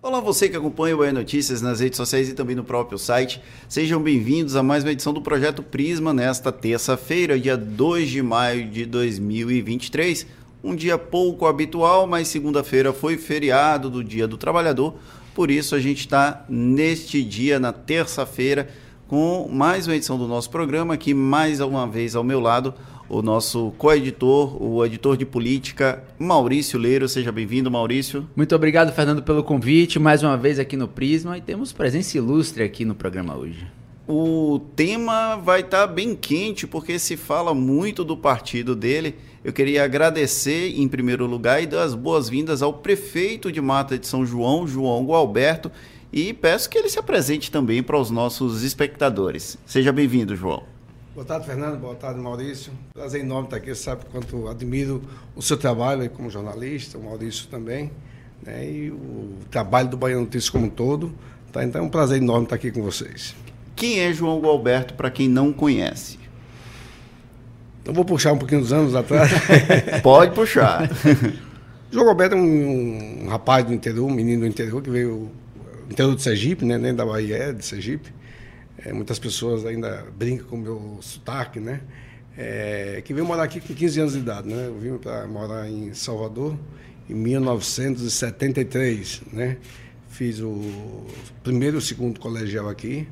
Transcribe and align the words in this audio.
Olá, 0.00 0.20
você 0.20 0.48
que 0.48 0.56
acompanha 0.56 0.94
o 0.94 0.98
Bahia 0.98 1.12
Notícias 1.12 1.60
nas 1.60 1.80
redes 1.80 1.96
sociais 1.96 2.28
e 2.28 2.32
também 2.32 2.54
no 2.54 2.62
próprio 2.62 2.96
site. 2.96 3.42
Sejam 3.68 4.00
bem-vindos 4.00 4.54
a 4.54 4.62
mais 4.62 4.84
uma 4.84 4.92
edição 4.92 5.12
do 5.12 5.20
Projeto 5.20 5.60
Prisma 5.60 6.14
nesta 6.14 6.52
terça-feira, 6.52 7.36
dia 7.36 7.56
2 7.56 8.08
de 8.08 8.22
maio 8.22 8.70
de 8.70 8.86
2023. 8.86 10.24
Um 10.62 10.76
dia 10.76 10.96
pouco 10.96 11.46
habitual, 11.46 12.06
mas 12.06 12.28
segunda-feira 12.28 12.92
foi 12.92 13.16
feriado 13.16 13.90
do 13.90 14.04
Dia 14.04 14.28
do 14.28 14.36
Trabalhador. 14.36 14.94
Por 15.34 15.50
isso, 15.50 15.74
a 15.74 15.80
gente 15.80 15.98
está 15.98 16.44
neste 16.48 17.20
dia, 17.24 17.58
na 17.58 17.72
terça-feira, 17.72 18.68
com 19.08 19.48
mais 19.50 19.88
uma 19.88 19.96
edição 19.96 20.16
do 20.16 20.28
nosso 20.28 20.48
programa. 20.48 20.94
Aqui, 20.94 21.12
mais 21.12 21.58
uma 21.58 21.88
vez 21.88 22.14
ao 22.14 22.22
meu 22.22 22.38
lado, 22.38 22.72
o 23.08 23.22
nosso 23.22 23.72
co-editor, 23.78 24.62
o 24.62 24.84
editor 24.84 25.16
de 25.16 25.24
política, 25.24 26.04
Maurício 26.18 26.78
Leiro. 26.78 27.08
Seja 27.08 27.32
bem-vindo, 27.32 27.70
Maurício. 27.70 28.28
Muito 28.36 28.54
obrigado, 28.54 28.92
Fernando, 28.92 29.22
pelo 29.22 29.42
convite, 29.42 29.98
mais 29.98 30.22
uma 30.22 30.36
vez 30.36 30.58
aqui 30.58 30.76
no 30.76 30.86
Prisma, 30.86 31.38
e 31.38 31.40
temos 31.40 31.72
presença 31.72 32.18
ilustre 32.18 32.62
aqui 32.62 32.84
no 32.84 32.94
programa 32.94 33.36
hoje. 33.36 33.66
O 34.06 34.60
tema 34.74 35.36
vai 35.36 35.60
estar 35.60 35.86
tá 35.86 35.92
bem 35.92 36.14
quente, 36.14 36.66
porque 36.66 36.98
se 36.98 37.16
fala 37.16 37.54
muito 37.54 38.04
do 38.04 38.16
partido 38.16 38.74
dele. 38.74 39.14
Eu 39.44 39.52
queria 39.52 39.84
agradecer, 39.84 40.78
em 40.78 40.88
primeiro 40.88 41.26
lugar, 41.26 41.62
e 41.62 41.66
dar 41.66 41.82
as 41.82 41.94
boas-vindas 41.94 42.62
ao 42.62 42.72
prefeito 42.72 43.52
de 43.52 43.60
Mata 43.60 43.98
de 43.98 44.06
São 44.06 44.24
João, 44.24 44.66
João 44.66 45.04
Gualberto, 45.04 45.70
e 46.10 46.32
peço 46.32 46.70
que 46.70 46.78
ele 46.78 46.88
se 46.88 46.98
apresente 46.98 47.50
também 47.50 47.82
para 47.82 47.98
os 47.98 48.10
nossos 48.10 48.62
espectadores. 48.62 49.58
Seja 49.66 49.92
bem-vindo, 49.92 50.34
João. 50.34 50.77
Boa 51.18 51.26
tarde, 51.26 51.46
Fernando. 51.46 51.80
Boa 51.80 51.96
tarde, 51.96 52.20
Maurício. 52.20 52.72
Prazer 52.94 53.22
enorme 53.22 53.46
estar 53.46 53.56
aqui. 53.56 53.74
Você 53.74 53.82
sabe 53.82 54.04
quanto 54.04 54.46
admiro 54.46 55.02
o 55.34 55.42
seu 55.42 55.56
trabalho 55.56 56.08
como 56.10 56.30
jornalista, 56.30 56.96
o 56.96 57.02
Maurício 57.02 57.48
também, 57.48 57.90
né? 58.40 58.64
e 58.64 58.92
o 58.92 59.34
trabalho 59.50 59.88
do 59.88 59.96
Bahia 59.96 60.16
Notícias 60.16 60.48
como 60.48 60.66
um 60.66 60.70
todo. 60.70 61.12
Tá? 61.50 61.64
Então 61.64 61.82
é 61.82 61.84
um 61.84 61.88
prazer 61.88 62.22
enorme 62.22 62.44
estar 62.44 62.54
aqui 62.54 62.70
com 62.70 62.84
vocês. 62.84 63.34
Quem 63.74 63.98
é 63.98 64.12
João 64.12 64.38
Gualberto, 64.38 64.94
para 64.94 65.10
quem 65.10 65.28
não 65.28 65.52
conhece? 65.52 66.20
Eu 67.84 67.92
vou 67.92 68.04
puxar 68.04 68.32
um 68.32 68.38
pouquinho 68.38 68.60
dos 68.60 68.72
anos 68.72 68.94
atrás. 68.94 69.28
Pode 70.04 70.32
puxar. 70.36 70.88
João 71.90 72.06
Gualberto 72.06 72.36
é 72.36 72.38
um, 72.38 73.24
um, 73.24 73.28
rapaz 73.28 73.64
do 73.64 73.74
interior, 73.74 74.06
um 74.06 74.14
menino 74.14 74.42
do 74.42 74.46
interior 74.46 74.80
que 74.80 74.88
veio 74.88 75.32
do 75.84 75.92
interior 75.92 76.14
de 76.14 76.22
Sergipe, 76.22 76.64
né? 76.64 76.78
nem 76.78 76.94
da 76.94 77.04
Bahia, 77.04 77.36
é 77.38 77.52
de 77.52 77.66
Sergipe 77.66 78.16
é, 78.84 78.92
muitas 78.92 79.18
pessoas 79.18 79.66
ainda 79.66 80.06
brincam 80.16 80.46
com 80.46 80.56
o 80.56 80.58
meu 80.58 80.98
sotaque, 81.00 81.58
né? 81.58 81.80
É, 82.36 83.02
que 83.04 83.12
veio 83.12 83.26
morar 83.26 83.42
aqui 83.42 83.60
com 83.60 83.74
15 83.74 84.00
anos 84.00 84.12
de 84.12 84.20
idade, 84.20 84.48
né? 84.48 84.68
Eu 84.68 84.78
vim 84.78 84.96
para 84.98 85.26
morar 85.26 85.68
em 85.68 85.92
Salvador 85.92 86.56
em 87.10 87.14
1973, 87.14 89.22
né? 89.32 89.56
Fiz 90.08 90.40
o 90.40 91.06
primeiro 91.42 91.76
e 91.76 91.78
o 91.78 91.80
segundo 91.80 92.20
colegial 92.20 92.68
aqui, 92.68 93.08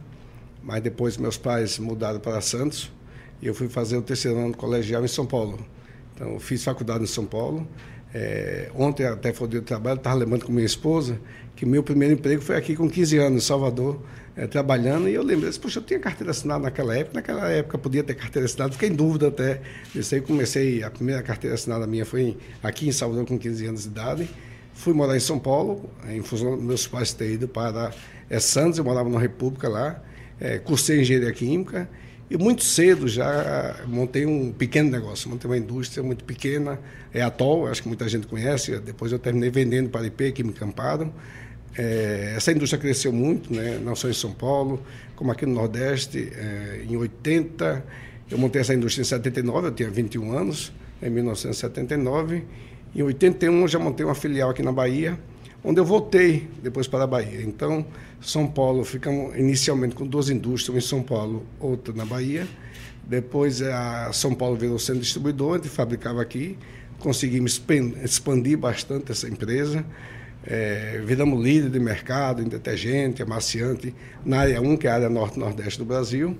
mas 0.62 0.80
depois 0.82 1.16
meus 1.16 1.36
pais 1.36 1.78
mudaram 1.78 2.20
para 2.20 2.40
Santos 2.40 2.92
e 3.42 3.46
eu 3.46 3.54
fui 3.54 3.68
fazer 3.68 3.96
o 3.96 4.02
terceiro 4.02 4.38
ano 4.38 4.56
colegial 4.56 5.04
em 5.04 5.08
São 5.08 5.26
Paulo. 5.26 5.58
Então, 6.14 6.38
fiz 6.38 6.62
faculdade 6.62 7.04
em 7.04 7.08
São 7.08 7.26
Paulo. 7.26 7.66
É, 8.14 8.70
ontem, 8.74 9.04
até 9.04 9.32
foi 9.32 9.46
o 9.46 9.50
dia 9.50 9.60
do 9.60 9.66
trabalho, 9.66 9.98
estava 9.98 10.16
lembrando 10.16 10.46
com 10.46 10.52
minha 10.52 10.64
esposa 10.64 11.20
que 11.54 11.66
meu 11.66 11.82
primeiro 11.82 12.14
emprego 12.14 12.42
foi 12.42 12.56
aqui 12.56 12.76
com 12.76 12.88
15 12.88 13.18
anos, 13.18 13.42
em 13.42 13.46
Salvador, 13.46 14.00
é, 14.36 14.46
trabalhando, 14.46 15.08
e 15.08 15.14
eu 15.14 15.22
lembrei, 15.22 15.50
poxa, 15.52 15.78
eu 15.78 15.82
tinha 15.82 15.98
carteira 15.98 16.30
assinada 16.30 16.64
naquela 16.64 16.94
época, 16.94 17.14
naquela 17.14 17.48
época 17.48 17.78
podia 17.78 18.04
ter 18.04 18.14
carteira 18.14 18.44
assinada, 18.44 18.72
fiquei 18.72 18.90
em 18.90 18.94
dúvida 18.94 19.28
até. 19.28 19.62
Aí 20.12 20.20
comecei, 20.20 20.82
a 20.82 20.90
primeira 20.90 21.22
carteira 21.22 21.54
assinada 21.54 21.86
minha 21.86 22.04
foi 22.04 22.36
aqui 22.62 22.86
em 22.86 22.92
Salvador 22.92 23.24
com 23.24 23.38
15 23.38 23.66
anos 23.66 23.82
de 23.82 23.88
idade. 23.88 24.28
Fui 24.74 24.92
morar 24.92 25.16
em 25.16 25.20
São 25.20 25.38
Paulo, 25.38 25.88
em 26.06 26.22
função 26.22 26.54
dos 26.54 26.64
meus 26.64 26.86
pais 26.86 27.14
terem 27.14 27.34
ido 27.34 27.48
para 27.48 27.92
é, 28.28 28.38
Santos, 28.38 28.78
eu 28.78 28.84
morava 28.84 29.08
na 29.08 29.18
República 29.18 29.68
lá, 29.68 30.02
é, 30.38 30.58
cursei 30.58 31.00
engenharia 31.00 31.32
química, 31.32 31.88
e 32.28 32.36
muito 32.36 32.62
cedo 32.62 33.08
já 33.08 33.76
montei 33.86 34.26
um 34.26 34.52
pequeno 34.52 34.90
negócio, 34.90 35.30
montei 35.30 35.48
uma 35.48 35.56
indústria 35.56 36.02
muito 36.02 36.24
pequena, 36.24 36.78
é 37.14 37.22
Atol, 37.22 37.68
acho 37.68 37.82
que 37.82 37.88
muita 37.88 38.06
gente 38.06 38.26
conhece, 38.26 38.78
depois 38.80 39.12
eu 39.12 39.18
terminei 39.18 39.48
vendendo 39.48 39.88
para 39.88 40.02
a 40.02 40.06
IP, 40.06 40.32
Química 40.32 40.64
Amparo, 40.64 41.10
é, 41.78 42.34
essa 42.36 42.52
indústria 42.52 42.80
cresceu 42.80 43.12
muito, 43.12 43.52
né? 43.52 43.78
não 43.82 43.94
só 43.94 44.08
em 44.08 44.14
São 44.14 44.32
Paulo, 44.32 44.82
como 45.14 45.30
aqui 45.30 45.44
no 45.44 45.54
Nordeste. 45.54 46.32
É, 46.34 46.84
em 46.88 46.96
80, 46.96 47.84
eu 48.30 48.38
montei 48.38 48.60
essa 48.60 48.74
indústria 48.74 49.02
em 49.02 49.04
79, 49.04 49.68
eu 49.68 49.72
tinha 49.72 49.90
21 49.90 50.32
anos, 50.32 50.72
em 51.02 51.10
1979. 51.10 52.44
Em 52.94 53.02
81, 53.02 53.60
eu 53.60 53.68
já 53.68 53.78
montei 53.78 54.06
uma 54.06 54.14
filial 54.14 54.50
aqui 54.50 54.62
na 54.62 54.72
Bahia, 54.72 55.18
onde 55.62 55.78
eu 55.78 55.84
voltei 55.84 56.48
depois 56.62 56.88
para 56.88 57.04
a 57.04 57.06
Bahia. 57.06 57.42
Então, 57.42 57.84
São 58.22 58.46
Paulo, 58.46 58.82
ficamos 58.82 59.36
inicialmente 59.36 59.94
com 59.94 60.06
duas 60.06 60.30
indústrias, 60.30 60.70
uma 60.70 60.78
em 60.78 60.80
São 60.80 61.02
Paulo, 61.02 61.44
outra 61.60 61.92
na 61.92 62.06
Bahia. 62.06 62.46
Depois, 63.04 63.60
a 63.60 64.10
São 64.12 64.34
Paulo 64.34 64.56
virou 64.56 64.78
centro 64.78 65.02
distribuidor, 65.02 65.54
a 65.54 65.56
gente 65.58 65.68
fabricava 65.68 66.22
aqui. 66.22 66.56
Conseguimos 66.98 67.62
expandir 68.02 68.56
bastante 68.56 69.12
essa 69.12 69.28
empresa. 69.28 69.84
É, 70.46 71.00
viramos 71.04 71.42
líder 71.42 71.70
de 71.70 71.80
mercado 71.80 72.40
em 72.42 72.48
detergente, 72.48 73.22
amaciante, 73.22 73.94
na 74.24 74.40
área 74.40 74.60
1, 74.60 74.76
que 74.76 74.86
é 74.86 74.90
a 74.90 74.94
área 74.94 75.08
norte-nordeste 75.08 75.78
do 75.78 75.84
Brasil. 75.84 76.38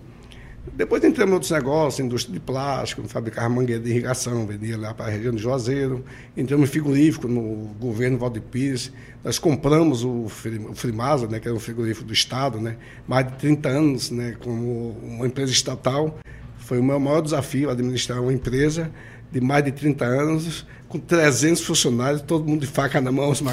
Depois 0.75 1.03
entramos 1.05 1.31
em 1.31 1.35
outros 1.35 1.51
negócios, 1.53 2.05
indústria 2.05 2.35
de 2.35 2.41
plástico, 2.41 3.07
fabricar 3.09 3.49
mangueira 3.49 3.83
de 3.83 3.91
irrigação, 3.91 4.47
vendia 4.47 4.77
lá 4.77 4.93
para 4.93 5.07
a 5.07 5.09
região 5.11 5.33
de 5.33 5.41
Juazeiro. 5.41 6.05
Entramos 6.37 6.69
em 6.69 6.73
frigorífico 6.73 7.29
no 7.29 7.75
governo 7.79 8.19
Valdir 8.19 8.43
Pires. 8.43 8.93
Nós 9.23 9.39
compramos 9.39 10.05
o 10.05 10.29
Frimasa, 10.29 11.27
né, 11.29 11.39
que 11.39 11.47
era 11.47 11.57
um 11.57 11.61
frigorífico 11.61 12.07
do 12.07 12.13
Estado, 12.13 12.61
né, 12.61 12.77
mais 13.07 13.27
de 13.27 13.39
30 13.39 13.69
anos 13.69 14.11
né, 14.11 14.37
como 14.41 14.91
uma 15.03 15.27
empresa 15.27 15.53
estatal. 15.53 16.19
Foi 16.59 16.79
o 16.79 16.83
meu 16.83 16.99
maior 16.99 17.21
desafio 17.21 17.71
administrar 17.71 18.21
uma 18.21 18.33
empresa 18.33 18.91
de 19.31 19.41
mais 19.41 19.65
de 19.65 19.73
30 19.73 20.05
anos, 20.05 20.67
com 20.89 20.99
300 20.99 21.63
funcionários, 21.63 22.23
todo 22.23 22.45
mundo 22.45 22.61
de 22.61 22.67
faca 22.67 23.01
na 23.01 23.11
mão, 23.11 23.31
os 23.31 23.41
né? 23.41 23.53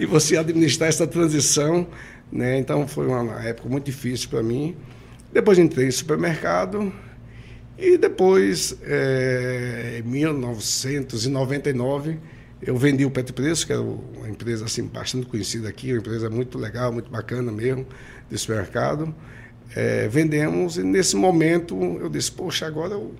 e 0.00 0.06
você 0.06 0.36
administrar 0.36 0.88
essa 0.88 1.06
transição. 1.06 1.86
Né? 2.32 2.58
Então, 2.58 2.86
foi 2.86 3.06
uma 3.06 3.42
época 3.44 3.68
muito 3.68 3.86
difícil 3.86 4.28
para 4.28 4.42
mim. 4.42 4.76
Depois 5.32 5.58
entrei 5.58 5.86
em 5.86 5.90
supermercado 5.90 6.92
e 7.78 7.96
depois, 7.96 8.76
é, 8.82 10.02
em 10.04 10.08
1999, 10.08 12.18
eu 12.60 12.76
vendi 12.76 13.06
o 13.06 13.10
Petro 13.10 13.32
Preço, 13.32 13.66
que 13.66 13.72
era 13.72 13.80
uma 13.80 14.28
empresa 14.28 14.66
assim, 14.66 14.84
bastante 14.84 15.26
conhecida 15.26 15.68
aqui, 15.68 15.92
uma 15.92 16.00
empresa 16.00 16.28
muito 16.28 16.58
legal, 16.58 16.92
muito 16.92 17.10
bacana 17.10 17.50
mesmo, 17.50 17.86
de 18.30 18.36
supermercado. 18.36 19.14
É, 19.74 20.06
vendemos 20.08 20.76
e 20.76 20.82
nesse 20.82 21.16
momento 21.16 21.98
eu 22.00 22.10
disse, 22.10 22.32
poxa, 22.32 22.66
agora 22.66 22.94
eu 22.94 23.14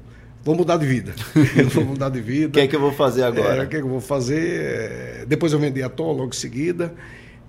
vou 0.45 0.55
mudar 0.55 0.77
de 0.77 0.87
vida. 0.87 1.15
vou 1.73 1.84
mudar 1.84 2.09
de 2.09 2.21
vida. 2.21 2.49
O 2.49 2.51
que 2.53 2.61
é 2.61 2.67
que 2.67 2.77
eu 2.77 2.81
vou 2.81 2.93
fazer 2.93 3.23
agora? 3.23 3.62
É, 3.62 3.65
o 3.65 3.69
que 3.69 3.77
é 3.77 3.78
que 3.78 3.84
eu 3.84 3.91
vou 3.91 4.01
fazer? 4.01 4.61
É, 4.61 5.25
depois 5.27 5.53
eu 5.53 5.59
vendi 5.59 5.83
a 5.83 5.89
Tom 5.89 6.12
logo 6.12 6.31
em 6.31 6.33
seguida. 6.33 6.95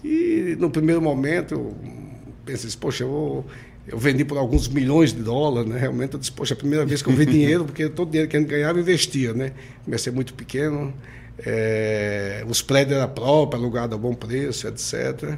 E 0.03 0.55
no 0.59 0.69
primeiro 0.69 1.01
momento 1.01 1.53
eu 1.53 1.75
pensei, 2.45 2.69
poxa, 2.79 3.03
eu, 3.03 3.09
vou, 3.09 3.45
eu 3.87 3.97
vendi 3.97 4.25
por 4.25 4.37
alguns 4.37 4.67
milhões 4.67 5.13
de 5.13 5.21
dólares, 5.21 5.69
né? 5.69 5.79
Realmente 5.79 6.13
eu 6.13 6.19
disse, 6.19 6.31
poxa, 6.31 6.53
a 6.53 6.57
primeira 6.57 6.85
vez 6.85 7.01
que 7.01 7.09
eu 7.09 7.13
vi 7.13 7.25
dinheiro, 7.27 7.65
porque 7.65 7.87
todo 7.87 8.09
dinheiro 8.09 8.29
que 8.29 8.35
a 8.35 8.39
gente 8.39 8.49
ganhava 8.49 8.79
eu 8.79 8.81
investia, 8.81 9.33
né? 9.33 9.51
Comecei 9.85 10.11
muito 10.11 10.33
pequeno, 10.33 10.93
é, 11.45 12.43
os 12.47 12.61
prédios 12.61 12.97
eram 12.97 13.09
próprios, 13.09 13.61
alugado 13.61 13.95
a 13.95 13.97
bom 13.97 14.13
preço, 14.13 14.67
etc. 14.67 15.37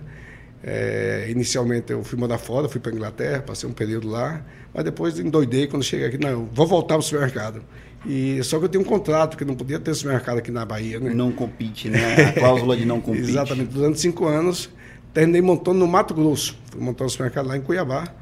É, 0.63 1.27
inicialmente 1.29 1.91
eu 1.91 2.03
fui 2.03 2.17
morar 2.17 2.37
fora, 2.37 2.69
fui 2.69 2.79
para 2.79 2.91
a 2.91 2.95
Inglaterra, 2.95 3.41
passei 3.41 3.69
um 3.69 3.73
período 3.73 4.07
lá, 4.07 4.45
mas 4.73 4.83
depois 4.83 5.19
endoidei 5.19 5.67
quando 5.67 5.83
cheguei 5.83 6.07
aqui, 6.07 6.17
não, 6.17 6.49
vou 6.51 6.65
voltar 6.65 6.95
para 6.95 6.99
o 6.99 7.03
supermercado. 7.03 7.61
E, 8.05 8.43
só 8.43 8.59
que 8.59 8.65
eu 8.65 8.69
tenho 8.69 8.83
um 8.83 8.87
contrato, 8.87 9.37
que 9.37 9.45
não 9.45 9.55
podia 9.55 9.79
ter 9.79 9.93
supermercado 9.93 10.39
aqui 10.39 10.51
na 10.51 10.65
Bahia. 10.65 10.99
Né? 10.99 11.13
Não 11.13 11.31
compete, 11.31 11.89
né? 11.89 12.15
A 12.15 12.33
cláusula 12.33 12.75
de 12.75 12.85
não 12.85 12.99
compete. 13.01 13.29
Exatamente. 13.29 13.73
Durante 13.73 13.99
cinco 13.99 14.25
anos, 14.25 14.69
terminei 15.13 15.41
montando 15.41 15.79
no 15.79 15.87
Mato 15.87 16.13
Grosso. 16.13 16.57
Fui 16.71 16.81
montar 16.81 17.05
um 17.05 17.09
supermercado 17.09 17.47
lá 17.47 17.55
em 17.55 17.61
Cuiabá. 17.61 18.13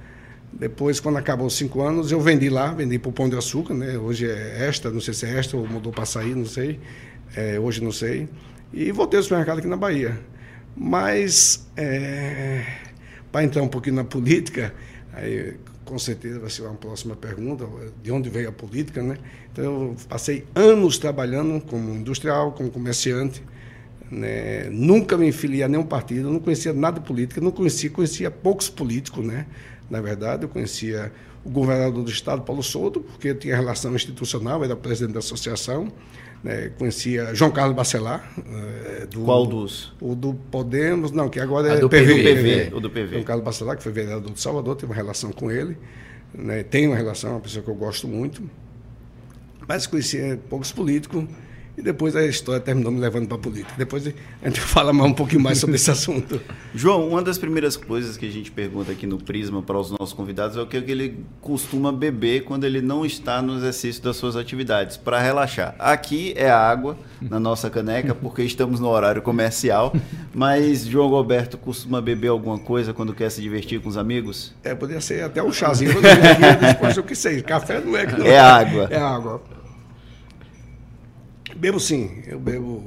Depois, 0.54 1.00
quando 1.00 1.18
acabou 1.18 1.48
os 1.48 1.56
cinco 1.56 1.82
anos, 1.82 2.12
eu 2.12 2.20
vendi 2.20 2.50
lá, 2.50 2.74
vendi 2.74 3.00
para 3.00 3.10
o 3.10 3.14
Pão 3.14 3.30
de 3.30 3.38
Açúcar, 3.38 3.74
né? 3.74 3.98
Hoje 3.98 4.30
é 4.30 4.68
esta, 4.68 4.92
não 4.92 5.00
sei 5.00 5.14
se 5.14 5.26
é 5.26 5.40
esta 5.40 5.56
ou 5.58 5.66
mudou 5.66 5.92
para 5.92 6.06
sair, 6.06 6.36
não 6.36 6.46
sei. 6.46 6.80
É, 7.36 7.60
hoje 7.60 7.82
não 7.82 7.92
sei. 7.92 8.28
E 8.74 8.92
voltei 8.92 9.18
ao 9.18 9.24
supermercado 9.24 9.60
aqui 9.60 9.68
na 9.68 9.78
Bahia. 9.78 10.20
Mas, 10.76 11.68
é, 11.76 12.64
para 13.32 13.44
entrar 13.44 13.64
um 13.64 13.68
pouquinho 13.68 13.96
na 13.96 14.04
política, 14.04 14.74
aí 15.14 15.56
com 15.86 15.98
certeza 16.00 16.40
vai 16.40 16.50
ser 16.50 16.62
uma 16.62 16.76
próxima 16.76 17.16
pergunta, 17.16 17.68
de 18.02 18.12
onde 18.12 18.30
veio 18.30 18.50
a 18.50 18.52
política, 18.52 19.02
né? 19.02 19.18
Então, 19.52 19.64
eu 19.64 19.96
passei 20.08 20.46
anos 20.56 20.98
trabalhando 20.98 21.60
como 21.66 21.94
industrial, 21.96 22.52
como 22.54 22.70
comerciante, 22.70 23.44
Né? 24.12 24.70
Nunca 24.70 25.18
me 25.18 25.32
filiei 25.32 25.64
a 25.64 25.70
nenhum 25.70 25.86
partido, 25.86 26.30
não 26.30 26.40
conhecia 26.40 26.74
nada 26.74 27.00
de 27.00 27.06
política, 27.08 27.40
não 27.40 27.52
conhecia, 27.52 27.90
conhecia 27.90 28.30
poucos 28.30 28.70
políticos, 28.70 29.26
né? 29.26 29.46
Na 29.90 30.02
verdade, 30.02 30.44
eu 30.44 30.50
conhecia 30.50 31.12
o 31.46 31.50
governador 31.50 32.04
do 32.04 32.12
estado, 32.12 32.42
Paulo 32.42 32.62
Souto, 32.62 33.00
porque 33.00 33.34
tinha 33.34 33.56
relação 33.56 33.96
institucional, 33.96 34.64
era 34.64 34.76
presidente 34.76 35.14
da 35.14 35.20
associação. 35.20 35.88
Né? 36.44 36.72
Conhecia 36.78 37.34
João 37.36 37.52
Carlos 37.52 37.76
Bacelar. 37.76 38.32
É, 38.38 39.06
do, 39.06 39.22
Qual 39.22 39.46
dos? 39.46 39.94
O 40.02 40.16
do 40.16 40.34
Podemos, 40.34 41.12
não, 41.12 41.30
que 41.30 41.40
agora 41.40 41.76
é 41.76 41.80
do 41.80 41.90
PV, 41.90 42.16
PV, 42.16 42.24
PV. 42.24 42.76
O 42.76 42.80
do 42.80 42.90
PV. 42.90 43.08
João 43.10 43.24
Carlos 43.24 43.46
Bacelar, 43.46 43.78
que 43.78 43.84
foi 43.84 43.92
vereador 43.92 44.32
de 44.32 44.42
Salvador, 44.42 44.76
teve 44.76 44.92
uma 44.92 44.96
relação 44.96 45.32
com 45.32 45.52
ele. 45.52 45.78
Né? 46.34 46.64
Tem 46.64 46.88
uma 46.88 46.96
relação, 46.96 47.32
uma 47.32 47.40
pessoa 47.40 47.64
que 47.64 47.70
eu 47.70 47.76
gosto 47.76 48.08
muito. 48.08 48.42
Mas 49.68 49.86
conhecia 49.86 50.40
poucos 50.50 50.72
políticos 50.72 51.26
e 51.82 51.84
depois 51.84 52.16
a 52.16 52.24
história 52.24 52.62
terminou 52.62 52.92
me 52.92 53.00
levando 53.00 53.28
para 53.28 53.38
a 53.38 53.40
política. 53.40 53.74
Depois 53.76 54.08
a 54.08 54.48
gente 54.48 54.62
fala 54.62 54.94
mais 54.94 55.10
um 55.10 55.14
pouquinho 55.14 55.42
mais 55.42 55.58
sobre 55.58 55.76
esse 55.76 55.90
assunto. 55.92 56.40
João, 56.74 57.10
uma 57.10 57.22
das 57.24 57.40
primeiras 57.40 57.76
coisas 57.76 58.16
que 58.16 58.28
a 58.28 58.32
gente 58.32 58.52
pergunta 58.52 58.92
aqui 58.92 59.08
no 59.08 59.18
Prisma 59.18 59.64
para 59.64 59.78
os 59.78 59.90
nossos 59.92 60.14
convidados 60.14 60.56
é 60.56 60.62
o 60.62 60.68
que 60.68 60.78
ele 60.78 61.26
costuma 61.42 61.92
beber 61.92 62.44
quando 62.44 62.66
ele 62.66 62.82
não 62.82 63.04
está 63.04 63.42
no 63.42 63.58
exercício 63.58 64.02
das 64.04 64.16
suas 64.16 64.36
atividades, 64.36 64.96
para 64.96 65.20
relaxar. 65.20 65.76
Aqui 65.80 66.34
é 66.38 66.50
água 66.50 66.96
na 67.20 67.40
nossa 67.40 67.70
caneca, 67.70 68.14
porque 68.14 68.44
estamos 68.44 68.80
no 68.80 68.88
horário 68.88 69.22
comercial, 69.22 69.94
mas 70.34 70.86
João 70.86 71.10
Roberto 71.10 71.58
costuma 71.58 72.00
beber 72.00 72.28
alguma 72.28 72.60
coisa 72.60 72.94
quando 72.94 73.14
quer 73.14 73.32
se 73.32 73.42
divertir 73.42 73.82
com 73.82 73.90
os 73.90 73.98
amigos? 73.98 74.54
É, 74.64 74.76
poderia 74.76 75.02
ser 75.02 75.24
até 75.24 75.42
um 75.42 75.52
chazinho. 75.52 75.96
depois 76.62 76.96
eu 76.96 77.04
que 77.04 77.16
sei, 77.16 77.42
café 77.42 77.82
não 77.82 77.98
é 77.98 78.06
que 78.06 78.20
não. 78.20 78.26
É 78.26 78.40
água. 78.40 78.88
É 78.92 78.98
água. 78.98 79.42
Bebo 81.62 81.80
sim, 81.80 82.24
eu 82.26 82.40
bebo. 82.40 82.82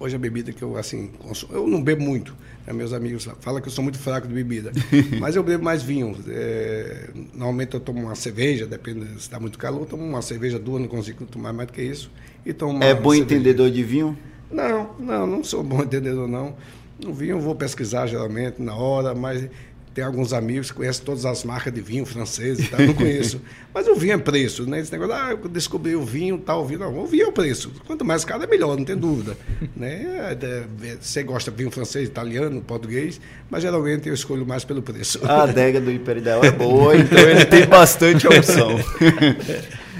Hoje 0.00 0.16
a 0.16 0.18
bebida 0.18 0.50
que 0.50 0.62
eu 0.62 0.78
assim 0.78 1.10
consumo, 1.18 1.52
eu 1.52 1.66
não 1.66 1.82
bebo 1.82 2.02
muito. 2.02 2.34
Né? 2.66 2.72
Meus 2.72 2.94
amigos 2.94 3.28
falam 3.40 3.60
que 3.60 3.68
eu 3.68 3.72
sou 3.72 3.84
muito 3.84 3.98
fraco 3.98 4.26
de 4.26 4.32
bebida, 4.32 4.72
mas 5.20 5.36
eu 5.36 5.42
bebo 5.42 5.62
mais 5.62 5.82
vinho. 5.82 6.16
É, 6.26 7.10
normalmente 7.34 7.74
eu 7.74 7.80
tomo 7.80 8.00
uma 8.00 8.14
cerveja, 8.14 8.64
depende 8.64 9.04
se 9.08 9.16
está 9.16 9.38
muito 9.38 9.58
calor, 9.58 9.80
eu 9.82 9.86
tomo 9.86 10.02
uma 10.02 10.22
cerveja 10.22 10.58
duas, 10.58 10.80
não 10.80 10.88
consigo 10.88 11.26
tomar 11.26 11.52
mais 11.52 11.66
do 11.66 11.74
que 11.74 11.82
isso. 11.82 12.10
E 12.46 12.54
tomo 12.54 12.82
é 12.82 12.94
bom 12.94 13.10
cerveja. 13.10 13.24
entendedor 13.24 13.70
de 13.70 13.84
vinho? 13.84 14.18
Não, 14.50 14.94
não, 14.98 15.26
não 15.26 15.44
sou 15.44 15.62
bom 15.62 15.82
entendedor 15.84 16.26
não. 16.26 16.56
No 16.98 17.12
vinho 17.12 17.32
eu 17.32 17.40
vou 17.40 17.54
pesquisar 17.54 18.06
geralmente 18.06 18.62
na 18.62 18.74
hora, 18.74 19.14
mas 19.14 19.50
tem 19.98 20.04
alguns 20.04 20.32
amigos 20.32 20.70
que 20.70 20.76
conhecem 20.76 21.04
todas 21.04 21.26
as 21.26 21.42
marcas 21.42 21.74
de 21.74 21.80
vinho 21.80 22.06
francês 22.06 22.60
e 22.60 22.68
tal, 22.68 22.80
não 22.80 22.94
conheço. 22.94 23.40
Mas 23.74 23.88
o 23.88 23.96
vinho 23.96 24.12
é 24.12 24.18
preço, 24.18 24.64
né? 24.64 24.78
Esse 24.78 24.92
negócio, 24.92 25.12
ah, 25.12 25.30
eu 25.32 25.48
descobri 25.48 25.96
o 25.96 26.04
vinho, 26.04 26.38
tal, 26.38 26.62
o 26.62 26.64
vinho. 26.64 26.78
Não, 26.78 26.96
o 26.96 27.04
vinho 27.04 27.24
é 27.24 27.26
o 27.26 27.32
preço. 27.32 27.72
Quanto 27.84 28.04
mais 28.04 28.24
caro 28.24 28.44
é 28.44 28.46
melhor, 28.46 28.76
não 28.76 28.84
tem 28.84 28.96
dúvida. 28.96 29.36
né? 29.74 30.36
É, 30.40 30.86
é, 30.86 30.96
você 31.00 31.24
gosta 31.24 31.50
de 31.50 31.56
vinho 31.56 31.68
francês, 31.72 32.08
italiano, 32.08 32.60
português, 32.60 33.20
mas 33.50 33.62
geralmente 33.62 34.06
eu 34.06 34.14
escolho 34.14 34.46
mais 34.46 34.62
pelo 34.62 34.82
preço. 34.82 35.18
A 35.24 35.42
adega 35.42 35.80
do 35.80 35.90
Imperial 35.90 36.44
é 36.44 36.52
boa, 36.52 36.94
então 36.96 37.18
ele 37.18 37.44
tem 37.44 37.66
bastante 37.66 38.24
opção. 38.28 38.78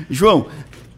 João, 0.08 0.46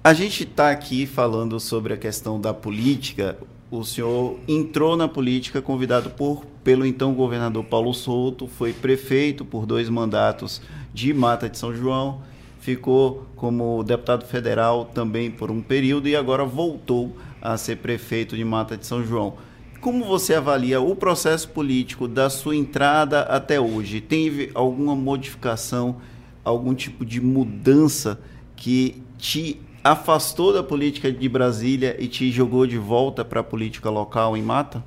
a 0.04 0.12
gente 0.12 0.42
está 0.42 0.70
aqui 0.70 1.06
falando 1.06 1.58
sobre 1.58 1.94
a 1.94 1.96
questão 1.96 2.38
da 2.38 2.52
política. 2.52 3.38
O 3.70 3.84
senhor 3.84 4.36
entrou 4.48 4.96
na 4.96 5.06
política 5.06 5.62
convidado 5.62 6.10
por 6.10 6.44
pelo 6.64 6.84
então 6.84 7.14
governador 7.14 7.64
Paulo 7.64 7.94
Souto, 7.94 8.48
foi 8.48 8.72
prefeito 8.72 9.44
por 9.44 9.64
dois 9.64 9.88
mandatos 9.88 10.60
de 10.92 11.14
Mata 11.14 11.48
de 11.48 11.56
São 11.56 11.72
João, 11.72 12.20
ficou 12.58 13.26
como 13.36 13.84
deputado 13.84 14.26
federal 14.26 14.86
também 14.86 15.30
por 15.30 15.52
um 15.52 15.62
período 15.62 16.08
e 16.08 16.16
agora 16.16 16.44
voltou 16.44 17.16
a 17.40 17.56
ser 17.56 17.76
prefeito 17.76 18.36
de 18.36 18.44
Mata 18.44 18.76
de 18.76 18.84
São 18.84 19.04
João. 19.04 19.34
Como 19.80 20.04
você 20.04 20.34
avalia 20.34 20.80
o 20.80 20.96
processo 20.96 21.48
político 21.48 22.08
da 22.08 22.28
sua 22.28 22.56
entrada 22.56 23.22
até 23.22 23.60
hoje? 23.60 24.00
Teve 24.00 24.50
alguma 24.52 24.96
modificação, 24.96 25.96
algum 26.44 26.74
tipo 26.74 27.06
de 27.06 27.20
mudança 27.20 28.20
que 28.56 29.00
te 29.16 29.60
afastou 29.82 30.52
da 30.52 30.62
política 30.62 31.10
de 31.10 31.28
Brasília 31.28 31.96
e 31.98 32.06
te 32.08 32.30
jogou 32.30 32.66
de 32.66 32.78
volta 32.78 33.24
para 33.24 33.40
a 33.40 33.44
política 33.44 33.90
local 33.90 34.36
em 34.36 34.42
Mata? 34.42 34.84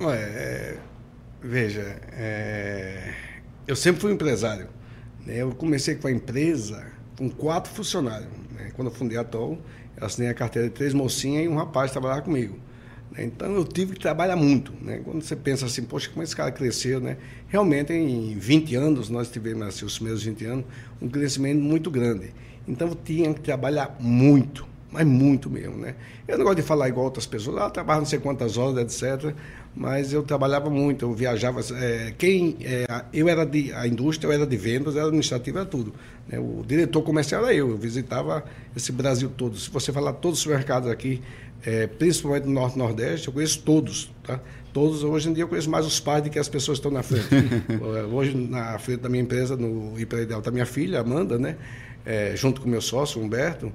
Ué, 0.00 0.78
Veja, 1.42 2.00
é... 2.12 3.14
eu 3.66 3.74
sempre 3.74 4.00
fui 4.00 4.12
empresário. 4.12 4.68
Né? 5.26 5.38
Eu 5.38 5.52
comecei 5.52 5.96
com 5.96 6.06
a 6.06 6.12
empresa 6.12 6.86
com 7.18 7.28
quatro 7.28 7.72
funcionários. 7.72 8.30
Né? 8.52 8.70
Quando 8.74 8.88
eu 8.88 8.94
fundei 8.94 9.18
a 9.18 9.24
TOL, 9.24 9.58
eu 9.96 10.06
assinei 10.06 10.30
a 10.30 10.34
carteira 10.34 10.68
de 10.68 10.74
três 10.74 10.94
mocinhas 10.94 11.44
e 11.44 11.48
um 11.48 11.56
rapaz 11.56 11.90
trabalhava 11.90 12.22
comigo. 12.22 12.58
Né? 13.10 13.24
Então 13.24 13.52
eu 13.52 13.64
tive 13.64 13.94
que 13.94 14.00
trabalhar 14.00 14.36
muito. 14.36 14.72
Né? 14.80 15.00
Quando 15.04 15.22
você 15.22 15.34
pensa 15.34 15.66
assim, 15.66 15.82
poxa, 15.82 16.08
como 16.10 16.22
esse 16.22 16.34
cara 16.34 16.52
cresceu, 16.52 17.00
né? 17.00 17.16
Realmente, 17.48 17.92
em 17.92 18.38
20 18.38 18.76
anos, 18.76 19.08
nós 19.08 19.30
tivemos, 19.30 19.66
assim, 19.66 19.84
os 19.84 19.96
primeiros 19.96 20.22
20 20.22 20.44
anos, 20.44 20.64
um 21.00 21.08
crescimento 21.08 21.60
muito 21.60 21.90
grande. 21.90 22.32
Então 22.66 22.88
eu 22.88 22.94
tinha 22.94 23.32
que 23.34 23.40
trabalhar 23.40 23.96
muito, 23.98 24.66
mas 24.90 25.06
muito 25.06 25.50
mesmo, 25.50 25.76
né? 25.76 25.94
Eu 26.26 26.38
não 26.38 26.44
gosto 26.44 26.56
de 26.56 26.62
falar 26.62 26.88
igual 26.88 27.06
outras 27.06 27.26
pessoas, 27.26 27.58
ah, 27.58 27.70
trabalho 27.70 28.00
não 28.00 28.06
sei 28.06 28.18
quantas 28.18 28.56
horas, 28.56 28.78
etc 28.78 29.34
mas 29.74 30.12
eu 30.12 30.22
trabalhava 30.22 30.68
muito, 30.68 31.06
eu 31.06 31.14
viajava. 31.14 31.60
É, 31.76 32.12
quem 32.16 32.56
é, 32.62 32.86
eu 33.12 33.28
era 33.28 33.44
de 33.44 33.72
a 33.72 33.86
indústria, 33.86 34.28
eu 34.28 34.32
era 34.32 34.46
de 34.46 34.56
vendas, 34.56 34.96
era 34.96 35.06
administrativa, 35.06 35.60
era 35.60 35.66
tudo. 35.66 35.94
Né? 36.28 36.38
O 36.38 36.62
diretor 36.66 37.02
comercial 37.02 37.44
era 37.44 37.54
eu, 37.54 37.70
eu 37.70 37.76
visitava 37.76 38.44
esse 38.76 38.92
Brasil 38.92 39.30
todo. 39.34 39.56
Se 39.56 39.70
você 39.70 39.90
falar 39.90 40.12
todos 40.14 40.40
os 40.40 40.46
mercados 40.46 40.90
aqui, 40.90 41.22
é, 41.64 41.86
principalmente 41.86 42.44
no 42.44 42.52
Norte 42.52 42.76
e 42.76 42.78
Nordeste, 42.78 43.28
eu 43.28 43.34
conheço 43.34 43.60
todos, 43.62 44.12
tá? 44.22 44.40
Todos, 44.72 45.04
hoje 45.04 45.28
em 45.28 45.32
dia 45.32 45.44
eu 45.44 45.48
conheço 45.48 45.70
mais 45.70 45.86
os 45.86 46.00
pais 46.00 46.22
do 46.22 46.30
que 46.30 46.38
as 46.38 46.48
pessoas 46.48 46.78
que 46.78 46.86
estão 46.86 46.90
na 46.90 47.02
frente. 47.02 47.28
hoje, 48.10 48.34
na 48.34 48.78
frente 48.78 49.00
da 49.00 49.08
minha 49.08 49.22
empresa, 49.22 49.56
no 49.56 49.98
Hiperidal, 49.98 50.38
está 50.38 50.50
minha 50.50 50.66
filha, 50.66 51.00
Amanda, 51.00 51.38
né? 51.38 51.56
É, 52.04 52.34
junto 52.34 52.60
com 52.60 52.68
meu 52.68 52.80
sócio, 52.80 53.20
Humberto. 53.20 53.72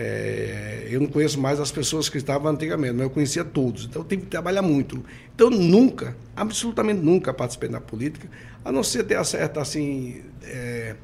É, 0.00 0.86
eu 0.88 1.00
não 1.00 1.08
conheço 1.08 1.40
mais 1.40 1.58
as 1.58 1.72
pessoas 1.72 2.08
que 2.08 2.18
estavam 2.18 2.52
antigamente, 2.52 2.92
mas 2.92 3.02
eu 3.02 3.10
conhecia 3.10 3.44
todos. 3.44 3.84
Então 3.84 4.02
eu 4.02 4.06
tive 4.06 4.22
que 4.22 4.28
trabalhar 4.28 4.62
muito. 4.62 5.04
Então 5.34 5.50
nunca, 5.50 6.16
absolutamente 6.36 7.00
nunca 7.00 7.34
participei 7.34 7.68
da 7.68 7.80
política, 7.80 8.28
a 8.64 8.70
não 8.70 8.84
ser 8.84 9.02
ter 9.02 9.16
a 9.16 9.24
certa 9.24 9.60
assim. 9.60 10.22
É, 10.44 10.94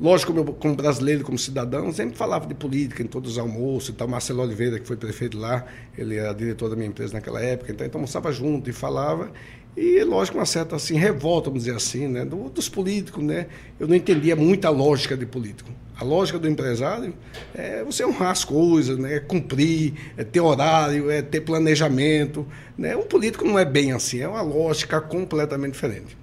lógico, 0.00 0.32
como, 0.32 0.48
eu, 0.48 0.54
como 0.54 0.74
brasileiro, 0.74 1.24
como 1.24 1.38
cidadão, 1.38 1.92
sempre 1.92 2.16
falava 2.16 2.46
de 2.46 2.54
política 2.54 3.02
em 3.02 3.06
todos 3.06 3.32
os 3.32 3.38
almoços 3.38 3.90
e 3.90 3.92
tal. 3.92 4.08
Marcelo 4.08 4.40
Oliveira, 4.40 4.80
que 4.80 4.86
foi 4.86 4.96
prefeito 4.96 5.36
lá, 5.36 5.66
ele 5.96 6.16
era 6.16 6.32
diretor 6.32 6.70
da 6.70 6.76
minha 6.76 6.88
empresa 6.88 7.12
naquela 7.12 7.42
época, 7.42 7.70
então, 7.70 7.86
então 7.86 7.98
almoçava 7.98 8.32
junto 8.32 8.70
e 8.70 8.72
falava. 8.72 9.30
E, 9.76 10.02
lógico, 10.04 10.38
uma 10.38 10.46
certa 10.46 10.76
assim, 10.76 10.96
revolta, 10.96 11.50
vamos 11.50 11.64
dizer 11.64 11.76
assim, 11.76 12.08
né, 12.08 12.24
dos 12.24 12.68
políticos. 12.68 13.22
Né? 13.22 13.46
Eu 13.78 13.86
não 13.86 13.94
entendia 13.94 14.34
muita 14.34 14.70
lógica 14.70 15.16
de 15.16 15.26
político. 15.26 15.70
A 15.98 16.04
lógica 16.04 16.38
do 16.38 16.48
empresário 16.48 17.14
é 17.54 17.82
você 17.84 18.04
honrar 18.04 18.30
as 18.30 18.44
coisas, 18.44 18.98
né? 18.98 19.16
é 19.16 19.20
cumprir, 19.20 19.94
é 20.16 20.24
ter 20.24 20.40
horário, 20.40 21.10
é 21.10 21.20
ter 21.20 21.42
planejamento. 21.42 22.46
Né? 22.76 22.96
Um 22.96 23.04
político 23.04 23.44
não 23.44 23.58
é 23.58 23.64
bem 23.64 23.92
assim, 23.92 24.20
é 24.20 24.28
uma 24.28 24.42
lógica 24.42 25.00
completamente 25.00 25.72
diferente. 25.72 26.16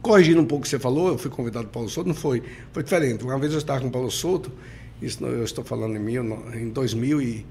Corrigindo 0.00 0.40
um 0.40 0.44
pouco 0.44 0.60
o 0.60 0.62
que 0.62 0.68
você 0.68 0.78
falou, 0.78 1.08
eu 1.08 1.18
fui 1.18 1.30
convidado 1.30 1.66
para 1.66 1.74
Paulo 1.74 1.88
Souto, 1.88 2.08
não 2.08 2.14
foi, 2.14 2.42
foi 2.72 2.82
diferente. 2.84 3.24
Uma 3.24 3.38
vez 3.38 3.52
eu 3.52 3.58
estava 3.58 3.80
com 3.80 3.88
o 3.88 3.90
Paulo 3.90 4.10
Souto, 4.10 4.50
isso 5.02 5.24
eu 5.24 5.44
estou 5.44 5.64
falando 5.64 5.96
em, 5.96 6.00
mil, 6.00 6.22
em 6.54 6.68
2000 6.68 7.20
e, 7.20 7.46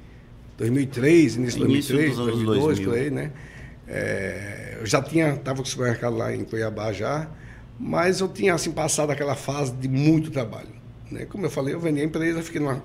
2003, 0.58 1.36
início 1.36 1.60
de 1.60 1.68
2003, 1.68 2.16
2002, 2.16 2.64
2000. 2.64 2.90
por 2.90 2.98
aí, 2.98 3.12
né? 3.12 3.32
É, 3.88 4.78
eu 4.80 4.86
já 4.86 5.02
tinha, 5.02 5.34
estava 5.34 5.58
com 5.58 5.64
o 5.64 5.66
supermercado 5.66 6.16
lá 6.16 6.34
em 6.34 6.44
Cuiabá 6.44 6.92
já, 6.92 7.28
mas 7.80 8.20
eu 8.20 8.28
tinha 8.28 8.54
assim 8.54 8.72
passado 8.72 9.12
aquela 9.12 9.36
fase 9.36 9.72
de 9.72 9.88
muito 9.88 10.30
trabalho. 10.32 10.78
Né? 11.12 11.26
Como 11.26 11.46
eu 11.46 11.50
falei, 11.50 11.74
eu 11.74 11.80
vendi 11.80 12.02
a 12.02 12.04
empresa, 12.04 12.42
fiquei 12.42 12.60
numa 12.60 12.82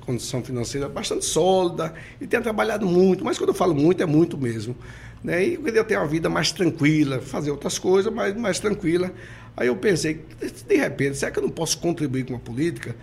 condição 0.00 0.42
financeira 0.42 0.88
bastante 0.88 1.24
sólida 1.24 1.92
e 2.20 2.26
tenho 2.26 2.42
trabalhado 2.42 2.86
muito, 2.86 3.24
mas 3.24 3.36
quando 3.36 3.50
eu 3.50 3.54
falo 3.54 3.74
muito, 3.74 4.02
é 4.02 4.06
muito 4.06 4.38
mesmo. 4.38 4.76
Né? 5.22 5.48
E 5.48 5.54
eu 5.54 5.62
queria 5.62 5.82
ter 5.82 5.96
uma 5.96 6.06
vida 6.06 6.28
mais 6.28 6.52
tranquila, 6.52 7.20
fazer 7.20 7.50
outras 7.50 7.78
coisas, 7.78 8.12
mas 8.12 8.36
mais 8.36 8.60
tranquila. 8.60 9.10
Aí 9.56 9.68
eu 9.68 9.76
pensei, 9.76 10.24
de 10.66 10.76
repente, 10.76 11.16
será 11.16 11.30
que 11.30 11.38
eu 11.38 11.42
não 11.42 11.50
posso 11.50 11.78
contribuir 11.78 12.24
com 12.24 12.34
a 12.34 12.38
política? 12.38 12.94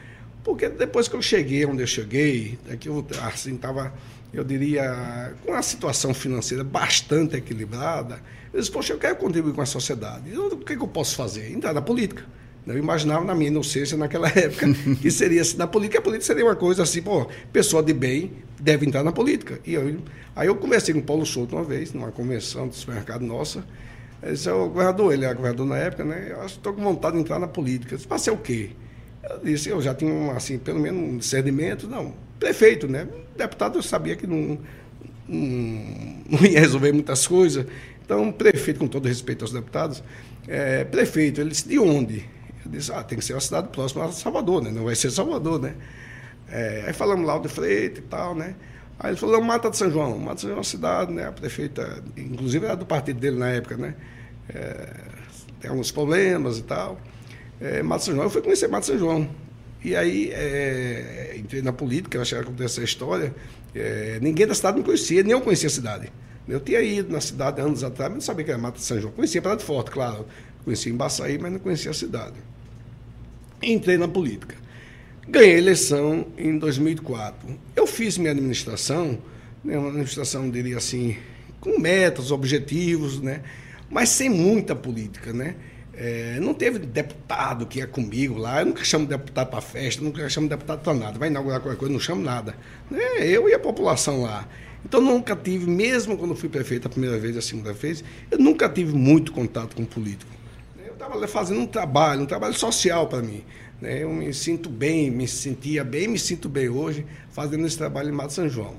Porque 0.43 0.69
depois 0.69 1.07
que 1.07 1.15
eu 1.15 1.21
cheguei 1.21 1.65
onde 1.65 1.83
eu 1.83 1.87
cheguei, 1.87 2.57
é 2.69 2.75
que 2.75 2.89
eu 2.89 3.05
assim, 3.23 3.55
estava, 3.55 3.93
eu 4.33 4.43
diria, 4.43 5.33
com 5.45 5.53
a 5.53 5.61
situação 5.61 6.13
financeira 6.13 6.63
bastante 6.63 7.35
equilibrada, 7.35 8.21
eu 8.53 8.59
disse, 8.59 8.71
poxa, 8.71 8.93
eu 8.93 8.97
quero 8.97 9.15
contribuir 9.17 9.53
com 9.53 9.61
a 9.61 9.65
sociedade. 9.65 10.33
o 10.37 10.57
que, 10.57 10.75
que 10.75 10.81
eu 10.81 10.87
posso 10.87 11.15
fazer? 11.15 11.51
Entrar 11.51 11.73
na 11.73 11.81
política. 11.81 12.23
Eu 12.65 12.77
imaginava 12.77 13.25
na 13.25 13.33
minha 13.33 13.49
inocência 13.49 13.97
naquela 13.97 14.27
época 14.37 14.67
que 15.01 15.09
seria 15.09 15.41
assim, 15.41 15.57
na 15.57 15.67
política, 15.67 15.99
a 15.99 16.01
política 16.01 16.27
seria 16.27 16.45
uma 16.45 16.55
coisa 16.55 16.83
assim, 16.83 17.01
pô, 17.01 17.27
pessoa 17.51 17.81
de 17.81 17.93
bem 17.93 18.31
deve 18.59 18.85
entrar 18.85 19.03
na 19.03 19.11
política. 19.11 19.59
E 19.65 19.73
eu, 19.73 19.97
aí 20.35 20.47
eu 20.47 20.55
conversei 20.55 20.93
com 20.93 20.99
o 20.99 21.03
Paulo 21.03 21.25
Souto 21.25 21.55
uma 21.55 21.63
vez, 21.63 21.91
numa 21.91 22.11
convenção 22.11 22.67
do 22.67 22.75
supermercado 22.75 23.23
nossa. 23.23 23.65
Ele 24.21 24.33
disse, 24.33 24.49
o 24.49 24.67
governador, 24.67 25.11
ele 25.11 25.25
era 25.25 25.33
governador 25.33 25.65
na 25.65 25.77
época, 25.77 26.05
né? 26.05 26.27
Eu 26.29 26.45
estou 26.45 26.73
com 26.73 26.81
vontade 26.83 27.15
de 27.15 27.21
entrar 27.23 27.39
na 27.39 27.47
política. 27.47 27.95
Eu 27.95 27.97
disse, 27.97 28.07
passei 28.07 28.31
o 28.31 28.37
quê? 28.37 28.69
Eu 29.27 29.39
disse, 29.39 29.69
eu 29.69 29.81
já 29.81 29.95
tinha, 29.95 30.31
assim, 30.33 30.59
pelo 30.59 30.79
menos 30.79 31.01
um 31.01 31.17
discernimento, 31.17 31.87
não, 31.87 32.13
prefeito, 32.41 32.87
né? 32.87 33.07
Deputado 33.37 33.77
eu 33.77 33.83
sabia 33.83 34.15
que 34.15 34.25
não, 34.25 34.57
não 35.27 36.39
ia 36.43 36.59
resolver 36.59 36.91
muitas 36.91 37.27
coisas. 37.27 37.67
Então, 38.03 38.31
prefeito, 38.31 38.79
com 38.79 38.87
todo 38.87 39.07
respeito 39.07 39.43
aos 39.43 39.53
deputados, 39.53 40.03
é, 40.47 40.83
prefeito, 40.83 41.39
ele 41.39 41.51
disse, 41.51 41.69
de 41.69 41.77
onde? 41.77 42.25
Eu 42.65 42.71
disse, 42.71 42.91
ah, 42.91 43.03
tem 43.03 43.17
que 43.17 43.23
ser 43.23 43.33
uma 43.33 43.39
cidade 43.39 43.69
próxima 43.69 44.05
a 44.05 44.11
Salvador, 44.11 44.63
né? 44.63 44.71
Não 44.71 44.85
vai 44.85 44.95
ser 44.95 45.11
Salvador, 45.11 45.61
né? 45.61 45.75
É, 46.49 46.85
aí 46.87 46.93
falamos 46.93 47.25
lá 47.25 47.37
de 47.37 47.47
Freitas 47.47 47.99
e 47.99 48.07
tal, 48.07 48.35
né? 48.35 48.55
Aí 48.99 49.11
ele 49.11 49.17
falou, 49.17 49.39
Mata 49.41 49.69
de 49.69 49.77
São 49.77 49.89
João. 49.89 50.17
Mata 50.17 50.35
de 50.35 50.41
São 50.41 50.49
João 50.49 50.57
é 50.57 50.57
uma 50.57 50.63
cidade, 50.63 51.13
né? 51.13 51.27
A 51.27 51.31
prefeita, 51.31 52.03
inclusive 52.17 52.65
era 52.65 52.75
do 52.75 52.85
partido 52.85 53.19
dele 53.19 53.37
na 53.37 53.49
época, 53.49 53.77
né? 53.77 53.93
É, 54.49 54.89
tem 55.59 55.69
alguns 55.69 55.91
problemas 55.91 56.57
e 56.57 56.63
tal. 56.63 56.99
É, 57.61 57.83
de 57.83 58.03
São 58.03 58.15
João, 58.15 58.25
eu 58.25 58.29
fui 58.31 58.41
conhecer 58.41 58.67
Mata 58.67 58.81
de 58.81 58.87
São 58.87 58.97
João. 58.97 59.29
E 59.83 59.95
aí 59.95 60.29
é, 60.31 61.35
entrei 61.37 61.61
na 61.61 61.73
política, 61.73 62.17
eu 62.17 62.21
achei 62.21 62.37
que 62.37 62.43
aconteceu 62.43 62.65
essa 62.65 62.83
história. 62.83 63.33
É, 63.73 64.19
ninguém 64.21 64.45
da 64.45 64.53
cidade 64.53 64.77
me 64.77 64.83
conhecia, 64.83 65.23
nem 65.23 65.31
eu 65.31 65.41
conhecia 65.41 65.67
a 65.67 65.71
cidade. 65.71 66.11
Eu 66.47 66.59
tinha 66.59 66.81
ido 66.81 67.11
na 67.11 67.21
cidade 67.21 67.61
anos 67.61 67.83
atrás, 67.83 68.11
mas 68.11 68.15
não 68.15 68.21
sabia 68.21 68.45
que 68.45 68.51
era 68.51 68.59
Mata 68.59 68.77
de 68.77 68.83
São 68.83 68.99
João. 68.99 69.13
Conhecia 69.13 69.41
Praia 69.41 69.57
Forte, 69.59 69.91
claro. 69.91 70.25
Conhecia 70.63 70.91
Embaçaí, 70.91 71.39
mas 71.39 71.51
não 71.51 71.59
conhecia 71.59 71.91
a 71.91 71.93
cidade. 71.93 72.35
Entrei 73.61 73.97
na 73.97 74.07
política. 74.07 74.55
Ganhei 75.27 75.55
a 75.55 75.57
eleição 75.57 76.27
em 76.37 76.57
2004. 76.57 77.47
Eu 77.75 77.87
fiz 77.87 78.17
minha 78.17 78.31
administração, 78.31 79.19
né, 79.63 79.77
uma 79.77 79.89
administração, 79.89 80.49
diria 80.49 80.77
assim, 80.77 81.15
com 81.59 81.79
metas, 81.79 82.31
objetivos, 82.31 83.21
né, 83.21 83.41
mas 83.89 84.09
sem 84.09 84.29
muita 84.29 84.75
política. 84.75 85.31
Né? 85.31 85.55
É, 86.03 86.39
não 86.39 86.51
teve 86.51 86.79
deputado 86.79 87.67
que 87.67 87.77
ia 87.77 87.85
comigo 87.85 88.35
lá. 88.35 88.61
Eu 88.61 88.65
nunca 88.65 88.83
chamo 88.83 89.05
deputado 89.05 89.51
para 89.51 89.61
festa, 89.61 90.03
nunca 90.03 90.27
chamo 90.27 90.49
deputado 90.49 90.81
para 90.81 90.95
nada. 90.95 91.19
Vai 91.19 91.29
inaugurar 91.29 91.61
qualquer 91.61 91.77
coisa, 91.77 91.93
não 91.93 91.99
chamo 91.99 92.23
nada. 92.23 92.55
É, 92.91 93.27
eu 93.27 93.47
e 93.47 93.53
a 93.53 93.59
população 93.59 94.23
lá. 94.23 94.47
Então 94.83 94.99
nunca 94.99 95.35
tive, 95.35 95.69
mesmo 95.69 96.17
quando 96.17 96.33
fui 96.33 96.49
prefeito 96.49 96.87
a 96.87 96.89
primeira 96.89 97.19
vez, 97.19 97.37
a 97.37 97.41
segunda 97.41 97.71
vez, 97.71 98.03
eu 98.31 98.39
nunca 98.39 98.67
tive 98.67 98.95
muito 98.95 99.31
contato 99.31 99.75
com 99.75 99.85
político. 99.85 100.31
Eu 100.83 100.93
estava 100.93 101.27
fazendo 101.27 101.59
um 101.59 101.67
trabalho, 101.67 102.23
um 102.23 102.25
trabalho 102.25 102.55
social 102.55 103.05
para 103.05 103.21
mim. 103.21 103.43
Né? 103.79 104.01
Eu 104.01 104.11
me 104.11 104.33
sinto 104.33 104.71
bem, 104.71 105.11
me 105.11 105.27
sentia 105.27 105.83
bem, 105.83 106.07
me 106.07 106.17
sinto 106.17 106.49
bem 106.49 106.67
hoje 106.67 107.05
fazendo 107.29 107.67
esse 107.67 107.77
trabalho 107.77 108.09
em 108.09 108.11
Mato 108.11 108.33
São 108.33 108.49
João. 108.49 108.73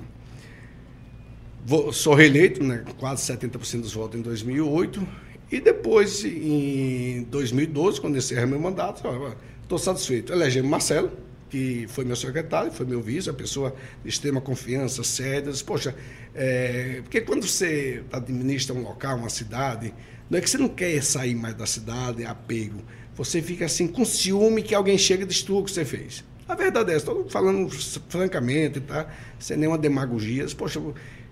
Vou, 1.65 1.93
sou 1.93 2.15
reeleito, 2.15 2.65
né? 2.65 2.85
quase 2.99 3.33
70% 3.33 3.83
dos 3.83 3.95
votos 3.95 4.19
em 4.19 4.23
2008. 4.23 5.07
E 5.53 5.61
depois, 5.61 6.25
em 6.25 7.23
2012, 7.25 8.01
quando 8.01 8.17
encerra 8.17 8.47
meu 8.47 8.59
mandato, 8.59 9.03
estou 9.63 9.79
satisfeito. 9.79 10.33
Elegemos 10.33 10.71
Marcelo, 10.71 11.13
que 11.51 11.87
foi 11.89 12.05
meu 12.05 12.17
secretário, 12.17 12.73
foi 12.73 12.87
meu 12.87 13.01
vice, 13.01 13.29
a 13.29 13.35
pessoa 13.35 13.75
de 14.03 14.09
extrema 14.09 14.41
confiança, 14.41 15.05
séria. 15.05 15.53
Poxa, 15.65 15.95
é, 16.35 17.01
porque 17.03 17.21
quando 17.21 17.47
você 17.47 18.03
administra 18.11 18.75
um 18.75 18.83
local, 18.83 19.19
uma 19.19 19.29
cidade, 19.29 19.93
não 20.29 20.39
é 20.39 20.41
que 20.41 20.49
você 20.49 20.59
não 20.59 20.69
quer 20.69 21.03
sair 21.03 21.35
mais 21.35 21.55
da 21.55 21.67
cidade, 21.67 22.25
é 22.25 22.27
apego 22.27 22.83
você 23.15 23.43
fica 23.43 23.67
assim 23.67 23.87
com 23.87 24.05
ciúme 24.05 24.63
que 24.63 24.75
alguém 24.75 24.97
chega 24.97 25.23
e 25.23 25.27
destrua 25.27 25.61
o 25.61 25.65
que 25.65 25.71
você 25.71 25.85
fez. 25.85 26.25
A 26.49 26.55
verdade 26.55 26.91
é 26.93 26.97
essa, 26.97 27.11
estou 27.11 27.29
falando 27.29 27.71
francamente, 28.09 28.81
tá? 28.81 29.07
sem 29.39 29.57
nenhuma 29.57 29.79
demagogia. 29.79 30.47
Poxa, 30.57 30.81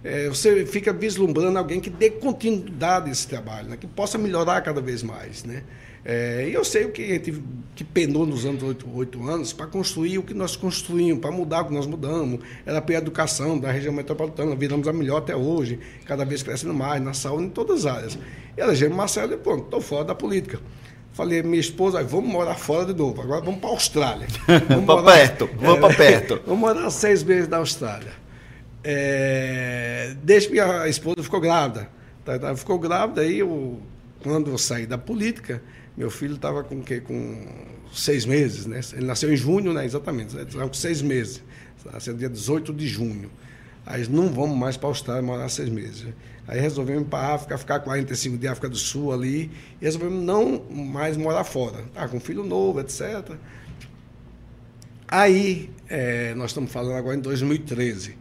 é, 0.02 0.28
você 0.28 0.64
fica 0.64 0.92
vislumbrando 0.92 1.58
alguém 1.58 1.80
que 1.80 1.90
dê 1.90 2.10
continuidade 2.10 3.08
a 3.08 3.12
esse 3.12 3.26
trabalho, 3.28 3.68
né? 3.68 3.76
que 3.76 3.86
possa 3.86 4.16
melhorar 4.16 4.60
cada 4.62 4.80
vez 4.80 5.02
mais. 5.02 5.44
Né? 5.44 5.62
É, 6.02 6.48
e 6.48 6.54
eu 6.54 6.64
sei 6.64 6.86
o 6.86 6.90
que 6.90 7.02
a 7.02 7.14
gente 7.14 7.42
que 7.76 7.84
penou 7.84 8.26
nos 8.26 8.46
anos 8.46 8.62
oito, 8.94 9.28
anos 9.28 9.52
para 9.52 9.66
construir 9.66 10.18
o 10.18 10.22
que 10.22 10.32
nós 10.32 10.56
construímos, 10.56 11.20
para 11.20 11.30
mudar 11.30 11.62
o 11.62 11.64
que 11.66 11.74
nós 11.74 11.86
mudamos. 11.86 12.40
Era 12.64 12.80
para 12.80 12.94
a 12.94 12.98
educação 12.98 13.58
da 13.58 13.70
região 13.70 13.92
metropolitana, 13.92 14.54
viramos 14.56 14.88
a 14.88 14.92
melhor 14.92 15.18
até 15.18 15.36
hoje, 15.36 15.78
cada 16.06 16.24
vez 16.24 16.42
crescendo 16.42 16.72
mais, 16.72 17.02
na 17.02 17.12
saúde, 17.12 17.44
em 17.44 17.50
todas 17.50 17.84
as 17.84 17.94
áreas. 17.94 18.18
E 18.56 18.60
elegemos 18.60 18.96
Marcelo 18.96 19.34
e 19.34 19.36
pronto, 19.36 19.64
estou 19.64 19.80
fora 19.82 20.04
da 20.04 20.14
política. 20.14 20.58
Falei, 21.12 21.42
minha 21.42 21.60
esposa, 21.60 22.02
vamos 22.02 22.30
morar 22.30 22.54
fora 22.54 22.86
de 22.86 22.94
novo. 22.94 23.20
Agora 23.20 23.42
vamos 23.42 23.60
para 23.60 23.68
a 23.68 23.72
Austrália. 23.72 24.26
Vamos 24.68 24.86
para 24.86 25.02
perto, 25.02 25.50
vamos 25.60 25.80
para 25.80 25.92
perto. 25.96 26.40
vamos 26.46 26.60
morar 26.60 26.90
seis 26.90 27.22
meses 27.22 27.48
na 27.48 27.58
Austrália. 27.58 28.12
É, 28.82 30.14
desde 30.22 30.48
que 30.48 30.54
minha 30.54 30.88
esposa 30.88 31.22
ficou 31.22 31.40
grávida. 31.40 31.88
Tá, 32.24 32.38
tá, 32.38 32.56
ficou 32.56 32.78
grávida, 32.78 33.22
aí 33.22 33.38
eu, 33.38 33.80
quando 34.22 34.50
eu 34.50 34.58
saí 34.58 34.86
da 34.86 34.98
política, 34.98 35.62
meu 35.96 36.10
filho 36.10 36.34
estava 36.34 36.62
com 36.62 36.82
quê? 36.82 37.00
Com 37.00 37.46
seis 37.92 38.24
meses, 38.24 38.66
né? 38.66 38.80
Ele 38.92 39.06
nasceu 39.06 39.32
em 39.32 39.36
junho, 39.36 39.72
né? 39.72 39.84
Exatamente, 39.84 40.34
né? 40.34 40.44
com 40.44 40.72
seis 40.72 41.02
meses. 41.02 41.42
Nasceu 41.92 42.14
dia 42.14 42.28
18 42.28 42.72
de 42.72 42.86
junho. 42.86 43.30
Aí 43.86 44.06
não 44.08 44.28
vamos 44.28 44.56
mais 44.56 44.76
para 44.76 44.88
a 44.88 44.90
Austrália 44.90 45.22
morar 45.22 45.48
seis 45.48 45.68
meses. 45.68 46.06
Aí 46.46 46.60
resolvemos 46.60 47.02
ir 47.02 47.06
para 47.06 47.18
a 47.18 47.34
África, 47.34 47.58
ficar 47.58 47.80
45 47.80 48.38
dias 48.38 48.52
África 48.52 48.68
do 48.68 48.76
Sul 48.76 49.12
ali, 49.12 49.50
e 49.80 49.84
resolvemos 49.84 50.22
não 50.22 50.62
mais 50.70 51.16
morar 51.16 51.44
fora. 51.44 51.84
Tá, 51.94 52.08
com 52.08 52.20
filho 52.20 52.44
novo, 52.44 52.80
etc. 52.80 53.36
Aí, 55.06 55.70
é, 55.88 56.34
nós 56.34 56.50
estamos 56.50 56.70
falando 56.70 56.94
agora 56.94 57.16
em 57.16 57.20
2013. 57.20 58.16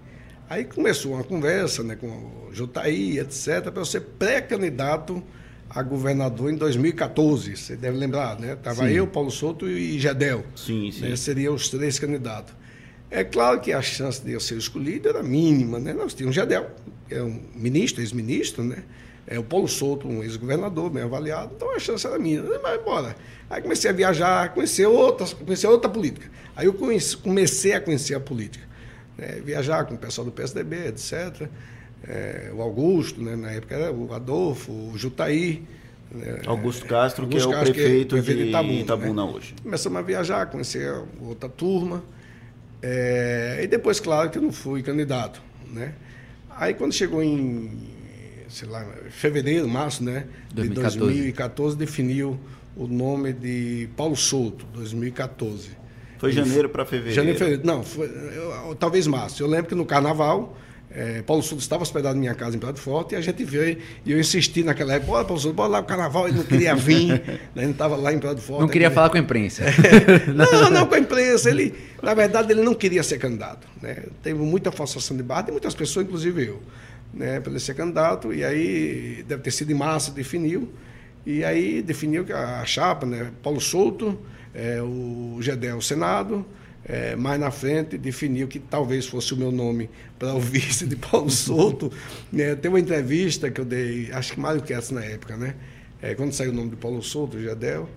Aí 0.49 0.65
começou 0.65 1.13
uma 1.13 1.23
conversa 1.23 1.83
né, 1.83 1.95
com 1.95 2.07
o 2.07 2.49
Jutaí, 2.51 3.19
etc., 3.19 3.69
para 3.71 3.81
eu 3.81 3.85
ser 3.85 4.01
pré-candidato 4.01 5.21
a 5.69 5.83
governador 5.83 6.51
em 6.51 6.55
2014. 6.55 7.55
Você 7.55 7.75
deve 7.75 7.95
lembrar, 7.97 8.39
né? 8.39 8.53
Estava 8.53 8.89
eu, 8.89 9.05
Paulo 9.05 9.29
Souto 9.29 9.69
e 9.69 9.99
Gedel. 9.99 10.43
Sim, 10.55 10.91
sim. 10.91 11.01
Né, 11.01 11.15
seriam 11.15 11.53
os 11.53 11.69
três 11.69 11.99
candidatos. 11.99 12.55
É 13.11 13.23
claro 13.23 13.59
que 13.59 13.71
a 13.71 13.81
chance 13.81 14.23
de 14.23 14.31
eu 14.31 14.39
ser 14.39 14.57
escolhido 14.57 15.07
era 15.07 15.21
mínima, 15.21 15.77
né? 15.77 15.93
Nós 15.93 16.15
tínhamos 16.15 16.35
Gedel, 16.35 16.71
é 17.11 17.21
um 17.21 17.39
ministro, 17.53 18.01
ex-ministro, 18.01 18.63
né? 18.63 18.83
É 19.27 19.37
o 19.37 19.43
Paulo 19.43 19.67
Souto, 19.67 20.07
um 20.07 20.23
ex-governador, 20.23 20.89
bem 20.89 21.03
avaliado, 21.03 21.51
então 21.55 21.75
a 21.75 21.77
chance 21.77 22.07
era 22.07 22.17
minha. 22.17 22.41
Mas 22.63 22.83
bora. 22.83 23.15
Aí 23.47 23.61
comecei 23.61 23.91
a 23.91 23.93
viajar, 23.93 24.51
conhecer 24.55 24.87
outras, 24.87 25.33
conhecer 25.33 25.67
outra 25.67 25.87
política. 25.87 26.27
Aí 26.55 26.65
eu 26.65 26.73
comecei 27.21 27.73
a 27.73 27.81
conhecer 27.81 28.15
a 28.15 28.19
política. 28.19 28.68
Né? 29.19 29.41
Viajar 29.43 29.85
com 29.85 29.95
o 29.95 29.97
pessoal 29.97 30.25
do 30.25 30.31
PSDB, 30.31 30.87
etc. 30.87 31.47
É, 32.07 32.51
o 32.53 32.61
Augusto, 32.61 33.21
né? 33.21 33.35
na 33.35 33.51
época 33.51 33.75
era 33.75 33.91
o 33.91 34.13
Adolfo, 34.13 34.71
o 34.71 34.97
Jutaí. 34.97 35.63
Né? 36.09 36.41
Augusto 36.47 36.85
Castro, 36.85 37.25
Augusto 37.25 37.49
que 37.49 37.53
é 37.53 37.57
o 37.57 37.61
prefeito, 37.61 38.15
que 38.15 38.21
é 38.21 38.23
prefeito 38.23 38.43
de 38.43 38.49
Itabuna, 38.49 38.79
Itabuna 38.79 39.25
né? 39.25 39.31
hoje. 39.31 39.55
Começamos 39.61 39.99
a 39.99 40.01
viajar, 40.01 40.45
conhecer 40.47 40.91
outra 41.21 41.49
turma. 41.49 42.01
É, 42.81 43.59
e 43.61 43.67
depois, 43.67 43.99
claro, 43.99 44.29
que 44.29 44.37
eu 44.37 44.41
não 44.41 44.53
fui 44.53 44.81
candidato, 44.81 45.41
né? 45.69 45.93
Aí 46.49 46.73
quando 46.73 46.93
chegou 46.93 47.21
em, 47.21 47.71
sei 48.47 48.69
lá, 48.69 48.85
fevereiro, 49.09 49.67
março, 49.67 50.01
né? 50.01 50.25
2014. 50.53 50.97
De 50.97 51.03
2014, 51.03 51.77
definiu 51.77 52.39
o 52.75 52.87
nome 52.87 53.33
de 53.33 53.89
Paulo 53.97 54.15
Souto, 54.15 54.65
2014. 54.73 55.71
Foi 56.19 56.31
janeiro 56.31 56.69
para 56.69 56.85
fevereiro? 56.85 57.15
Janeiro, 57.15 57.39
fevereiro. 57.39 57.65
Não, 57.65 57.81
foi, 57.81 58.05
eu, 58.07 58.75
talvez 58.77 59.07
março. 59.07 59.41
Eu 59.41 59.47
lembro 59.47 59.67
que 59.67 59.75
no 59.75 59.85
carnaval 59.85 60.55
é, 60.91 61.21
Paulo 61.21 61.43
Souto 61.43 61.61
estava 61.61 61.83
hospedado 61.83 62.17
em 62.17 62.21
minha 62.21 62.33
casa 62.33 62.55
em 62.55 62.59
Prato 62.59 62.79
Forte 62.79 63.13
e 63.13 63.15
a 63.15 63.21
gente 63.21 63.43
veio 63.43 63.77
e 64.03 64.11
eu 64.11 64.19
insisti 64.19 64.63
naquela 64.63 64.93
época, 64.95 65.11
bora 65.11 65.23
Paulo 65.25 65.39
Souto, 65.39 65.55
bora 65.55 65.69
lá 65.69 65.79
o 65.79 65.83
carnaval, 65.83 66.27
ele 66.27 66.37
não 66.37 66.43
queria 66.43 66.75
vir, 66.75 67.09
né, 67.53 67.63
ele 67.63 67.71
estava 67.71 67.95
lá 67.95 68.11
em 68.11 68.17
Prato 68.17 68.41
Forte. 68.41 68.61
Não 68.61 68.67
queria 68.67 68.87
ele... 68.87 68.95
falar 68.95 69.09
com 69.09 69.17
a 69.17 69.19
imprensa. 69.19 69.63
não, 70.35 70.71
não 70.71 70.87
com 70.87 70.95
a 70.95 70.99
imprensa, 70.99 71.49
ele, 71.49 71.75
na 72.01 72.13
verdade, 72.15 72.51
ele 72.51 72.63
não 72.63 72.73
queria 72.73 73.03
ser 73.03 73.19
candidato, 73.19 73.67
né, 73.81 74.03
teve 74.23 74.39
muita 74.39 74.71
forçação 74.71 75.15
de 75.15 75.21
barra, 75.21 75.43
de 75.43 75.51
muitas 75.51 75.75
pessoas, 75.75 76.07
inclusive 76.07 76.47
eu, 76.47 76.59
né, 77.13 77.39
para 77.39 77.51
ele 77.51 77.59
ser 77.59 77.75
candidato, 77.75 78.33
e 78.33 78.43
aí 78.43 79.23
deve 79.27 79.43
ter 79.43 79.51
sido 79.51 79.71
em 79.71 79.75
março, 79.75 80.11
definiu, 80.11 80.69
e 81.23 81.43
aí 81.43 81.83
definiu 81.83 82.25
que 82.25 82.33
a 82.33 82.65
chapa, 82.65 83.05
né, 83.05 83.29
Paulo 83.43 83.61
Souto, 83.61 84.17
é, 84.53 84.81
o 84.81 85.37
Gedel, 85.41 85.77
o 85.77 85.81
Senado, 85.81 86.45
é, 86.85 87.15
mais 87.15 87.39
na 87.39 87.51
frente 87.51 87.97
definiu 87.97 88.47
que 88.47 88.59
talvez 88.59 89.05
fosse 89.05 89.33
o 89.33 89.37
meu 89.37 89.51
nome 89.51 89.89
para 90.17 90.33
o 90.33 90.39
vice 90.41 90.85
de 90.85 90.95
Paulo 90.95 91.29
Souto. 91.29 91.91
É, 92.35 92.55
tem 92.55 92.69
uma 92.69 92.79
entrevista 92.79 93.51
que 93.51 93.61
eu 93.61 93.65
dei, 93.65 94.11
acho 94.11 94.33
que 94.33 94.39
Mário 94.39 94.61
Ketz 94.61 94.91
na 94.91 95.03
época, 95.03 95.37
né? 95.37 95.55
É, 96.01 96.15
quando 96.15 96.31
saiu 96.31 96.51
o 96.51 96.55
nome 96.55 96.69
de 96.69 96.77
Paulo 96.77 97.01
Souto, 97.03 97.41
Jadel, 97.41 97.89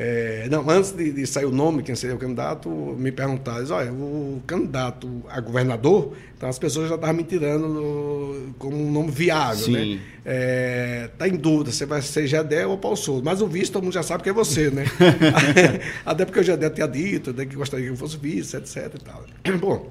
é, 0.00 0.46
não, 0.48 0.70
antes 0.70 0.92
de, 0.92 1.10
de, 1.10 1.26
sair 1.26 1.44
o 1.44 1.50
nome, 1.50 1.82
quem 1.82 1.96
seria 1.96 2.14
o 2.14 2.18
candidato, 2.20 2.70
me 2.70 3.10
perguntaram, 3.10 3.66
olha, 3.74 3.92
o 3.92 4.40
candidato 4.46 5.24
a 5.28 5.40
governador, 5.40 6.12
então 6.36 6.48
as 6.48 6.56
pessoas 6.56 6.88
já 6.88 6.94
estavam 6.94 7.16
me 7.16 7.24
tirando 7.24 7.66
no, 7.66 8.54
como 8.60 8.76
um 8.76 8.92
nome 8.92 9.10
viável, 9.10 9.64
Sim. 9.64 9.96
né? 9.96 10.00
É, 10.24 11.10
tá 11.18 11.26
em 11.26 11.34
dúvida, 11.34 11.72
você 11.72 11.84
vai 11.84 12.00
ser 12.00 12.28
Jadel 12.28 12.70
ou 12.70 12.78
Paulo 12.78 12.96
Souto, 12.96 13.24
mas 13.24 13.42
o 13.42 13.48
vice 13.48 13.72
todo 13.72 13.82
mundo 13.82 13.92
já 13.92 14.04
sabe 14.04 14.22
que 14.22 14.28
é 14.28 14.32
você, 14.32 14.70
né? 14.70 14.84
Até 16.06 16.24
porque 16.24 16.38
o 16.38 16.44
Jadel 16.44 16.70
tinha 16.70 16.86
dito 16.86 17.32
né, 17.32 17.44
que 17.44 17.56
gostaria 17.56 17.86
que 17.86 17.90
eu 17.90 17.96
fosse 17.96 18.16
vice, 18.18 18.56
etc 18.56 18.94
e 18.94 19.04
tal. 19.04 19.24
Bom, 19.58 19.90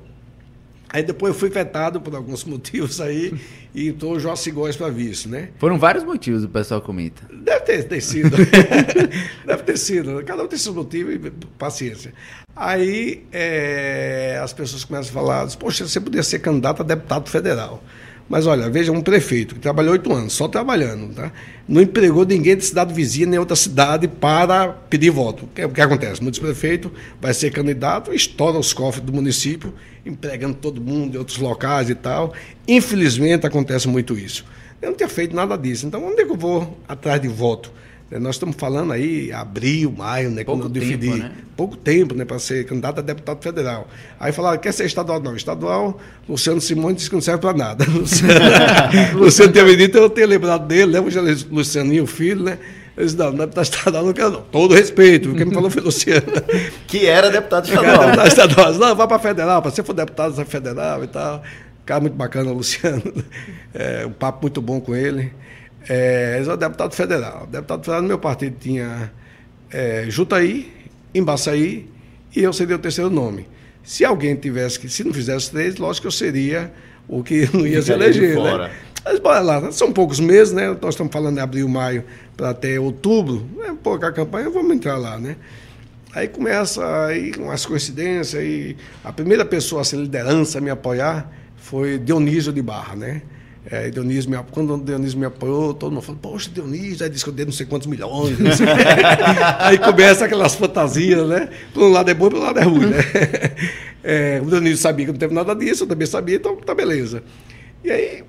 Aí 0.89 1.03
depois 1.03 1.33
eu 1.33 1.39
fui 1.39 1.49
vetado 1.49 1.99
por 1.99 2.15
alguns 2.15 2.43
motivos 2.45 3.01
aí 3.01 3.33
e 3.73 3.89
entrou 3.89 4.13
o 4.13 4.19
José 4.19 4.51
Góes 4.51 4.75
para 4.75 4.89
vice, 4.89 5.27
né? 5.27 5.49
Foram 5.57 5.77
vários 5.77 6.03
motivos, 6.03 6.43
o 6.43 6.49
pessoal 6.49 6.81
comenta. 6.81 7.21
Deve 7.33 7.59
ter, 7.61 7.83
ter 7.83 8.01
sido. 8.01 8.35
Deve 9.45 9.63
ter 9.63 9.77
sido. 9.77 10.23
Cada 10.23 10.43
um 10.43 10.47
tem 10.47 10.57
seus 10.57 10.75
motivos 10.75 11.13
e 11.13 11.31
paciência. 11.57 12.13
Aí 12.55 13.23
é, 13.31 14.39
as 14.41 14.51
pessoas 14.51 14.83
começam 14.83 15.11
a 15.11 15.13
falar, 15.13 15.47
poxa, 15.57 15.87
você 15.87 15.99
podia 15.99 16.23
ser 16.23 16.39
candidato 16.39 16.81
a 16.81 16.85
deputado 16.85 17.29
federal. 17.29 17.83
Mas 18.29 18.45
olha, 18.45 18.69
veja, 18.69 18.91
um 18.91 19.01
prefeito 19.01 19.55
que 19.55 19.61
trabalhou 19.61 19.93
oito 19.93 20.11
anos, 20.11 20.33
só 20.33 20.47
trabalhando, 20.47 21.13
tá? 21.13 21.31
não 21.67 21.81
empregou 21.81 22.25
ninguém 22.25 22.55
de 22.55 22.65
cidade 22.65 22.93
vizinha 22.93 23.27
nem 23.27 23.37
outra 23.37 23.55
cidade 23.55 24.07
para 24.07 24.69
pedir 24.69 25.09
voto. 25.09 25.45
O 25.45 25.47
que, 25.47 25.63
o 25.65 25.69
que 25.69 25.81
acontece? 25.81 26.21
Muitos 26.21 26.39
prefeitos 26.39 26.91
vai 27.21 27.33
ser 27.33 27.51
candidato, 27.51 28.13
estoura 28.13 28.57
os 28.57 28.73
cofres 28.73 29.03
do 29.03 29.11
município, 29.11 29.73
empregando 30.05 30.55
todo 30.55 30.79
mundo 30.79 31.15
em 31.15 31.17
outros 31.17 31.37
locais 31.37 31.89
e 31.89 31.95
tal. 31.95 32.33
Infelizmente 32.67 33.45
acontece 33.45 33.87
muito 33.87 34.17
isso. 34.17 34.45
Eu 34.81 34.91
não 34.91 34.97
tinha 34.97 35.09
feito 35.09 35.35
nada 35.35 35.57
disso. 35.57 35.85
Então, 35.85 36.05
onde 36.05 36.21
é 36.21 36.25
que 36.25 36.31
eu 36.31 36.37
vou 36.37 36.77
atrás 36.87 37.21
de 37.21 37.27
voto? 37.27 37.71
É, 38.09 38.17
nós 38.19 38.35
estamos 38.35 38.55
falando 38.55 38.93
aí 38.93 39.33
abril, 39.33 39.91
maio, 39.91 40.29
né? 40.29 40.43
Pouco 40.43 40.61
quando 40.63 40.75
eu 40.75 40.81
tempo, 40.81 40.97
defini. 40.97 41.19
né? 41.19 41.31
Pouco 41.57 41.75
tempo, 41.75 42.15
né? 42.15 42.23
Para 42.23 42.39
ser 42.39 42.65
candidato 42.65 42.99
a 42.99 43.01
deputado 43.01 43.41
federal. 43.43 43.87
Aí 44.17 44.31
falaram, 44.31 44.57
quer 44.59 44.71
ser 44.71 44.85
estadual? 44.85 45.21
Não, 45.21 45.35
estadual, 45.35 45.99
Luciano 46.27 46.61
Simões 46.61 46.95
disse 46.95 47.09
que 47.09 47.15
não 47.15 47.21
serve 47.21 47.41
para 47.41 47.57
nada. 47.57 47.85
Luciano, 47.91 49.19
Luciano 49.19 49.51
tinha 49.51 49.65
me 49.65 49.75
dito, 49.75 49.97
eu 49.97 50.09
tenho 50.09 50.27
lembrado 50.27 50.65
dele, 50.65 50.93
lembro 50.93 51.11
já 51.11 51.21
Lucianinho, 51.51 52.07
filho, 52.07 52.43
né? 52.43 52.57
Eu 52.95 53.03
disse, 53.05 53.17
não, 53.17 53.31
deputado 53.33 53.63
estadual 53.65 54.05
não 54.05 54.13
quero, 54.13 54.31
não. 54.31 54.41
Todo 54.41 54.73
respeito, 54.73 55.35
quem 55.35 55.45
me 55.45 55.53
falou 55.53 55.69
foi 55.69 55.81
Luciano. 55.81 56.25
Que 56.87 57.05
era 57.05 57.29
deputado 57.29 57.67
estadual. 57.67 58.05
deputado 58.05 58.27
estadual. 58.27 58.73
Não, 58.73 58.95
vai 58.95 59.07
para 59.07 59.19
federal, 59.19 59.61
para 59.61 59.69
você 59.69 59.83
for 59.83 59.93
deputado 59.93 60.33
você 60.33 60.41
é 60.41 60.45
federal 60.45 61.03
e 61.03 61.07
tal. 61.07 61.43
Cara 61.85 61.99
muito 61.99 62.15
bacana, 62.15 62.51
o 62.51 62.53
Luciano. 62.53 63.03
É, 63.79 64.07
um 64.07 64.11
papo 64.11 64.41
muito 64.41 64.59
bom 64.59 64.79
com 64.81 64.95
ele. 64.95 65.31
É, 65.89 66.37
ele 66.39 66.49
é 66.49 66.57
deputado 66.57 66.93
federal. 66.93 67.47
Deputado 67.47 67.79
federal 67.81 68.01
no 68.01 68.07
meu 68.07 68.19
partido 68.19 68.57
tinha 68.59 69.11
é, 69.71 70.05
Jutaí, 70.09 70.71
Embaçaí 71.13 71.87
e 72.35 72.43
eu 72.43 72.51
seria 72.53 72.75
o 72.75 72.79
terceiro 72.79 73.09
nome. 73.09 73.47
Se 73.83 74.03
alguém 74.03 74.35
tivesse 74.35 74.79
que, 74.79 74.89
se 74.89 75.03
não 75.03 75.13
fizesse 75.13 75.49
três, 75.49 75.77
lógico 75.77 76.03
que 76.03 76.07
eu 76.07 76.11
seria 76.11 76.71
o 77.07 77.23
que 77.23 77.49
não 77.53 77.65
ia 77.65 77.81
se 77.81 77.91
eleger, 77.91 78.35
né? 78.35 78.69
Mas 79.05 79.19
bora 79.19 79.39
lá, 79.39 79.71
são 79.71 79.93
poucos 79.93 80.19
meses, 80.19 80.53
né? 80.53 80.67
Nós 80.81 80.93
estamos 80.93 81.13
falando 81.13 81.35
de 81.35 81.39
abril, 81.39 81.69
maio 81.69 82.03
para 82.35 82.49
até 82.49 82.77
outubro. 82.77 83.47
É 83.63 83.71
pouca 83.71 84.11
campanha, 84.11 84.49
vamos 84.49 84.75
entrar 84.75 84.97
lá, 84.97 85.17
né? 85.17 85.37
Aí 86.13 86.27
começa 86.27 87.05
aí 87.05 87.31
umas 87.37 87.65
coincidências 87.65 88.43
e 88.43 88.75
a 89.03 89.13
primeira 89.13 89.45
pessoa, 89.45 89.81
assim, 89.81 90.01
liderança 90.01 90.57
a 90.57 90.61
me 90.61 90.69
apoiar 90.69 91.31
foi 91.55 91.97
Dionísio 91.97 92.51
de 92.51 92.61
Barra, 92.61 92.95
né? 92.95 93.21
É, 93.69 93.89
Dionísio 93.89 94.31
me, 94.31 94.37
quando 94.51 94.73
o 94.75 94.77
Dionísio 94.81 95.19
me 95.19 95.25
apoiou, 95.25 95.73
todo 95.73 95.91
mundo 95.91 96.01
falou, 96.01 96.19
poxa, 96.21 96.49
Dionísio, 96.49 97.03
aí 97.03 97.09
disse 97.09 97.23
que 97.25 97.29
eu 97.29 97.33
dei 97.33 97.45
não 97.45 97.51
sei 97.51 97.65
quantos 97.65 97.85
milhões. 97.87 98.37
sei 98.55 98.65
aí 99.59 99.77
começa 99.77 100.23
aquelas 100.25 100.55
fantasias, 100.55 101.27
né? 101.27 101.49
Por 101.73 101.83
um 101.83 101.89
lado 101.91 102.09
é 102.09 102.13
bom, 102.13 102.29
por 102.29 102.39
um 102.39 102.43
lado 102.43 102.59
é 102.59 102.63
ruim, 102.63 102.87
né? 102.87 102.97
É, 104.03 104.39
o 104.41 104.45
Dionísio 104.45 104.77
sabia 104.77 105.05
que 105.05 105.11
não 105.11 105.19
teve 105.19 105.33
nada 105.33 105.53
disso, 105.53 105.83
eu 105.83 105.87
também 105.87 106.07
sabia, 106.07 106.37
então 106.37 106.55
tá 106.55 106.73
beleza. 106.73 107.21
E 107.83 107.91
aí, 107.91 108.23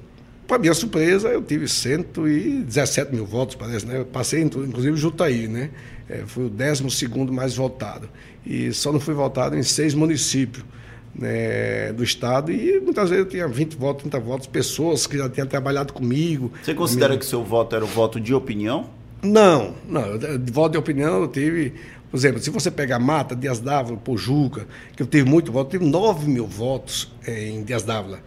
para 0.44 0.58
minha 0.58 0.74
surpresa, 0.74 1.28
eu 1.28 1.40
tive 1.40 1.68
117 1.68 3.14
mil 3.14 3.24
votos, 3.24 3.54
parece, 3.54 3.86
né? 3.86 3.98
Eu 3.98 4.04
passei, 4.04 4.42
inclu- 4.42 4.64
inclusive, 4.64 4.96
Jutaí, 4.96 5.46
né? 5.46 5.70
É, 6.08 6.22
fui 6.26 6.46
o 6.46 6.48
12 6.48 6.82
mais 7.30 7.54
votado. 7.54 8.08
E 8.44 8.72
só 8.72 8.90
não 8.90 8.98
fui 8.98 9.14
votado 9.14 9.56
em 9.56 9.62
seis 9.62 9.94
municípios 9.94 10.64
né, 11.18 11.92
do 11.92 12.02
estado. 12.04 12.52
E 12.52 12.80
muitas 12.80 13.10
vezes 13.10 13.24
eu 13.24 13.28
tinha 13.30 13.48
20 13.48 13.74
votos, 13.76 14.02
30 14.02 14.20
votos, 14.20 14.46
pessoas 14.46 15.06
que 15.06 15.18
já 15.18 15.28
tinham 15.28 15.46
trabalhado 15.46 15.92
comigo. 15.92 16.52
Você 16.62 16.72
considera 16.74 17.16
que 17.16 17.26
seu 17.26 17.42
voto 17.44 17.74
era 17.76 17.84
o 17.84 17.88
voto 17.88 18.20
de 18.20 18.32
opinião? 18.32 18.88
Não, 19.22 19.74
não. 19.88 20.02
eu- 20.02 20.38
De 20.38 20.52
voto 20.52 20.72
de 20.72 20.78
opinião, 20.78 21.22
eu 21.22 21.28
tive. 21.28 21.74
Por 22.10 22.16
exemplo, 22.16 22.40
se 22.40 22.48
você 22.50 22.70
pegar 22.70 22.98
Mata, 22.98 23.36
Dias 23.36 23.58
Dávila, 23.60 23.98
Pojuca, 23.98 24.66
que 24.96 25.02
eu 25.02 25.06
tive 25.06 25.28
muito 25.28 25.52
voto, 25.52 25.74
eu 25.76 25.80
tive 25.80 25.90
9 25.90 26.26
mil 26.30 26.46
votos 26.46 27.12
eh, 27.26 27.48
em 27.50 27.62
Dias 27.64 27.82
Dávila. 27.82 28.20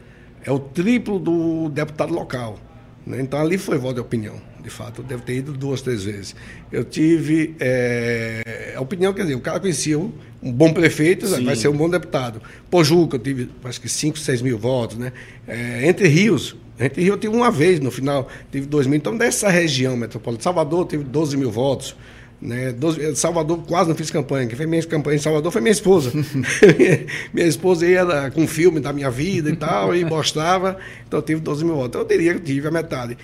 É 0.43 0.51
o 0.51 0.59
triplo 0.59 1.17
do 1.17 1.69
deputado 1.69 2.13
local. 2.13 2.59
né? 3.07 3.19
Então 3.21 3.39
ali 3.39 3.57
foi 3.57 3.77
voto 3.79 3.95
de 3.95 4.01
opinião, 4.01 4.35
de 4.61 4.69
fato. 4.69 5.01
Eu 5.01 5.05
devo 5.05 5.23
ter 5.23 5.37
ido 5.37 5.53
duas, 5.53 5.81
três 5.81 6.03
vezes. 6.03 6.35
Eu 6.71 6.83
tive. 6.83 7.55
eh, 7.59 8.73
a 8.75 8.81
opinião, 8.81 9.13
quer 9.13 9.23
dizer, 9.23 9.35
o 9.35 9.39
cara 9.41 9.59
conhecia 9.59 9.97
um, 9.97 10.11
um 10.41 10.51
bom 10.51 10.73
prefeito, 10.73 11.27
Sim. 11.27 11.45
vai 11.45 11.55
ser 11.55 11.67
um 11.67 11.77
bom 11.77 11.89
deputado. 11.89 12.41
Pojuca, 12.69 13.15
eu 13.15 13.19
tive 13.19 13.49
acho 13.63 13.79
que 13.79 13.87
5, 13.87 14.17
6 14.17 14.41
mil 14.41 14.57
votos. 14.57 14.97
Né? 14.97 15.13
Eh, 15.47 15.87
Entre 15.87 16.07
Rios, 16.07 16.55
entre 16.79 17.01
Rios 17.01 17.13
eu 17.15 17.19
tive 17.19 17.35
uma 17.35 17.51
vez 17.51 17.79
no 17.79 17.91
final, 17.91 18.27
tive 18.51 18.65
2 18.65 18.87
mil. 18.87 18.97
Então, 18.97 19.15
dessa 19.15 19.49
região 19.49 19.95
metropolitana, 19.95 20.43
Salvador 20.43 20.85
teve 20.85 21.03
12 21.03 21.37
mil 21.37 21.51
votos. 21.51 21.95
Né? 22.41 22.71
12 22.71 23.15
Salvador 23.15 23.59
quase 23.67 23.87
não 23.87 23.95
fiz 23.95 24.09
campanha. 24.09 24.47
Quem 24.47 24.57
fez 24.57 24.67
minha 24.67 24.81
campanha 24.83 25.17
em 25.17 25.19
Salvador 25.19 25.51
foi 25.51 25.61
minha 25.61 25.71
esposa. 25.71 26.11
minha 27.31 27.47
esposa 27.47 27.85
ia 27.85 28.31
com 28.33 28.47
filme 28.47 28.79
da 28.79 28.91
minha 28.91 29.11
vida 29.11 29.47
e 29.47 29.55
tal, 29.55 29.95
e 29.95 30.03
mostrava. 30.03 30.77
Então 31.07 31.19
eu 31.19 31.23
tive 31.23 31.39
12 31.39 31.63
mil 31.63 31.75
votos. 31.75 31.89
Então, 31.89 32.01
eu 32.01 32.07
diria 32.07 32.33
que 32.33 32.39
tive 32.39 32.67
a 32.67 32.71
metade. 32.71 33.15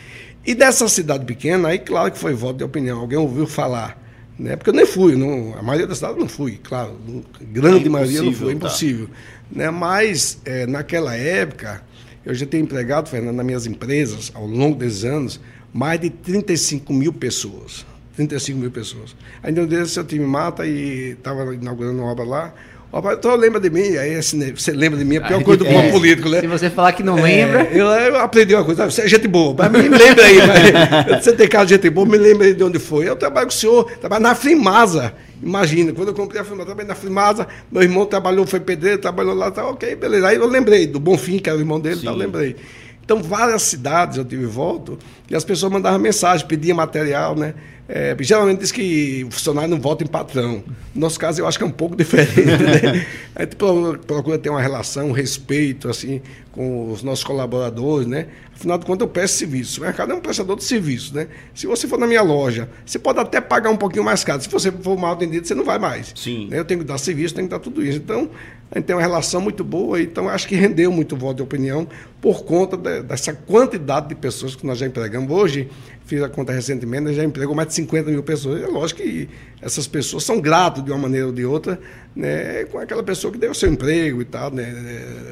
E 0.46 0.54
dessa 0.54 0.88
cidade 0.88 1.26
pequena, 1.26 1.70
aí 1.70 1.80
claro 1.80 2.12
que 2.12 2.20
foi 2.20 2.34
voto 2.36 2.58
de 2.58 2.64
opinião. 2.64 3.00
Alguém 3.00 3.18
ouviu 3.18 3.48
falar. 3.48 4.07
Né? 4.38 4.56
Porque 4.56 4.70
eu 4.70 4.74
nem 4.74 4.86
fui, 4.86 5.16
não, 5.16 5.58
a 5.58 5.64
maioria 5.64 5.88
da 5.88 5.96
cidade 5.96 6.20
não 6.20 6.28
fui, 6.28 6.60
claro. 6.64 6.96
Grande 7.42 7.88
É 7.88 7.90
maioria 7.90 8.22
não 8.22 8.34
foi, 8.34 8.48
tá. 8.48 8.54
impossível. 8.54 9.10
Né? 9.52 9.70
Mas 9.72 10.40
eh, 10.46 10.68
naquela 10.68 11.16
época, 11.16 11.84
eu 12.24 12.36
já 12.36 12.46
tenho 12.46 12.64
empregado, 12.64 13.10
Fernando, 13.10 13.36
nas 13.36 13.46
minhas 13.46 13.66
empresas, 13.66 14.32
ao 14.36 14.46
longo 14.46 14.76
desses 14.78 15.04
anos, 15.06 15.40
mais 15.74 16.00
de 16.00 16.10
35 16.10 16.94
mil 16.94 17.14
pessoas. 17.14 17.86
35 18.16 18.60
mil 18.60 18.72
pessoas. 18.72 19.16
Ainda 19.44 19.62
um 19.62 19.68
desses 19.68 19.96
eu 19.96 20.04
tive 20.04 20.26
mata 20.26 20.66
e 20.66 21.12
estava 21.12 21.54
inaugurando 21.54 22.00
uma 22.00 22.12
obra 22.12 22.26
lá. 22.26 22.54
O 22.90 23.12
então 23.12 23.36
lembra 23.36 23.60
de 23.60 23.70
mim, 23.70 23.98
aí 23.98 24.16
assim, 24.16 24.54
você 24.54 24.72
lembra 24.72 24.98
de 24.98 25.04
mim, 25.04 25.16
é 25.16 25.18
a 25.18 25.22
pior 25.22 25.44
coisa 25.44 25.60
do 25.60 25.68
É, 25.68 25.92
político, 25.92 26.30
né? 26.30 26.40
Se 26.40 26.48
você 26.48 26.70
falar 26.70 26.94
que 26.94 27.04
não 27.04 27.16
lembra, 27.16 27.64
É, 27.64 27.70
eu, 27.74 27.86
eu 27.86 28.16
aprendi 28.18 28.56
uma 28.56 28.64
coisa, 28.64 28.86
você 28.86 29.02
é 29.02 29.08
gente 29.08 29.28
boa, 29.28 29.54
mas 29.58 29.72
me 29.72 29.90
lembra 29.90 30.26
aí, 30.26 30.38
mas, 30.38 31.24
você 31.24 31.34
tem 31.34 31.50
cara 31.50 31.66
de 31.66 31.76
gente 31.76 31.90
boa, 31.90 32.08
me 32.08 32.18
lembra 32.18 32.48
aí 32.48 32.54
de 32.54 32.64
onde 32.64 32.80
foi. 32.80 33.08
Eu 33.08 33.18
trabalho 33.18 33.48
com 33.48 33.54
o 33.54 33.56
senhor, 33.56 33.84
trabalho 34.00 34.24
na 34.24 34.34
Frimasa. 34.34 35.14
Imagina, 35.44 35.92
quando 35.92 36.08
eu 36.08 36.14
comprei 36.14 36.42
a 36.42 36.46
Frimasa, 36.46 36.66
trabalhei 36.66 36.88
na 36.88 36.96
Frimasa, 36.96 37.48
meu 37.70 37.84
irmão 37.84 38.06
trabalhou, 38.06 38.48
foi 38.48 38.62
pedreiro, 38.62 39.00
trabalhou 39.00 39.36
lá, 39.36 39.52
tá, 39.52 39.68
ok, 39.68 39.96
beleza. 39.96 40.30
Aí 40.30 40.38
eu 40.38 40.48
lembrei 40.48 40.88
do 40.88 41.00
Bonfim, 41.00 41.40
que 41.40 41.50
era 41.50 41.58
o 41.58 41.62
irmão 41.62 41.82
dele, 41.82 42.02
tá, 42.02 42.10
eu 42.10 42.16
lembrei. 42.16 42.56
Então, 43.04 43.22
várias 43.22 43.62
cidades 43.62 44.18
eu 44.18 44.26
tive 44.26 44.46
volta 44.46 44.94
e 45.30 45.36
as 45.36 45.44
pessoas 45.46 45.72
mandavam 45.72 46.00
mensagem, 46.00 46.46
pediam 46.46 46.76
material, 46.76 47.36
né? 47.36 47.54
É, 47.90 48.16
geralmente 48.20 48.60
diz 48.60 48.72
que 48.72 49.24
o 49.28 49.32
funcionário 49.32 49.70
não 49.70 49.80
vota 49.80 50.04
em 50.04 50.08
patrão. 50.08 50.62
No 50.94 51.02
nosso 51.02 51.18
caso, 51.18 51.40
eu 51.42 51.48
acho 51.48 51.58
que 51.58 51.64
é 51.64 51.68
um 51.68 51.72
pouco 51.72 51.96
diferente, 51.98 52.42
né? 52.64 53.06
A 53.36 53.44
gente 53.44 53.56
procura, 53.56 54.38
ter 54.38 54.50
uma 54.50 54.62
relação, 54.62 55.08
um 55.08 55.12
respeito, 55.14 55.88
assim, 55.90 56.22
com 56.52 56.92
os 56.92 57.02
nossos 57.02 57.24
colaboradores, 57.24 58.06
né? 58.08 58.28
Afinal 58.54 58.78
de 58.78 58.86
contas, 58.86 59.06
eu 59.08 59.12
presto 59.14 59.36
serviço. 59.38 59.80
O 59.80 59.84
mercado 59.84 60.12
é 60.12 60.16
um 60.16 60.20
prestador 60.20 60.58
de 60.58 60.64
serviço, 60.66 61.16
né? 61.16 61.28
Se 61.56 61.66
você 61.68 61.88
for 61.88 61.98
na 61.98 62.08
minha 62.08 62.22
loja, 62.24 62.68
você 62.86 63.00
pode 63.00 63.20
até 63.20 63.40
pagar 63.40 63.70
um 63.70 63.78
pouquinho 63.78 64.04
mais 64.04 64.24
caro. 64.24 64.42
Se 64.42 64.50
você 64.50 64.70
for 64.72 64.98
mal 64.98 65.14
atendido, 65.14 65.48
você 65.48 65.56
não 65.56 65.64
vai 65.64 65.80
mais. 65.80 66.12
Sim. 66.16 66.48
né? 66.50 66.60
Eu 66.60 66.66
tenho 66.66 66.82
que 66.82 66.86
dar 66.86 66.98
serviço, 66.98 67.36
tenho 67.36 67.48
que 67.48 67.52
dar 67.52 67.60
tudo 67.60 67.82
isso. 67.86 68.00
Então, 68.00 68.30
a 68.72 68.80
gente 68.80 68.86
tem 68.86 68.96
uma 68.96 69.02
relação 69.02 69.40
muito 69.40 69.64
boa, 69.64 70.02
então 70.02 70.28
acho 70.28 70.46
que 70.48 70.56
rendeu 70.56 70.92
muito 70.92 71.16
voto 71.16 71.38
de 71.38 71.44
opinião 71.44 71.88
por 72.20 72.44
conta 72.44 72.76
de- 72.76 73.04
dessa 73.04 73.32
quantidade 73.32 74.10
de 74.10 74.16
pessoas 74.16 74.56
que 74.56 74.66
nós 74.66 74.78
já 74.78 74.86
empregamos. 74.88 75.32
Hoje, 75.32 75.70
fiz 76.08 76.24
a 76.24 76.30
conta 76.30 76.52
recentemente, 76.54 77.04
nós 77.04 77.16
já 77.16 77.24
empregou 77.24 77.54
mais 77.54 77.68
de 77.68 77.76
50 77.76 78.10
mil 78.10 78.24
pessoas. 78.24 78.64
É 78.64 78.68
lógico 78.68 79.02
que 79.02 79.30
essas 79.62 79.86
pessoas 79.88 80.24
são 80.24 80.40
gratas 80.42 80.84
de 80.84 80.90
uma 80.92 80.98
maneira 80.98 81.28
ou 81.28 81.32
de 81.34 81.46
outra 81.46 81.80
né, 82.16 82.64
com 82.66 82.80
aquela 82.80 83.04
pessoa 83.04 83.32
que 83.32 83.38
deu 83.38 83.54
seu 83.54 83.70
emprego 83.70 84.22
e 84.22 84.26
tal, 84.26 84.50
né, 84.50 84.66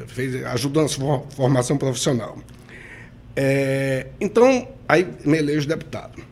fez, 0.06 0.44
ajudou 0.44 0.82
na 0.82 0.88
sua 0.88 1.20
formação 1.34 1.76
profissional. 1.76 2.38
É, 3.34 4.06
então, 4.20 4.68
aí 4.88 5.06
me 5.24 5.38
elejo 5.38 5.66
deputado. 5.66 6.22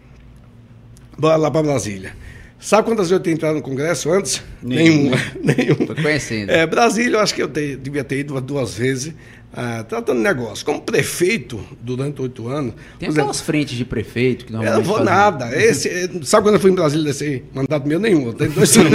Bora 1.19 1.37
lá 1.37 1.51
para 1.51 1.63
Brasília. 1.63 2.13
Sabe 2.59 2.85
quantas 2.89 3.09
vezes 3.09 3.13
eu 3.13 3.21
tenho 3.21 3.35
entrado 3.35 3.57
no 3.57 3.63
Congresso 3.63 4.11
antes? 4.11 4.43
Nenhuma. 4.63 5.17
Nenhuma. 5.43 5.87
Tô 5.87 5.95
conhecendo. 6.03 6.51
É, 6.51 6.67
Brasília, 6.67 7.17
eu 7.17 7.21
acho 7.21 7.35
que 7.35 7.43
eu 7.43 7.49
te- 7.49 7.77
devia 7.77 8.03
ter 8.03 8.21
ido 8.21 8.41
duas 8.41 8.75
vezes, 8.75 9.13
ah, 9.57 9.85
tratando 9.89 10.17
de 10.19 10.23
negócio. 10.25 10.65
Como 10.65 10.81
prefeito, 10.81 11.61
durante 11.81 12.21
oito 12.23 12.49
anos. 12.49 12.75
Tem 12.99 13.09
exemplo, 13.09 13.23
aquelas 13.31 13.41
frentes 13.41 13.77
de 13.77 13.85
prefeito 13.85 14.45
que 14.47 14.53
eu 14.55 14.61
não 14.61 14.83
vou 14.83 14.99
fazem- 14.99 15.13
nada. 15.13 15.57
Esse, 15.57 16.11
sabe 16.25 16.45
quando 16.47 16.55
eu 16.57 16.61
fui 16.61 16.71
em 16.71 16.75
Brasília 16.75 17.05
desse 17.05 17.43
mandato 17.55 17.87
meu? 17.87 17.99
Nenhum. 17.99 18.33
Tem 18.33 18.49
dois 18.49 18.77
anos. 18.77 18.93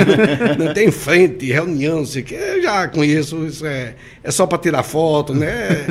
Não 0.58 0.74
tem 0.74 0.92
frente, 0.92 1.46
reunião, 1.52 1.98
não 2.00 2.06
sei 2.06 2.22
o 2.22 2.26
que. 2.26 2.36
Eu 2.36 2.62
já 2.62 2.88
conheço, 2.88 3.46
isso 3.46 3.66
é, 3.66 3.96
é 4.24 4.32
só 4.32 4.46
para 4.46 4.58
tirar 4.58 4.84
foto, 4.84 5.34
né? 5.34 5.86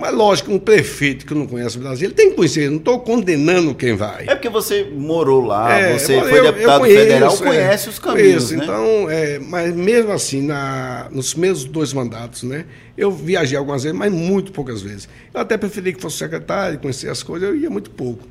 Mas 0.00 0.14
lógico, 0.14 0.52
um 0.52 0.58
prefeito 0.58 1.24
que 1.26 1.34
não 1.34 1.46
conhece 1.46 1.78
Brasília, 1.78 2.06
ele 2.08 2.14
tem 2.14 2.30
que 2.30 2.36
conhecer. 2.36 2.70
Não 2.70 2.78
estou 2.78 3.00
condenando 3.00 3.74
quem 3.74 3.94
vai. 3.94 4.24
É 4.26 4.34
porque 4.34 4.48
você 4.48 4.84
morou 4.94 5.44
lá, 5.44 5.72
É, 5.78 5.98
você 5.98 6.16
eu- 6.16 6.20
foi 6.22 6.38
eu- 6.40 6.44
eu 6.46 6.52
deputado 6.52 6.80
conheço, 6.80 6.98
federal, 7.00 7.34
é, 7.34 7.36
conhece 7.38 7.88
os 7.88 7.98
caminhos, 7.98 8.44
conheço. 8.44 8.56
né? 8.56 8.64
Então, 8.64 9.10
é, 9.10 9.38
mas 9.38 9.74
mesmo 9.74 10.12
assim, 10.12 10.42
na, 10.42 11.08
nos 11.10 11.34
meus 11.34 11.64
dois 11.64 11.92
mandatos, 11.92 12.42
né? 12.42 12.64
Eu 12.96 13.10
viajei 13.10 13.56
algumas 13.56 13.82
vezes, 13.84 13.98
mas 13.98 14.12
muito 14.12 14.52
poucas 14.52 14.82
vezes. 14.82 15.08
Eu 15.32 15.40
até 15.40 15.56
preferi 15.56 15.92
que 15.92 16.00
fosse 16.00 16.18
secretário, 16.18 16.78
conhecer 16.78 17.08
as 17.08 17.22
coisas, 17.22 17.48
eu 17.48 17.56
ia 17.56 17.70
muito 17.70 17.90
pouco. 17.90 18.26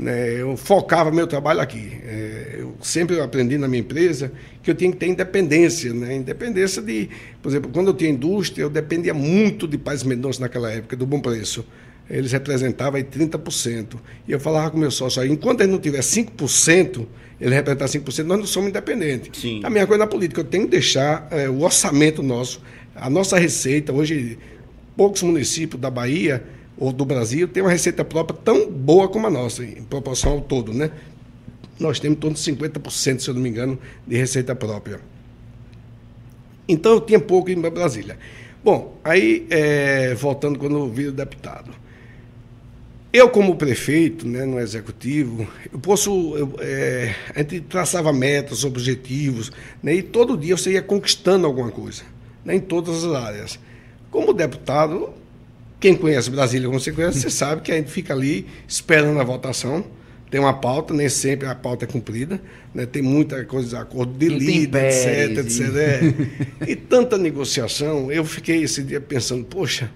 né? 0.00 0.40
Eu 0.40 0.56
focava 0.56 1.10
meu 1.10 1.26
trabalho 1.26 1.60
aqui. 1.60 1.98
É, 2.04 2.56
eu 2.58 2.74
sempre 2.80 3.20
aprendi 3.20 3.56
na 3.58 3.66
minha 3.66 3.80
empresa 3.80 4.30
que 4.62 4.70
eu 4.70 4.74
tinha 4.74 4.90
que 4.92 4.98
ter 4.98 5.06
independência, 5.06 5.92
né? 5.94 6.14
Independência 6.14 6.82
de, 6.82 7.08
por 7.42 7.48
exemplo, 7.48 7.70
quando 7.72 7.88
eu 7.88 7.94
tinha 7.94 8.10
indústria, 8.10 8.62
eu 8.64 8.70
dependia 8.70 9.14
muito 9.14 9.66
de 9.66 9.78
Paz 9.78 10.02
Mendonça 10.04 10.40
naquela 10.40 10.70
época, 10.70 10.94
do 10.96 11.06
bom 11.06 11.20
preço. 11.20 11.64
eles 12.10 12.32
representavam 12.32 12.96
aí 12.96 13.04
30%. 13.04 13.96
E 14.26 14.32
eu 14.32 14.40
falava 14.40 14.70
com 14.70 14.76
o 14.76 14.80
meu 14.80 14.90
sócio, 14.90 15.20
aí, 15.22 15.30
enquanto 15.30 15.60
ele 15.60 15.72
não 15.72 15.78
tiver 15.78 16.00
5%, 16.00 17.06
ele 17.40 17.54
representar 17.54 17.86
5%, 17.86 18.24
nós 18.24 18.38
não 18.38 18.46
somos 18.46 18.70
independentes. 18.70 19.40
Sim. 19.40 19.60
A 19.62 19.70
mesma 19.70 19.86
coisa 19.86 20.04
na 20.04 20.06
política, 20.06 20.40
eu 20.40 20.44
tenho 20.44 20.64
que 20.64 20.70
deixar 20.70 21.28
é, 21.30 21.48
o 21.48 21.60
orçamento 21.62 22.22
nosso, 22.22 22.60
a 23.00 23.10
nossa 23.10 23.38
receita, 23.38 23.92
hoje 23.92 24.38
poucos 24.96 25.22
municípios 25.22 25.80
da 25.80 25.90
Bahia 25.90 26.44
ou 26.76 26.92
do 26.92 27.04
Brasil 27.04 27.48
têm 27.48 27.62
uma 27.62 27.70
receita 27.70 28.04
própria 28.04 28.38
tão 28.44 28.70
boa 28.70 29.08
como 29.08 29.26
a 29.26 29.30
nossa, 29.30 29.64
em 29.64 29.82
proporção 29.82 30.32
ao 30.32 30.40
todo, 30.40 30.72
né? 30.72 30.90
Nós 31.78 32.00
temos 32.00 32.16
em 32.16 32.20
torno 32.20 32.36
de 32.36 32.42
50%, 32.42 33.20
se 33.20 33.28
eu 33.28 33.34
não 33.34 33.40
me 33.40 33.48
engano, 33.48 33.78
de 34.06 34.16
receita 34.16 34.54
própria. 34.54 35.00
Então 36.68 36.92
eu 36.92 37.00
tinha 37.00 37.20
pouco 37.20 37.50
em 37.50 37.60
Brasília. 37.60 38.18
Bom, 38.62 38.98
aí, 39.04 39.46
é, 39.48 40.14
voltando 40.14 40.58
quando 40.58 40.76
eu 40.76 40.90
vi 40.90 41.06
o 41.06 41.12
deputado. 41.12 41.70
Eu, 43.10 43.30
como 43.30 43.56
prefeito, 43.56 44.28
né, 44.28 44.44
no 44.44 44.60
executivo, 44.60 45.48
eu 45.72 45.78
posso. 45.78 46.36
Eu, 46.36 46.54
é, 46.60 47.14
a 47.34 47.38
gente 47.38 47.60
traçava 47.62 48.12
metas, 48.12 48.64
objetivos, 48.64 49.50
né, 49.82 49.94
e 49.94 50.02
todo 50.02 50.36
dia 50.36 50.56
você 50.56 50.72
ia 50.72 50.82
conquistando 50.82 51.46
alguma 51.46 51.70
coisa, 51.70 52.02
né, 52.44 52.54
em 52.54 52.60
todas 52.60 53.04
as 53.04 53.14
áreas. 53.14 53.58
Como 54.10 54.32
deputado, 54.32 55.10
quem 55.78 55.94
conhece 55.94 56.30
Brasília 56.30 56.66
como 56.68 56.80
você 56.80 56.92
conhece, 56.92 57.20
você 57.20 57.30
sabe 57.30 57.62
que 57.62 57.72
a 57.72 57.76
gente 57.76 57.90
fica 57.90 58.12
ali 58.12 58.46
esperando 58.66 59.20
a 59.20 59.24
votação 59.24 59.84
tem 60.30 60.40
uma 60.40 60.52
pauta, 60.52 60.92
nem 60.92 61.08
sempre 61.08 61.48
a 61.48 61.54
pauta 61.54 61.84
é 61.84 61.88
cumprida, 61.88 62.40
né? 62.74 62.84
tem 62.84 63.00
muita 63.00 63.44
coisa, 63.44 63.80
acordo 63.80 64.12
de 64.12 64.28
líder, 64.28 64.84
etc, 64.84 65.38
etc. 65.38 65.60
É. 66.60 66.70
E 66.70 66.76
tanta 66.76 67.16
negociação, 67.16 68.12
eu 68.12 68.24
fiquei 68.24 68.62
esse 68.62 68.82
dia 68.82 69.00
pensando, 69.00 69.44
poxa, 69.44 69.90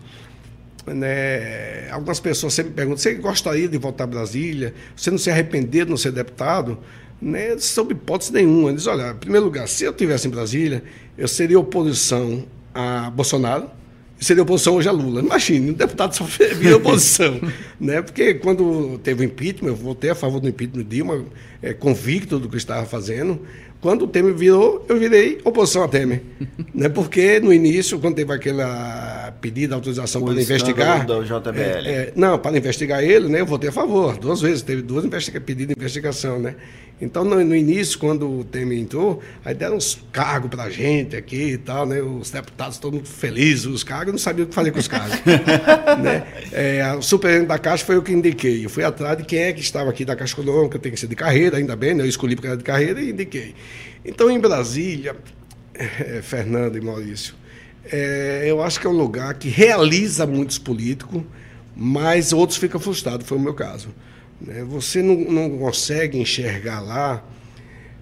né? 0.87 1.91
algumas 1.91 2.19
pessoas 2.19 2.55
sempre 2.55 2.73
perguntam, 2.73 2.99
você 2.99 3.15
gostaria 3.15 3.69
de 3.69 3.77
voltar 3.77 4.05
a 4.05 4.07
Brasília? 4.07 4.73
Você 4.97 5.11
não 5.11 5.19
se 5.19 5.31
arrependeu 5.31 5.85
de 5.85 5.91
não 5.91 5.99
ser 5.99 6.13
deputado? 6.13 6.79
Né? 7.23 7.57
Sob 7.59 7.93
hipótese 7.93 8.33
nenhuma. 8.33 8.71
Eles, 8.71 8.87
olha, 8.89 9.13
em 9.13 9.17
primeiro 9.17 9.47
lugar, 9.47 9.69
se 9.69 9.85
eu 9.85 9.93
estivesse 9.93 10.27
em 10.27 10.31
Brasília, 10.31 10.83
eu 11.17 11.29
seria 11.29 11.59
oposição 11.59 12.45
a 12.75 13.11
Bolsonaro, 13.11 13.71
seria 14.19 14.43
oposição 14.43 14.75
hoje 14.75 14.89
a 14.89 14.93
Lula. 14.93 15.21
Imagine, 15.21 15.71
um 15.71 15.75
deputado 15.75 16.15
só 16.17 16.25
vira 16.59 16.77
oposição. 16.77 17.41
né? 17.79 18.03
Porque 18.03 18.35
quando 18.35 18.99
teve 19.05 19.25
o 19.25 19.25
impeachment, 19.25 19.69
eu 19.69 19.77
votei 19.77 20.11
a 20.11 20.15
favor 20.17 20.41
do 20.41 20.49
impeachment 20.49 20.83
de 20.83 20.89
Dilma, 20.89 21.25
é, 21.63 21.73
convicto 21.73 22.41
do 22.41 22.49
que 22.49 22.57
estava 22.57 22.85
fazendo. 22.87 23.41
Quando 23.83 24.03
o 24.03 24.07
Temer 24.07 24.33
virou, 24.33 24.87
eu 24.89 24.97
virei 24.97 25.41
oposição 25.43 25.83
a 25.83 25.89
Temer. 25.89 26.23
né? 26.73 26.89
Porque 26.89 27.41
no 27.41 27.53
início, 27.53 27.99
quando 27.99 28.15
teve 28.15 28.33
aquela 28.33 29.35
pedida, 29.41 29.75
autorização 29.75 30.23
o 30.23 30.27
para 30.27 30.41
investigar. 30.41 31.05
Do 31.05 31.25
JBL. 31.25 31.59
É, 31.59 31.91
é, 31.91 32.13
não, 32.15 32.39
para 32.39 32.57
investigar 32.57 33.03
ele, 33.03 33.29
né? 33.29 33.41
Eu 33.41 33.47
votei 33.47 33.71
a 33.71 33.73
favor. 33.73 34.17
Duas 34.17 34.41
vezes, 34.41 34.63
teve 34.63 34.83
duas 34.83 35.05
investiga 35.05 35.41
pedidos 35.41 35.75
de 35.75 35.81
investigação, 35.81 36.39
né? 36.39 36.55
Então, 37.03 37.25
no, 37.25 37.43
no, 37.45 37.57
início, 37.57 37.99
quando 37.99 38.31
o 38.31 38.45
Temer 38.45 38.79
entrou, 38.79 39.21
aí 39.45 39.53
deram 39.53 39.77
uns 39.77 40.01
cargos 40.13 40.49
para 40.49 40.63
a 40.63 40.71
gente 40.71 41.17
aqui 41.17 41.55
e 41.55 41.59
tal, 41.59 41.85
né? 41.85 42.01
Os 42.01 42.31
deputados 42.31 42.79
todos 42.79 43.01
muito 43.01 43.09
felizes, 43.09 43.67
os 43.67 43.83
cargos, 43.83 44.13
não 44.13 44.19
sabiam 44.21 44.45
o 44.45 44.49
que 44.49 44.55
fazer 44.55 44.71
com 44.71 44.79
os 44.79 44.87
cargos. 44.87 45.19
né? 46.01 46.25
É, 46.53 46.95
o 46.97 47.03
superintendente 47.03 47.49
da 47.49 47.59
Caixa 47.59 47.85
foi 47.85 47.97
eu 47.97 48.03
que 48.05 48.13
indiquei. 48.13 48.65
Eu 48.65 48.71
fui 48.71 48.85
atrás 48.85 49.19
de 49.19 49.25
quem 49.25 49.41
é 49.41 49.53
que 49.53 49.61
estava 49.61 49.91
aqui 49.91 50.05
da 50.05 50.15
Caixa 50.15 50.41
Econômica, 50.41 50.79
tem 50.79 50.93
que 50.93 51.01
ser 51.01 51.09
de 51.09 51.17
carreira, 51.17 51.57
ainda 51.57 51.75
bem, 51.75 51.93
né? 51.93 52.05
Eu 52.05 52.09
escolhi 52.09 52.37
porque 52.37 52.47
era 52.47 52.57
de 52.57 52.63
carreira 52.63 53.03
e 53.03 53.11
indiquei. 53.11 53.53
Então, 54.05 54.31
em 54.31 54.39
Brasília, 54.39 55.17
é, 55.75 56.21
Fernando 56.23 56.77
e 56.77 56.81
Maurício, 56.81 57.35
é, 57.91 58.45
eu 58.47 58.63
acho 58.63 58.81
que 58.81 58.87
é 58.87 58.91
um 58.91 58.97
lugar 58.97 59.35
que 59.35 59.49
realiza 59.49 60.27
muitos 60.27 60.59
políticos, 60.59 61.23
mas 61.75 62.33
outros 62.33 62.59
ficam 62.59 62.81
frustrados, 62.81 63.27
foi 63.27 63.39
o 63.39 63.41
meu 63.41 63.55
caso. 63.55 63.89
Né? 64.41 64.65
Você 64.65 65.03
não, 65.03 65.17
não 65.17 65.59
consegue 65.59 66.19
enxergar 66.19 66.81
lá 66.81 67.25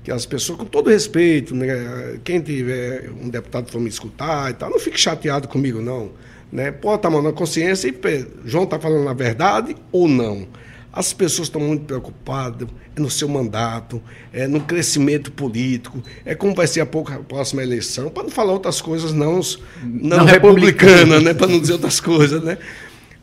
que 0.03 0.11
as 0.11 0.25
pessoas, 0.25 0.59
com 0.59 0.65
todo 0.65 0.91
respeito, 0.91 1.55
né? 1.55 2.19
quem 2.25 2.41
tiver 2.41 3.11
um 3.11 3.29
deputado 3.29 3.71
for 3.71 3.81
me 3.81 3.89
escutar 3.89 4.51
e 4.51 4.55
tal, 4.55 4.71
não 4.71 4.79
fique 4.79 4.99
chateado 4.99 5.49
comigo, 5.49 5.81
não. 5.81 6.11
Né? 6.51 6.73
Pode 6.73 6.97
estar 6.97 7.11
mão 7.11 7.23
na 7.23 7.33
consciência 7.33 7.89
e 7.89 8.27
João 8.45 8.65
está 8.65 8.79
falando 8.79 9.09
a 9.09 9.15
verdade 9.15 9.77
ou 9.93 10.09
não. 10.09 10.49
As 10.93 11.13
pessoas 11.13 11.47
estão 11.47 11.61
muito 11.61 11.85
preocupadas 11.85 12.69
é 12.97 13.01
no 13.01 13.09
seu 13.09 13.29
mandato, 13.29 14.03
é 14.33 14.49
no 14.49 14.61
crescimento 14.61 15.31
político, 15.31 16.03
é 16.25 16.35
como 16.35 16.55
vai 16.55 16.67
ser 16.67 16.81
a, 16.81 16.87
pouca, 16.87 17.15
a 17.15 17.19
próxima 17.19 17.63
eleição, 17.63 18.11
para 18.11 18.25
não 18.25 18.31
falar 18.31 18.53
outras 18.53 18.81
coisas 18.81 19.13
não, 19.13 19.41
não, 19.83 20.19
não 20.19 20.25
republicanas, 20.25 21.23
né? 21.23 21.33
para 21.33 21.47
não 21.47 21.61
dizer 21.61 21.75
outras 21.75 22.01
coisas. 22.01 22.43
Né? 22.43 22.59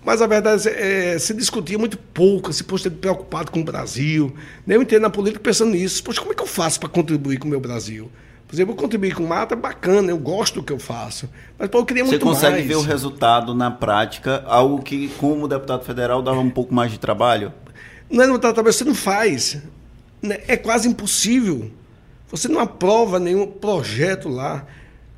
Mas 0.06 0.21
a 0.21 0.27
verdade 0.27 0.69
é, 0.69 1.15
é 1.15 1.19
se 1.19 1.34
discutia 1.34 1.77
muito 1.77 1.97
pouco, 1.97 2.53
se 2.53 2.63
poxa, 2.63 2.89
preocupado 2.89 3.51
com 3.51 3.60
o 3.60 3.63
Brasil. 3.63 4.34
Eu 4.65 4.82
entendo 4.82 5.01
na 5.01 5.10
política 5.10 5.43
pensando 5.43 5.71
nisso. 5.71 6.01
Poxa, 6.01 6.21
como 6.21 6.32
é 6.32 6.36
que 6.36 6.41
eu 6.41 6.47
faço 6.47 6.80
para 6.80 6.88
contribuir 6.88 7.38
com 7.38 7.47
o 7.47 7.51
meu 7.51 7.60
Brasil? 7.60 8.10
Por 8.47 8.55
exemplo, 8.55 8.73
eu 8.73 8.77
contribuir 8.77 9.13
com 9.13 9.23
mata 9.23 9.55
é 9.55 9.57
bacana, 9.57 10.10
eu 10.10 10.17
gosto 10.17 10.55
do 10.55 10.63
que 10.63 10.71
eu 10.71 10.79
faço. 10.79 11.29
Mas 11.60 11.67
pô, 11.69 11.79
eu 11.79 11.86
queria 11.86 12.05
muito 12.05 12.25
mais. 12.25 12.38
Você 12.38 12.45
consegue 12.47 12.67
ver 12.67 12.75
o 12.75 12.81
resultado 12.81 13.53
na 13.53 13.69
prática, 13.69 14.43
algo 14.47 14.81
que, 14.81 15.10
como 15.17 15.49
deputado 15.49 15.83
federal, 15.83 16.21
dava 16.21 16.39
um 16.39 16.49
pouco 16.49 16.73
mais 16.73 16.89
de 16.91 16.97
trabalho? 16.97 17.51
Não 18.10 18.23
é 18.23 18.27
no 18.27 18.39
trabalho, 18.39 18.71
você 18.71 18.86
não 18.86 18.95
faz. 18.95 19.62
Né? 20.21 20.39
É 20.47 20.55
quase 20.55 20.88
impossível. 20.88 21.69
Você 22.31 22.47
não 22.47 22.62
aprova 22.62 23.19
nenhum 23.19 23.47
projeto 23.47 24.29
lá. 24.29 24.65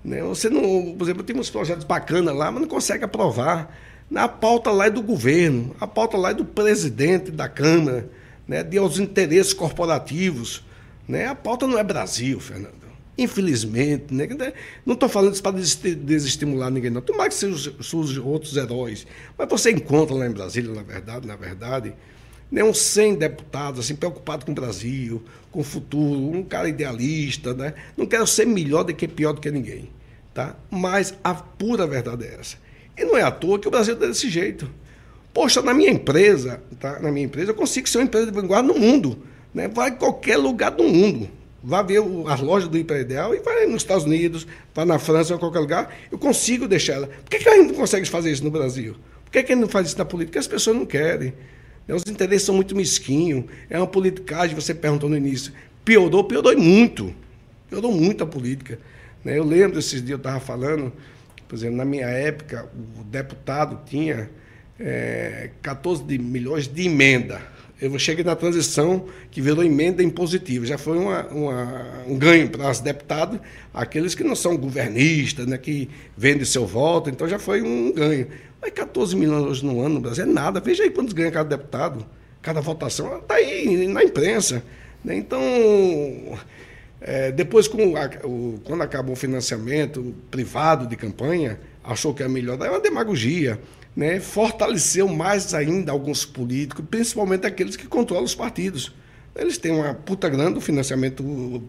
Né? 0.04 0.24
Você 0.24 0.50
não, 0.50 0.96
por 0.98 1.04
exemplo, 1.04 1.22
tem 1.22 1.38
uns 1.38 1.52
projetos 1.52 1.84
bacanas 1.84 2.36
lá, 2.36 2.52
mas 2.52 2.62
não 2.62 2.68
consegue 2.68 3.04
aprovar. 3.04 3.72
A 4.16 4.28
pauta 4.28 4.72
lá 4.72 4.88
é 4.88 4.90
do 4.90 5.04
governo, 5.04 5.76
a 5.80 5.86
pauta 5.86 6.18
lá 6.18 6.32
é 6.32 6.34
do 6.34 6.44
presidente 6.44 7.30
da 7.30 7.48
Câmara, 7.48 8.10
né, 8.48 8.64
de 8.64 8.76
aos 8.76 8.98
interesses 8.98 9.54
corporativos. 9.54 10.64
Né? 11.08 11.28
A 11.28 11.36
pauta 11.36 11.68
não 11.68 11.78
é 11.78 11.84
Brasil, 11.84 12.40
Fernando. 12.40 12.79
Infelizmente, 13.22 14.14
né? 14.14 14.28
não 14.86 14.94
estou 14.94 15.10
falando 15.10 15.34
isso 15.34 15.44
para 15.44 15.52
desestimular 15.52 16.70
ninguém, 16.72 16.90
não. 16.90 17.02
Tomara 17.02 17.30
que 17.30 17.36
sejam 17.36 18.26
outros 18.26 18.56
heróis. 18.56 19.06
Mas 19.38 19.50
você 19.50 19.72
encontra 19.72 20.16
lá 20.16 20.26
em 20.26 20.32
Brasília, 20.32 20.74
na 20.74 20.84
verdade, 20.84 21.28
na 21.28 21.36
verdade, 21.36 21.94
né, 22.52 22.64
uns 22.64 22.80
100 22.80 23.16
deputados 23.16 23.80
assim, 23.82 23.96
preocupados 23.96 24.46
com 24.46 24.52
o 24.52 24.56
Brasil, 24.56 25.24
com 25.52 25.60
o 25.60 25.64
futuro, 25.64 26.20
um 26.20 26.44
cara 26.44 26.70
idealista. 26.70 27.54
Né? 27.54 27.74
Não 27.98 28.06
quero 28.06 28.26
ser 28.26 28.46
melhor 28.46 28.84
do 28.84 28.94
que 28.94 29.08
pior 29.08 29.34
do 29.34 29.42
que 29.42 29.52
ninguém. 29.52 29.90
Tá? 30.34 30.56
Mas 30.70 31.14
a 31.24 31.34
pura 31.34 31.86
verdade 31.86 32.26
é 32.26 32.38
essa 32.40 32.70
e 33.00 33.06
não 33.06 33.18
é 33.18 33.24
à 33.24 33.32
toa 33.32 33.58
que 33.58 33.68
o 33.68 33.72
Brasil 33.72 33.94
está 33.94 34.06
desse 34.06 34.30
jeito. 34.30 34.70
Poxa, 35.34 35.62
na 35.62 35.74
minha 35.74 35.90
empresa, 35.90 36.62
tá? 36.80 37.00
na 37.00 37.12
minha 37.12 37.26
empresa, 37.26 37.52
eu 37.52 37.56
consigo 37.56 37.88
ser 37.88 38.00
uma 38.00 38.04
empresa 38.04 38.26
de 38.26 38.34
vanguarda 38.34 38.68
no 38.68 38.78
mundo. 38.78 39.20
Né? 39.54 39.70
Vai 39.70 39.92
em 39.92 39.96
qualquer 39.96 40.38
lugar 40.38 40.72
do 40.72 40.84
mundo. 40.84 41.30
Vai 41.64 41.84
ver 41.84 42.02
as 42.28 42.40
lojas 42.40 42.70
do 42.70 42.78
Imperial 42.78 43.36
e 43.36 43.40
vai 43.40 43.66
nos 43.66 43.82
Estados 43.82 44.06
Unidos, 44.06 44.48
vai 44.74 44.86
na 44.86 44.98
França, 44.98 45.34
em 45.34 45.38
qualquer 45.38 45.60
lugar. 45.60 45.96
Eu 46.12 46.18
consigo 46.18 46.68
deixar 46.68 46.94
ela. 46.94 47.08
Por 47.08 47.30
que, 47.30 47.40
que 47.40 47.50
gente 47.50 47.68
não 47.68 47.76
consegue 47.76 48.08
fazer 48.08 48.32
isso 48.32 48.44
no 48.44 48.52
Brasil? 48.52 48.96
Por 49.26 49.32
que, 49.32 49.44
que 49.44 49.56
não 49.56 49.68
faz 49.68 49.88
isso 49.88 49.98
na 49.98 50.06
política? 50.06 50.32
Porque 50.32 50.40
as 50.40 50.48
pessoas 50.48 50.76
não 50.76 50.86
querem. 50.86 51.34
Né? 51.88 51.94
Os 51.94 52.04
interesses 52.08 52.44
são 52.44 52.56
muito 52.56 52.76
mesquinhos. 52.76 53.46
É 53.70 53.78
uma 53.78 53.88
politicagem, 53.88 54.56
você 54.56 54.74
perguntou 54.74 55.10
no 55.10 55.18
início. 55.18 55.52
Piorou, 55.84 56.24
piorou 56.24 56.58
muito. 56.58 57.14
Piorou 57.70 57.92
muito 57.92 58.24
a 58.24 58.28
política. 58.28 58.80
Né? 59.24 59.38
Eu 59.38 59.44
lembro, 59.44 59.80
esses 59.80 60.02
dias 60.02 60.12
eu 60.12 60.18
estava 60.18 60.40
falando 60.40 60.94
por 61.50 61.56
exemplo, 61.56 61.78
na 61.78 61.84
minha 61.84 62.06
época, 62.06 62.70
o 63.00 63.04
deputado 63.04 63.80
tinha 63.84 64.30
é, 64.80 65.50
14 65.64 66.04
milhões 66.20 66.68
de 66.68 66.86
emenda. 66.86 67.42
Eu 67.82 67.98
cheguei 67.98 68.26
na 68.26 68.36
transição 68.36 69.06
que 69.32 69.42
virou 69.42 69.64
emenda 69.64 70.04
impositiva. 70.04 70.66
Já 70.66 70.78
foi 70.78 70.98
uma, 70.98 71.26
uma, 71.28 72.04
um 72.08 72.18
ganho 72.18 72.50
para 72.50 72.70
os 72.70 72.82
deputados, 72.82 73.40
aqueles 73.74 74.14
que 74.14 74.24
não 74.24 74.36
são 74.36 74.58
governistas, 74.58 75.46
né, 75.46 75.58
que 75.58 75.90
vendem 76.18 76.44
seu 76.44 76.68
voto, 76.68 77.10
então 77.10 77.28
já 77.28 77.40
foi 77.40 77.62
um 77.62 77.94
ganho. 77.94 78.28
Mas 78.62 78.72
14 78.72 79.16
milhões 79.16 79.62
no 79.62 79.80
ano 79.80 79.96
no 79.96 80.02
Brasil 80.02 80.26
é 80.26 80.28
nada. 80.28 80.60
Veja 80.60 80.84
aí 80.84 80.90
quantos 80.90 81.14
ganha 81.14 81.32
cada 81.32 81.56
deputado, 81.56 82.06
cada 82.42 82.60
votação. 82.60 83.18
Está 83.18 83.36
aí 83.36 83.88
na 83.88 84.04
imprensa. 84.04 84.62
Né? 85.04 85.16
Então, 85.16 85.40
é, 87.00 87.32
depois, 87.32 87.68
com 87.68 87.96
a, 87.96 88.10
o, 88.26 88.60
quando 88.66 88.82
acabou 88.82 89.14
o 89.14 89.16
financiamento 89.16 90.14
privado 90.30 90.86
de 90.86 90.98
campanha, 90.98 91.60
achou 91.82 92.14
que 92.14 92.22
era 92.22 92.32
melhor. 92.32 92.62
É 92.62 92.70
uma 92.70 92.82
demagogia. 92.82 93.60
Né? 94.00 94.22
Fortaleceu 94.22 95.10
mais 95.10 95.54
ainda 95.54 95.92
alguns 95.92 96.24
políticos, 96.24 96.86
principalmente 96.90 97.46
aqueles 97.46 97.76
que 97.76 97.86
controlam 97.86 98.24
os 98.24 98.34
partidos. 98.34 98.94
Eles 99.36 99.58
têm 99.58 99.74
uma 99.74 99.94
puta 99.94 100.30
grana 100.30 100.52
do 100.52 100.62
financiamento 100.62 101.22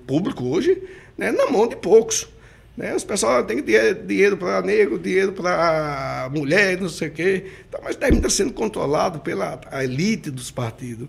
público 0.07 0.45
hoje 0.45 0.81
né? 1.19 1.33
na 1.33 1.51
mão 1.51 1.67
de 1.67 1.75
poucos. 1.75 2.29
Né? 2.77 2.95
Os 2.95 3.03
pessoal 3.03 3.43
têm 3.43 3.61
dinheiro, 3.61 4.07
dinheiro 4.07 4.37
para 4.37 4.63
negro, 4.63 4.97
dinheiro 4.97 5.33
para 5.33 6.31
mulher, 6.33 6.81
não 6.81 6.89
sei 6.89 7.09
o 7.09 7.11
quê. 7.11 7.47
Então, 7.69 7.81
mas 7.83 7.97
termina 7.97 8.31
sendo 8.31 8.53
controlado 8.53 9.19
pela 9.19 9.61
elite 9.83 10.31
dos 10.31 10.53
partidos. 10.53 11.09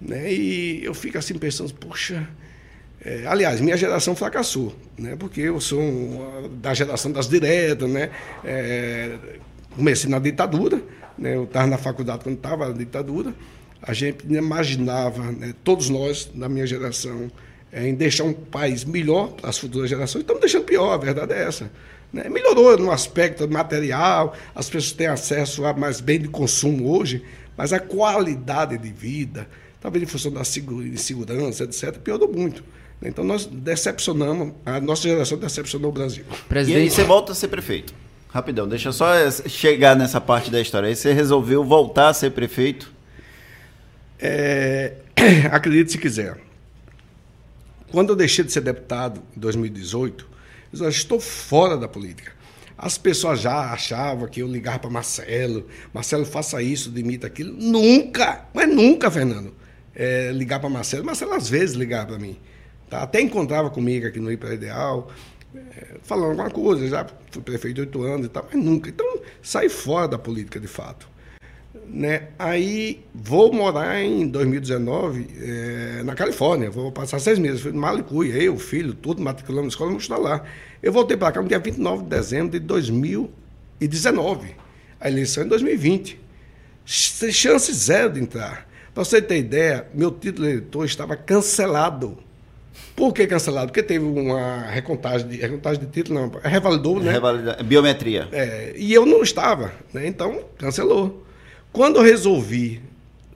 Né? 0.00 0.32
E 0.32 0.82
eu 0.82 0.94
fico 0.94 1.18
assim 1.18 1.34
pensando, 1.34 1.74
poxa, 1.74 2.26
é, 3.04 3.26
aliás, 3.26 3.60
minha 3.60 3.76
geração 3.76 4.16
fracassou, 4.16 4.74
né? 4.96 5.16
porque 5.18 5.42
eu 5.42 5.60
sou 5.60 5.82
um, 5.82 6.50
da 6.62 6.72
geração 6.72 7.12
das 7.12 7.28
diretas, 7.28 7.90
né? 7.90 8.08
É, 8.42 9.18
comecei 9.76 10.08
na 10.08 10.18
ditadura, 10.18 10.82
né? 11.18 11.36
eu 11.36 11.44
estava 11.44 11.66
na 11.66 11.78
faculdade 11.78 12.24
quando 12.24 12.36
estava 12.36 12.68
a 12.68 12.72
ditadura, 12.72 13.34
a 13.82 13.92
gente 13.92 14.24
imaginava, 14.32 15.32
né, 15.32 15.54
todos 15.64 15.88
nós, 15.88 16.30
da 16.32 16.48
minha 16.48 16.66
geração, 16.66 17.30
é, 17.72 17.88
em 17.88 17.94
deixar 17.94 18.24
um 18.24 18.32
país 18.32 18.84
melhor 18.84 19.32
para 19.32 19.50
as 19.50 19.58
futuras 19.58 19.90
gerações, 19.90 20.22
estamos 20.22 20.40
deixando 20.40 20.64
pior, 20.64 20.92
a 20.92 20.96
verdade 20.96 21.32
é 21.32 21.42
essa. 21.42 21.70
Né? 22.12 22.28
Melhorou 22.28 22.78
no 22.78 22.92
aspecto 22.92 23.48
material, 23.48 24.36
as 24.54 24.66
pessoas 24.66 24.92
têm 24.92 25.06
acesso 25.06 25.64
a 25.64 25.72
mais 25.72 26.00
bem 26.00 26.20
de 26.20 26.28
consumo 26.28 26.96
hoje, 26.96 27.24
mas 27.56 27.72
a 27.72 27.80
qualidade 27.80 28.78
de 28.78 28.92
vida, 28.92 29.48
talvez 29.80 30.04
em 30.04 30.06
função 30.06 30.30
da 30.30 30.44
segurança, 30.44 31.64
etc., 31.64 31.98
piorou 31.98 32.30
muito. 32.32 32.62
Então 33.02 33.24
nós 33.24 33.46
decepcionamos, 33.46 34.52
a 34.64 34.80
nossa 34.80 35.02
geração 35.02 35.36
decepcionou 35.36 35.90
o 35.90 35.92
Brasil. 35.92 36.24
Presidente... 36.48 36.78
E 36.78 36.82
aí 36.82 36.90
você 36.90 37.02
volta 37.02 37.32
a 37.32 37.34
ser 37.34 37.48
prefeito. 37.48 37.92
Rapidão, 38.32 38.66
deixa 38.66 38.88
eu 38.88 38.92
só 38.94 39.12
chegar 39.46 39.94
nessa 39.94 40.18
parte 40.18 40.50
da 40.50 40.58
história. 40.58 40.88
Aí 40.88 40.96
você 40.96 41.12
resolveu 41.12 41.62
voltar 41.62 42.08
a 42.08 42.14
ser 42.14 42.30
prefeito? 42.30 42.90
É, 44.18 44.94
acredite 45.52 45.92
se 45.92 45.98
quiser. 45.98 46.38
Quando 47.90 48.08
eu 48.08 48.16
deixei 48.16 48.42
de 48.42 48.50
ser 48.50 48.62
deputado 48.62 49.22
em 49.36 49.38
2018, 49.40 50.26
eu 50.72 50.78
já 50.78 50.88
estou 50.88 51.20
fora 51.20 51.76
da 51.76 51.86
política. 51.86 52.32
As 52.78 52.96
pessoas 52.96 53.38
já 53.38 53.70
achavam 53.70 54.26
que 54.26 54.40
eu 54.40 54.48
ligava 54.48 54.78
para 54.78 54.90
Marcelo, 54.90 55.66
Marcelo 55.92 56.24
faça 56.24 56.62
isso, 56.62 56.90
demita 56.90 57.26
aquilo. 57.26 57.52
Nunca, 57.52 58.46
mas 58.54 58.66
nunca, 58.66 59.10
Fernando, 59.10 59.52
é, 59.94 60.32
ligar 60.32 60.58
para 60.58 60.70
Marcelo. 60.70 61.04
Marcelo 61.04 61.34
às 61.34 61.50
vezes 61.50 61.76
ligava 61.76 62.06
para 62.06 62.18
mim. 62.18 62.38
Tá? 62.88 63.02
Até 63.02 63.20
encontrava 63.20 63.68
comigo 63.70 64.06
aqui 64.06 64.18
no 64.18 64.32
Hiper 64.32 64.52
Ideal, 64.52 65.10
falando 66.02 66.30
alguma 66.30 66.50
coisa, 66.50 66.86
já 66.88 67.06
fui 67.30 67.42
prefeito 67.42 67.80
oito 67.80 68.02
anos 68.02 68.26
e 68.26 68.28
tal, 68.28 68.46
mas 68.52 68.62
nunca. 68.62 68.88
Então, 68.88 69.20
saí 69.42 69.68
fora 69.68 70.08
da 70.08 70.18
política 70.18 70.58
de 70.58 70.66
fato. 70.66 71.08
Né? 71.86 72.28
Aí 72.38 73.04
vou 73.14 73.52
morar 73.52 74.02
em 74.02 74.26
2019 74.28 75.28
é, 75.40 76.02
na 76.02 76.14
Califórnia, 76.14 76.70
vou 76.70 76.90
passar 76.92 77.18
seis 77.18 77.38
meses. 77.38 77.60
Fui 77.60 77.72
no 77.72 77.80
Malicuia, 77.80 78.34
eu, 78.34 78.58
filho, 78.58 78.94
tudo, 78.94 79.22
matriculando 79.22 79.64
na 79.64 79.68
escola, 79.68 79.90
vamos 79.90 80.04
estudar 80.04 80.20
lá. 80.20 80.44
Eu 80.82 80.92
voltei 80.92 81.16
para 81.16 81.32
cá 81.32 81.42
no 81.42 81.48
dia 81.48 81.58
29 81.58 82.04
de 82.04 82.08
dezembro 82.08 82.50
de 82.52 82.60
2019. 82.60 84.54
A 85.00 85.08
eleição 85.08 85.42
é 85.42 85.46
em 85.46 85.48
2020. 85.48 86.20
Chance 86.84 87.72
zero 87.72 88.12
de 88.12 88.20
entrar. 88.20 88.68
Para 88.94 89.04
você 89.04 89.22
ter 89.22 89.38
ideia, 89.38 89.86
meu 89.94 90.10
título 90.10 90.46
de 90.46 90.52
eleitor 90.52 90.84
estava 90.84 91.16
cancelado 91.16 92.18
por 92.94 93.12
que 93.12 93.26
cancelado? 93.26 93.68
Porque 93.68 93.82
teve 93.82 94.04
uma 94.04 94.62
recontagem 94.62 95.26
de, 95.26 95.36
recontagem 95.36 95.80
de 95.80 95.86
título, 95.86 96.20
não, 96.20 96.40
revalidou, 96.42 97.00
né? 97.00 97.12
Revalida, 97.12 97.62
biometria. 97.62 98.28
É, 98.32 98.74
e 98.76 98.92
eu 98.92 99.06
não 99.06 99.22
estava, 99.22 99.72
né? 99.92 100.06
Então, 100.06 100.44
cancelou. 100.58 101.24
Quando 101.72 101.96
eu 101.96 102.02
resolvi 102.02 102.80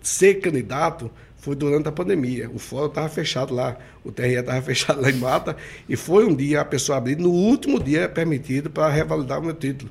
ser 0.03 0.37
candidato, 0.37 1.11
foi 1.37 1.55
durante 1.55 1.88
a 1.88 1.92
pandemia. 1.92 2.51
O 2.53 2.59
fórum 2.59 2.87
estava 2.87 3.09
fechado 3.09 3.55
lá, 3.55 3.77
o 4.05 4.11
TRE 4.11 4.35
estava 4.35 4.61
fechado 4.62 5.01
lá 5.01 5.11
em 5.11 5.16
Mata, 5.16 5.57
e 5.88 5.96
foi 5.96 6.25
um 6.27 6.35
dia 6.35 6.61
a 6.61 6.64
pessoa 6.64 6.99
abrir, 6.99 7.16
no 7.16 7.31
último 7.31 7.83
dia 7.83 8.09
permitido 8.09 8.68
para 8.68 8.92
revalidar 8.92 9.40
o 9.40 9.44
meu 9.44 9.55
título. 9.55 9.90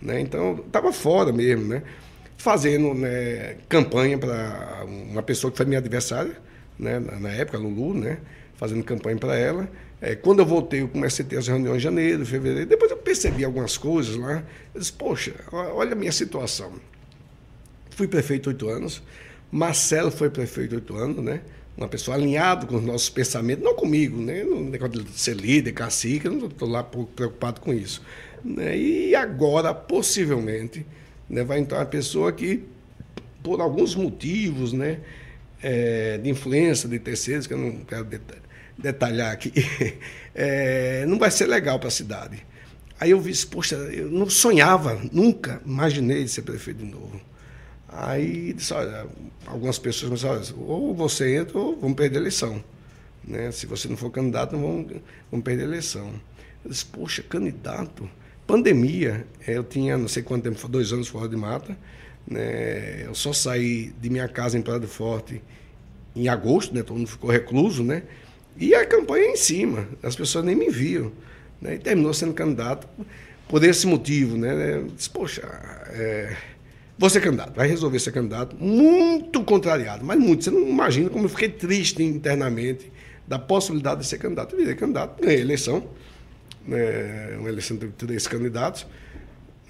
Né? 0.00 0.20
Então, 0.20 0.62
estava 0.66 0.92
fora 0.92 1.32
mesmo, 1.32 1.66
né? 1.66 1.82
Fazendo 2.36 2.92
né, 2.94 3.56
campanha 3.68 4.18
para 4.18 4.84
uma 5.10 5.22
pessoa 5.22 5.50
que 5.50 5.56
foi 5.56 5.66
minha 5.66 5.78
adversária, 5.78 6.36
né, 6.78 6.98
na 6.98 7.28
época, 7.28 7.58
Lulu, 7.58 7.94
né? 7.94 8.18
Fazendo 8.56 8.82
campanha 8.84 9.16
para 9.16 9.36
ela. 9.36 9.68
É, 10.00 10.16
quando 10.16 10.40
eu 10.40 10.46
voltei, 10.46 10.82
eu 10.82 10.88
comecei 10.88 11.24
a 11.24 11.28
ter 11.28 11.36
as 11.36 11.46
reuniões 11.46 11.76
em 11.76 11.80
janeiro, 11.80 12.26
fevereiro. 12.26 12.66
Depois 12.68 12.90
eu 12.90 12.96
percebi 12.96 13.44
algumas 13.44 13.76
coisas 13.76 14.16
lá. 14.16 14.42
Eu 14.74 14.80
disse, 14.80 14.92
poxa, 14.92 15.32
olha 15.52 15.92
a 15.92 15.94
minha 15.94 16.10
situação. 16.10 16.72
Fui 17.90 18.08
prefeito 18.08 18.48
oito 18.48 18.68
anos, 18.68 19.02
Marcelo 19.50 20.10
foi 20.10 20.30
prefeito 20.30 20.74
oito 20.74 20.96
anos, 20.96 21.22
né? 21.22 21.42
Uma 21.76 21.86
pessoa 21.86 22.16
alinhada 22.16 22.66
com 22.66 22.76
os 22.76 22.82
nossos 22.82 23.10
pensamentos, 23.10 23.62
não 23.62 23.74
comigo, 23.74 24.20
né? 24.20 24.42
No 24.42 24.64
negócio 24.64 25.02
de 25.02 25.10
ser 25.12 25.36
líder, 25.36 25.72
cacique, 25.72 26.26
eu 26.26 26.32
não 26.32 26.46
estou 26.46 26.68
lá 26.68 26.82
preocupado 26.82 27.60
com 27.60 27.72
isso. 27.72 28.02
Né? 28.42 28.76
E 28.76 29.14
agora, 29.14 29.74
possivelmente, 29.74 30.86
né, 31.28 31.44
vai 31.44 31.58
entrar 31.58 31.80
uma 31.80 31.86
pessoa 31.86 32.32
que, 32.32 32.64
por 33.42 33.60
alguns 33.60 33.94
motivos, 33.94 34.72
né? 34.72 35.00
É, 35.62 36.18
de 36.18 36.28
influência 36.28 36.88
de 36.88 36.98
terceiros, 36.98 37.46
que 37.46 37.54
eu 37.54 37.58
não 37.58 37.84
quero 37.84 38.04
detalhar 38.82 39.32
aqui, 39.32 39.52
é, 40.34 41.06
não 41.06 41.18
vai 41.18 41.30
ser 41.30 41.46
legal 41.46 41.78
para 41.78 41.88
a 41.88 41.92
cidade. 41.92 42.44
Aí 42.98 43.10
eu 43.10 43.20
vi, 43.20 43.34
poxa, 43.46 43.76
eu 43.76 44.10
não 44.10 44.28
sonhava, 44.28 45.00
nunca 45.10 45.60
imaginei 45.64 46.26
ser 46.28 46.42
prefeito 46.42 46.84
de 46.84 46.90
novo. 46.90 47.20
Aí 47.88 48.52
disse, 48.52 48.72
olha, 48.72 49.06
algumas 49.46 49.78
pessoas 49.78 50.10
me 50.10 50.16
disseram, 50.16 50.62
ou 50.62 50.94
você 50.94 51.36
entra 51.36 51.58
ou 51.58 51.76
vamos 51.78 51.96
perder 51.96 52.18
a 52.18 52.20
eleição. 52.20 52.62
Né? 53.24 53.50
Se 53.52 53.66
você 53.66 53.88
não 53.88 53.96
for 53.96 54.10
candidato, 54.10 54.52
vamos, 54.52 54.92
vamos 55.30 55.44
perder 55.44 55.64
a 55.64 55.66
eleição. 55.66 56.12
Eu 56.64 56.70
disse, 56.70 56.86
poxa, 56.86 57.22
candidato? 57.22 58.08
Pandemia, 58.46 59.26
eu 59.46 59.62
tinha 59.62 59.96
não 59.96 60.08
sei 60.08 60.22
quanto 60.22 60.44
tempo, 60.44 60.68
dois 60.68 60.92
anos 60.92 61.08
fora 61.08 61.28
de 61.28 61.36
mata. 61.36 61.76
Né? 62.26 63.04
Eu 63.04 63.14
só 63.14 63.32
saí 63.32 63.92
de 64.00 64.10
minha 64.10 64.28
casa 64.28 64.56
em 64.56 64.62
Prado 64.62 64.88
Forte 64.88 65.42
em 66.14 66.28
agosto, 66.28 66.74
né? 66.74 66.82
todo 66.82 66.96
mundo 66.96 67.08
ficou 67.08 67.30
recluso, 67.30 67.82
né? 67.82 68.02
E 68.56 68.74
a 68.74 68.84
campanha 68.86 69.30
em 69.30 69.36
cima, 69.36 69.88
as 70.02 70.14
pessoas 70.14 70.44
nem 70.44 70.54
me 70.54 70.70
viam. 70.70 71.12
Né? 71.60 71.74
E 71.74 71.78
terminou 71.78 72.12
sendo 72.12 72.34
candidato 72.34 72.86
por 73.48 73.62
esse 73.64 73.86
motivo. 73.86 74.36
Né? 74.36 74.82
Disse, 74.94 75.10
poxa, 75.10 75.42
é, 75.90 76.36
vou 76.98 77.08
ser 77.08 77.20
candidato, 77.20 77.54
vai 77.54 77.66
resolver 77.66 77.98
ser 77.98 78.12
candidato. 78.12 78.56
Muito 78.56 79.42
contrariado, 79.44 80.04
mas 80.04 80.18
muito. 80.18 80.44
Você 80.44 80.50
não 80.50 80.68
imagina 80.68 81.08
como 81.08 81.24
eu 81.24 81.28
fiquei 81.28 81.48
triste 81.48 82.02
internamente 82.02 82.92
da 83.26 83.38
possibilidade 83.38 84.00
de 84.00 84.06
ser 84.06 84.18
candidato. 84.18 84.54
Eu 84.54 84.58
virei 84.58 84.74
candidato, 84.74 85.22
ganhei 85.22 85.38
a 85.38 85.40
eleição, 85.40 85.88
né? 86.66 87.36
uma 87.38 87.48
eleição 87.48 87.76
de 87.76 87.88
três 87.88 88.26
candidatos. 88.26 88.86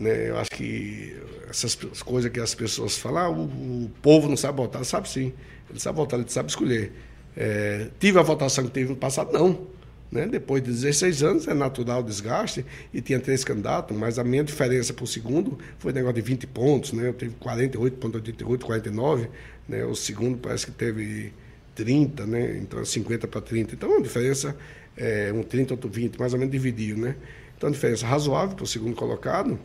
Né? 0.01 0.31
Eu 0.31 0.39
acho 0.39 0.51
que 0.51 1.17
essas 1.49 1.75
coisas 2.03 2.31
que 2.31 2.41
as 2.41 2.55
pessoas 2.55 2.97
falam, 2.97 3.23
ah, 3.23 3.31
o, 3.31 3.45
o 3.45 3.91
povo 4.01 4.29
não 4.29 4.37
sabe 4.37 4.57
votar, 4.57 4.85
sabe 4.85 5.09
sim. 5.09 5.33
Ele 5.71 5.79
sabe 5.79 5.97
votar, 5.97 6.19
ele 6.19 6.29
sabe 6.29 6.49
escolher. 6.49 6.93
É, 7.37 7.89
tive 7.99 8.19
a 8.19 8.23
votação 8.23 8.65
que 8.65 8.71
teve 8.71 8.91
no 8.91 8.97
passado? 8.97 9.33
Não. 9.33 9.67
Né? 10.11 10.27
Depois 10.27 10.63
de 10.63 10.71
16 10.71 11.23
anos 11.23 11.49
é 11.49 11.55
natural 11.55 12.01
o 12.01 12.03
desgaste 12.03 12.67
e 12.93 13.01
tinha 13.01 13.19
três 13.19 13.43
candidatos, 13.45 13.97
mas 13.97 14.19
a 14.19 14.25
minha 14.25 14.45
diferença 14.45 14.93
para 14.93 15.05
o 15.05 15.07
segundo 15.07 15.59
foi 15.79 15.91
negócio 15.91 16.17
de 16.17 16.21
20 16.21 16.47
pontos, 16.49 16.93
né? 16.93 17.09
Eu 17.09 17.15
tive 17.15 17.35
48,88, 17.37 18.61
49, 18.61 19.31
né? 19.67 19.83
O 19.87 19.95
segundo 19.95 20.37
parece 20.37 20.67
que 20.67 20.73
teve 20.73 21.33
30, 21.75 22.27
né? 22.27 22.59
Então 22.59 22.85
50 22.85 23.27
para 23.27 23.41
30. 23.41 23.75
Então 23.75 23.97
a 23.97 24.03
diferença 24.03 24.55
é 24.99 25.33
um 25.35 25.43
30, 25.43 25.73
outro 25.73 25.89
20, 25.89 26.19
mais 26.19 26.35
ou 26.35 26.39
menos 26.39 26.53
dividiu, 26.53 26.99
né? 26.99 27.17
Então 27.57 27.71
a 27.71 27.73
diferença 27.73 28.07
razoável 28.07 28.55
para 28.55 28.65
o 28.65 28.67
segundo 28.67 28.95
colocado. 28.95 29.59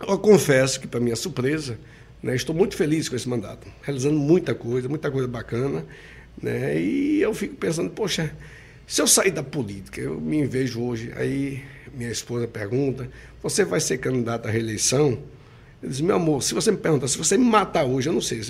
Eu 0.00 0.18
confesso 0.18 0.80
que 0.80 0.86
para 0.86 1.00
minha 1.00 1.16
surpresa, 1.16 1.78
né, 2.22 2.34
estou 2.34 2.54
muito 2.54 2.76
feliz 2.76 3.08
com 3.08 3.16
esse 3.16 3.28
mandato, 3.28 3.66
realizando 3.82 4.18
muita 4.18 4.54
coisa, 4.54 4.88
muita 4.88 5.10
coisa 5.10 5.28
bacana. 5.28 5.84
Né? 6.44 6.78
E 6.78 7.22
eu 7.22 7.32
fico 7.32 7.54
pensando, 7.54 7.88
poxa, 7.88 8.30
se 8.86 9.00
eu 9.00 9.06
sair 9.06 9.30
da 9.30 9.42
política, 9.42 9.98
eu 9.98 10.20
me 10.20 10.44
vejo 10.46 10.82
hoje, 10.82 11.10
aí 11.16 11.62
minha 11.94 12.10
esposa 12.10 12.46
pergunta, 12.46 13.08
você 13.42 13.64
vai 13.64 13.80
ser 13.80 13.96
candidato 13.96 14.46
à 14.46 14.50
reeleição? 14.50 15.18
Eu 15.82 15.88
disse, 15.88 16.02
meu 16.02 16.16
amor, 16.16 16.42
se 16.42 16.52
você 16.52 16.70
me 16.70 16.76
perguntar, 16.76 17.08
se 17.08 17.16
você 17.16 17.38
me 17.38 17.46
matar 17.46 17.84
hoje, 17.84 18.10
eu 18.10 18.12
não 18.12 18.20
sei. 18.20 18.42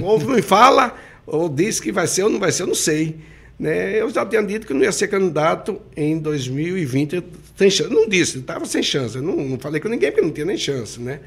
Ou 0.00 0.20
me 0.20 0.42
fala, 0.42 0.96
ou 1.26 1.48
diz 1.48 1.80
que 1.80 1.90
vai 1.90 2.06
ser 2.06 2.22
ou 2.22 2.30
não 2.30 2.38
vai 2.38 2.52
ser, 2.52 2.62
eu 2.62 2.68
não 2.68 2.74
sei. 2.74 3.16
Né? 3.58 4.00
Eu 4.00 4.08
já 4.10 4.24
tinha 4.24 4.42
dito 4.42 4.64
que 4.64 4.72
não 4.72 4.82
ia 4.82 4.92
ser 4.92 5.08
candidato 5.08 5.82
em 5.96 6.16
2020, 6.16 7.20
sem 7.56 7.68
chance. 7.68 7.92
Não 7.92 8.08
disse, 8.08 8.38
estava 8.38 8.64
sem 8.64 8.82
chance. 8.82 9.16
Eu 9.16 9.22
não, 9.22 9.36
não 9.36 9.58
falei 9.58 9.80
com 9.80 9.88
ninguém, 9.88 10.12
porque 10.12 10.24
não 10.24 10.32
tinha 10.32 10.46
nem 10.46 10.56
chance. 10.56 11.00
Né? 11.00 11.18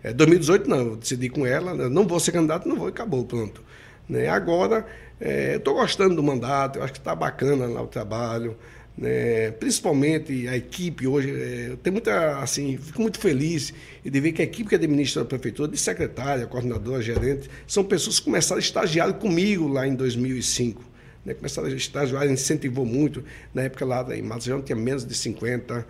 É, 0.00 0.12
2018, 0.12 0.70
não, 0.70 0.78
eu 0.78 0.96
decidi 0.96 1.28
com 1.28 1.44
ela, 1.44 1.74
não 1.88 2.06
vou 2.06 2.20
ser 2.20 2.30
candidato, 2.30 2.68
não 2.68 2.76
vou, 2.76 2.86
acabou, 2.86 3.24
pronto. 3.24 3.62
Né? 4.08 4.28
Agora, 4.28 4.86
é, 5.20 5.56
Estou 5.56 5.74
gostando 5.74 6.14
do 6.14 6.22
mandato, 6.22 6.78
eu 6.78 6.82
acho 6.82 6.92
que 6.92 6.98
está 6.98 7.14
bacana 7.14 7.66
lá 7.66 7.82
o 7.82 7.86
trabalho. 7.86 8.56
Né? 8.96 9.50
Principalmente 9.52 10.48
a 10.48 10.56
equipe 10.56 11.06
hoje, 11.06 11.30
é, 11.30 11.76
tem 11.82 11.92
muita, 11.92 12.38
assim, 12.38 12.78
fico 12.78 13.02
muito 13.02 13.18
feliz 13.18 13.72
de 14.02 14.20
ver 14.20 14.32
que 14.32 14.40
a 14.40 14.44
equipe 14.44 14.68
que 14.68 14.74
administra 14.74 15.22
a 15.22 15.24
prefeitura, 15.24 15.70
de 15.70 15.76
secretária, 15.76 16.46
coordenadora, 16.46 17.02
gerente, 17.02 17.50
são 17.66 17.84
pessoas 17.84 18.18
que 18.18 18.24
começaram 18.24 18.58
a 18.58 18.62
estagiar 18.62 19.12
comigo 19.14 19.68
lá 19.68 19.86
em 19.86 19.94
2005. 19.94 20.82
Né? 21.24 21.34
Começaram 21.34 21.68
a 21.68 21.72
estagiar, 21.72 22.26
incentivou 22.30 22.86
muito. 22.86 23.22
Na 23.52 23.62
época 23.62 23.84
lá 23.84 24.06
em 24.16 24.22
Matos 24.22 24.48
tinha 24.64 24.76
menos 24.76 25.04
de 25.04 25.14
50 25.14 25.86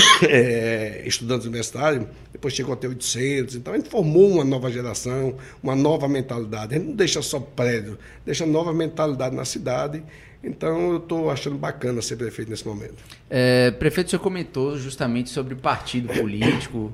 é, 0.28 1.02
estudantes 1.06 1.46
universitários, 1.46 2.06
depois 2.32 2.54
chegou 2.54 2.72
a 2.74 2.76
ter 2.76 2.88
800. 2.88 3.56
Então, 3.56 3.72
a 3.72 3.76
gente 3.76 3.88
formou 3.88 4.30
uma 4.30 4.44
nova 4.44 4.70
geração, 4.70 5.36
uma 5.62 5.74
nova 5.74 6.08
mentalidade. 6.08 6.74
A 6.74 6.78
gente 6.78 6.88
não 6.88 6.96
deixa 6.96 7.22
só 7.22 7.40
prédio, 7.40 7.98
deixa 8.24 8.46
nova 8.46 8.72
mentalidade 8.72 9.34
na 9.34 9.44
cidade. 9.44 10.02
Então, 10.42 10.92
eu 10.92 10.96
estou 10.96 11.30
achando 11.30 11.56
bacana 11.56 12.02
ser 12.02 12.16
prefeito 12.16 12.50
nesse 12.50 12.66
momento. 12.66 12.96
É, 13.30 13.70
prefeito, 13.70 14.10
você 14.10 14.18
comentou 14.18 14.76
justamente 14.76 15.30
sobre 15.30 15.54
partido 15.54 16.12
político, 16.12 16.92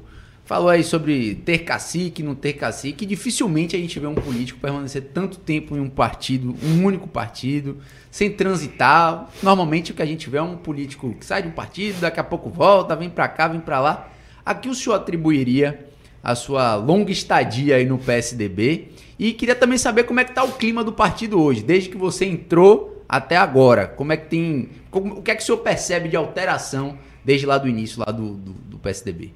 falou 0.49 0.71
aí 0.71 0.83
sobre 0.83 1.35
ter 1.35 1.59
cacique, 1.59 2.23
não 2.23 2.35
ter 2.35 2.55
cacique. 2.55 3.05
Dificilmente 3.05 3.77
a 3.77 3.79
gente 3.79 4.01
vê 4.01 4.07
um 4.07 4.15
político 4.15 4.59
permanecer 4.59 5.11
tanto 5.13 5.39
tempo 5.39 5.77
em 5.77 5.81
um 5.81 5.91
partido, 5.91 6.57
um 6.65 6.87
único 6.87 7.07
partido, 7.07 7.77
sem 8.11 8.31
transitar. 8.31 9.29
Normalmente 9.43 9.93
o 9.93 9.95
que 9.95 10.01
a 10.01 10.07
gente 10.07 10.31
vê 10.31 10.39
é 10.39 10.43
um 10.43 10.57
político 10.57 11.15
que 11.21 11.27
sai 11.27 11.43
de 11.43 11.49
um 11.49 11.51
partido, 11.51 12.01
daqui 12.01 12.19
a 12.19 12.25
pouco 12.25 12.49
volta, 12.49 12.97
vem 12.97 13.11
para 13.11 13.29
cá, 13.29 13.47
vem 13.47 13.61
para 13.61 13.79
lá. 13.79 14.11
Aqui 14.43 14.71
o 14.71 14.75
senhor 14.75 14.97
atribuiria 14.97 15.87
a 16.25 16.35
sua 16.35 16.77
longa 16.77 17.13
estadia 17.13 17.77
aí 17.77 17.85
no 17.85 17.99
PSDB 17.99 18.89
e 19.19 19.35
queria 19.35 19.55
também 19.55 19.77
saber 19.77 20.05
como 20.05 20.19
é 20.21 20.25
que 20.25 20.31
está 20.31 20.45
o 20.45 20.53
clima 20.53 20.83
do 20.83 20.95
partido 20.95 21.39
hoje, 21.43 21.63
desde 21.63 21.91
que 21.91 21.99
você 21.99 22.25
entrou 22.25 23.05
até 23.07 23.37
agora. 23.37 23.87
Como 23.87 24.15
é 24.15 24.17
que 24.17 24.29
tem, 24.29 24.71
o 24.91 25.21
que 25.21 25.31
é 25.31 25.35
que 25.35 25.43
o 25.43 25.45
senhor 25.45 25.59
percebe 25.59 26.09
de 26.09 26.17
alteração 26.17 26.97
desde 27.23 27.45
lá 27.45 27.59
do 27.59 27.69
início 27.69 28.01
lá 28.01 28.11
do, 28.11 28.33
do, 28.33 28.53
do 28.53 28.79
PSDB? 28.79 29.35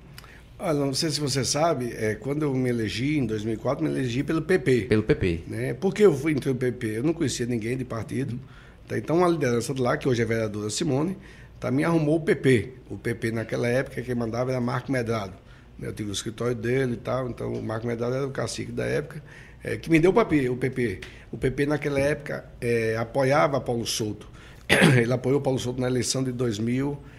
Olha, 0.64 0.78
não 0.78 0.94
sei 0.94 1.10
se 1.10 1.18
você 1.18 1.44
sabe, 1.44 1.92
é, 1.92 2.14
quando 2.14 2.44
eu 2.44 2.54
me 2.54 2.70
elegi 2.70 3.18
em 3.18 3.26
2004, 3.26 3.82
me 3.82 3.90
elegi 3.90 4.22
pelo 4.22 4.40
PP. 4.40 4.82
Pelo 4.82 5.02
PP. 5.02 5.42
Né? 5.48 5.74
Por 5.74 5.92
que 5.92 6.02
eu 6.04 6.14
fui 6.14 6.30
entrei 6.30 6.52
no 6.52 6.58
PP? 6.60 6.98
Eu 6.98 7.02
não 7.02 7.12
conhecia 7.12 7.44
ninguém 7.46 7.76
de 7.76 7.84
partido. 7.84 8.38
Tá? 8.86 8.96
Então, 8.96 9.24
a 9.24 9.28
liderança 9.28 9.74
de 9.74 9.82
lá, 9.82 9.96
que 9.96 10.08
hoje 10.08 10.22
é 10.22 10.24
vereadora 10.24 10.70
Simone, 10.70 11.18
tá, 11.58 11.68
me 11.72 11.82
arrumou 11.82 12.18
o 12.18 12.20
PP. 12.20 12.74
O 12.88 12.96
PP, 12.96 13.32
naquela 13.32 13.66
época, 13.66 14.00
quem 14.02 14.14
mandava 14.14 14.52
era 14.52 14.60
Marco 14.60 14.92
Medrado. 14.92 15.32
Né? 15.76 15.88
Eu 15.88 15.92
tive 15.92 16.10
o 16.10 16.12
escritório 16.12 16.54
dele 16.54 16.92
e 16.92 16.98
tal, 16.98 17.28
então 17.28 17.52
o 17.52 17.60
Marco 17.60 17.84
Medrado 17.84 18.14
era 18.14 18.26
o 18.28 18.30
cacique 18.30 18.70
da 18.70 18.84
época, 18.84 19.20
é, 19.64 19.76
que 19.76 19.90
me 19.90 19.98
deu 19.98 20.12
o 20.12 20.14
PP, 20.14 20.48
o 20.48 20.56
PP. 20.56 21.00
O 21.32 21.38
PP, 21.38 21.66
naquela 21.66 21.98
época, 21.98 22.44
é, 22.60 22.96
apoiava 22.96 23.60
Paulo 23.60 23.84
Souto. 23.84 24.30
Ele 24.96 25.12
apoiou 25.12 25.40
Paulo 25.40 25.58
Souto 25.58 25.80
na 25.80 25.88
eleição 25.88 26.22
de 26.22 26.30
2000 26.30 27.10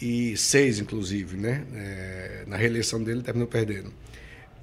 e 0.00 0.36
seis, 0.36 0.78
inclusive, 0.78 1.36
né? 1.36 1.64
É, 1.74 2.44
na 2.46 2.56
reeleição 2.56 3.02
dele, 3.02 3.22
terminou 3.22 3.48
perdendo. 3.48 3.92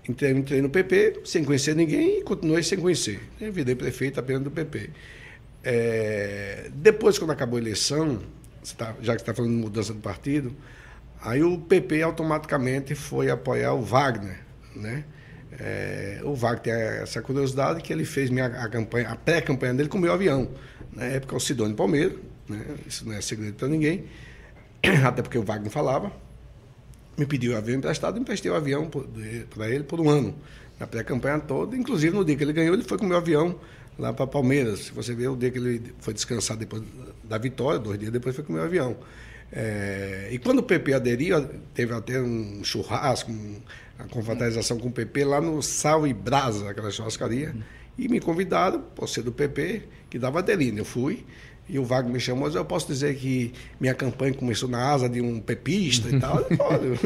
Entrei, 0.08 0.32
entrei, 0.32 0.62
no 0.62 0.69
PP 0.69 1.22
sem 1.24 1.43
conhecer 1.43 1.76
ninguém 1.76 2.19
e 2.19 2.24
continuei 2.24 2.62
sem 2.62 2.78
conhecer. 2.78 3.22
Eu 3.39 3.52
virei 3.52 3.74
prefeito 3.74 4.19
apenas 4.19 4.43
do 4.43 4.52
PP. 4.52 4.89
É, 5.63 6.69
depois, 6.74 7.17
quando 7.17 7.32
acabou 7.32 7.58
a 7.58 7.62
eleição, 7.62 8.22
tá, 8.78 8.96
já 9.02 9.15
que 9.15 9.22
está 9.22 9.34
falando 9.34 9.52
de 9.52 9.58
mudança 9.58 9.93
de 9.93 10.00
partido, 10.00 10.54
aí 11.22 11.41
o 11.41 11.58
PP 11.58 12.02
automaticamente 12.02 12.96
foi 12.96 13.30
apoiar 13.30 13.74
o 13.74 13.82
Wagner, 13.82 14.39
né? 14.76 15.06
É, 15.60 16.19
o 16.24 16.34
Wagner 16.34 16.62
tem 16.63 16.74
essa 16.74 17.22
curiosidade 17.22 17.82
que 17.82 17.93
ele 17.93 18.04
fez 18.04 18.30
minha, 18.30 18.48
a, 18.48 18.67
campanha, 18.67 19.10
a 19.10 19.15
pré-campanha 19.15 19.74
dele 19.74 19.88
com 19.88 19.98
o 19.98 20.02
meu 20.02 20.12
avião. 20.12 20.50
Na 20.91 21.06
época, 21.06 21.36
o 21.36 21.39
Sidônio 21.39 21.76
Palmeiro, 21.76 22.19
né? 22.50 22.62
isso 22.88 23.08
não 23.08 23.13
é 23.13 23.22
segredo 23.22 23.54
para 23.54 23.67
ninguém. 23.67 24.06
até 25.06 25.22
porque 25.22 25.38
o 25.38 25.43
Wagner 25.43 25.72
falava, 25.72 26.12
me 27.17 27.26
pediu 27.26 27.54
o 27.54 27.58
avião 27.58 27.78
emprestado, 27.78 28.19
emprestei 28.19 28.52
o 28.52 28.56
avião 28.56 28.89
para 29.50 29.69
ele 29.69 29.84
por 29.84 30.00
um 30.00 30.10
ano, 30.10 30.36
na 30.80 30.88
pré-campanha 30.88 31.39
toda. 31.39 31.76
Inclusive, 31.76 32.15
no 32.15 32.26
dia 32.26 32.36
que 32.36 32.43
ele 32.43 32.54
ganhou, 32.54 32.74
ele 32.74 32.84
foi 32.84 32.98
com 32.98 33.06
o 33.06 33.08
meu 33.08 33.17
avião 33.17 33.56
lá 33.98 34.12
para 34.12 34.28
Palmeiras. 34.28 34.86
Se 34.86 34.91
você 34.91 35.13
ver 35.13 35.30
o 35.30 35.36
dia 35.36 35.52
que 35.52 35.58
ele 35.58 35.93
foi 36.00 36.13
descansar 36.13 36.58
depois 36.58 36.84
da 37.24 37.38
vitória, 37.38 37.80
dois 37.80 38.00
dias 38.00 38.12
depois 38.12 38.36
foi 38.36 38.43
com 38.43 38.52
o 38.52 38.56
meu 38.56 38.65
avião. 38.65 38.98
É, 39.52 40.30
e 40.32 40.39
quando 40.39 40.60
o 40.60 40.63
PP 40.63 40.93
aderiu, 40.96 41.48
teve 41.74 41.93
até 41.93 42.19
um 42.19 42.63
churrasco, 42.63 43.32
um, 43.32 43.62
uma 44.00 44.08
confraternização 44.08 44.80
com 44.80 44.88
o 44.88 44.91
PP 44.91 45.24
lá 45.26 45.39
no 45.39 45.62
Sal 45.62 46.08
e 46.08 46.13
Brasa, 46.13 46.72
aquela 46.72 46.89
churrascaria, 46.89 47.56
e 47.96 48.08
me 48.08 48.19
convidaram, 48.19 48.82
por 48.96 49.08
ser 49.08 49.22
do 49.22 49.32
PP, 49.32 49.84
que 50.10 50.17
dava 50.17 50.39
aderindo. 50.39 50.80
Eu 50.80 50.86
fui, 50.86 51.24
e 51.67 51.80
o 51.80 51.84
Wagner 51.84 52.13
me 52.13 52.19
chamou, 52.19 52.49
eu 52.49 52.65
posso 52.65 52.88
dizer 52.88 53.15
que 53.15 53.54
minha 53.80 53.93
campanha 53.93 54.34
começou 54.34 54.67
na 54.67 54.91
asa 54.91 55.08
de 55.08 55.21
um 55.21 55.39
pepista 55.39 56.10
e 56.10 56.19
tal. 56.19 56.45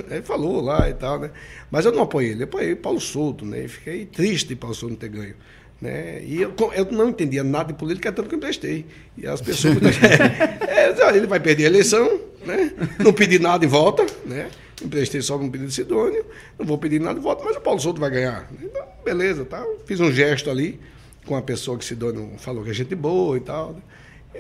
Ele 0.10 0.22
falou 0.24 0.62
lá 0.62 0.90
e 0.90 0.94
tal, 0.94 1.20
né? 1.20 1.30
Mas 1.70 1.86
eu 1.86 1.92
não 1.92 2.04
apoiei 2.04 2.32
ele, 2.32 2.44
eu 2.44 2.46
apoiei 2.46 2.76
Paulo 2.76 3.00
Souto, 3.00 3.46
né? 3.46 3.66
E 3.66 3.68
fiquei 3.68 4.06
triste 4.06 4.50
de 4.50 4.56
Paulo 4.56 4.76
Souto 4.76 4.94
não 4.94 5.00
ter 5.00 5.10
ganho. 5.10 5.36
Né? 5.80 6.24
E 6.24 6.42
eu, 6.42 6.54
eu 6.74 6.86
não 6.92 7.10
entendia 7.10 7.44
nada 7.44 7.72
de 7.72 7.78
política, 7.78 8.12
tanto 8.12 8.30
que 8.30 8.36
eu 8.36 8.38
emprestei. 8.38 8.86
E 9.16 9.28
as 9.28 9.42
pessoas. 9.42 9.78
é, 10.68 11.16
ele 11.16 11.28
vai 11.28 11.40
perder 11.40 11.66
a 11.66 11.68
eleição, 11.68 12.20
né? 12.44 12.74
Não 13.00 13.14
pedi 13.14 13.38
nada 13.38 13.64
e 13.64 13.68
volta, 13.68 14.06
né? 14.26 14.50
Emprestei 14.84 15.22
só 15.22 15.38
um 15.38 15.50
pedido 15.50 15.70
de 15.70 15.74
Sidônio, 15.74 16.26
não 16.58 16.66
vou 16.66 16.78
pedir 16.78 17.00
nada 17.00 17.20
e 17.20 17.22
volta, 17.22 17.44
mas 17.44 17.56
o 17.58 17.62
Paulo 17.62 17.80
Souto 17.80 18.00
vai 18.00 18.10
ganhar. 18.10 18.50
Então, 18.62 18.84
beleza, 19.06 19.46
tá? 19.46 19.64
Fiz 19.86 20.00
um 20.00 20.12
gesto 20.12 20.50
ali 20.50 20.80
com 21.26 21.36
a 21.36 21.42
pessoa 21.42 21.78
que 21.78 21.86
Sidônio 21.86 22.32
falou 22.38 22.64
que 22.64 22.72
é 22.72 22.74
gente 22.74 22.96
boa 22.96 23.38
e 23.38 23.42
tal. 23.42 23.74
Né? 23.74 23.82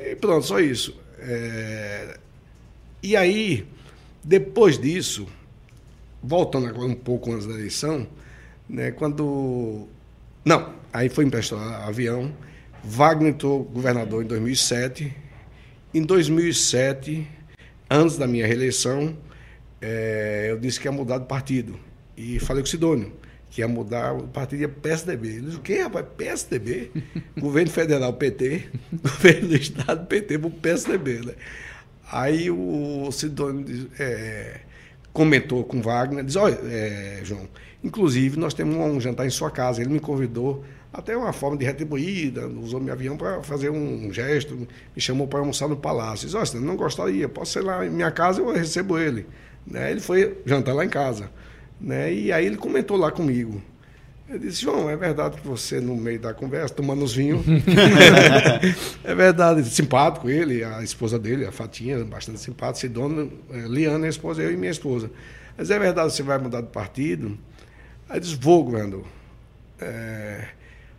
E 0.06 0.16
pronto, 0.16 0.46
só 0.46 0.60
isso. 0.60 0.96
É... 1.20 2.18
E 3.02 3.16
aí, 3.16 3.66
depois 4.24 4.78
disso, 4.78 5.28
voltando 6.22 6.68
agora 6.68 6.88
um 6.88 6.96
pouco 6.96 7.32
antes 7.32 7.46
da 7.46 7.54
eleição, 7.54 8.08
né, 8.68 8.92
quando. 8.92 9.88
Não, 10.44 10.74
aí 10.92 11.10
foi 11.10 11.26
emprestado 11.26 11.62
avião. 11.62 12.34
Wagner 12.84 13.34
entrou 13.34 13.64
governador 13.64 14.24
em 14.24 14.28
2007. 14.28 15.14
Em 15.94 16.02
2007, 16.02 17.28
antes 17.90 18.18
da 18.18 18.28
minha 18.28 18.46
reeleição, 18.46 19.18
é, 19.82 20.48
eu 20.50 20.60
disse 20.60 20.80
que 20.80 20.88
ia 20.88 20.92
mudar 20.92 21.18
de 21.18 21.26
partido. 21.26 21.80
E 22.16 22.40
falei 22.40 22.62
com 22.62 22.68
o 22.68 22.70
Sidônio 22.70 23.12
que 23.58 23.62
ia 23.62 23.68
mudar 23.68 24.14
o 24.14 24.28
partido 24.28 24.62
ia 24.62 24.70
PSDB. 24.70 25.30
Ele 25.30 25.42
disse, 25.42 25.58
o 25.58 25.62
quê, 25.62 25.82
rapaz? 25.82 26.06
PSDB? 26.16 26.92
governo 27.40 27.72
federal 27.72 28.14
PT, 28.14 28.70
governo 29.02 29.48
do 29.48 29.56
estado 29.56 30.06
PT 30.06 30.38
para 30.38 30.48
o 30.48 30.52
PSDB, 30.52 31.26
né? 31.26 31.34
Aí 32.12 32.52
o 32.52 33.12
Sidônio 33.12 33.90
é, 34.00 34.60
comentou 35.12 35.64
com 35.64 35.82
Wagner, 35.82 36.24
disse, 36.24 36.38
olha, 36.38 36.60
é, 36.66 37.22
João, 37.24 37.50
inclusive 37.84 38.38
nós 38.38 38.54
temos 38.54 38.76
um 38.76 39.02
jantar 39.02 39.26
em 39.26 39.32
sua 39.32 39.50
casa. 39.50 39.82
Ele 39.82 39.90
me 39.90 40.00
convidou, 40.00 40.64
até 40.94 41.18
uma 41.18 41.34
forma 41.34 41.58
de 41.58 41.66
retribuída, 41.66 42.48
usou 42.48 42.80
meu 42.80 42.94
avião 42.94 43.18
para 43.18 43.42
fazer 43.42 43.72
um 43.72 44.14
gesto, 44.14 44.56
me 44.56 45.02
chamou 45.02 45.28
para 45.28 45.40
almoçar 45.40 45.68
no 45.68 45.78
palácio. 45.78 46.28
Disse, 46.28 46.38
olha, 46.38 46.64
não 46.64 46.76
gostaria, 46.76 47.28
posso 47.28 47.54
ser 47.54 47.62
lá 47.62 47.84
em 47.84 47.90
minha 47.90 48.12
casa, 48.12 48.40
eu 48.40 48.54
recebo 48.54 49.00
ele. 49.00 49.26
Né? 49.66 49.90
Ele 49.90 50.00
foi 50.00 50.38
jantar 50.46 50.76
lá 50.76 50.86
em 50.86 50.90
casa. 50.90 51.32
Né? 51.80 52.14
E 52.14 52.32
aí 52.32 52.46
ele 52.46 52.58
comentou 52.58 52.98
lá 52.98 53.12
comigo. 53.12 53.62
Eu 54.30 54.38
disse, 54.38 54.62
João, 54.62 54.90
é 54.90 54.98
verdade 54.98 55.38
que 55.38 55.48
você, 55.48 55.80
no 55.80 55.96
meio 55.96 56.20
da 56.20 56.34
conversa, 56.34 56.74
tomando 56.74 57.04
os 57.04 57.14
vinhos. 57.14 57.46
é 59.04 59.16
verdade, 59.16 59.64
simpático 59.70 60.30
ele, 60.30 60.66
a 60.66 60.84
esposa 60.84 61.18
dele, 61.18 61.46
a 61.46 61.52
Fatinha, 61.52 62.04
bastante 62.04 62.40
simpática, 62.42 62.88
Sidona, 62.88 63.30
é, 63.52 63.60
Liana, 63.68 64.06
a 64.06 64.10
esposa, 64.10 64.42
eu 64.42 64.52
e 64.52 64.58
minha 64.58 64.72
esposa. 64.72 65.10
Mas 65.58 65.72
é 65.72 65.80
verdade, 65.80 66.12
você 66.12 66.24
vai 66.24 66.38
mudar 66.38 66.60
de 66.60 66.68
partido? 66.68 67.38
Aí 68.10 68.20
disse, 68.20 68.36
vou, 68.36 68.66
governador. 68.66 69.06
É, 69.80 70.50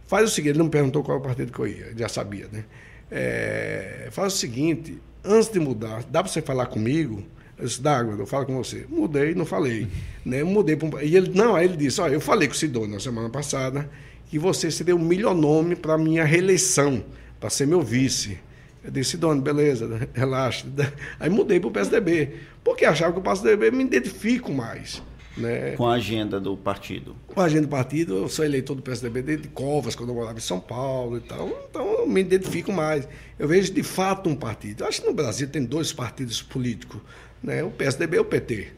faz 0.07 0.31
o 0.31 0.35
seguinte, 0.35 0.53
ele 0.53 0.59
não 0.59 0.65
me 0.67 0.71
perguntou 0.71 1.05
qual 1.05 1.19
é 1.19 1.21
o 1.21 1.23
partido 1.23 1.53
que 1.53 1.59
eu 1.59 1.67
ia, 1.67 1.87
ele 1.89 1.99
já 1.99 2.09
sabia, 2.09 2.49
né? 2.51 2.65
É, 3.11 4.09
faz 4.11 4.35
o 4.35 4.37
seguinte, 4.37 4.99
antes 5.23 5.51
de 5.51 5.61
mudar, 5.61 6.03
dá 6.05 6.23
para 6.23 6.33
você 6.33 6.41
falar 6.41 6.67
comigo? 6.67 7.23
Eu 7.59 7.67
disse, 7.67 7.83
D'água, 7.83 8.15
eu 8.17 8.27
falo 8.27 8.47
com 8.47 8.57
você. 8.57 8.87
Mudei, 8.89 9.35
não 9.35 9.45
falei. 9.45 9.89
Né? 10.25 10.45
Mudei 10.45 10.77
um... 10.77 11.01
E 11.01 11.17
ele, 11.17 11.33
não, 11.35 11.57
aí 11.57 11.65
ele 11.65 11.77
disse, 11.77 12.01
olha, 12.01 12.15
eu 12.15 12.21
falei 12.21 12.47
com 12.47 12.55
o 12.55 12.57
Sidônio 12.57 12.91
na 12.91 13.01
semana 13.01 13.29
passada 13.29 13.89
que 14.29 14.39
você 14.39 14.71
seria 14.71 14.95
o 14.95 14.99
melhor 14.99 15.35
nome 15.35 15.75
para 15.75 15.95
a 15.95 15.99
minha 15.99 16.25
reeleição, 16.25 17.03
para 17.41 17.51
ser 17.51 17.67
meu 17.67 17.81
vice. 17.83 18.39
Eu 18.85 18.91
disse, 18.91 19.13
Sidônio, 19.13 19.43
beleza, 19.43 20.09
relaxa. 20.15 20.67
Aí 21.19 21.29
mudei 21.31 21.59
para 21.59 21.69
o 21.69 21.73
PSDB, 21.73 22.35
porque 22.63 22.85
achava 22.85 23.13
que 23.13 23.19
o 23.19 23.23
PSDB 23.23 23.71
me 23.71 23.85
identifico 23.85 24.53
mais. 24.53 25.03
Né? 25.37 25.73
Com 25.77 25.87
a 25.87 25.95
agenda 25.95 26.41
do 26.41 26.57
partido. 26.57 27.15
Com 27.29 27.41
a 27.41 27.45
agenda 27.45 27.63
do 27.63 27.71
partido, 27.71 28.17
eu 28.17 28.29
sou 28.29 28.45
eleitor 28.45 28.75
do 28.75 28.83
PSDB 28.83 29.23
desde 29.23 29.49
Covas, 29.49 29.95
quando 29.95 30.09
eu 30.09 30.15
morava 30.17 30.37
em 30.37 30.43
São 30.43 30.59
Paulo 30.59 31.17
e 31.17 31.21
tal. 31.21 31.49
Então 31.71 31.87
eu 32.01 32.09
me 32.09 32.21
identifico 32.21 32.73
mais. 32.73 33.09
Eu 33.39 33.47
vejo 33.47 33.73
de 33.73 33.85
fato 33.85 34.29
um 34.29 34.35
partido. 34.35 34.83
Eu 34.83 34.89
acho 34.89 35.01
que 35.01 35.07
no 35.07 35.15
Brasil 35.15 35.49
tem 35.49 35.65
dois 35.65 35.93
partidos 35.93 36.43
políticos 36.43 37.01
né? 37.43 37.63
O 37.63 37.71
PSDB 37.71 38.17
e 38.17 38.21
o 38.21 38.25
PT. 38.25 38.69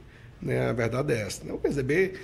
Né? 0.40 0.68
A 0.68 0.73
verdade 0.73 1.12
é 1.12 1.23
essa. 1.23 1.44
Né? 1.44 1.53
O 1.53 1.59
PSDB, 1.59 2.14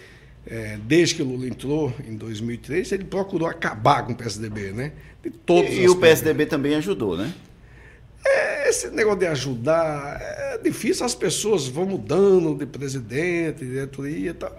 é, 0.47 0.79
desde 0.85 1.17
que 1.17 1.23
o 1.23 1.27
Lula 1.27 1.47
entrou 1.47 1.93
em 2.07 2.17
2003, 2.17 2.93
ele 2.93 3.05
procurou 3.05 3.49
acabar 3.49 4.05
com 4.05 4.13
o 4.13 4.17
PSDB. 4.17 4.73
Né? 4.73 4.93
De 5.23 5.31
todos 5.31 5.71
e, 5.71 5.83
e 5.83 5.89
o 5.89 5.97
PSDB 5.97 6.47
também 6.47 6.75
ajudou, 6.75 7.17
né? 7.17 7.33
É, 8.25 8.69
esse 8.69 8.91
negócio 8.91 9.21
de 9.21 9.27
ajudar 9.27 10.19
é 10.21 10.59
difícil, 10.59 11.07
as 11.07 11.15
pessoas 11.15 11.69
vão 11.69 11.87
mudando 11.87 12.57
de 12.57 12.67
presidente, 12.67 13.61
de 13.61 13.71
diretoria 13.71 14.31
e 14.31 14.35
tal. 14.35 14.53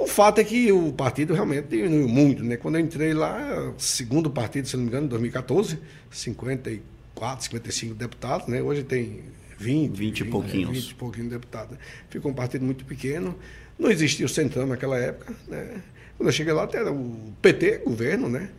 O 0.00 0.06
fato 0.06 0.40
é 0.40 0.44
que 0.44 0.72
o 0.72 0.92
partido 0.92 1.34
realmente 1.34 1.68
diminuiu 1.68 2.08
muito, 2.08 2.42
né? 2.42 2.56
Quando 2.56 2.76
eu 2.76 2.80
entrei 2.80 3.12
lá, 3.12 3.72
segundo 3.78 4.30
partido, 4.30 4.66
se 4.66 4.76
não 4.76 4.84
me 4.84 4.88
engano, 4.88 5.06
em 5.06 5.08
2014, 5.08 5.78
54, 6.10 7.44
55 7.44 7.94
deputados, 7.94 8.48
né? 8.48 8.62
Hoje 8.62 8.82
tem 8.82 9.22
20, 9.58 9.96
20 9.96 10.20
e 10.20 10.24
pouquinhos. 10.24 10.70
20 10.70 10.90
e 10.90 10.94
pouquinhos 10.94 11.30
deputados. 11.30 11.78
Ficou 12.08 12.30
um 12.30 12.34
partido 12.34 12.64
muito 12.64 12.84
pequeno. 12.84 13.36
Não 13.78 13.90
existia 13.90 14.26
o 14.26 14.28
Centrão 14.28 14.66
naquela 14.66 14.98
época. 14.98 15.34
Né? 15.48 15.82
Quando 16.16 16.28
eu 16.28 16.32
cheguei 16.32 16.52
lá, 16.52 16.68
era 16.72 16.92
o 16.92 17.32
PT, 17.42 17.78
governo, 17.84 18.28
né? 18.28 18.50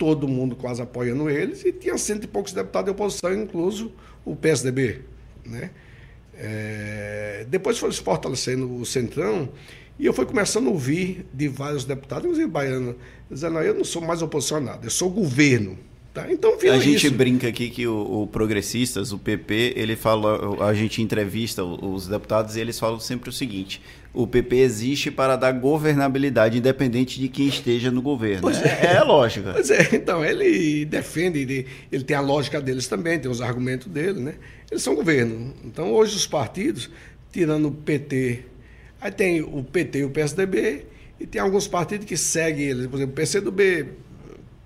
todo 0.00 0.26
mundo 0.26 0.56
quase 0.56 0.80
apoiando 0.80 1.28
eles, 1.28 1.62
e 1.62 1.70
tinha 1.70 1.98
cento 1.98 2.24
e 2.24 2.26
poucos 2.26 2.54
deputados 2.54 2.86
de 2.86 2.90
oposição, 2.92 3.34
incluso 3.34 3.92
o 4.24 4.34
PSDB. 4.34 5.02
Né? 5.44 5.70
É... 6.34 7.46
depois 7.50 7.76
foi 7.76 7.92
se 7.92 8.00
fortalecendo 8.00 8.76
o 8.76 8.86
Centrão, 8.86 9.50
E 9.98 10.06
eu 10.06 10.14
fui 10.14 10.24
começando 10.24 10.68
a 10.68 10.70
ouvir 10.70 11.26
de 11.34 11.46
vários 11.48 11.84
deputados, 11.84 12.24
inclusive 12.24 12.48
baiano, 12.48 12.96
dizendo, 13.30 13.58
eu 13.58 13.74
não 13.74 13.84
sou 13.84 14.00
mais 14.00 14.22
oposicionado, 14.22 14.86
eu 14.86 14.90
sou 14.90 15.10
governo. 15.10 15.78
Tá? 16.12 16.26
Então, 16.28 16.56
a 16.72 16.78
gente 16.78 17.06
isso. 17.06 17.14
brinca 17.14 17.46
aqui 17.46 17.70
que 17.70 17.86
o, 17.86 18.22
o, 18.22 18.26
Progressistas, 18.26 19.12
o 19.12 19.18
PP, 19.18 19.74
ele 19.76 19.94
fala, 19.94 20.60
a 20.66 20.74
gente 20.74 21.00
entrevista 21.00 21.62
os 21.62 22.08
deputados 22.08 22.56
e 22.56 22.60
eles 22.60 22.80
falam 22.80 22.98
sempre 22.98 23.30
o 23.30 23.32
seguinte: 23.32 23.80
o 24.12 24.26
PP 24.26 24.56
existe 24.56 25.08
para 25.08 25.36
dar 25.36 25.52
governabilidade, 25.52 26.58
independente 26.58 27.20
de 27.20 27.28
quem 27.28 27.46
esteja 27.46 27.92
no 27.92 28.02
governo. 28.02 28.42
Pois 28.42 28.60
é, 28.60 28.86
é, 28.86 28.96
é 28.96 29.02
lógica. 29.02 29.52
Pois 29.52 29.70
é, 29.70 29.88
então, 29.94 30.24
ele 30.24 30.84
defende, 30.84 31.38
ele, 31.38 31.66
ele 31.92 32.02
tem 32.02 32.16
a 32.16 32.20
lógica 32.20 32.60
deles 32.60 32.88
também, 32.88 33.20
tem 33.20 33.30
os 33.30 33.40
argumentos 33.40 33.86
dele, 33.86 34.18
né? 34.18 34.34
Eles 34.68 34.82
são 34.82 34.96
governo. 34.96 35.54
Então, 35.64 35.92
hoje 35.92 36.16
os 36.16 36.26
partidos, 36.26 36.90
tirando 37.32 37.68
o 37.68 37.72
PT, 37.72 38.46
aí 39.00 39.12
tem 39.12 39.42
o 39.42 39.62
PT 39.62 40.00
e 40.00 40.04
o 40.04 40.10
PSDB, 40.10 40.86
e 41.20 41.26
tem 41.26 41.40
alguns 41.40 41.68
partidos 41.68 42.04
que 42.04 42.16
seguem 42.16 42.64
eles, 42.64 42.86
por 42.88 42.96
exemplo, 42.96 43.12
o 43.12 43.16
PCdoB 43.16 43.86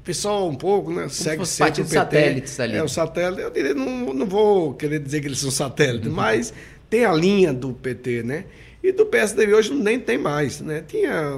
pessoal 0.04 0.48
um 0.48 0.54
pouco, 0.54 0.90
né? 0.90 1.02
Como 1.02 1.10
segue 1.10 1.46
sempre 1.46 1.80
o 1.80 1.84
PT. 1.84 1.94
satélites 1.94 2.60
ali. 2.60 2.76
É, 2.76 2.82
o 2.82 2.88
satélite. 2.88 3.42
Eu 3.42 3.50
diria, 3.50 3.74
não, 3.74 4.12
não 4.12 4.26
vou 4.26 4.74
querer 4.74 5.00
dizer 5.00 5.20
que 5.20 5.26
eles 5.26 5.38
são 5.38 5.50
satélites, 5.50 6.08
uhum. 6.08 6.14
mas 6.14 6.52
tem 6.90 7.04
a 7.04 7.12
linha 7.12 7.52
do 7.52 7.72
PT, 7.72 8.22
né? 8.22 8.44
E 8.82 8.92
do 8.92 9.06
PSDB 9.06 9.54
hoje 9.54 9.72
nem 9.72 9.98
tem 9.98 10.18
mais, 10.18 10.60
né? 10.60 10.84
Tinha 10.86 11.32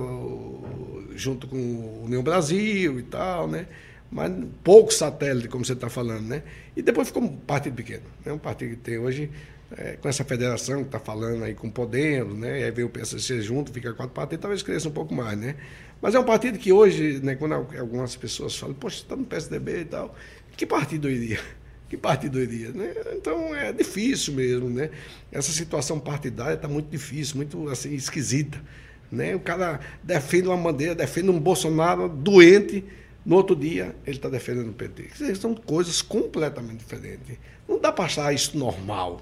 junto 1.15 1.47
com 1.47 1.57
o 1.57 2.05
União 2.05 2.23
Brasil 2.23 2.99
e 2.99 3.03
tal, 3.05 3.47
né? 3.47 3.67
Mas 4.11 4.33
pouco 4.63 4.93
satélite, 4.93 5.49
como 5.49 5.65
você 5.65 5.73
está 5.73 5.89
falando, 5.89 6.27
né? 6.27 6.43
E 6.77 6.83
depois 6.83 7.09
ficou 7.09 7.23
um 7.23 7.29
partido 7.29 7.75
pequeno, 7.75 8.03
né? 8.25 8.33
Um 8.33 8.39
partido 8.39 8.71
que 8.71 8.77
tem 8.77 8.99
hoje 8.99 9.31
é, 9.77 9.93
com 9.93 10.09
essa 10.09 10.25
federação 10.25 10.81
que 10.81 10.89
está 10.89 10.99
falando 10.99 11.43
aí 11.45 11.55
com 11.55 11.71
Podemos, 11.71 12.37
né? 12.37 12.61
E 12.61 12.65
aí 12.65 12.71
veio 12.71 12.89
o 12.89 12.91
PSC 12.91 13.41
junto, 13.41 13.73
fica 13.73 13.93
quatro 13.95 14.15
partidos, 14.15 14.43
talvez 14.43 14.63
cresça 14.63 14.89
um 14.89 14.93
pouco 14.93 15.15
mais, 15.15 15.39
né? 15.39 15.57
Mas 16.01 16.15
é 16.15 16.19
um 16.19 16.25
partido 16.25 16.59
que 16.59 16.73
hoje, 16.73 17.21
né, 17.23 17.35
quando 17.35 17.55
algumas 17.55 18.15
pessoas 18.17 18.57
falam, 18.57 18.75
poxa, 18.75 18.99
está 18.99 19.17
no 19.17 19.25
PSDB 19.25 19.81
e 19.81 19.85
tal, 19.85 20.15
que 20.57 20.67
partido 20.67 21.11
iria? 21.11 21.41
Que 21.89 21.97
partido 21.97 22.41
iria? 22.41 22.71
Né? 22.73 22.93
Então 23.13 23.55
é 23.55 23.73
difícil 23.73 24.35
mesmo, 24.35 24.69
né? 24.69 24.91
Essa 25.31 25.53
situação 25.53 26.01
partidária 26.01 26.55
está 26.55 26.67
muito 26.67 26.91
difícil, 26.91 27.37
muito 27.37 27.69
assim, 27.69 27.95
esquisita. 27.95 28.61
Né? 29.09 29.37
O 29.37 29.39
cara 29.39 29.79
defende 30.03 30.49
uma 30.49 30.57
bandeira, 30.57 30.97
defende 30.97 31.31
um 31.31 31.39
Bolsonaro 31.39 32.09
doente, 32.09 32.85
no 33.25 33.37
outro 33.37 33.55
dia 33.55 33.95
ele 34.05 34.17
está 34.17 34.29
defendendo 34.29 34.71
o 34.71 34.73
PT. 34.73 35.35
São 35.37 35.55
coisas 35.55 36.03
completamente 36.03 36.79
diferentes. 36.79 37.39
Não 37.69 37.81
dá 37.81 37.93
para 37.93 38.07
achar 38.07 38.35
isso 38.35 38.59
normal. 38.59 39.21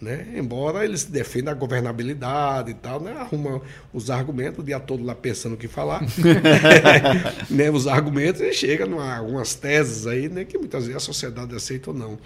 Né? 0.00 0.34
Embora 0.36 0.84
eles 0.84 1.04
defendam 1.04 1.52
a 1.52 1.56
governabilidade 1.56 2.70
e 2.70 2.74
tal, 2.74 3.00
né? 3.00 3.12
arruma 3.12 3.62
os 3.94 4.10
argumentos 4.10 4.60
o 4.60 4.62
dia 4.62 4.78
todo 4.78 5.02
lá 5.02 5.14
pensando 5.14 5.54
o 5.54 5.56
que 5.56 5.68
falar. 5.68 6.02
né? 7.48 7.70
Os 7.70 7.86
argumentos 7.86 8.42
e 8.42 8.52
chega 8.52 8.84
a 8.84 9.16
algumas 9.16 9.54
teses 9.54 10.06
aí, 10.06 10.28
né? 10.28 10.44
que 10.44 10.58
muitas 10.58 10.84
vezes 10.84 10.96
a 10.96 11.00
sociedade 11.00 11.54
aceita 11.56 11.90
ou 11.90 11.96
não. 11.96 12.18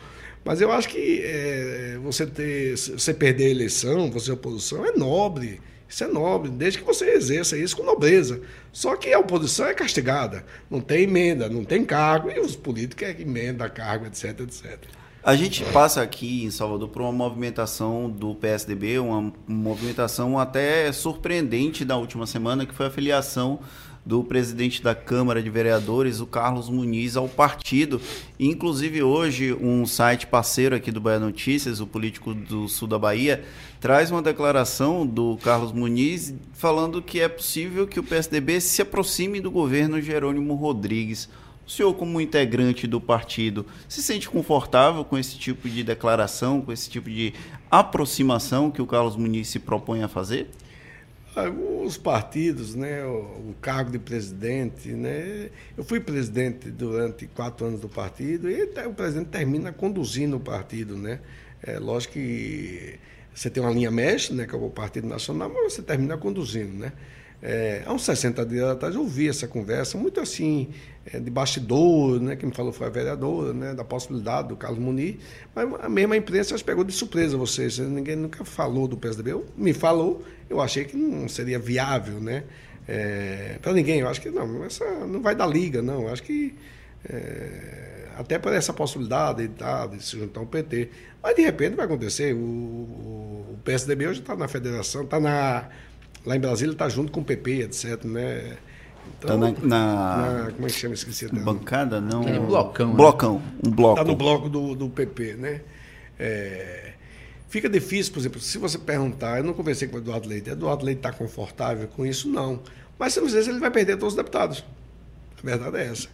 Mas 0.45 0.61
eu 0.61 0.73
acho 0.73 0.89
que 0.89 1.23
é, 1.23 1.99
você 2.03 2.27
ter, 2.27 2.77
você 2.77 3.15
perder 3.15 3.47
a 3.47 3.51
eleição, 3.51 4.11
você 4.11 4.33
oposição, 4.33 4.85
é 4.85 4.93
nobre. 4.93 5.61
Isso 5.89 6.05
é 6.05 6.07
nobre, 6.07 6.51
desde 6.51 6.79
que 6.79 6.85
você 6.85 7.11
exerça 7.11 7.59
isso 7.59 7.77
com 7.77 7.83
nobreza. 7.83 8.41
Só 8.73 8.97
que 8.97 9.13
a 9.13 9.19
oposição 9.19 9.67
é 9.67 9.75
castigada. 9.75 10.45
Não 10.71 10.81
tem 10.81 11.03
emenda, 11.03 11.49
não 11.49 11.65
tem 11.65 11.85
cargo, 11.85 12.31
e 12.31 12.39
os 12.39 12.55
políticos 12.55 13.09
é 13.09 13.21
emenda, 13.21 13.69
cargo, 13.69 14.07
etc, 14.07 14.41
etc. 14.41 14.79
A 15.23 15.37
gente 15.37 15.63
passa 15.67 16.01
aqui 16.01 16.45
em 16.45 16.51
Salvador 16.51 16.89
por 16.89 17.03
uma 17.03 17.13
movimentação 17.13 18.09
do 18.09 18.35
PSDB, 18.35 18.99
uma 18.99 19.31
movimentação 19.47 20.39
até 20.39 20.91
surpreendente 20.93 21.85
da 21.85 21.99
última 21.99 22.27
semana, 22.27 22.65
que 22.65 22.75
foi 22.75 22.87
a 22.87 22.91
filiação 22.91 23.61
do 24.05 24.25
presidente 24.25 24.83
da 24.83 24.95
Câmara 24.95 25.43
de 25.43 25.51
Vereadores, 25.51 26.21
o 26.21 26.27
Carlos 26.27 26.71
Muniz, 26.71 27.19
ao 27.19 27.29
partido. 27.29 28.01
Inclusive, 28.39 29.03
hoje, 29.03 29.53
um 29.53 29.85
site 29.85 30.27
parceiro 30.27 30.75
aqui 30.75 30.91
do 30.91 31.03
Bahia 31.03 31.21
Notícias, 31.21 31.81
o 31.81 31.87
Político 31.87 32.33
do 32.33 32.67
Sul 32.67 32.89
da 32.89 32.99
Bahia, 32.99 33.45
traz 33.79 34.11
uma 34.11 34.23
declaração 34.23 35.07
do 35.07 35.37
Carlos 35.43 35.71
Muniz 35.71 36.33
falando 36.55 37.03
que 37.03 37.21
é 37.21 37.29
possível 37.29 37.87
que 37.87 38.01
o 38.01 38.03
PSDB 38.03 38.59
se 38.59 38.81
aproxime 38.81 39.39
do 39.39 39.51
governo 39.51 40.01
Jerônimo 40.01 40.55
Rodrigues. 40.55 41.29
O 41.71 41.73
senhor, 41.73 41.95
como 41.95 42.21
integrante 42.21 42.85
do 42.85 43.01
partido, 43.01 43.65
se 43.89 44.03
sente 44.03 44.29
confortável 44.29 45.05
com 45.05 45.17
esse 45.17 45.39
tipo 45.39 45.69
de 45.69 45.85
declaração, 45.85 46.61
com 46.61 46.73
esse 46.73 46.91
tipo 46.91 47.09
de 47.09 47.33
aproximação 47.71 48.73
que 48.73 48.83
o 48.83 48.87
Carlos 48.89 49.15
Muniz 49.15 49.47
se 49.47 49.61
propõe 49.61 50.03
a 50.03 50.09
fazer? 50.09 50.49
Ah, 51.37 51.49
os 51.49 51.97
partidos, 51.97 52.75
né, 52.75 53.05
o, 53.05 53.55
cargo 53.61 53.93
de 53.93 54.01
presidente, 54.01 54.89
né, 54.89 55.49
eu 55.77 55.85
fui 55.85 56.01
presidente 56.01 56.73
durante 56.73 57.29
quatro 57.29 57.65
anos 57.65 57.79
do 57.79 57.89
partido 57.89 58.51
e 58.51 58.65
o 58.65 58.93
presidente 58.93 59.29
termina 59.29 59.73
conduzindo 59.73 60.39
o 60.39 60.41
partido, 60.41 60.97
né. 60.97 61.21
É 61.63 61.79
lógico 61.79 62.15
que 62.15 62.99
você 63.33 63.49
tem 63.49 63.63
uma 63.63 63.71
linha 63.71 63.93
mestre, 63.93 64.35
né, 64.35 64.45
que 64.45 64.57
é 64.57 64.59
o 64.59 64.71
Partido 64.71 65.07
Nacional, 65.07 65.49
mas 65.55 65.75
você 65.75 65.83
termina 65.83 66.17
conduzindo, 66.17 66.73
né. 66.77 66.93
É, 67.43 67.83
há 67.87 67.93
uns 67.93 68.05
60 68.05 68.45
dias 68.45 68.69
atrás 68.69 68.95
eu 68.95 69.01
ouvi 69.01 69.27
essa 69.27 69.49
conversa, 69.49 69.97
muito 69.97 70.21
assim, 70.21 70.69
é, 71.07 71.19
de 71.19 71.31
bastidor, 71.31 72.21
né, 72.21 72.37
que 72.37 72.45
me 72.45 72.53
falou 72.53 72.71
foi 72.71 72.87
a 72.87 72.91
vereadora, 72.91 73.55
né, 73.55 73.73
da 73.73 73.83
possibilidade 73.83 74.49
do 74.49 74.57
Carlos 74.57 74.79
Muniz, 74.79 75.17
mas 75.55 75.67
a 75.81 75.89
mesma 75.89 76.17
imprensa 76.17 76.55
acho, 76.55 76.65
pegou 76.65 76.85
de 76.85 76.93
surpresa 76.93 77.39
vocês, 77.39 77.79
ninguém 77.79 78.15
nunca 78.15 78.45
falou 78.45 78.87
do 78.87 78.97
PSDB, 78.97 79.33
eu, 79.33 79.47
me 79.57 79.73
falou, 79.73 80.23
eu 80.51 80.61
achei 80.61 80.85
que 80.85 80.95
não 80.97 81.27
seria 81.29 81.59
viável, 81.59 82.21
né, 82.21 82.45
é, 82.87 83.57
para 83.63 83.73
ninguém, 83.73 84.01
eu 84.01 84.09
acho 84.09 84.21
que 84.21 84.31
não, 84.31 84.63
essa 84.63 84.85
não 85.07 85.23
vai 85.23 85.35
dar 85.35 85.47
liga, 85.47 85.81
não, 85.81 86.03
eu 86.03 86.09
acho 86.09 86.23
que 86.23 86.55
é, 87.09 88.09
até 88.19 88.39
por 88.39 88.53
essa 88.53 88.75
possibilidade 88.75 89.49
tá, 89.49 89.87
de 89.87 90.05
se 90.05 90.19
juntar 90.19 90.41
ao 90.41 90.47
PT, 90.47 90.91
mas 91.23 91.35
de 91.35 91.41
repente 91.41 91.75
vai 91.75 91.87
acontecer, 91.87 92.35
o, 92.35 92.39
o, 92.39 93.55
o 93.55 93.59
PSDB 93.65 94.09
hoje 94.09 94.21
está 94.21 94.37
na 94.37 94.47
federação, 94.47 95.05
está 95.05 95.19
na 95.19 95.71
lá 96.25 96.37
em 96.37 96.41
Brasília 96.41 96.73
está 96.73 96.89
junto 96.89 97.13
com 97.13 97.21
o 97.21 97.25
PP, 97.25 97.63
etc, 97.63 98.05
né, 98.05 98.57
então, 99.19 99.31
tá 99.31 99.37
na, 99.37 99.51
na, 99.51 100.45
na, 100.45 100.51
Como 100.53 100.67
é 100.67 100.71
que 100.71 100.77
chama? 100.77 100.95
Esqueci 100.95 101.27
até. 101.27 101.39
Bancada, 101.41 102.01
não. 102.01 102.23
Aquele 102.23 102.41
blocão. 102.41 102.89
Né? 102.89 102.95
Blocão. 102.95 103.43
Um 103.65 103.71
bloco. 103.71 104.01
Está 104.01 104.11
no 104.11 104.17
bloco 104.17 104.49
do, 104.49 104.75
do 104.75 104.89
PP, 104.89 105.35
né? 105.35 105.61
É, 106.19 106.93
fica 107.49 107.69
difícil, 107.69 108.13
por 108.13 108.21
exemplo, 108.21 108.41
se 108.41 108.59
você 108.59 108.79
perguntar, 108.79 109.39
eu 109.39 109.45
não 109.45 109.55
conversei 109.55 109.89
com 109.89 109.97
o 109.97 110.01
Eduardo 110.01 110.29
Leite, 110.29 110.51
Eduardo 110.51 110.85
Leite 110.85 110.99
está 110.99 111.13
confortável 111.13 111.89
com 111.89 112.05
isso? 112.05 112.29
Não. 112.29 112.61
Mas 112.99 113.17
às 113.17 113.33
vezes 113.33 113.49
ele 113.49 113.59
vai 113.59 113.71
perder 113.71 113.97
todos 113.97 114.15
os 114.15 114.17
deputados. 114.17 114.65
A 115.43 115.47
verdade 115.47 115.79
é 115.79 115.87
essa. 115.87 116.09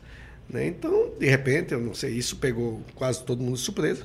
Né? 0.48 0.68
Então, 0.68 1.10
de 1.18 1.26
repente, 1.26 1.74
eu 1.74 1.80
não 1.80 1.92
sei, 1.92 2.12
isso 2.12 2.36
pegou 2.36 2.80
quase 2.94 3.24
todo 3.24 3.42
mundo 3.42 3.56
de 3.56 3.60
surpresa. 3.60 4.04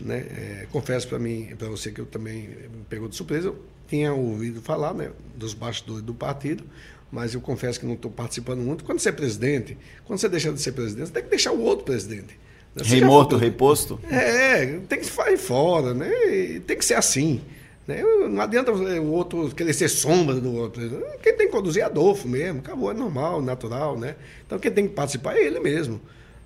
Né? 0.00 0.18
É, 0.18 0.66
confesso 0.70 1.08
para 1.08 1.18
mim, 1.18 1.54
para 1.58 1.68
você 1.68 1.90
que 1.90 2.00
eu 2.00 2.06
também 2.06 2.48
me 2.48 2.84
pegou 2.88 3.08
de 3.08 3.16
surpresa, 3.16 3.48
eu 3.48 3.58
tinha 3.92 4.14
ouvido 4.14 4.62
falar 4.62 4.94
né, 4.94 5.10
dos 5.36 5.52
bastidores 5.52 6.02
do 6.02 6.14
partido, 6.14 6.64
mas 7.10 7.34
eu 7.34 7.42
confesso 7.42 7.78
que 7.78 7.84
não 7.84 7.92
estou 7.92 8.10
participando 8.10 8.60
muito. 8.60 8.84
Quando 8.84 9.00
você 9.00 9.10
é 9.10 9.12
presidente, 9.12 9.76
quando 10.06 10.18
você 10.18 10.30
deixa 10.30 10.50
de 10.50 10.62
ser 10.62 10.72
presidente, 10.72 11.08
você 11.08 11.12
tem 11.12 11.22
que 11.22 11.28
deixar 11.28 11.52
o 11.52 11.60
outro 11.60 11.84
presidente. 11.84 12.38
Né? 12.74 12.82
Rei 12.86 13.04
morto, 13.04 13.36
rei 13.36 13.50
posto? 13.50 14.00
É, 14.10 14.78
tem 14.88 14.98
que 14.98 15.04
sair 15.04 15.36
fora, 15.36 15.92
né? 15.92 16.10
E 16.34 16.60
tem 16.60 16.74
que 16.74 16.84
ser 16.86 16.94
assim. 16.94 17.42
Né? 17.86 18.02
Não 18.02 18.40
adianta 18.40 18.72
o 18.72 19.10
outro 19.10 19.50
querer 19.54 19.74
ser 19.74 19.90
sombra 19.90 20.36
do 20.36 20.54
outro. 20.54 20.80
Quem 21.22 21.36
tem 21.36 21.48
que 21.48 21.52
conduzir 21.52 21.82
é 21.82 21.84
Adolfo 21.84 22.26
mesmo, 22.26 22.60
acabou, 22.60 22.90
é 22.90 22.94
normal, 22.94 23.42
natural, 23.42 23.98
né? 23.98 24.16
Então 24.46 24.58
quem 24.58 24.72
tem 24.72 24.88
que 24.88 24.94
participar 24.94 25.36
é 25.36 25.44
ele 25.44 25.60
mesmo. 25.60 26.00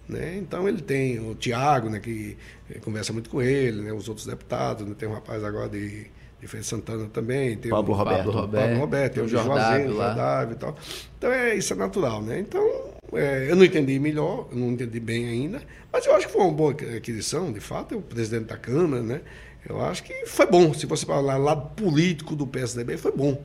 Né? 0.08 0.36
Então 0.38 0.68
ele 0.68 0.82
tem 0.82 1.20
o 1.20 1.36
Tiago, 1.36 1.88
né, 1.90 2.00
que 2.00 2.36
conversa 2.80 3.12
muito 3.12 3.30
com 3.30 3.40
ele, 3.42 3.82
né, 3.82 3.92
os 3.92 4.08
outros 4.08 4.26
deputados, 4.26 4.86
né? 4.86 4.94
tem 4.96 5.08
um 5.08 5.12
rapaz 5.12 5.42
agora 5.42 5.68
de 5.68 6.06
de 6.46 6.50
Feira 6.50 6.64
Santana 6.64 7.06
também. 7.12 7.56
Tem 7.56 7.70
Pablo 7.70 7.92
o, 7.92 7.96
Roberto. 7.96 8.16
Pablo 8.18 8.32
Roberto, 8.32 8.64
Pablo 8.64 8.80
Roberto 8.80 9.12
tem 9.14 9.22
o, 9.22 9.26
o 9.26 9.28
Jordávio, 9.28 9.92
Jordávio 9.92 10.54
e 10.54 10.58
tal. 10.58 10.76
Então, 11.18 11.32
é, 11.32 11.54
isso 11.54 11.72
é 11.72 11.76
natural, 11.76 12.22
né? 12.22 12.38
Então, 12.38 12.62
é, 13.12 13.50
eu 13.50 13.56
não 13.56 13.64
entendi 13.64 13.98
melhor, 13.98 14.48
não 14.52 14.70
entendi 14.70 14.98
bem 14.98 15.28
ainda, 15.28 15.60
mas 15.92 16.06
eu 16.06 16.14
acho 16.14 16.26
que 16.26 16.32
foi 16.32 16.42
uma 16.42 16.52
boa 16.52 16.72
aquisição, 16.96 17.52
de 17.52 17.60
fato, 17.60 17.94
é 17.94 17.98
o 17.98 18.02
presidente 18.02 18.46
da 18.46 18.56
Câmara, 18.56 19.02
né? 19.02 19.20
Eu 19.68 19.84
acho 19.84 20.04
que 20.04 20.26
foi 20.26 20.46
bom. 20.46 20.72
Se 20.72 20.86
você 20.86 21.04
falar 21.04 21.36
lado 21.36 21.70
político 21.74 22.36
do 22.36 22.46
PSDB, 22.46 22.96
foi 22.96 23.12
bom. 23.12 23.42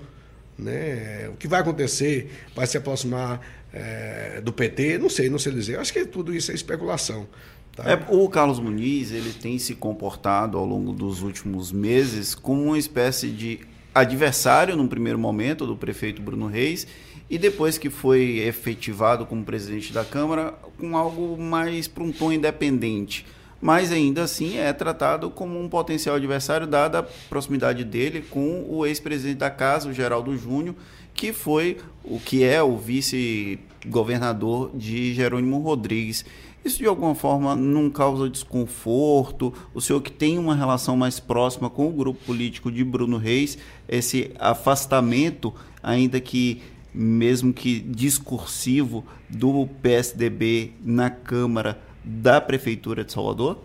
Né? 0.57 1.27
O 1.29 1.37
que 1.37 1.47
vai 1.47 1.61
acontecer? 1.61 2.31
Vai 2.55 2.67
se 2.67 2.77
aproximar 2.77 3.41
é, 3.73 4.39
do 4.39 4.53
PT? 4.53 4.99
Não 4.99 5.09
sei, 5.09 5.29
não 5.31 5.39
sei 5.39 5.51
dizer. 5.51 5.75
Eu 5.75 5.81
acho 5.81 5.91
que 5.91 6.05
tudo 6.05 6.31
isso 6.35 6.51
é 6.51 6.53
especulação. 6.53 7.27
Tá. 7.75 7.89
É, 7.89 8.05
o 8.09 8.27
Carlos 8.27 8.59
Muniz 8.59 9.11
ele 9.11 9.31
tem 9.31 9.57
se 9.57 9.75
comportado 9.75 10.57
ao 10.57 10.65
longo 10.65 10.91
dos 10.91 11.21
últimos 11.21 11.71
meses 11.71 12.35
como 12.35 12.63
uma 12.63 12.77
espécie 12.77 13.29
de 13.29 13.59
adversário, 13.95 14.75
num 14.75 14.87
primeiro 14.87 15.17
momento, 15.17 15.65
do 15.65 15.75
prefeito 15.75 16.21
Bruno 16.21 16.47
Reis, 16.47 16.85
e 17.29 17.37
depois 17.37 17.77
que 17.77 17.89
foi 17.89 18.39
efetivado 18.39 19.25
como 19.25 19.43
presidente 19.43 19.93
da 19.93 20.03
Câmara, 20.03 20.53
com 20.77 20.97
algo 20.97 21.41
mais 21.41 21.87
para 21.87 22.03
um 22.03 22.11
tom 22.11 22.31
independente. 22.31 23.25
mas 23.61 23.91
ainda 23.91 24.23
assim 24.23 24.57
é 24.57 24.73
tratado 24.73 25.29
como 25.29 25.61
um 25.61 25.69
potencial 25.69 26.15
adversário, 26.15 26.65
dada 26.65 26.99
a 26.99 27.03
proximidade 27.03 27.83
dele 27.83 28.25
com 28.27 28.65
o 28.67 28.85
ex-presidente 28.85 29.37
da 29.37 29.51
casa, 29.51 29.87
o 29.87 29.93
Geraldo 29.93 30.35
Júnior, 30.35 30.75
que 31.13 31.31
foi 31.31 31.77
o 32.03 32.19
que 32.19 32.43
é 32.43 32.63
o 32.63 32.75
vice-governador 32.75 34.71
de 34.73 35.13
Jerônimo 35.13 35.59
Rodrigues. 35.59 36.25
Isso 36.63 36.77
de 36.77 36.85
alguma 36.85 37.15
forma 37.15 37.55
não 37.55 37.89
causa 37.89 38.29
desconforto? 38.29 39.53
O 39.73 39.81
senhor 39.81 40.01
que 40.01 40.11
tem 40.11 40.37
uma 40.37 40.55
relação 40.55 40.95
mais 40.95 41.19
próxima 41.19 41.69
com 41.69 41.87
o 41.87 41.91
grupo 41.91 42.23
político 42.25 42.71
de 42.71 42.83
Bruno 42.83 43.17
Reis, 43.17 43.57
esse 43.89 44.31
afastamento, 44.39 45.53
ainda 45.81 46.19
que 46.19 46.61
mesmo 46.93 47.53
que 47.53 47.79
discursivo, 47.79 49.03
do 49.29 49.67
PSDB 49.81 50.73
na 50.83 51.09
Câmara 51.09 51.79
da 52.03 52.41
Prefeitura 52.41 53.03
de 53.03 53.13
Salvador? 53.13 53.57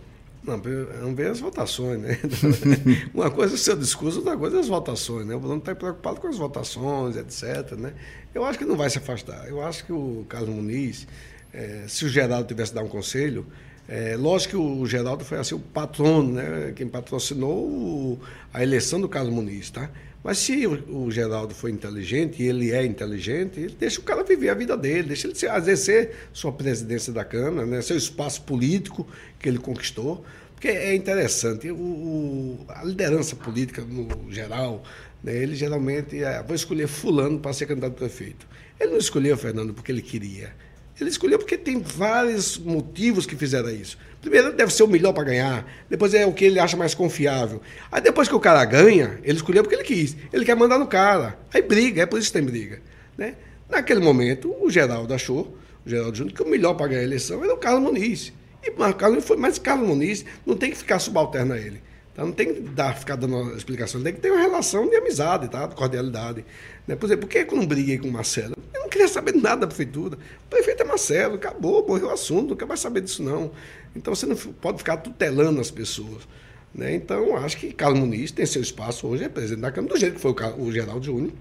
Não, 0.44 0.62
não 1.02 1.14
vê 1.14 1.26
as 1.26 1.40
votações, 1.40 2.00
né? 2.00 2.18
Uma 3.12 3.30
coisa 3.30 3.54
é 3.54 3.56
o 3.56 3.58
seu 3.58 3.76
discurso, 3.76 4.18
outra 4.18 4.36
coisa 4.36 4.58
é 4.58 4.60
as 4.60 4.68
votações, 4.68 5.26
né? 5.26 5.34
O 5.34 5.40
Bruno 5.40 5.58
está 5.58 5.74
preocupado 5.74 6.20
com 6.20 6.28
as 6.28 6.38
votações, 6.38 7.16
etc. 7.16 7.72
Né? 7.76 7.92
Eu 8.32 8.44
acho 8.44 8.56
que 8.56 8.64
não 8.64 8.76
vai 8.76 8.88
se 8.88 8.98
afastar. 8.98 9.48
Eu 9.48 9.60
acho 9.60 9.84
que 9.84 9.92
o 9.92 10.24
Carlos 10.28 10.54
Muniz, 10.54 11.08
é, 11.56 11.84
se 11.88 12.04
o 12.04 12.08
Geraldo 12.08 12.46
tivesse 12.46 12.74
dado 12.74 12.84
um 12.84 12.90
conselho, 12.90 13.46
é, 13.88 14.14
lógico 14.16 14.50
que 14.50 14.56
o 14.56 14.84
Geraldo 14.84 15.24
foi 15.24 15.38
assim 15.38 15.54
o 15.54 15.58
patrono, 15.58 16.34
né? 16.34 16.72
Quem 16.76 16.86
patrocinou 16.86 18.20
a 18.52 18.62
eleição 18.62 19.00
do 19.00 19.08
Carlos 19.08 19.32
Muniz, 19.32 19.70
tá? 19.70 19.90
Mas 20.22 20.38
se 20.38 20.66
o, 20.66 21.04
o, 21.04 21.10
Geraldo 21.10 21.54
foi 21.54 21.70
inteligente, 21.70 22.42
e 22.42 22.48
ele 22.48 22.72
é 22.72 22.84
inteligente, 22.84 23.60
ele 23.60 23.76
deixa 23.78 24.00
o 24.00 24.02
cara 24.02 24.24
viver 24.24 24.48
a 24.48 24.54
vida 24.54 24.76
dele, 24.76 25.04
deixa 25.04 25.28
ele 25.28 25.56
exercer 25.56 26.16
sua 26.32 26.52
presidência 26.52 27.12
da 27.12 27.24
Câmara, 27.24 27.64
né, 27.64 27.80
seu 27.80 27.96
espaço 27.96 28.42
político 28.42 29.06
que 29.38 29.48
ele 29.48 29.58
conquistou. 29.58 30.24
Porque 30.52 30.68
é 30.68 30.94
interessante, 30.96 31.70
o, 31.70 31.76
o 31.76 32.66
a 32.68 32.82
liderança 32.82 33.36
política 33.36 33.82
no 33.82 34.32
geral, 34.32 34.82
né, 35.22 35.32
ele 35.36 35.54
geralmente 35.54 36.22
é, 36.22 36.42
vou 36.42 36.56
escolher 36.56 36.88
fulano 36.88 37.38
para 37.38 37.52
ser 37.52 37.66
candidato 37.66 37.92
a 37.92 37.96
prefeito. 37.96 38.48
Ele 38.80 38.90
não 38.90 38.98
escolheu 38.98 39.36
Fernando 39.36 39.72
porque 39.72 39.92
ele 39.92 40.02
queria. 40.02 40.52
Ele 40.98 41.10
escolheu 41.10 41.38
porque 41.38 41.58
tem 41.58 41.80
vários 41.80 42.56
motivos 42.56 43.26
que 43.26 43.36
fizeram 43.36 43.70
isso. 43.70 43.98
Primeiro, 44.20 44.52
deve 44.52 44.72
ser 44.72 44.82
o 44.82 44.88
melhor 44.88 45.12
para 45.12 45.24
ganhar. 45.24 45.70
Depois 45.90 46.14
é 46.14 46.24
o 46.24 46.32
que 46.32 46.44
ele 46.44 46.58
acha 46.58 46.76
mais 46.76 46.94
confiável. 46.94 47.60
Aí 47.92 48.00
depois 48.00 48.28
que 48.28 48.34
o 48.34 48.40
cara 48.40 48.64
ganha, 48.64 49.20
ele 49.22 49.36
escolheu 49.36 49.62
porque 49.62 49.76
ele 49.76 49.84
quis. 49.84 50.16
Ele 50.32 50.44
quer 50.44 50.56
mandar 50.56 50.78
no 50.78 50.86
cara. 50.86 51.38
Aí 51.52 51.60
briga, 51.60 52.02
é 52.02 52.06
por 52.06 52.18
isso 52.18 52.28
que 52.28 52.38
tem 52.38 52.46
briga. 52.46 52.80
Né? 53.16 53.34
Naquele 53.68 54.00
momento, 54.00 54.54
o 54.60 54.70
Geraldo 54.70 55.12
achou, 55.12 55.56
o 55.84 55.88
Geraldo 55.88 56.16
Júnior, 56.16 56.34
que 56.34 56.42
o 56.42 56.48
melhor 56.48 56.74
para 56.74 56.88
ganhar 56.88 57.00
a 57.00 57.04
eleição 57.04 57.44
era 57.44 57.52
o 57.52 57.58
Carlos 57.58 57.82
Muniz. 57.82 58.32
E 58.62 58.70
Carlos 58.94 59.24
foi, 59.24 59.36
mas 59.36 59.58
Carlos 59.58 59.86
Muniz 59.86 60.24
não 60.44 60.56
tem 60.56 60.70
que 60.70 60.78
ficar 60.78 60.98
subalterno 60.98 61.52
a 61.52 61.58
ele. 61.58 61.82
Tá? 62.16 62.24
Não 62.24 62.32
tem 62.32 62.54
que 62.54 62.60
dar, 62.62 62.96
ficar 62.96 63.14
dando 63.14 63.54
explicação, 63.54 64.02
tem 64.02 64.14
que 64.14 64.20
ter 64.20 64.30
uma 64.30 64.40
relação 64.40 64.88
de 64.88 64.96
amizade, 64.96 65.48
tá? 65.48 65.66
de 65.66 65.74
cordialidade. 65.74 66.46
Né? 66.88 66.96
Por 66.96 67.04
exemplo, 67.04 67.28
por 67.28 67.30
que 67.30 67.46
eu 67.52 67.56
não 67.56 67.66
briguei 67.66 67.98
com 67.98 68.08
o 68.08 68.12
Marcelo? 68.12 68.56
Eu 68.72 68.80
não 68.80 68.88
queria 68.88 69.06
saber 69.06 69.34
nada 69.34 69.60
da 69.60 69.66
prefeitura. 69.66 70.16
O 70.46 70.48
prefeito 70.48 70.82
é 70.82 70.86
Marcelo, 70.86 71.34
acabou, 71.34 71.86
morreu 71.86 72.06
o 72.06 72.10
assunto, 72.10 72.50
não 72.50 72.56
quer 72.56 72.64
mais 72.64 72.80
saber 72.80 73.02
disso 73.02 73.22
não. 73.22 73.50
Então 73.94 74.14
você 74.14 74.24
não 74.24 74.34
pode 74.34 74.78
ficar 74.78 74.96
tutelando 74.96 75.60
as 75.60 75.70
pessoas. 75.70 76.26
Né? 76.74 76.94
Então, 76.94 77.36
acho 77.36 77.58
que 77.58 77.70
Carlos 77.72 78.00
Muniz 78.00 78.30
tem 78.30 78.46
seu 78.46 78.62
espaço 78.62 79.06
hoje, 79.06 79.24
é 79.24 79.28
presidente 79.28 79.60
da 79.60 79.70
Câmara, 79.70 79.92
do 79.92 80.00
jeito 80.00 80.14
que 80.14 80.20
foi 80.20 80.32
o, 80.32 80.62
o 80.62 80.72
Geraldo 80.72 81.04
Júnior. 81.04 81.32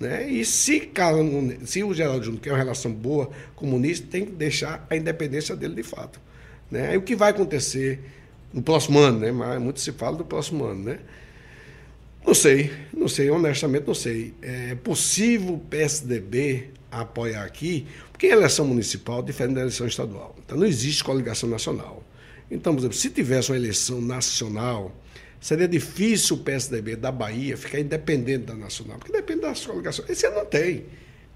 Né? 0.00 0.30
E 0.30 0.46
se, 0.46 0.80
Carlos 0.80 1.30
Muniz, 1.30 1.68
se 1.68 1.84
o 1.84 1.92
Geraldo 1.92 2.24
Júnior 2.24 2.42
quer 2.42 2.52
uma 2.52 2.58
relação 2.58 2.90
boa 2.90 3.30
com 3.54 3.66
o 3.66 3.68
Muniz, 3.68 4.00
tem 4.00 4.24
que 4.24 4.32
deixar 4.32 4.86
a 4.88 4.96
independência 4.96 5.54
dele 5.54 5.74
de 5.74 5.82
fato. 5.82 6.18
Né? 6.70 6.94
E 6.94 6.96
o 6.96 7.02
que 7.02 7.14
vai 7.14 7.30
acontecer 7.30 8.00
no 8.52 8.62
próximo 8.62 8.98
ano, 8.98 9.20
né? 9.20 9.32
Mas 9.32 9.60
muito 9.60 9.80
se 9.80 9.92
fala 9.92 10.16
do 10.16 10.24
próximo 10.24 10.64
ano, 10.64 10.84
né? 10.84 10.98
Não 12.24 12.34
sei, 12.34 12.70
não 12.92 13.08
sei, 13.08 13.30
honestamente 13.30 13.86
não 13.86 13.94
sei. 13.94 14.34
É 14.42 14.74
possível 14.76 15.54
o 15.54 15.58
PSDB 15.58 16.70
apoiar 16.90 17.42
aqui, 17.42 17.86
porque 18.12 18.26
eleição 18.26 18.66
municipal 18.66 19.22
diferente 19.22 19.54
da 19.54 19.62
eleição 19.62 19.86
estadual. 19.86 20.36
Então 20.44 20.56
não 20.56 20.66
existe 20.66 21.02
coligação 21.02 21.48
nacional. 21.48 22.04
Então, 22.50 22.74
por 22.74 22.80
exemplo, 22.80 22.96
se 22.96 23.08
tivesse 23.10 23.50
uma 23.50 23.56
eleição 23.56 24.00
nacional, 24.00 24.94
seria 25.40 25.66
difícil 25.66 26.36
o 26.36 26.38
PSDB 26.40 26.96
da 26.96 27.10
Bahia 27.10 27.56
ficar 27.56 27.80
independente 27.80 28.44
da 28.44 28.54
nacional, 28.54 28.98
porque 28.98 29.10
depende 29.10 29.40
das 29.40 29.64
coligações. 29.64 30.08
Esse 30.10 30.26
ano 30.26 30.36
não 30.36 30.46
tem. 30.46 30.84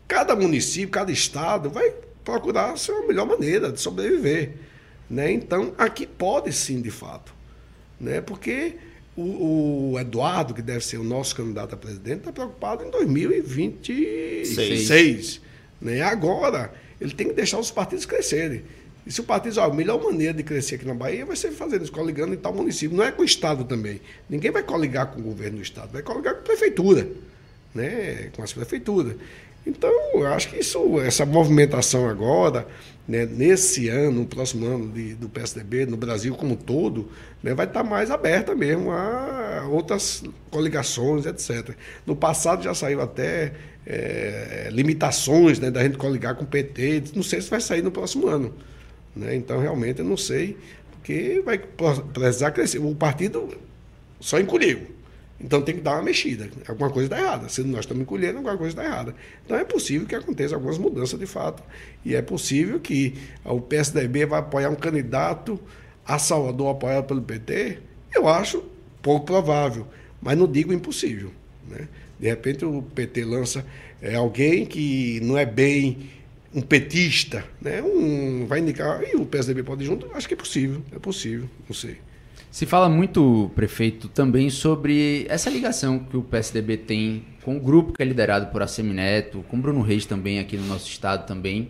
Cada 0.07 0.37
município, 0.37 0.91
cada 0.91 1.11
estado 1.11 1.71
vai 1.71 1.93
procurar 2.23 2.73
a 2.73 2.77
sua 2.77 3.07
melhor 3.07 3.27
maneira 3.27 3.73
de 3.73 3.81
sobreviver. 3.81 4.53
Né? 5.09 5.33
Então, 5.33 5.73
aqui 5.79 6.07
pode 6.07 6.53
sim, 6.53 6.81
de 6.81 6.91
fato. 6.91 7.33
Né? 8.01 8.21
Porque 8.21 8.75
o, 9.17 9.93
o 9.93 9.99
Eduardo, 9.99 10.53
que 10.53 10.63
deve 10.63 10.85
ser 10.85 10.99
o 10.99 11.05
nosso 11.05 11.35
candidato 11.35 11.75
a 11.75 11.79
presidente, 11.79 12.19
está 12.19 12.33
preocupado 12.33 12.85
em 12.85 12.91
2026. 12.91 14.87
Seis. 14.87 15.41
Né? 15.81 16.03
Agora, 16.03 16.73
ele 17.01 17.13
tem 17.13 17.29
que 17.29 17.35
deixar 17.35 17.59
os 17.59 17.71
partidos 17.71 18.05
crescerem. 18.05 18.63
E 19.07 19.13
se 19.13 19.21
o 19.21 19.25
partido 19.25 19.53
diz, 19.53 19.59
ó, 19.59 19.67
a 19.67 19.73
melhor 19.73 20.03
maneira 20.03 20.35
de 20.35 20.43
crescer 20.43 20.75
aqui 20.75 20.85
na 20.85 20.93
Bahia 20.93 21.25
vai 21.25 21.37
ser 21.37 21.53
fazendo 21.53 21.85
isso, 21.85 21.93
coligando 21.93 22.35
em 22.35 22.37
tal 22.37 22.53
município. 22.53 22.97
Não 22.97 23.05
é 23.05 23.13
com 23.13 23.23
o 23.23 23.25
Estado 23.25 23.65
também. 23.65 24.01
Ninguém 24.29 24.51
vai 24.51 24.65
coligar 24.65 25.13
com 25.13 25.21
o 25.21 25.23
governo 25.23 25.59
do 25.59 25.63
Estado, 25.63 25.93
vai 25.93 26.03
coligar 26.03 26.35
com 26.35 26.41
a 26.41 26.43
prefeitura, 26.43 27.09
né? 27.73 28.31
com 28.35 28.43
as 28.43 28.53
prefeituras. 28.53 29.15
Então, 29.65 29.91
eu 30.15 30.27
acho 30.27 30.51
que 30.51 30.59
isso, 30.59 31.01
essa 31.01 31.25
movimentação 31.25 32.09
agora, 32.09 32.67
né, 33.09 33.25
nesse 33.25 33.89
ano, 33.89 34.21
no 34.21 34.27
próximo 34.27 34.67
ano 34.67 34.89
de, 34.89 35.15
do 35.15 35.29
PSDB, 35.29 35.87
no 35.87 35.97
Brasil 35.97 36.35
como 36.35 36.57
todo, 36.57 37.09
né, 37.43 37.55
vai 37.55 37.67
estar 37.67 37.85
mais 37.85 38.11
aberta 38.11 38.55
mesmo 38.55 38.91
a 38.91 39.67
outras 39.71 40.25
coligações, 40.51 41.27
etc. 41.27 41.77
No 42.05 42.17
passado 42.17 42.65
já 42.65 42.75
saiu 42.75 43.01
até 43.01 43.53
é, 43.87 44.69
limitações 44.73 45.61
né, 45.61 45.71
da 45.71 45.83
gente 45.83 45.97
coligar 45.97 46.35
com 46.35 46.45
o 46.45 46.47
PT, 46.47 47.05
não 47.15 47.23
sei 47.23 47.41
se 47.41 47.49
vai 47.49 47.61
sair 47.61 47.83
no 47.83 47.91
próximo 47.91 48.27
ano. 48.27 48.53
Né? 49.15 49.37
Então, 49.37 49.61
realmente, 49.61 50.01
eu 50.01 50.05
não 50.05 50.17
sei, 50.17 50.57
porque 50.91 51.41
vai 51.45 51.59
precisar 51.59 52.51
crescer. 52.51 52.79
O 52.79 52.95
partido 52.95 53.57
só 54.21 54.41
encolheu. 54.41 54.96
Então 55.39 55.61
tem 55.61 55.75
que 55.75 55.81
dar 55.81 55.93
uma 55.93 56.03
mexida. 56.03 56.49
Alguma 56.67 56.91
coisa 56.91 57.07
está 57.07 57.23
errada. 57.23 57.49
Se 57.49 57.63
nós 57.63 57.81
estamos 57.81 58.03
encolhendo, 58.03 58.39
alguma 58.39 58.57
coisa 58.57 58.73
está 58.73 58.85
errada. 58.85 59.15
Então 59.45 59.57
é 59.57 59.65
possível 59.65 60.07
que 60.07 60.15
aconteça 60.15 60.55
algumas 60.55 60.79
mudanças 60.79 61.19
de 61.19 61.27
fato. 61.27 61.63
E 62.05 62.15
é 62.15 62.23
possível 62.23 62.81
que 62.81 63.15
o 63.45 63.61
PSDB 63.61 64.27
vai 64.27 64.41
apoiar 64.41 64.71
um 64.71 64.75
candidato 64.75 65.61
a 66.07 66.19
Salvador 66.19 66.71
apoiado 66.71 67.07
pelo 67.07 67.21
PT. 67.21 67.79
Eu 68.15 68.29
acho 68.29 68.65
pouco 69.03 69.27
provável, 69.27 69.87
mas 70.21 70.39
não 70.39 70.51
digo 70.51 70.73
impossível. 70.73 71.31
Né? 71.69 71.89
De 72.19 72.29
repente 72.29 72.65
o 72.65 72.83
PT 72.83 73.25
lança 73.25 73.65
é, 74.01 74.15
alguém 74.15 74.65
que 74.65 75.21
não 75.23 75.37
é 75.37 75.45
bem 75.45 76.11
um 76.55 76.63
petista, 76.63 77.45
né? 77.61 77.83
um, 77.83 78.47
vai 78.47 78.61
indicar, 78.61 79.03
e 79.03 79.15
o 79.17 79.27
PSDB 79.27 79.63
pode 79.63 79.85
ir 79.85 79.87
junto? 79.87 80.11
Acho 80.15 80.27
que 80.27 80.33
é 80.33 80.37
possível, 80.37 80.83
é 80.91 80.99
possível, 80.99 81.49
não 81.69 81.75
sei. 81.75 81.99
Se 82.57 82.65
fala 82.65 82.89
muito, 82.89 83.51
prefeito, 83.55 84.09
também 84.09 84.49
sobre 84.49 85.27
essa 85.29 85.51
ligação 85.51 85.99
que 85.99 86.17
o 86.17 86.23
PSDB 86.23 86.79
tem 86.79 87.23
com 87.45 87.59
o 87.59 87.61
grupo 87.61 87.93
que 87.93 88.03
é 88.03 88.07
liderado 88.07 88.47
por 88.47 88.63
Assemineto, 88.63 89.45
com 89.51 89.61
Bruno 89.61 89.83
Reis 89.83 90.07
também 90.07 90.39
aqui 90.39 90.57
no 90.57 90.65
nosso 90.65 90.89
estado 90.89 91.27
também. 91.27 91.69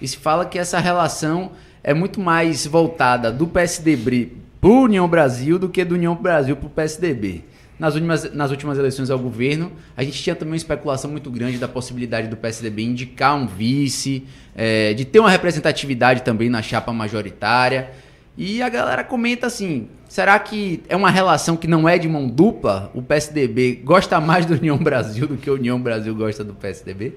E 0.00 0.06
se 0.06 0.16
fala 0.16 0.46
que 0.46 0.56
essa 0.56 0.78
relação 0.78 1.50
é 1.82 1.92
muito 1.92 2.20
mais 2.20 2.64
voltada 2.64 3.32
do 3.32 3.48
PSDB 3.48 4.34
para 4.60 4.70
União 4.70 5.08
Brasil 5.08 5.58
do 5.58 5.68
que 5.68 5.84
do 5.84 5.96
União 5.96 6.14
Brasil 6.14 6.54
para 6.54 6.68
o 6.68 6.70
PSDB. 6.70 7.42
Nas 7.76 7.94
últimas, 7.94 8.32
nas 8.32 8.52
últimas 8.52 8.78
eleições 8.78 9.10
ao 9.10 9.18
governo, 9.18 9.72
a 9.96 10.04
gente 10.04 10.22
tinha 10.22 10.36
também 10.36 10.52
uma 10.52 10.56
especulação 10.56 11.10
muito 11.10 11.32
grande 11.32 11.58
da 11.58 11.66
possibilidade 11.66 12.28
do 12.28 12.36
PSDB 12.36 12.84
indicar 12.84 13.34
um 13.34 13.48
vice, 13.48 14.24
é, 14.54 14.94
de 14.94 15.04
ter 15.04 15.18
uma 15.18 15.30
representatividade 15.30 16.22
também 16.22 16.48
na 16.48 16.62
chapa 16.62 16.92
majoritária. 16.92 17.90
E 18.36 18.62
a 18.62 18.68
galera 18.68 19.02
comenta 19.02 19.48
assim: 19.48 19.88
será 20.08 20.38
que 20.38 20.82
é 20.88 20.96
uma 20.96 21.10
relação 21.10 21.56
que 21.56 21.66
não 21.66 21.88
é 21.88 21.98
de 21.98 22.08
mão 22.08 22.26
dupla? 22.26 22.90
O 22.94 23.02
PSDB 23.02 23.80
gosta 23.84 24.20
mais 24.20 24.46
do 24.46 24.54
União 24.54 24.78
Brasil 24.78 25.26
do 25.28 25.36
que 25.36 25.50
o 25.50 25.54
União 25.54 25.80
Brasil 25.80 26.14
gosta 26.14 26.42
do 26.42 26.54
PSDB? 26.54 27.14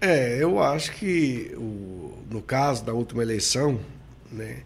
É, 0.00 0.40
eu 0.40 0.62
acho 0.62 0.92
que 0.92 1.52
o, 1.56 2.12
no 2.30 2.40
caso 2.40 2.84
da 2.84 2.92
última 2.92 3.22
eleição, 3.22 3.80
né, 4.30 4.58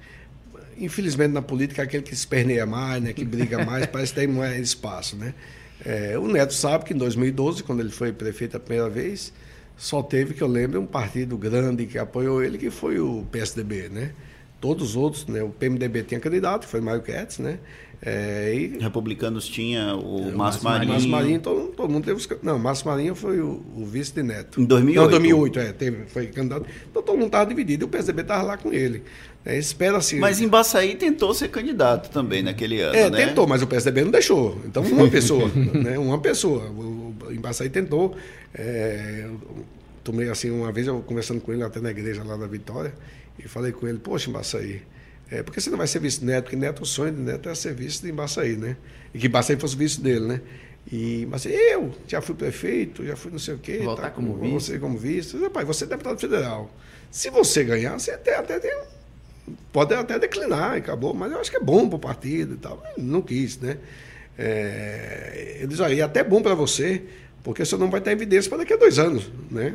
infelizmente 0.77 1.33
na 1.33 1.41
política 1.41 1.83
aquele 1.83 2.03
que 2.03 2.13
esperneia 2.13 2.67
mais, 2.67 3.03
né, 3.03 3.13
que 3.13 3.25
briga 3.25 3.65
mais, 3.65 3.87
parece 3.87 4.13
que 4.13 4.21
tem 4.21 4.29
mais 4.29 4.61
espaço. 4.61 5.17
Né? 5.17 5.33
É, 5.85 6.19
o 6.19 6.27
Neto 6.29 6.53
sabe 6.53 6.85
que 6.85 6.93
em 6.93 6.99
2012, 6.99 7.63
quando 7.63 7.81
ele 7.81 7.91
foi 7.91 8.13
prefeito 8.13 8.57
a 8.57 8.61
primeira 8.61 8.91
vez, 8.91 9.33
só 9.77 10.03
teve, 10.03 10.35
que 10.35 10.43
eu 10.43 10.49
lembro, 10.49 10.81
um 10.81 10.87
partido 10.87 11.37
grande 11.39 11.87
que 11.87 11.99
apoiou 11.99 12.43
ele, 12.43 12.59
que 12.59 12.71
foi 12.71 12.99
o 13.01 13.25
PSDB. 13.33 13.89
Né? 13.89 14.13
Todos 14.63 14.91
os 14.91 14.97
outros, 14.97 15.27
né? 15.27 15.43
O 15.43 15.49
PMDB 15.49 16.05
tinha 16.05 16.21
candidato, 16.21 16.69
foi 16.69 16.81
Mário 16.81 17.03
Ketz, 17.03 17.41
né? 17.41 17.59
É, 18.01 18.55
e... 18.55 18.79
Republicanos 18.79 19.49
tinha 19.49 19.97
o 19.97 20.29
é, 20.29 20.33
Márcio 20.33 20.63
Marinho. 20.63 20.93
Márcio 20.93 21.11
Marinho, 21.11 21.41
todo, 21.41 21.67
todo 21.73 21.91
mundo 21.91 22.05
teve. 22.05 22.25
Não, 22.45 22.61
Márcio 22.61 22.87
Marinho 22.87 23.17
foi 23.17 23.41
o, 23.41 23.61
o, 23.77 23.85
vice 23.85 24.15
de 24.15 24.23
Neto. 24.23 24.61
Em 24.61 24.65
2008? 24.65 25.03
Não, 25.03 25.11
2008, 25.11 25.59
é, 25.59 25.73
teve, 25.73 26.05
foi 26.07 26.29
candidato. 26.29 26.65
Então 26.89 27.03
todo 27.03 27.17
mundo 27.17 27.27
estava 27.27 27.45
dividido 27.45 27.85
e 27.85 27.87
o 27.87 27.89
PSDB 27.89 28.23
estava 28.23 28.43
lá 28.45 28.57
com 28.57 28.73
ele. 28.73 29.03
É, 29.45 29.59
espera 29.59 29.97
assim. 29.97 30.21
Mas 30.21 30.41
em 30.41 30.47
Baçaí 30.47 30.95
tentou 30.95 31.35
ser 31.35 31.49
candidato 31.49 32.09
também 32.11 32.41
naquele 32.41 32.81
ano. 32.81 32.95
É, 32.95 33.11
né? 33.11 33.27
tentou, 33.27 33.49
mas 33.49 33.63
o 33.63 33.67
PSDB 33.67 34.03
não 34.05 34.13
deixou. 34.13 34.61
Então, 34.65 34.85
uma 34.85 35.09
pessoa, 35.09 35.51
né? 35.75 35.99
Uma 35.99 36.19
pessoa. 36.19 36.71
O, 36.71 37.15
o, 37.27 37.33
em 37.33 37.41
Baçaí 37.41 37.69
tentou. 37.69 38.17
É, 38.55 39.29
tomei 40.05 40.29
assim, 40.29 40.51
uma 40.51 40.71
vez 40.71 40.87
eu 40.87 41.01
conversando 41.01 41.41
com 41.41 41.53
ele 41.53 41.63
até 41.63 41.81
na 41.81 41.91
igreja 41.91 42.23
lá 42.25 42.37
na 42.37 42.47
Vitória, 42.47 42.93
e 43.39 43.49
falei 43.49 43.73
com 43.73 43.87
ele, 43.87 43.99
poxa, 43.99 44.31
Baçaí 44.31 44.83
é, 45.33 45.43
porque 45.43 45.63
você 45.63 45.71
não 45.71 45.79
vai 45.79 45.87
ser 45.87 45.99
vice 45.99 46.23
neto, 46.23 46.45
porque 46.45 46.57
neto, 46.57 46.83
o 46.83 46.87
sonho 46.87 47.11
de 47.11 47.23
neto 47.23 47.49
é 47.49 47.55
ser 47.55 47.73
vice 47.73 48.03
de 48.03 48.11
Embaçaí, 48.11 48.55
né? 48.55 48.77
E 49.15 49.19
que 49.19 49.29
Embaçaí 49.29 49.57
fosse 49.57 49.75
vice 49.75 49.99
dele, 49.99 50.27
né? 50.27 50.43
E, 50.93 51.27
mas 51.31 51.47
eu 51.47 51.91
já 52.07 52.21
fui 52.21 52.35
prefeito, 52.35 53.03
já 53.03 53.17
fui 53.17 53.31
não 53.31 53.39
sei 53.39 53.55
o 53.55 53.59
quê. 53.59 53.79
Voltar 53.79 54.03
tá, 54.03 54.11
como, 54.11 54.37
vice. 54.37 54.53
Você 54.53 54.79
como 54.79 54.99
vice. 54.99 55.39
Rapaz, 55.39 55.67
você 55.67 55.85
é 55.85 55.87
deputado 55.87 56.21
federal. 56.21 56.71
Se 57.11 57.31
você 57.31 57.65
ganhar, 57.65 57.99
você 57.99 58.11
até, 58.11 58.37
até 58.37 58.59
tem, 58.59 58.79
pode 59.73 59.95
até 59.95 60.19
declinar, 60.19 60.75
acabou. 60.75 61.15
Mas 61.15 61.33
eu 61.33 61.41
acho 61.41 61.51
que 61.51 61.57
é 61.57 61.61
bom 61.61 61.89
para 61.89 61.97
o 61.97 61.99
partido 61.99 62.53
e 62.53 62.59
tal. 62.59 62.83
Não 62.99 63.23
quis, 63.23 63.59
né? 63.59 63.79
É, 64.39 65.57
ele 65.61 65.69
diz, 65.69 65.81
olha, 65.81 65.95
é 65.95 66.03
até 66.03 66.23
bom 66.23 66.43
para 66.43 66.55
você, 66.55 67.05
porque 67.43 67.65
você 67.65 67.75
não 67.79 67.89
vai 67.89 68.03
ter 68.03 68.11
evidência 68.11 68.51
para 68.51 68.59
daqui 68.59 68.75
a 68.75 68.77
dois 68.77 68.99
anos, 68.99 69.33
né? 69.51 69.73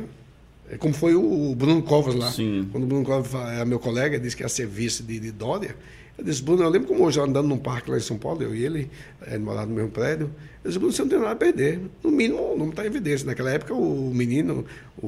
É 0.70 0.76
como 0.76 0.92
foi 0.92 1.14
o 1.14 1.54
Bruno 1.54 1.82
Covas 1.82 2.14
lá. 2.14 2.30
Sim. 2.30 2.68
Quando 2.70 2.84
o 2.84 2.86
Bruno 2.86 3.04
Covas 3.04 3.32
é 3.58 3.64
meu 3.64 3.78
colega, 3.78 4.18
disse 4.18 4.36
que 4.36 4.42
ia 4.42 4.48
ser 4.48 4.66
vice 4.66 5.02
de, 5.02 5.18
de 5.18 5.32
Dória. 5.32 5.74
Eu 6.16 6.24
disse, 6.24 6.42
Bruno, 6.42 6.64
eu 6.64 6.68
lembro 6.68 6.88
como 6.88 7.04
hoje, 7.04 7.20
andando 7.20 7.46
num 7.46 7.58
parque 7.58 7.90
lá 7.90 7.96
em 7.96 8.00
São 8.00 8.18
Paulo, 8.18 8.42
eu 8.42 8.54
e 8.54 8.64
ele, 8.64 8.90
ele 9.24 9.38
morava 9.38 9.66
no 9.66 9.74
mesmo 9.74 9.90
prédio. 9.90 10.30
Eu 10.64 10.68
disse, 10.68 10.78
Bruno, 10.78 10.92
você 10.92 11.02
não 11.02 11.08
tem 11.08 11.18
nada 11.18 11.30
a 11.30 11.36
perder. 11.36 11.80
No 12.02 12.10
mínimo, 12.10 12.56
não 12.56 12.70
está 12.70 12.82
em 12.82 12.86
evidência. 12.86 13.24
Naquela 13.24 13.50
época, 13.50 13.72
o 13.72 14.12
menino, 14.12 14.64
o, 15.00 15.06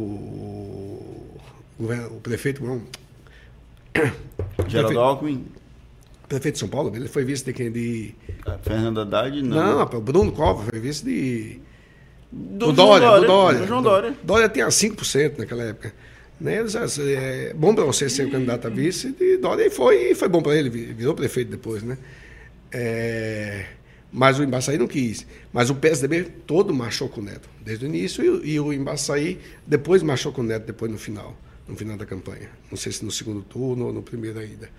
o, 1.79 1.85
o 2.13 2.21
prefeito. 2.23 2.65
Não, 2.65 2.81
Geraldo 4.69 5.01
Alckmin. 5.01 5.45
Prefeito 6.29 6.55
de 6.55 6.61
São 6.61 6.69
Paulo, 6.69 6.95
ele 6.95 7.09
foi 7.09 7.25
vice 7.25 7.45
de 7.45 7.53
quem? 7.53 7.73
De. 7.73 8.15
Fernando 8.63 9.01
Haddad, 9.01 9.43
não. 9.43 9.79
Não, 9.79 9.99
o 9.99 10.01
Bruno 10.01 10.31
Covas 10.31 10.69
foi 10.71 10.79
vice 10.79 11.05
de. 11.05 11.61
Do, 12.33 12.67
do 12.67 12.73
Dória, 12.73 13.09
Dória, 13.09 13.21
do 13.21 13.27
Dória. 13.27 13.59
Do 13.61 13.67
João 13.67 13.83
Dória. 13.83 14.15
Dória 14.23 14.49
tinha 14.49 14.69
5% 14.69 15.39
naquela 15.39 15.65
época. 15.65 15.93
Né? 16.41 16.65
É 16.99 17.53
bom 17.55 17.75
para 17.75 17.85
você 17.85 18.09
ser 18.09 18.31
candidato 18.31 18.67
a 18.67 18.71
vice, 18.71 19.15
e 19.21 19.37
Dória 19.37 19.67
e 19.67 19.71
foi, 19.71 20.11
e 20.11 20.15
foi 20.15 20.29
bom 20.29 20.41
para 20.41 20.57
ele, 20.57 20.71
virou 20.71 21.15
prefeito 21.15 21.51
depois, 21.51 21.83
né? 21.83 21.99
É, 22.73 23.67
mas 24.13 24.39
o 24.39 24.45
Embaçaí 24.45 24.79
não 24.79 24.87
quis. 24.87 25.27
Mas 25.53 25.71
o 25.71 25.75
PSDB 25.75 26.23
todo 26.47 26.73
marchou 26.73 27.09
com 27.09 27.21
o 27.21 27.25
Neto, 27.25 27.49
desde 27.61 27.85
o 27.85 27.89
início, 27.89 28.45
e, 28.45 28.53
e 28.53 28.61
o 28.61 28.73
Embaçaí 28.73 29.39
depois 29.67 30.03
marchou 30.03 30.33
com 30.33 30.41
o 30.41 30.45
Neto, 30.45 30.67
depois 30.67 30.91
no 30.91 30.99
final, 30.99 31.37
no 31.69 31.77
final 31.77 31.97
da 31.97 32.07
campanha. 32.07 32.49
Não 32.71 32.79
sei 32.79 32.93
se 32.93 33.05
no 33.05 33.11
segundo 33.11 33.43
turno 33.43 33.87
ou 33.87 33.93
no 33.93 34.03
primeiro 34.03 34.39
ainda. 34.39 34.71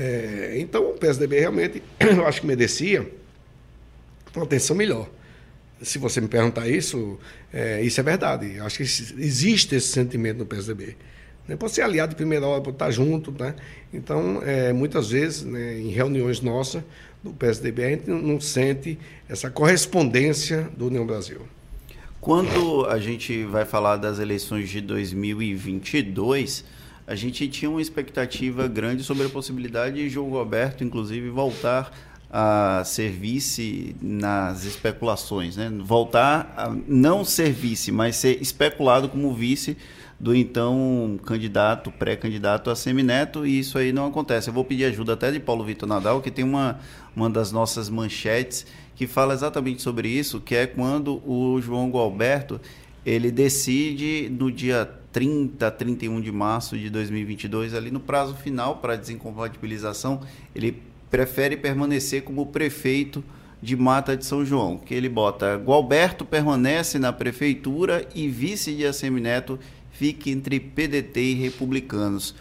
É, 0.00 0.56
então 0.56 0.90
o 0.90 0.94
PSDB 0.94 1.38
realmente, 1.38 1.82
eu 2.00 2.26
acho 2.26 2.40
que 2.40 2.46
merecia 2.46 3.08
uma 4.34 4.44
atenção 4.44 4.74
melhor 4.74 5.08
se 5.82 5.98
você 5.98 6.20
me 6.20 6.28
perguntar 6.28 6.68
isso, 6.68 7.18
é, 7.52 7.82
isso 7.82 8.00
é 8.00 8.02
verdade. 8.02 8.56
Eu 8.56 8.66
acho 8.66 8.76
que 8.76 8.82
existe 8.82 9.74
esse 9.74 9.88
sentimento 9.88 10.38
no 10.38 10.46
PSDB. 10.46 10.96
Né? 11.46 11.56
Pode 11.56 11.72
ser 11.72 11.82
aliado 11.82 12.10
de 12.10 12.16
primeira 12.16 12.46
hora, 12.46 12.60
pode 12.60 12.74
estar 12.74 12.90
junto. 12.90 13.32
Né? 13.32 13.54
Então, 13.92 14.42
é, 14.44 14.72
muitas 14.72 15.10
vezes, 15.10 15.44
né, 15.44 15.78
em 15.78 15.88
reuniões 15.88 16.40
nossas 16.40 16.82
do 17.22 17.32
PSDB, 17.32 17.84
a 17.84 17.90
gente 17.90 18.10
não 18.10 18.40
sente 18.40 18.98
essa 19.28 19.50
correspondência 19.50 20.68
do 20.76 20.86
União 20.86 21.06
Brasil. 21.06 21.40
Quando 22.20 22.84
a 22.86 22.98
gente 22.98 23.44
vai 23.44 23.64
falar 23.64 23.96
das 23.96 24.18
eleições 24.18 24.68
de 24.68 24.80
2022, 24.80 26.64
a 27.06 27.14
gente 27.14 27.48
tinha 27.48 27.70
uma 27.70 27.80
expectativa 27.80 28.68
grande 28.68 29.02
sobre 29.02 29.26
a 29.26 29.28
possibilidade 29.30 29.96
de 29.96 30.08
João 30.08 30.28
Roberto, 30.28 30.84
inclusive, 30.84 31.30
voltar 31.30 31.90
a 32.30 32.82
ser 32.84 33.10
vice 33.10 33.96
nas 34.02 34.64
especulações, 34.64 35.56
né? 35.56 35.72
voltar 35.82 36.52
a 36.56 36.74
não 36.86 37.24
ser 37.24 37.52
vice, 37.52 37.90
mas 37.90 38.16
ser 38.16 38.40
especulado 38.42 39.08
como 39.08 39.32
vice 39.32 39.76
do 40.20 40.34
então 40.34 41.18
candidato, 41.24 41.92
pré-candidato 41.92 42.70
a 42.70 42.76
semineto, 42.76 43.46
e 43.46 43.60
isso 43.60 43.78
aí 43.78 43.92
não 43.92 44.06
acontece. 44.06 44.50
Eu 44.50 44.54
vou 44.54 44.64
pedir 44.64 44.84
ajuda 44.84 45.14
até 45.14 45.30
de 45.30 45.38
Paulo 45.38 45.64
Vitor 45.64 45.88
Nadal, 45.88 46.20
que 46.20 46.30
tem 46.30 46.44
uma, 46.44 46.80
uma 47.14 47.30
das 47.30 47.52
nossas 47.52 47.88
manchetes 47.88 48.66
que 48.96 49.06
fala 49.06 49.32
exatamente 49.32 49.80
sobre 49.80 50.08
isso, 50.08 50.40
que 50.40 50.56
é 50.56 50.66
quando 50.66 51.22
o 51.24 51.60
João 51.62 51.88
Gualberto 51.88 52.60
ele 53.06 53.30
decide 53.30 54.28
no 54.28 54.50
dia 54.50 54.84
30, 55.12 55.70
31 55.70 56.20
de 56.20 56.32
março 56.32 56.76
de 56.76 56.90
2022, 56.90 57.74
ali 57.74 57.90
no 57.90 58.00
prazo 58.00 58.34
final 58.34 58.76
para 58.78 58.96
desincompatibilização, 58.96 60.20
ele 60.54 60.82
prefere 61.10 61.56
permanecer 61.56 62.22
como 62.22 62.46
prefeito 62.46 63.22
de 63.60 63.76
Mata 63.76 64.16
de 64.16 64.24
São 64.24 64.44
João, 64.44 64.78
que 64.78 64.94
ele 64.94 65.08
bota 65.08 65.56
Gualberto 65.56 66.24
permanece 66.24 66.98
na 66.98 67.12
prefeitura 67.12 68.06
e 68.14 68.28
vice 68.28 68.74
de 68.74 68.86
Assemineto 68.86 69.58
fica 69.90 70.30
entre 70.30 70.60
PDT 70.60 71.20
e 71.20 71.34
republicanos. 71.34 72.34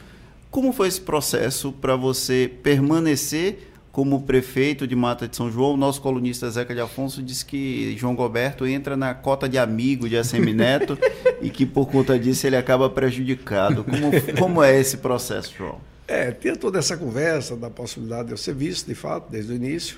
Como 0.52 0.72
foi 0.72 0.88
esse 0.88 1.02
processo 1.02 1.72
para 1.72 1.96
você 1.96 2.52
permanecer 2.62 3.72
como 3.92 4.22
prefeito 4.22 4.86
de 4.86 4.96
Mata 4.96 5.28
de 5.28 5.36
São 5.36 5.52
João? 5.52 5.74
O 5.74 5.78
nosso 5.78 6.00
colunista 6.02 6.50
Zeca 6.52 6.74
de 6.74 6.82
Afonso 6.82 7.22
disse 7.24 7.44
que 7.44 7.96
João 7.98 8.16
Goberto 8.16 8.68
entra 8.68 8.96
na 8.96 9.16
cota 9.16 9.50
de 9.50 9.58
amigo 9.58 10.08
de 10.08 10.16
Assemineto 10.16 10.98
e 11.42 11.50
que 11.50 11.66
por 11.66 11.88
conta 11.88 12.18
disso 12.18 12.46
ele 12.46 12.56
acaba 12.56 12.90
prejudicado. 12.90 13.84
Como, 13.84 14.12
como 14.38 14.64
é 14.64 14.80
esse 14.80 14.98
processo, 14.98 15.54
João? 15.58 15.97
É, 16.08 16.32
tinha 16.32 16.56
toda 16.56 16.80
essa 16.80 16.96
conversa 16.96 17.56
da 17.56 17.70
possibilidade 17.70 18.28
de 18.28 18.34
eu 18.34 18.38
ser 18.38 18.56
visto, 18.56 18.88
de 18.88 18.96
fato, 18.96 19.30
desde 19.30 19.52
o 19.52 19.56
início. 19.56 19.98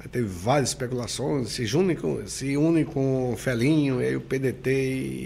Aí 0.00 0.08
teve 0.08 0.26
várias 0.26 0.70
especulações, 0.70 1.50
se 1.50 1.76
une 1.76 1.94
com, 1.94 2.26
se 2.26 2.56
une 2.56 2.84
com 2.84 3.32
o 3.32 3.36
Felinho, 3.36 4.00
aí 4.00 4.16
o 4.16 4.20
PDT 4.20 4.70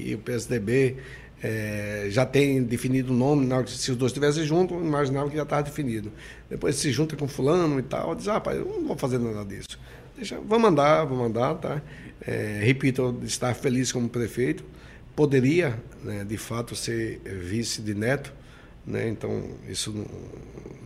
e 0.07 0.15
o 0.15 0.19
PSDB 0.19 0.97
é, 1.43 2.07
já 2.11 2.27
tem 2.27 2.63
definido 2.63 3.13
o 3.13 3.17
nome, 3.17 3.49
se 3.69 3.91
os 3.91 3.97
dois 3.97 4.11
estivessem 4.11 4.45
juntos, 4.45 4.77
imaginava 4.77 5.31
que 5.31 5.37
já 5.37 5.45
estava 5.45 5.63
definido. 5.63 6.13
Depois 6.51 6.77
se 6.77 6.93
junta 6.93 7.17
com 7.17 7.27
fulano 7.27 7.79
e 7.79 7.83
tal, 7.83 8.15
diz, 8.15 8.29
ah, 8.29 8.35
rapaz, 8.35 8.59
eu 8.59 8.67
não 8.67 8.89
vou 8.89 8.97
fazer 8.97 9.19
nada 9.19 9.45
disso. 9.45 9.79
Deixa, 10.17 10.39
vou 10.41 10.59
mandar, 10.59 11.05
vou 11.05 11.17
mandar, 11.17 11.55
tá? 11.55 11.81
É, 12.21 12.61
repito, 12.63 13.21
estar 13.25 13.55
feliz 13.55 13.93
como 13.93 14.09
prefeito. 14.09 14.65
Poderia, 15.15 15.81
né, 16.03 16.25
de 16.25 16.37
fato, 16.37 16.75
ser 16.77 17.21
vice 17.25 17.81
de 17.81 17.95
Neto, 17.95 18.33
né? 18.89 19.09
Então, 19.09 19.43
isso 19.69 19.93
não, 19.93 20.07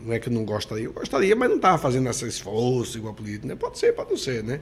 não, 0.04 0.12
é 0.12 0.18
que 0.18 0.28
eu 0.28 0.32
não 0.32 0.44
gostaria, 0.44 0.84
eu 0.84 0.92
gostaria, 0.92 1.34
mas 1.36 1.48
não 1.48 1.56
estava 1.56 1.78
fazendo 1.78 2.08
esse 2.10 2.26
esforço 2.26 2.98
igual 2.98 3.12
a 3.12 3.16
política. 3.16 3.46
Né? 3.46 3.54
Pode 3.54 3.78
ser, 3.78 3.92
pode 3.92 4.10
não 4.10 4.16
ser. 4.16 4.42
Né? 4.42 4.60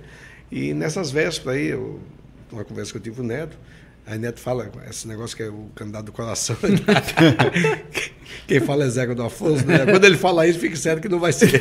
E 0.53 0.75
nessas 0.75 1.11
vésperas 1.11 1.57
aí, 1.57 1.69
eu, 1.69 1.99
uma 2.53 2.65
conversa 2.65 2.93
que 2.93 2.99
eu 2.99 3.03
tive 3.03 3.17
com 3.17 3.23
o 3.23 3.27
Neto, 3.27 3.57
aí 4.07 4.19
Neto 4.19 4.41
fala 4.41 4.71
esse 4.89 5.09
negócio 5.09 5.37
que 5.37 5.43
é 5.43 5.49
o 5.49 5.71
candidato 5.75 6.07
do 6.07 6.13
coração. 6.13 6.57
Quem 8.47 8.61
fala 8.61 8.85
é 8.85 8.89
Zé 8.89 9.07
do 9.07 9.23
Afonso, 9.23 9.67
né? 9.67 9.85
Quando 9.87 10.05
ele 10.05 10.17
fala 10.17 10.47
isso, 10.47 10.59
fica 10.59 10.77
certo 10.77 11.01
que 11.01 11.09
não 11.09 11.19
vai 11.19 11.33
ser. 11.33 11.51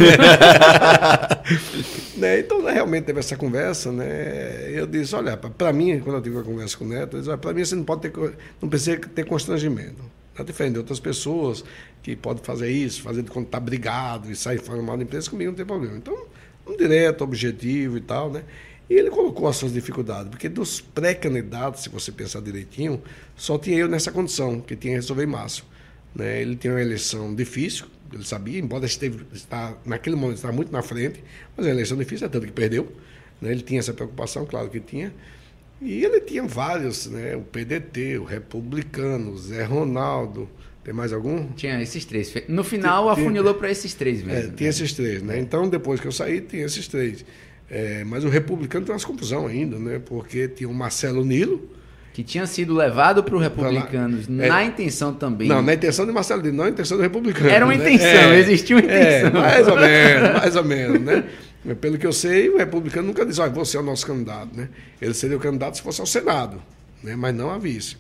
né? 2.18 2.40
Então, 2.40 2.62
né, 2.62 2.74
realmente 2.74 3.06
teve 3.06 3.20
essa 3.20 3.36
conversa, 3.36 3.92
né? 3.92 4.70
Eu 4.72 4.86
disse, 4.86 5.16
olha, 5.16 5.38
para 5.38 5.74
mim, 5.74 6.00
quando 6.00 6.18
eu 6.18 6.22
tive 6.22 6.38
a 6.40 6.44
conversa 6.44 6.78
com 6.78 6.86
o 6.86 6.88
Neto, 6.88 7.18
eu 7.18 7.22
disse, 7.22 7.38
para 7.38 7.54
mim 7.54 7.64
você 7.64 7.76
não 7.76 7.84
pode 7.84 8.02
ter, 8.02 8.14
não 8.62 8.70
precisa 8.70 8.98
ter 8.98 9.26
constrangimento. 9.26 10.19
Está 10.40 10.46
diferente 10.46 10.74
de 10.74 10.80
outras 10.80 11.02
pessoas 11.02 11.66
que 12.02 12.16
podem 12.16 12.42
fazer 12.42 12.72
isso, 12.72 13.02
fazer 13.02 13.24
de 13.24 13.30
quando 13.30 13.48
está 13.48 13.60
brigado 13.60 14.32
e 14.32 14.36
sair 14.38 14.58
falando 14.58 14.86
mal 14.86 14.96
da 14.96 15.04
empresa, 15.04 15.30
comigo 15.30 15.52
não 15.52 15.58
tem 15.58 15.66
problema. 15.66 15.98
Então, 15.98 16.18
um 16.66 16.78
direto, 16.78 17.26
objetivo 17.26 17.98
e 17.98 18.02
tal, 18.02 18.32
né? 18.32 18.46
E 18.90 18.94
ele 18.94 19.10
colocou 19.10 19.50
as 19.50 19.58
suas 19.58 19.74
dificuldades, 19.74 20.30
porque 20.30 20.48
dos 20.48 20.80
pré-candidatos, 20.80 21.84
se 21.84 21.90
você 21.90 22.10
pensar 22.10 22.42
direitinho, 22.42 23.02
só 23.36 23.58
tinha 23.58 23.78
eu 23.78 23.90
nessa 23.90 24.14
condição, 24.14 24.62
que 24.62 24.78
tinha 24.78 24.94
que 24.94 25.02
resolver 25.02 25.24
em 25.24 25.28
março. 25.28 25.66
Né? 26.16 26.42
Ele 26.42 26.56
tinha 26.56 26.72
uma 26.72 26.82
eleição 26.82 27.36
difícil, 27.36 27.88
ele 28.14 28.24
sabia, 28.24 28.60
embora 28.60 28.86
esteve, 28.86 29.26
está, 29.34 29.76
naquele 29.86 30.16
momento 30.16 30.38
estava 30.38 30.54
muito 30.54 30.72
na 30.72 30.82
frente, 30.82 31.22
mas 31.58 31.66
a 31.66 31.70
eleição 31.70 31.98
difícil, 31.98 32.28
é 32.28 32.30
tanto 32.30 32.46
que 32.46 32.54
perdeu. 32.54 32.90
Né? 33.42 33.52
Ele 33.52 33.62
tinha 33.62 33.82
essa 33.82 33.94
preocupação, 33.94 34.46
claro 34.46 34.70
que 34.70 34.80
tinha. 34.80 35.14
E 35.82 36.04
ele 36.04 36.20
tinha 36.22 36.44
vários, 36.44 37.08
né? 37.08 37.36
O 37.36 37.42
PDT, 37.42 38.18
o 38.18 38.24
Republicano, 38.24 39.32
o 39.32 39.38
Zé 39.38 39.64
Ronaldo. 39.64 40.50
Tem 40.84 40.94
mais 40.94 41.14
algum? 41.14 41.48
Tinha 41.54 41.82
esses 41.82 42.04
três. 42.06 42.34
No 42.48 42.64
final, 42.64 43.04
tinha, 43.04 43.14
afunilou 43.14 43.54
para 43.54 43.70
esses 43.70 43.94
três 43.94 44.24
mesmo. 44.24 44.40
É, 44.40 44.48
né? 44.48 44.54
tinha 44.56 44.70
esses 44.70 44.94
três, 44.94 45.22
né? 45.22 45.40
Então, 45.40 45.70
depois 45.70 46.00
que 46.00 46.08
eu 46.08 46.12
saí, 46.12 46.42
tinha 46.42 46.66
esses 46.66 46.88
três. 46.88 47.24
É, 47.70 48.04
mas 48.04 48.24
o 48.24 48.30
Republicano 48.30 48.86
tem 48.86 48.94
umas 48.94 49.06
confusão 49.06 49.46
ainda, 49.46 49.78
né? 49.78 50.02
Porque 50.04 50.48
tinha 50.48 50.68
o 50.68 50.74
Marcelo 50.74 51.24
Nilo 51.24 51.70
Que 52.12 52.24
tinha 52.24 52.48
sido 52.48 52.74
levado 52.74 53.24
para 53.24 53.36
os 53.36 53.42
republicanos 53.42 54.28
é, 54.28 54.48
na 54.48 54.64
intenção 54.64 55.14
também. 55.14 55.48
Não, 55.48 55.62
na 55.62 55.76
intenção 55.76 56.06
de 56.06 56.12
Marcelo 56.12 56.42
Dias, 56.42 56.56
não 56.56 56.64
na 56.64 56.72
intenção 56.72 56.98
do 56.98 57.04
republicano. 57.04 57.50
Era 57.50 57.66
uma 57.66 57.76
né? 57.76 57.94
intenção, 57.94 58.32
é, 58.32 58.40
existiu 58.40 58.78
uma 58.80 58.92
é, 58.92 59.20
intenção. 59.20 59.42
mais 59.42 59.68
ou 59.68 59.76
menos, 59.76 60.34
mais 60.34 60.56
ou 60.56 60.64
menos, 60.64 61.02
né? 61.02 61.24
Pelo 61.82 61.98
que 61.98 62.08
eu 62.08 62.14
sei, 62.14 62.50
o 62.50 62.58
republicano 62.58 63.08
nunca 63.08 63.26
diz, 63.26 63.38
olha, 63.38 63.52
você 63.52 63.76
é 63.76 63.80
o 63.80 63.84
nosso 63.84 64.06
candidato, 64.06 64.56
né? 64.56 64.70
Ele 65.02 65.14
seria 65.14 65.36
o 65.36 65.40
candidato 65.40 65.76
se 65.76 65.84
fosse 65.84 66.00
ao 66.00 66.08
Senado, 66.08 66.62
né? 67.04 67.16
mas 67.16 67.36
não 67.36 67.50
a 67.50 67.58
vice. 67.58 67.98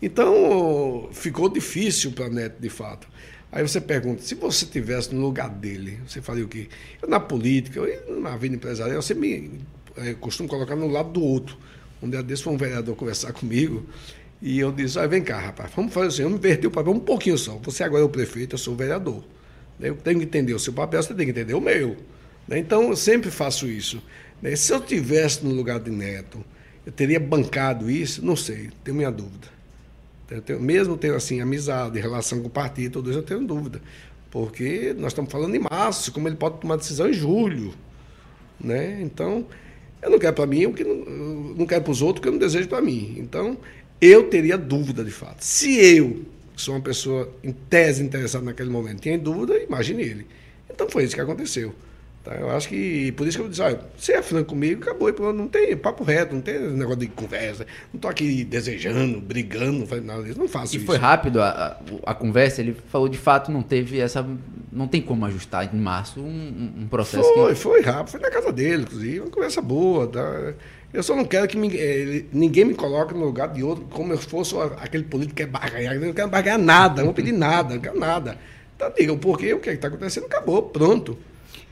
Então, 0.00 1.08
ficou 1.12 1.48
difícil 1.48 2.12
para 2.12 2.28
Neto, 2.28 2.60
de 2.60 2.68
fato. 2.68 3.08
Aí 3.50 3.62
você 3.62 3.80
pergunta, 3.80 4.22
se 4.22 4.34
você 4.34 4.66
tivesse 4.66 5.14
no 5.14 5.20
lugar 5.20 5.48
dele, 5.48 6.00
você 6.06 6.20
faria 6.20 6.44
o 6.44 6.48
quê? 6.48 6.68
Eu, 7.00 7.08
na 7.08 7.20
política, 7.20 7.80
eu, 7.80 8.20
na 8.20 8.36
vida 8.36 8.56
empresarial, 8.56 9.00
você 9.00 9.14
me 9.14 9.60
é, 9.96 10.14
costumo 10.14 10.48
colocar 10.48 10.74
no 10.74 10.88
lado 10.88 11.10
do 11.10 11.22
outro. 11.22 11.56
Um 12.02 12.10
dia 12.10 12.22
desse 12.22 12.42
foi 12.42 12.52
um 12.52 12.56
vereador 12.56 12.96
conversar 12.96 13.32
comigo 13.32 13.86
e 14.40 14.58
eu 14.58 14.72
disse, 14.72 14.98
ah, 14.98 15.06
vem 15.06 15.22
cá, 15.22 15.38
rapaz, 15.38 15.70
vamos 15.76 15.94
fazer 15.94 16.08
assim, 16.08 16.22
eu 16.22 16.30
me 16.30 16.38
perdi 16.38 16.66
o 16.66 16.70
papel 16.70 16.92
um 16.92 16.98
pouquinho 16.98 17.38
só. 17.38 17.56
Você 17.62 17.84
agora 17.84 18.02
é 18.02 18.04
o 18.04 18.08
prefeito, 18.08 18.54
eu 18.54 18.58
sou 18.58 18.74
o 18.74 18.76
vereador. 18.76 19.22
Eu 19.88 19.96
tenho 19.96 20.18
que 20.18 20.24
entender 20.24 20.54
o 20.54 20.58
seu 20.58 20.72
papel, 20.72 21.02
você 21.02 21.14
tem 21.14 21.26
que 21.26 21.32
entender 21.32 21.54
o 21.54 21.60
meu. 21.60 21.96
Né? 22.46 22.58
Então, 22.58 22.90
eu 22.90 22.96
sempre 22.96 23.30
faço 23.30 23.66
isso. 23.66 24.02
Né? 24.40 24.54
Se 24.56 24.72
eu 24.72 24.80
tivesse 24.80 25.44
no 25.44 25.54
lugar 25.54 25.80
de 25.80 25.90
Neto, 25.90 26.44
eu 26.84 26.92
teria 26.92 27.20
bancado 27.20 27.90
isso? 27.90 28.24
Não 28.24 28.36
sei, 28.36 28.70
tenho 28.82 28.96
minha 28.96 29.10
dúvida. 29.10 29.48
Tenho, 30.44 30.60
mesmo 30.60 30.96
tendo 30.96 31.14
assim 31.14 31.40
amizade, 31.40 32.00
relação 32.00 32.40
com 32.40 32.46
o 32.46 32.50
partido, 32.50 32.94
tudo 32.94 33.10
isso, 33.10 33.18
eu 33.18 33.22
tenho 33.22 33.44
dúvida. 33.44 33.80
Porque 34.30 34.94
nós 34.96 35.12
estamos 35.12 35.30
falando 35.30 35.54
em 35.54 35.58
março, 35.58 36.10
como 36.10 36.26
ele 36.26 36.36
pode 36.36 36.58
tomar 36.58 36.76
decisão 36.76 37.08
em 37.08 37.12
julho. 37.12 37.74
Né? 38.58 39.00
Então, 39.02 39.46
eu 40.00 40.10
não 40.10 40.18
quero 40.18 40.34
para 40.34 40.46
mim 40.46 40.66
o 40.66 40.72
que 40.72 40.82
não, 40.82 40.96
não 41.54 41.66
quero 41.66 41.82
para 41.82 41.92
os 41.92 42.00
outros 42.02 42.20
o 42.20 42.22
que 42.22 42.28
eu 42.28 42.32
não 42.32 42.38
desejo 42.38 42.68
para 42.68 42.80
mim. 42.80 43.14
Então, 43.18 43.58
eu 44.00 44.28
teria 44.28 44.56
dúvida 44.56 45.04
de 45.04 45.10
fato. 45.10 45.44
Se 45.44 45.78
eu 45.78 46.24
sou 46.56 46.74
uma 46.74 46.80
pessoa 46.80 47.32
em 47.42 47.52
tese 47.52 48.02
interessada 48.02 48.44
naquele 48.44 48.70
momento, 48.70 49.00
tinha 49.00 49.18
dúvida, 49.18 49.58
imagine 49.58 50.02
ele. 50.02 50.26
Então 50.70 50.88
foi 50.88 51.04
isso 51.04 51.14
que 51.14 51.20
aconteceu. 51.20 51.74
Tá? 52.22 52.34
Eu 52.36 52.50
acho 52.50 52.68
que, 52.68 53.10
por 53.12 53.26
isso 53.26 53.36
que 53.36 53.44
eu 53.44 53.48
disse, 53.48 53.62
olha, 53.62 53.80
você 53.96 54.12
é 54.12 54.22
franco 54.22 54.50
comigo, 54.50 54.82
acabou, 54.82 55.32
não 55.32 55.48
tem 55.48 55.76
papo 55.76 56.04
reto, 56.04 56.34
não 56.34 56.40
tem 56.40 56.56
negócio 56.60 57.00
de 57.00 57.08
conversa, 57.08 57.66
não 57.92 57.98
estou 57.98 58.08
aqui 58.08 58.44
desejando, 58.44 59.20
brigando, 59.20 59.84
nada 60.02 60.22
disso, 60.22 60.38
não 60.38 60.46
faço 60.46 60.74
e 60.74 60.76
isso. 60.76 60.84
E 60.84 60.86
foi 60.86 60.98
rápido 60.98 61.42
a, 61.42 61.48
a, 61.48 62.10
a, 62.12 62.14
conversa, 62.14 62.60
ele 62.60 62.76
falou 62.88 63.08
de 63.08 63.18
fato, 63.18 63.50
não 63.50 63.60
teve 63.60 63.98
essa, 63.98 64.24
não 64.70 64.86
tem 64.86 65.02
como 65.02 65.26
ajustar 65.26 65.74
em 65.74 65.78
março 65.78 66.20
um, 66.20 66.82
um 66.82 66.86
processo 66.86 67.28
Foi, 67.34 67.54
que... 67.54 67.60
foi 67.60 67.82
rápido, 67.82 68.10
foi 68.12 68.20
na 68.20 68.30
casa 68.30 68.52
dele, 68.52 68.82
inclusive, 68.84 69.20
uma 69.20 69.30
conversa 69.30 69.60
boa, 69.60 70.06
tá? 70.06 70.54
Eu 70.92 71.02
só 71.02 71.16
não 71.16 71.24
quero 71.24 71.48
que 71.48 71.56
me, 71.56 71.74
eh, 71.74 72.24
ninguém 72.32 72.66
me 72.66 72.74
coloque 72.74 73.14
no 73.14 73.24
lugar 73.24 73.48
de 73.48 73.62
outro 73.62 73.86
como 73.90 74.12
eu 74.12 74.18
fosse 74.18 74.54
aquele 74.78 75.04
político 75.04 75.36
que 75.36 75.44
quer 75.44 75.50
barganhar. 75.50 75.94
Eu 75.94 76.00
não 76.00 76.12
quero 76.12 76.28
barganhar 76.28 76.58
nada, 76.58 76.96
não 76.96 77.06
vou 77.06 77.14
pedir 77.14 77.32
nada, 77.32 77.74
não 77.74 77.80
quero 77.80 77.98
nada. 77.98 78.38
Então 78.76 78.92
diga 78.96 79.12
o 79.12 79.18
porquê, 79.18 79.54
o 79.54 79.60
que 79.60 79.70
é 79.70 79.74
está 79.74 79.88
acontecendo, 79.88 80.26
acabou, 80.26 80.62
pronto. 80.62 81.16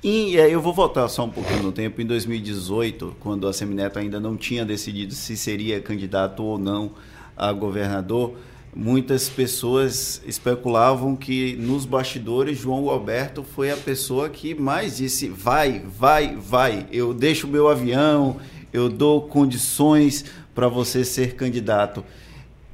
E 0.02 0.34
eu 0.36 0.62
vou 0.62 0.72
voltar 0.72 1.06
só 1.08 1.24
um 1.26 1.30
pouquinho 1.30 1.64
no 1.64 1.72
tempo. 1.72 2.00
Em 2.00 2.06
2018, 2.06 3.16
quando 3.20 3.46
a 3.46 3.52
Semineto 3.52 3.98
ainda 3.98 4.18
não 4.18 4.34
tinha 4.34 4.64
decidido 4.64 5.12
se 5.12 5.36
seria 5.36 5.78
candidato 5.82 6.42
ou 6.42 6.56
não 6.56 6.92
a 7.36 7.52
governador, 7.52 8.34
muitas 8.74 9.28
pessoas 9.28 10.22
especulavam 10.26 11.14
que 11.14 11.56
nos 11.56 11.84
bastidores 11.84 12.58
João 12.58 12.88
Alberto 12.88 13.42
foi 13.42 13.70
a 13.70 13.76
pessoa 13.76 14.30
que 14.30 14.54
mais 14.54 14.96
disse: 14.96 15.28
vai, 15.28 15.80
vai, 15.80 16.34
vai, 16.36 16.86
eu 16.90 17.12
deixo 17.12 17.46
o 17.46 17.50
meu 17.50 17.68
avião, 17.68 18.40
eu 18.72 18.88
dou 18.88 19.22
condições 19.22 20.24
para 20.54 20.68
você 20.68 21.04
ser 21.04 21.34
candidato. 21.34 22.04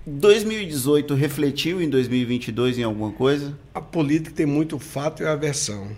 2018 0.06 1.14
refletiu 1.14 1.82
em 1.82 1.88
2022 1.88 2.78
em 2.78 2.84
alguma 2.84 3.10
coisa? 3.10 3.56
A 3.74 3.80
política 3.80 4.30
tem 4.34 4.46
muito 4.46 4.78
fato 4.78 5.22
e 5.22 5.26
aversão. 5.26 5.88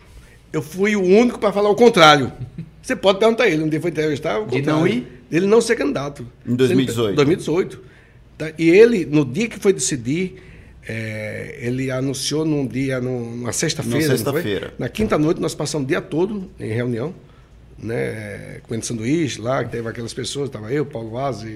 Eu 0.52 0.62
fui 0.62 0.96
o 0.96 1.02
único 1.02 1.38
para 1.38 1.52
falar 1.52 1.68
o 1.68 1.74
contrário. 1.74 2.32
Você 2.80 2.96
pode 2.96 3.18
perguntar 3.18 3.44
a 3.44 3.48
ele, 3.48 3.62
um 3.62 3.68
dia 3.68 3.80
foi 3.80 3.90
entrevistar 3.90 4.38
o 4.38 4.44
contrário. 4.44 4.62
De 4.62 4.68
não 4.68 4.86
ir? 4.86 5.06
Ele 5.30 5.46
não 5.46 5.60
ser 5.60 5.76
candidato. 5.76 6.26
Em 6.46 6.56
2018? 6.56 7.16
2018. 7.16 7.80
Tá? 8.38 8.50
E 8.58 8.70
ele, 8.70 9.04
no 9.04 9.26
dia 9.26 9.46
que 9.46 9.58
foi 9.58 9.74
decidir, 9.74 10.36
é, 10.88 11.58
ele 11.60 11.90
anunciou 11.90 12.46
num 12.46 12.66
dia, 12.66 12.98
numa 12.98 13.52
sexta-feira. 13.52 13.98
Na 13.98 14.16
sexta-feira. 14.16 14.74
Na 14.78 14.88
quinta 14.88 15.18
noite, 15.18 15.38
nós 15.38 15.54
passamos 15.54 15.84
o 15.84 15.88
dia 15.88 16.00
todo 16.00 16.50
em 16.58 16.72
reunião, 16.72 17.14
né, 17.80 18.60
comendo 18.62 18.84
sanduíche 18.84 19.40
lá, 19.40 19.64
que 19.64 19.70
teve 19.70 19.88
aquelas 19.88 20.12
pessoas, 20.12 20.48
estava 20.48 20.72
eu, 20.72 20.84
Paulo 20.84 21.10
Vaz, 21.10 21.46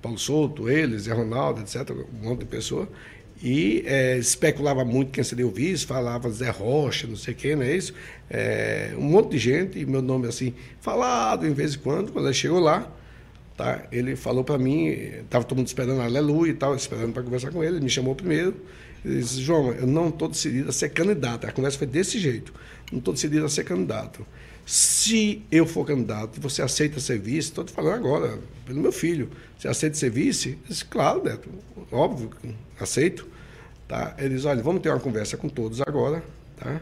Paulo 0.00 0.18
Souto, 0.18 0.68
eles, 0.68 1.02
Zé 1.02 1.12
Ronaldo, 1.12 1.60
etc., 1.60 1.90
um 1.90 2.28
monte 2.28 2.40
de 2.40 2.46
pessoas. 2.46 2.88
E 3.42 3.82
é, 3.86 4.16
especulava 4.18 4.84
muito 4.84 5.10
quem 5.10 5.24
seria 5.24 5.46
o 5.46 5.50
vice, 5.50 5.84
falava 5.84 6.30
Zé 6.30 6.50
Rocha, 6.50 7.08
não 7.08 7.16
sei 7.16 7.34
quem, 7.34 7.56
não 7.56 7.64
é 7.64 7.76
isso? 7.76 7.92
É, 8.30 8.92
um 8.96 9.02
monte 9.02 9.30
de 9.32 9.38
gente, 9.38 9.78
e 9.80 9.84
meu 9.84 10.00
nome 10.00 10.28
assim, 10.28 10.54
falado 10.80 11.44
em 11.46 11.52
vez 11.52 11.74
em 11.74 11.78
quando, 11.78 12.12
quando 12.12 12.26
ele 12.26 12.34
chegou 12.34 12.60
lá, 12.60 12.88
tá, 13.56 13.84
ele 13.90 14.14
falou 14.14 14.44
para 14.44 14.58
mim, 14.58 14.86
estava 14.88 15.44
todo 15.44 15.58
mundo 15.58 15.66
esperando 15.66 16.00
aleluia 16.00 16.52
e 16.52 16.54
tal, 16.54 16.76
esperando 16.76 17.12
para 17.12 17.24
conversar 17.24 17.50
com 17.50 17.64
ele, 17.64 17.76
ele 17.76 17.84
me 17.84 17.90
chamou 17.90 18.14
primeiro, 18.14 18.54
ele 19.04 19.20
disse, 19.20 19.40
João, 19.40 19.72
eu 19.72 19.86
não 19.86 20.08
estou 20.08 20.28
decidido 20.28 20.68
a 20.68 20.72
ser 20.72 20.90
candidato. 20.90 21.46
A 21.46 21.52
conversa 21.52 21.78
foi 21.78 21.86
desse 21.86 22.18
jeito, 22.18 22.52
não 22.90 22.98
estou 22.98 23.12
decidido 23.14 23.44
a 23.44 23.48
ser 23.48 23.64
candidato. 23.64 24.26
Se 24.64 25.42
eu 25.50 25.66
for 25.66 25.84
candidato, 25.84 26.40
você 26.40 26.62
aceita 26.62 27.00
ser 27.00 27.18
vice? 27.18 27.48
Estou 27.48 27.64
te 27.64 27.72
falando 27.72 27.94
agora, 27.94 28.38
pelo 28.64 28.80
meu 28.80 28.92
filho. 28.92 29.28
Você 29.58 29.66
aceita 29.66 29.96
ser 29.96 30.10
vice? 30.10 30.50
Eu 30.50 30.68
disse, 30.68 30.84
claro, 30.84 31.22
Neto, 31.24 31.48
óbvio, 31.90 32.30
aceito. 32.78 33.26
Tá? 33.88 34.14
Ele 34.18 34.36
diz, 34.36 34.44
olha, 34.44 34.62
vamos 34.62 34.80
ter 34.80 34.88
uma 34.88 35.00
conversa 35.00 35.36
com 35.36 35.48
todos 35.48 35.80
agora, 35.80 36.22
tá? 36.56 36.80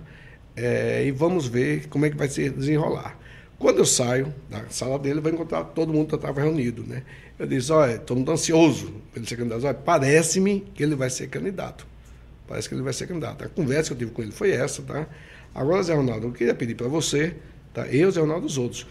É, 0.55 1.05
e 1.07 1.11
vamos 1.11 1.47
ver 1.47 1.89
como 1.89 2.05
é 2.05 2.11
que 2.11 2.17
vai 2.17 2.29
se 2.29 2.51
desenrolar. 2.51 3.19
Quando 3.59 3.79
eu 3.79 3.87
saio 3.87 4.33
da 4.49 4.69
sala 4.69 4.99
dele, 4.99 5.21
vai 5.21 5.33
encontrar 5.33 5.65
todo 5.65 5.93
mundo 5.93 6.09
que 6.09 6.15
estava 6.15 6.41
reunido, 6.41 6.83
né? 6.83 7.03
Eu 7.39 7.47
disse, 7.47 7.73
olha, 7.73 7.97
estou 7.97 8.17
muito 8.17 8.31
ansioso 8.31 8.93
para 9.11 9.21
ele 9.21 9.29
ser 9.29 9.37
candidato. 9.37 9.83
Parece-me 9.83 10.61
que 10.75 10.83
ele 10.83 10.95
vai 10.95 11.11
ser 11.11 11.29
candidato. 11.29 11.87
Parece 12.51 12.69
que 12.69 12.75
ele 12.75 12.83
vai 12.83 12.93
ser 12.93 13.07
candidato. 13.07 13.45
A 13.45 13.49
conversa 13.49 13.89
que 13.89 13.95
eu 13.95 13.99
tive 13.99 14.11
com 14.11 14.23
ele 14.23 14.33
foi 14.33 14.51
essa, 14.51 14.83
tá? 14.83 15.07
Agora, 15.55 15.83
Zé 15.83 15.95
Ronaldo, 15.95 16.27
eu 16.27 16.33
queria 16.33 16.55
pedir 16.55 16.75
para 16.75 16.87
você 16.87 17.35
Tá? 17.73 17.87
Eu, 17.87 18.11
Zé 18.11 18.21
Ronaldo, 18.21 18.47
os 18.47 18.59
outros. 18.59 18.87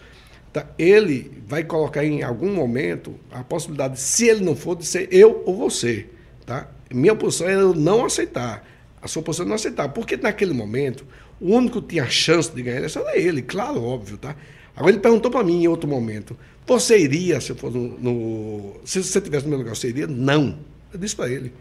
Tá? 0.52 0.66
Ele 0.78 1.30
vai 1.46 1.62
colocar 1.62 2.04
em 2.04 2.22
algum 2.22 2.52
momento 2.52 3.14
a 3.30 3.44
possibilidade, 3.44 4.00
se 4.00 4.28
ele 4.28 4.44
não 4.44 4.56
for, 4.56 4.76
de 4.76 4.84
ser 4.84 5.08
eu 5.12 5.42
ou 5.46 5.56
você. 5.56 6.06
Tá? 6.46 6.68
Minha 6.92 7.14
posição 7.14 7.48
é 7.48 7.54
eu 7.54 7.74
não 7.74 8.04
aceitar. 8.04 8.66
A 9.00 9.08
sua 9.08 9.22
posição 9.22 9.46
é 9.46 9.48
não 9.48 9.56
aceitar. 9.56 9.88
Porque 9.90 10.16
naquele 10.16 10.52
momento, 10.52 11.06
o 11.40 11.54
único 11.54 11.80
que 11.80 11.88
tinha 11.88 12.06
chance 12.08 12.50
de 12.50 12.62
ganhar 12.62 12.82
era 12.82 13.18
ele, 13.18 13.42
claro, 13.42 13.82
óbvio. 13.82 14.16
Tá? 14.16 14.34
Agora 14.74 14.92
ele 14.92 15.00
perguntou 15.00 15.30
para 15.30 15.44
mim 15.44 15.62
em 15.62 15.68
outro 15.68 15.88
momento: 15.88 16.36
você 16.66 16.98
iria, 16.98 17.40
se 17.40 17.54
for 17.54 17.70
no, 17.70 17.98
no, 17.98 18.76
se 18.84 19.02
você 19.02 19.20
tivesse 19.20 19.44
no 19.44 19.50
meu 19.50 19.58
lugar, 19.58 19.76
você 19.76 19.88
iria? 19.88 20.06
Não. 20.06 20.58
Eu 20.92 20.98
disse 20.98 21.14
para 21.14 21.30
ele. 21.30 21.52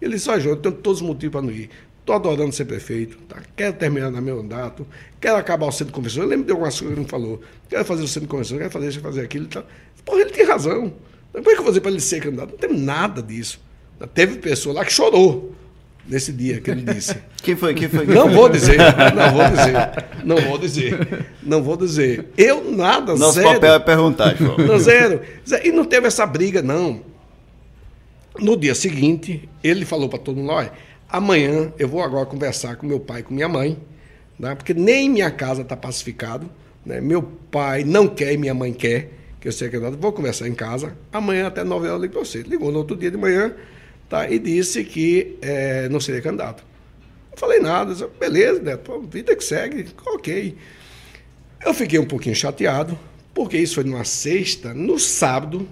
Ele 0.00 0.14
disse: 0.14 0.28
olha, 0.30 0.40
João, 0.40 0.54
eu 0.54 0.60
tenho 0.60 0.74
todos 0.76 1.00
os 1.00 1.06
motivos 1.06 1.32
para 1.32 1.42
não 1.42 1.50
ir. 1.50 1.70
Estou 2.00 2.14
adorando 2.16 2.52
ser 2.52 2.64
prefeito, 2.64 3.18
tá? 3.28 3.36
quero 3.54 3.74
terminar 3.74 4.10
no 4.10 4.20
meu 4.20 4.42
mandato, 4.42 4.86
quero 5.20 5.36
acabar 5.36 5.66
o 5.66 5.70
centro 5.70 5.88
de 5.88 5.92
convenção. 5.92 6.22
Eu 6.22 6.28
lembro 6.28 6.46
de 6.46 6.52
algumas 6.52 6.74
coisas 6.74 6.88
que 6.88 6.98
ele 6.98 7.04
me 7.04 7.10
falou. 7.10 7.40
Quero 7.68 7.84
fazer 7.84 8.02
o 8.02 8.08
centro 8.08 8.22
de 8.22 8.28
convenção, 8.28 8.58
quero 8.58 8.70
fazer 8.70 8.88
isso, 8.88 9.00
fazer 9.00 9.20
aquilo. 9.20 9.46
Tá? 9.46 9.62
Porra, 10.04 10.22
ele 10.22 10.30
tem 10.30 10.44
razão. 10.44 10.92
Como 11.32 11.38
é 11.38 11.42
que 11.42 11.50
eu 11.50 11.56
vou 11.56 11.66
fazer 11.66 11.80
para 11.80 11.90
ele 11.90 12.00
ser 12.00 12.20
candidato? 12.20 12.50
Não 12.50 12.58
tem 12.58 12.76
nada 12.76 13.22
disso. 13.22 13.60
Teve 14.14 14.38
pessoa 14.38 14.74
lá 14.74 14.84
que 14.84 14.92
chorou 14.92 15.54
nesse 16.06 16.32
dia 16.32 16.60
que 16.60 16.70
ele 16.70 16.82
disse. 16.82 17.14
Quem 17.42 17.54
foi? 17.54 17.74
Quem 17.74 17.88
foi? 17.88 18.06
Quem 18.06 18.14
não 18.14 18.26
foi? 18.26 18.34
vou 18.34 18.48
dizer, 18.48 18.78
não 19.14 19.32
vou 19.32 19.48
dizer, 19.48 20.04
não 20.24 20.36
vou 20.36 20.58
dizer, 20.58 21.26
não 21.42 21.62
vou 21.62 21.76
dizer. 21.76 22.28
Eu 22.36 22.70
nada, 22.70 23.14
Nosso 23.14 23.34
zero. 23.34 23.46
Nosso 23.46 23.60
papel 23.60 23.74
é 23.74 23.78
perguntar, 23.78 24.36
João. 24.36 24.56
Não, 24.58 24.78
zero. 24.78 25.20
E 25.62 25.70
não 25.70 25.84
teve 25.84 26.06
essa 26.06 26.26
briga, 26.26 26.60
não. 26.60 27.02
No 28.38 28.56
dia 28.56 28.74
seguinte, 28.74 29.48
ele 29.62 29.84
falou 29.84 30.08
para 30.08 30.18
todo 30.18 30.36
mundo, 30.36 30.52
olha, 30.52 30.72
Amanhã 31.10 31.72
eu 31.76 31.88
vou 31.88 32.02
agora 32.02 32.24
conversar 32.24 32.76
com 32.76 32.86
meu 32.86 33.00
pai 33.00 33.24
com 33.24 33.34
minha 33.34 33.48
mãe, 33.48 33.76
né? 34.38 34.54
porque 34.54 34.72
nem 34.72 35.10
minha 35.10 35.30
casa 35.30 35.62
está 35.62 35.76
pacificado. 35.76 36.48
Né? 36.86 37.00
Meu 37.00 37.20
pai 37.20 37.82
não 37.82 38.06
quer 38.06 38.32
e 38.32 38.36
minha 38.36 38.54
mãe 38.54 38.72
quer 38.72 39.10
que 39.40 39.48
eu 39.48 39.52
seja 39.52 39.72
candidato. 39.72 39.98
Vou 39.98 40.12
conversar 40.12 40.46
em 40.46 40.54
casa. 40.54 40.96
Amanhã 41.12 41.48
até 41.48 41.64
9 41.64 41.88
horas 41.88 41.96
eu 41.96 42.02
ligo 42.02 42.12
para 42.12 42.24
você. 42.24 42.42
Ligou 42.42 42.70
no 42.70 42.78
outro 42.78 42.96
dia 42.96 43.10
de 43.10 43.16
manhã 43.16 43.52
tá? 44.08 44.30
e 44.30 44.38
disse 44.38 44.84
que 44.84 45.36
é, 45.42 45.88
não 45.88 45.98
seria 45.98 46.22
candidato. 46.22 46.64
Não 47.32 47.36
falei 47.36 47.58
nada. 47.58 47.92
Disse, 47.92 48.06
Beleza, 48.20 48.62
Neto, 48.62 49.00
vida 49.00 49.34
que 49.34 49.42
segue. 49.42 49.88
Ok. 50.06 50.56
Eu 51.66 51.74
fiquei 51.74 51.98
um 51.98 52.06
pouquinho 52.06 52.36
chateado, 52.36 52.96
porque 53.34 53.56
isso 53.58 53.74
foi 53.74 53.84
numa 53.84 54.04
sexta. 54.04 54.72
No 54.72 54.96
sábado, 54.96 55.68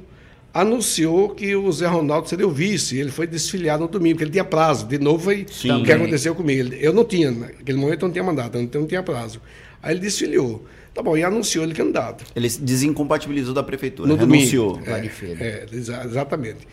anunciou 0.52 1.30
que 1.30 1.54
o 1.54 1.70
Zé 1.72 1.86
Ronaldo 1.86 2.28
seria 2.28 2.46
o 2.46 2.50
vice. 2.50 2.98
Ele 2.98 3.10
foi 3.10 3.26
desfiliado 3.26 3.82
no 3.82 3.88
domingo, 3.88 4.14
porque 4.16 4.24
ele 4.24 4.32
tinha 4.32 4.44
prazo. 4.44 4.86
De 4.86 4.98
novo 4.98 5.22
foi 5.24 5.46
Sim. 5.50 5.70
o 5.82 5.84
que 5.84 5.92
aconteceu 5.92 6.34
comigo. 6.34 6.74
Eu 6.74 6.92
não 6.92 7.04
tinha, 7.04 7.30
naquele 7.30 7.78
momento 7.78 8.02
eu 8.02 8.06
não 8.08 8.12
tinha 8.12 8.24
mandato, 8.24 8.56
eu 8.56 8.80
não 8.80 8.86
tinha 8.86 9.02
prazo. 9.02 9.40
Aí 9.82 9.92
ele 9.94 10.00
desfiliou. 10.00 10.64
Tá 10.94 11.02
bom, 11.02 11.16
e 11.16 11.22
anunciou 11.22 11.64
ele 11.64 11.74
candidato. 11.74 12.24
Ele 12.34 12.50
se 12.50 12.60
desincompatibilizou 12.60 13.54
da 13.54 13.62
prefeitura, 13.62 14.08
No 14.08 14.16
renunciou. 14.16 14.72
domingo. 14.72 14.90
É, 14.90 15.06
é, 15.40 15.66
exa- 15.72 16.02
exatamente. 16.04 16.66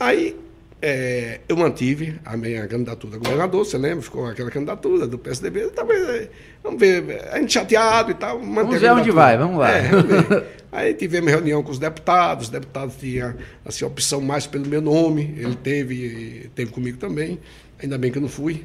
Aí 0.00 0.34
é, 0.86 1.40
eu 1.48 1.56
mantive 1.56 2.20
a 2.26 2.36
minha 2.36 2.68
candidatura 2.68 3.16
a 3.16 3.18
governador, 3.18 3.64
você 3.64 3.78
lembra? 3.78 4.02
Ficou 4.02 4.26
aquela 4.26 4.50
candidatura 4.50 5.06
do 5.06 5.16
PSDB. 5.18 5.68
Talvez, 5.68 6.06
é, 6.06 6.28
vamos 6.62 6.78
ver, 6.78 7.26
a 7.32 7.38
gente 7.38 7.54
chateado 7.54 8.10
e 8.10 8.14
tal. 8.14 8.38
Vamos 8.38 8.78
ver 8.78 8.92
onde 8.92 9.10
vai, 9.10 9.38
vamos 9.38 9.60
lá. 9.60 9.70
É. 9.72 9.90
Aí 10.70 10.92
tivemos 10.92 11.30
reunião 11.30 11.62
com 11.62 11.70
os 11.70 11.78
deputados, 11.78 12.46
os 12.46 12.50
deputados 12.50 12.96
tinham 12.96 13.34
assim, 13.64 13.86
opção 13.86 14.20
mais 14.20 14.46
pelo 14.46 14.66
meu 14.66 14.82
nome, 14.82 15.34
ele 15.38 15.54
teve, 15.54 16.50
teve 16.54 16.70
comigo 16.70 16.98
também, 16.98 17.38
ainda 17.82 17.96
bem 17.96 18.12
que 18.12 18.18
eu 18.18 18.22
não 18.22 18.28
fui. 18.28 18.62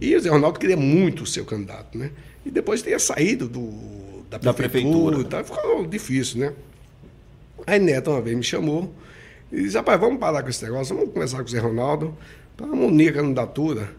E 0.00 0.16
o 0.16 0.20
Zé 0.20 0.30
Ronaldo 0.30 0.58
queria 0.58 0.78
muito 0.78 1.26
ser 1.26 1.42
o 1.42 1.44
candidato, 1.44 1.98
né? 1.98 2.10
E 2.46 2.50
depois 2.50 2.80
tinha 2.80 2.98
saído 2.98 3.48
do, 3.48 3.70
da 4.30 4.38
Da 4.38 4.54
prefeitura, 4.54 5.16
prefeitura. 5.16 5.20
e 5.20 5.24
tal, 5.24 5.44
ficou 5.44 5.86
difícil, 5.86 6.40
né? 6.40 6.54
Aí 7.66 7.78
Neto 7.78 8.10
uma 8.12 8.22
vez 8.22 8.34
me 8.34 8.42
chamou 8.42 8.94
e 9.54 9.62
disse, 9.62 9.76
rapaz, 9.76 10.00
vamos 10.00 10.18
parar 10.18 10.42
com 10.42 10.48
esse 10.48 10.64
negócio, 10.64 10.96
vamos 10.96 11.12
conversar 11.12 11.38
com 11.38 11.44
o 11.44 11.48
Zé 11.48 11.58
Ronaldo 11.60 12.18
para 12.56 12.66
unir 12.66 13.10
a 13.10 13.12
candidatura. 13.12 13.94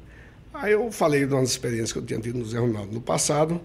Aí 0.53 0.73
eu 0.73 0.91
falei 0.91 1.25
de 1.25 1.33
umas 1.33 1.49
experiências 1.49 1.93
que 1.93 1.99
eu 1.99 2.05
tinha 2.05 2.19
tido 2.19 2.37
no 2.37 2.45
Zé 2.45 2.59
Ronaldo 2.59 2.91
no 2.93 2.99
passado, 2.99 3.61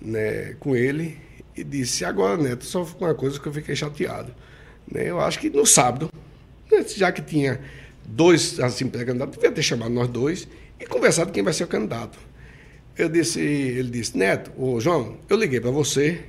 né, 0.00 0.54
com 0.58 0.74
ele, 0.74 1.18
e 1.54 1.62
disse, 1.62 2.06
agora, 2.06 2.36
Neto, 2.38 2.64
só 2.64 2.86
uma 2.98 3.14
coisa 3.14 3.38
que 3.38 3.46
eu 3.46 3.52
fiquei 3.52 3.76
chateado. 3.76 4.34
Né, 4.90 5.10
eu 5.10 5.20
acho 5.20 5.38
que 5.38 5.50
no 5.50 5.66
sábado, 5.66 6.10
né, 6.72 6.82
já 6.86 7.12
que 7.12 7.20
tinha 7.20 7.60
dois 8.06 8.58
assim, 8.58 8.88
pré-candidatos, 8.88 9.36
devia 9.36 9.52
ter 9.52 9.62
chamado 9.62 9.92
nós 9.92 10.08
dois 10.08 10.48
e 10.80 10.86
conversado 10.86 11.32
quem 11.32 11.42
vai 11.42 11.52
ser 11.52 11.64
o 11.64 11.68
candidato. 11.68 12.18
Eu 12.96 13.10
disse, 13.10 13.40
ele 13.40 13.90
disse, 13.90 14.16
Neto, 14.16 14.50
ô 14.56 14.80
João, 14.80 15.18
eu 15.28 15.36
liguei 15.36 15.60
para 15.60 15.70
você 15.70 16.24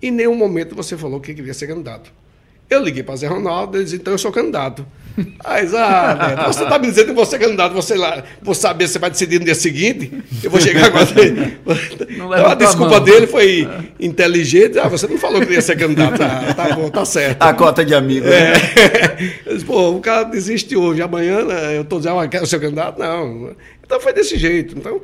e 0.00 0.08
em 0.08 0.10
nenhum 0.12 0.36
momento 0.36 0.76
você 0.76 0.96
falou 0.96 1.20
que 1.20 1.34
queria 1.34 1.54
ser 1.54 1.66
candidato. 1.66 2.12
Eu 2.70 2.82
liguei 2.82 3.02
para 3.02 3.16
Zé 3.16 3.26
Ronaldo, 3.26 3.76
ele 3.76 3.84
disse, 3.84 3.96
então 3.96 4.12
eu 4.12 4.18
sou 4.18 4.30
candidato. 4.30 4.86
Aí, 5.44 5.66
ah, 5.74 6.34
Neto, 6.36 6.46
você 6.52 6.62
está 6.62 6.78
me 6.78 6.86
dizendo 6.86 7.06
que 7.06 7.12
você 7.12 7.36
é 7.36 7.38
candidato, 7.38 7.72
você 7.72 7.94
lá, 7.96 8.22
vou 8.42 8.54
saber 8.54 8.86
se 8.86 8.94
você 8.94 8.98
vai 8.98 9.10
decidir 9.10 9.38
no 9.38 9.44
dia 9.44 9.54
seguinte, 9.54 10.12
eu 10.42 10.50
vou 10.50 10.60
chegar 10.60 10.86
agora. 10.86 11.06
Então, 12.08 12.28
leva 12.28 12.52
a 12.52 12.54
desculpa 12.54 12.96
mão. 12.96 13.04
dele 13.04 13.26
foi 13.26 13.68
inteligente, 13.98 14.78
ah, 14.78 14.88
você 14.88 15.06
não 15.06 15.18
falou 15.18 15.44
que 15.44 15.52
ia 15.52 15.60
ser 15.60 15.76
candidato. 15.76 16.20
Ah, 16.22 16.54
tá 16.54 16.74
bom, 16.74 16.88
tá 16.88 17.04
certo. 17.04 17.42
A 17.42 17.52
cota 17.52 17.84
de 17.84 17.94
amigos. 17.94 18.28
É. 18.28 18.52
né? 18.52 19.32
Eu 19.46 19.54
disse, 19.54 19.64
Pô, 19.64 19.90
o 19.90 20.00
cara 20.00 20.24
desiste 20.24 20.76
hoje, 20.76 21.02
amanhã 21.02 21.44
né, 21.44 21.76
eu 21.76 21.82
estou 21.82 21.98
dizendo, 21.98 22.18
ah, 22.18 22.28
quero 22.28 22.46
ser 22.46 22.60
candidato? 22.60 22.98
Não. 22.98 23.54
Então 23.84 24.00
foi 24.00 24.12
desse 24.12 24.36
jeito. 24.36 24.76
Então, 24.76 25.00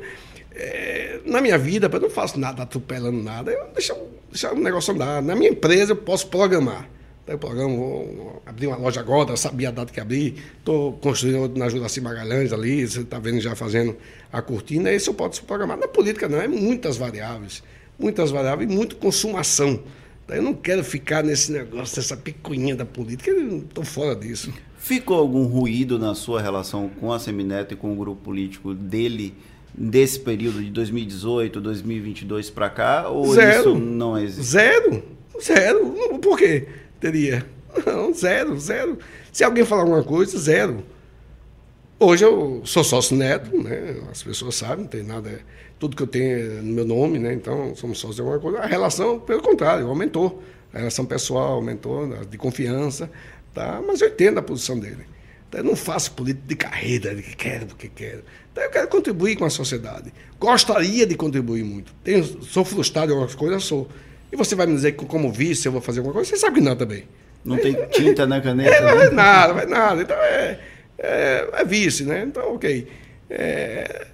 é, 0.55 1.19
na 1.25 1.41
minha 1.41 1.57
vida, 1.57 1.89
eu 1.91 1.99
não 1.99 2.09
faço 2.09 2.39
nada 2.39 2.63
atropelando 2.63 3.21
nada, 3.21 3.51
eu 3.51 3.65
deixo, 3.73 3.93
deixo 4.31 4.47
o 4.47 4.59
negócio 4.59 4.93
andar. 4.93 5.21
Na 5.21 5.35
minha 5.35 5.49
empresa 5.49 5.91
eu 5.91 5.97
posso 5.97 6.27
programar. 6.27 6.87
Então, 7.25 7.33
eu 7.33 7.39
programo, 7.39 7.75
vou 7.75 8.43
abrir 8.45 8.67
uma 8.67 8.77
loja 8.77 8.99
agora, 8.99 9.31
eu 9.31 9.37
sabia 9.37 9.69
a 9.69 9.71
data 9.71 9.91
que 9.91 9.99
abri, 9.99 10.35
estou 10.59 10.93
construindo 10.93 11.39
outra 11.39 11.57
na 11.57 11.67
Juraci 11.67 11.99
Magalhães 11.99 12.53
ali, 12.53 12.87
você 12.87 13.01
está 13.01 13.17
vendo 13.17 13.41
já 13.41 13.55
fazendo 13.55 13.97
a 14.31 14.43
cortina, 14.43 14.91
esse 14.91 15.09
eu 15.09 15.13
posso 15.15 15.43
programar. 15.43 15.75
Na 15.75 15.87
política 15.87 16.29
não, 16.29 16.39
é 16.39 16.47
muitas 16.47 16.97
variáveis, 16.97 17.63
muitas 17.97 18.29
variáveis 18.29 18.69
e 18.69 18.73
muito 18.75 18.95
consumação. 18.97 19.79
Eu 20.27 20.43
não 20.43 20.53
quero 20.53 20.83
ficar 20.83 21.23
nesse 21.23 21.51
negócio, 21.51 21.97
nessa 21.97 22.15
picuinha 22.15 22.75
da 22.75 22.85
política, 22.85 23.31
eu 23.31 23.57
estou 23.57 23.83
fora 23.83 24.15
disso. 24.15 24.53
Ficou 24.77 25.17
algum 25.17 25.45
ruído 25.45 25.97
na 25.97 26.13
sua 26.13 26.39
relação 26.39 26.91
com 26.99 27.11
a 27.11 27.17
Semineto 27.17 27.73
e 27.73 27.77
com 27.77 27.91
o 27.91 27.95
grupo 27.95 28.21
político 28.21 28.71
dele 28.71 29.33
desse 29.73 30.19
período 30.19 30.63
de 30.63 30.69
2018, 30.69 31.59
2022 31.59 32.51
para 32.51 32.69
cá? 32.69 33.09
Ou 33.09 33.33
Zero. 33.33 33.59
isso 33.61 33.75
não 33.79 34.15
existe? 34.15 34.43
Zero, 34.43 35.03
zero. 35.41 36.19
Por 36.19 36.37
quê? 36.37 36.67
Teria. 36.99 37.45
Não, 37.85 38.13
zero, 38.13 38.57
zero. 38.59 38.97
Se 39.31 39.43
alguém 39.43 39.65
falar 39.65 39.81
alguma 39.81 40.03
coisa, 40.03 40.37
zero. 40.37 40.83
Hoje 41.99 42.25
eu 42.25 42.61
sou 42.65 42.83
sócio 42.83 43.15
neto, 43.15 43.55
né? 43.61 43.95
As 44.11 44.21
pessoas 44.21 44.55
sabem, 44.55 44.79
não 44.79 44.87
tem 44.87 45.03
nada. 45.03 45.39
Tudo 45.79 45.95
que 45.95 46.03
eu 46.03 46.07
tenho 46.07 46.37
é 46.37 46.61
no 46.61 46.73
meu 46.73 46.85
nome, 46.85 47.19
né? 47.19 47.33
Então, 47.33 47.75
somos 47.75 47.99
sócios 47.99 48.15
de 48.15 48.21
alguma 48.21 48.39
coisa. 48.39 48.59
A 48.59 48.65
relação, 48.65 49.19
pelo 49.19 49.41
contrário, 49.41 49.87
aumentou. 49.87 50.43
A 50.73 50.79
relação 50.79 51.05
pessoal 51.05 51.53
aumentou, 51.53 52.07
de 52.25 52.37
confiança, 52.37 53.09
tá? 53.53 53.81
Mas 53.85 54.01
eu 54.01 54.09
entendo 54.09 54.37
a 54.37 54.41
posição 54.41 54.77
dele. 54.77 55.05
Então, 55.47 55.61
eu 55.61 55.63
não 55.63 55.75
faço 55.75 56.11
política 56.11 56.47
de 56.47 56.55
carreira, 56.55 57.15
de 57.15 57.21
que 57.21 57.35
quero, 57.35 57.65
porque 57.67 57.87
quero. 57.87 58.23
Então, 58.51 58.63
eu 58.63 58.69
quero 58.69 58.87
contribuir 58.89 59.37
com 59.37 59.45
a 59.45 59.49
sociedade. 59.49 60.13
Gostaria 60.37 61.05
de 61.05 61.15
contribuir 61.15 61.63
muito. 61.63 61.93
Tenho, 62.03 62.23
sou 62.43 62.65
frustrado 62.65 63.11
em 63.11 63.15
algumas 63.15 63.35
coisas, 63.35 63.63
sou. 63.63 63.87
E 64.31 64.35
você 64.35 64.55
vai 64.55 64.65
me 64.65 64.73
dizer 64.73 64.93
que, 64.93 65.05
como 65.05 65.31
vice, 65.31 65.65
eu 65.65 65.71
vou 65.71 65.81
fazer 65.81 65.99
alguma 65.99 66.13
coisa? 66.13 66.29
Você 66.29 66.37
sabe 66.37 66.55
que 66.55 66.61
não 66.61 66.75
também. 66.75 67.05
Não 67.43 67.57
tem 67.57 67.75
tinta 67.91 68.25
na 68.25 68.41
caneta? 68.41 68.69
É, 68.69 68.81
não 68.81 68.95
né? 68.95 68.95
vai 68.95 69.09
nada, 69.11 69.53
vai 69.53 69.65
nada. 69.65 70.01
Então 70.01 70.17
é, 70.17 70.59
é, 70.97 71.49
é 71.53 71.65
vice, 71.65 72.03
né? 72.03 72.23
Então, 72.23 72.55
ok. 72.55 72.87
É, 73.29 74.07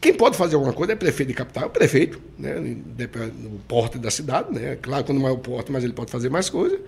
quem 0.00 0.12
pode 0.12 0.36
fazer 0.36 0.56
alguma 0.56 0.72
coisa 0.72 0.92
é 0.92 0.96
prefeito 0.96 1.28
de 1.28 1.34
capital, 1.34 1.64
é 1.64 1.66
o 1.66 1.70
prefeito, 1.70 2.20
né? 2.38 2.54
Do 2.54 3.60
porte 3.66 3.98
da 3.98 4.10
cidade, 4.10 4.52
né? 4.52 4.76
Claro, 4.82 5.04
quando 5.04 5.26
é 5.26 5.30
o 5.30 5.38
porte, 5.38 5.70
mas 5.70 5.84
ele 5.84 5.92
pode 5.92 6.10
fazer 6.10 6.28
mais 6.28 6.50
coisa. 6.50 6.78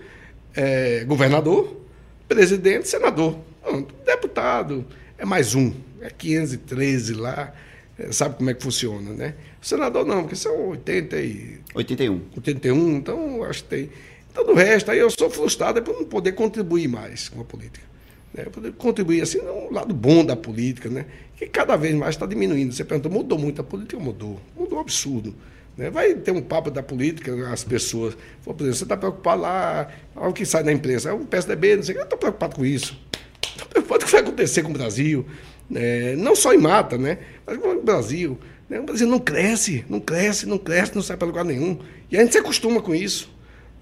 É, 0.53 1.03
governador, 1.05 1.81
presidente, 2.27 2.87
senador. 2.87 3.37
Pronto. 3.61 3.93
Deputado 4.05 4.85
é 5.17 5.25
mais 5.25 5.55
um, 5.55 5.71
é 6.01 6.09
513 6.09 7.13
lá, 7.13 7.53
é, 7.97 8.11
sabe 8.11 8.35
como 8.35 8.49
é 8.49 8.53
que 8.53 8.63
funciona, 8.63 9.11
né? 9.11 9.35
Senador 9.61 10.05
não, 10.05 10.23
porque 10.23 10.35
são 10.35 10.69
80 10.69 11.21
e 11.21 11.59
81. 11.75 12.21
81, 12.35 12.97
então 12.97 13.43
acho 13.43 13.63
que 13.63 13.69
tem. 13.69 13.89
Então, 14.31 14.45
do 14.45 14.53
resto, 14.53 14.89
aí 14.89 14.97
eu 14.99 15.09
sou 15.09 15.29
frustrado 15.29 15.79
é 15.79 15.81
por 15.81 15.93
não 15.93 16.05
poder 16.05 16.31
contribuir 16.31 16.87
mais 16.87 17.29
com 17.29 17.41
a 17.41 17.43
política. 17.43 17.85
Né? 18.33 18.45
Poder 18.45 18.71
contribuir 18.73 19.21
assim 19.21 19.39
no 19.39 19.71
lado 19.71 19.93
bom 19.93 20.23
da 20.25 20.35
política, 20.35 20.89
né? 20.89 21.05
que 21.37 21.47
cada 21.47 21.75
vez 21.75 21.93
mais 21.93 22.15
está 22.15 22.25
diminuindo. 22.25 22.73
Você 22.73 22.83
perguntou, 22.83 23.11
mudou 23.11 23.37
muito 23.37 23.61
a 23.61 23.63
política? 23.63 23.99
Mudou. 23.99 24.39
Mudou 24.57 24.77
um 24.77 24.81
absurdo. 24.81 25.35
Né? 25.77 25.89
Vai 25.89 26.15
ter 26.15 26.31
um 26.31 26.41
papo 26.41 26.71
da 26.71 26.81
política, 26.81 27.49
as 27.51 27.63
pessoas. 27.63 28.15
Por 28.43 28.53
exemplo, 28.55 28.73
você 28.73 28.83
está 28.83 28.95
preocupado 28.95 29.41
lá, 29.41 29.89
olha 30.15 30.29
o 30.29 30.33
que 30.33 30.45
sai 30.45 30.63
da 30.63 30.71
imprensa, 30.71 31.09
é 31.09 31.13
o 31.13 31.19
PSDB, 31.19 31.75
não 31.75 31.83
sei 31.83 31.93
o 31.93 31.97
que, 31.97 32.01
eu 32.01 32.05
estou 32.05 32.19
preocupado 32.19 32.55
com 32.55 32.65
isso. 32.65 32.99
Estou 33.43 33.67
preocupado 33.67 33.99
com 33.99 34.05
o 34.05 34.07
que 34.07 34.11
vai 34.13 34.21
acontecer 34.21 34.63
com 34.63 34.69
o 34.69 34.73
Brasil. 34.73 35.25
né? 35.69 36.15
não 36.15 36.35
só 36.35 36.53
em 36.53 36.57
mata, 36.57 36.97
né? 36.97 37.17
mas 37.45 37.57
com 37.57 37.69
o 37.69 37.83
Brasil. 37.83 38.39
Né? 38.71 38.79
O 38.79 38.83
Brasil 38.83 39.05
não 39.05 39.19
cresce, 39.19 39.83
não 39.89 39.99
cresce, 39.99 40.45
não 40.45 40.57
cresce, 40.57 40.95
não 40.95 41.01
sai 41.01 41.17
para 41.17 41.27
lugar 41.27 41.43
nenhum. 41.43 41.77
E 42.09 42.15
a 42.15 42.21
gente 42.21 42.31
se 42.31 42.37
acostuma 42.37 42.81
com 42.81 42.95
isso. 42.95 43.29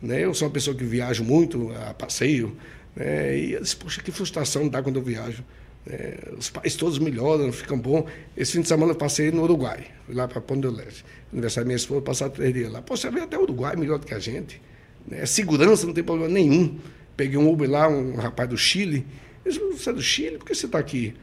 Né? 0.02 0.26
Eu 0.26 0.34
sou 0.34 0.48
uma 0.48 0.54
pessoa 0.54 0.76
que 0.76 0.84
viajo 0.84 1.24
muito 1.24 1.72
a 1.88 1.94
passeio, 1.94 2.58
né? 2.96 3.38
e 3.38 3.54
eu 3.54 3.62
disse, 3.62 3.76
poxa, 3.76 4.02
que 4.02 4.12
frustração 4.12 4.68
dá 4.68 4.82
quando 4.82 4.96
eu 4.96 5.04
viajo. 5.04 5.46
É, 5.86 6.34
os 6.36 6.50
pais 6.50 6.76
todos 6.76 6.98
melhoram, 6.98 7.52
ficam 7.52 7.78
bons. 7.78 8.06
Esse 8.36 8.54
fim 8.54 8.62
de 8.62 8.68
semana 8.68 8.94
eu 8.94 8.96
passei 8.96 9.32
no 9.32 9.44
Uruguai, 9.44 9.86
fui 10.08 10.16
lá 10.16 10.28
para 10.28 10.42
Ponte 10.42 10.62
do 10.62 10.72
Leste. 10.72 11.06
Aniversário 11.32 11.66
da 11.66 11.68
minha 11.68 11.78
esposa, 11.78 12.02
passar 12.02 12.30
três 12.32 12.52
dias 12.52 12.72
lá. 12.72 12.84
Você 12.88 13.12
veio 13.12 13.26
até 13.26 13.38
o 13.38 13.44
Uruguai 13.44 13.76
melhor 13.76 14.00
do 14.00 14.08
que 14.08 14.16
a 14.16 14.20
gente. 14.20 14.60
Né? 15.08 15.24
Segurança 15.28 15.86
não 15.86 15.94
tem 15.94 16.04
problema 16.04 16.34
nenhum. 16.34 16.80
Peguei 17.16 17.38
um 17.38 17.48
Uber 17.48 17.70
lá, 17.70 17.88
um 17.88 18.16
rapaz 18.16 18.50
do 18.50 18.58
Chile. 18.58 19.06
Eu 19.46 19.52
disse, 19.52 19.64
você 19.64 19.92
é 19.92 19.94
do 19.94 20.02
Chile? 20.02 20.40
Por 20.40 20.48
que 20.48 20.56
você 20.56 20.66
está 20.66 20.80
aqui? 20.80 21.14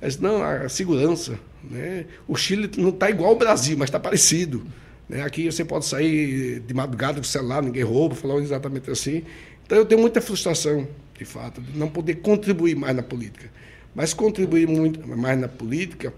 Disse, 0.00 0.22
não, 0.22 0.42
a 0.42 0.68
segurança. 0.68 1.38
Né? 1.62 2.06
O 2.28 2.36
Chile 2.36 2.70
não 2.76 2.90
está 2.90 3.10
igual 3.10 3.30
ao 3.30 3.36
Brasil, 3.36 3.76
mas 3.76 3.88
está 3.88 3.98
parecido. 3.98 4.64
Né? 5.08 5.22
Aqui 5.22 5.50
você 5.50 5.64
pode 5.64 5.86
sair 5.86 6.60
de 6.60 6.74
madrugada 6.74 7.14
com 7.14 7.20
o 7.20 7.24
celular, 7.24 7.62
ninguém 7.62 7.82
rouba, 7.82 8.14
falou 8.14 8.40
exatamente 8.40 8.90
assim. 8.90 9.22
Então 9.64 9.78
eu 9.78 9.84
tenho 9.84 10.00
muita 10.00 10.20
frustração, 10.20 10.86
de 11.18 11.24
fato, 11.24 11.60
de 11.60 11.78
não 11.78 11.88
poder 11.88 12.16
contribuir 12.16 12.76
mais 12.76 12.94
na 12.94 13.02
política. 13.02 13.50
Mas 13.94 14.12
contribuir 14.12 14.68
muito 14.68 15.06
mais 15.08 15.38
na 15.38 15.48
política, 15.48 16.12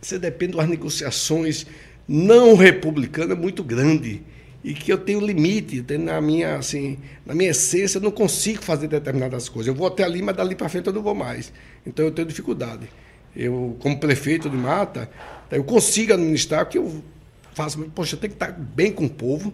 você 0.00 0.18
depende 0.18 0.56
das 0.56 0.68
negociações 0.68 1.66
não 2.06 2.54
republicanas 2.54 3.38
muito 3.38 3.64
grande 3.64 4.22
e 4.64 4.74
que 4.74 4.92
eu 4.92 4.98
tenho 4.98 5.20
limite, 5.20 5.84
na 5.98 6.20
minha 6.20 6.56
assim, 6.56 6.98
na 7.26 7.34
minha 7.34 7.50
essência 7.50 7.98
eu 7.98 8.02
não 8.02 8.10
consigo 8.10 8.62
fazer 8.62 8.86
determinadas 8.86 9.48
coisas. 9.48 9.68
Eu 9.68 9.74
vou 9.74 9.86
até 9.86 10.04
ali, 10.04 10.22
mas 10.22 10.36
dali 10.36 10.54
para 10.54 10.68
frente 10.68 10.86
eu 10.86 10.92
não 10.92 11.02
vou 11.02 11.14
mais. 11.14 11.52
Então 11.86 12.04
eu 12.04 12.10
tenho 12.10 12.28
dificuldade. 12.28 12.88
Eu, 13.34 13.76
como 13.80 13.98
prefeito 13.98 14.48
de 14.48 14.56
Mata, 14.56 15.10
eu 15.50 15.64
consigo 15.64 16.12
administrar, 16.12 16.64
porque 16.64 16.78
eu 16.78 17.02
faço, 17.54 17.78
poxa, 17.94 18.14
eu 18.14 18.20
tenho 18.20 18.32
que 18.32 18.42
estar 18.42 18.52
bem 18.52 18.92
com 18.92 19.04
o 19.04 19.10
povo. 19.10 19.52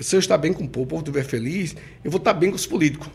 Se 0.00 0.16
eu 0.16 0.20
estar 0.20 0.38
bem 0.38 0.52
com 0.52 0.64
o 0.64 0.68
povo, 0.68 0.84
o 0.84 0.88
povo 0.88 1.02
estiver 1.02 1.24
feliz, 1.24 1.74
eu 2.04 2.10
vou 2.10 2.18
estar 2.18 2.32
bem 2.32 2.50
com 2.50 2.56
os 2.56 2.66
políticos. 2.66 3.08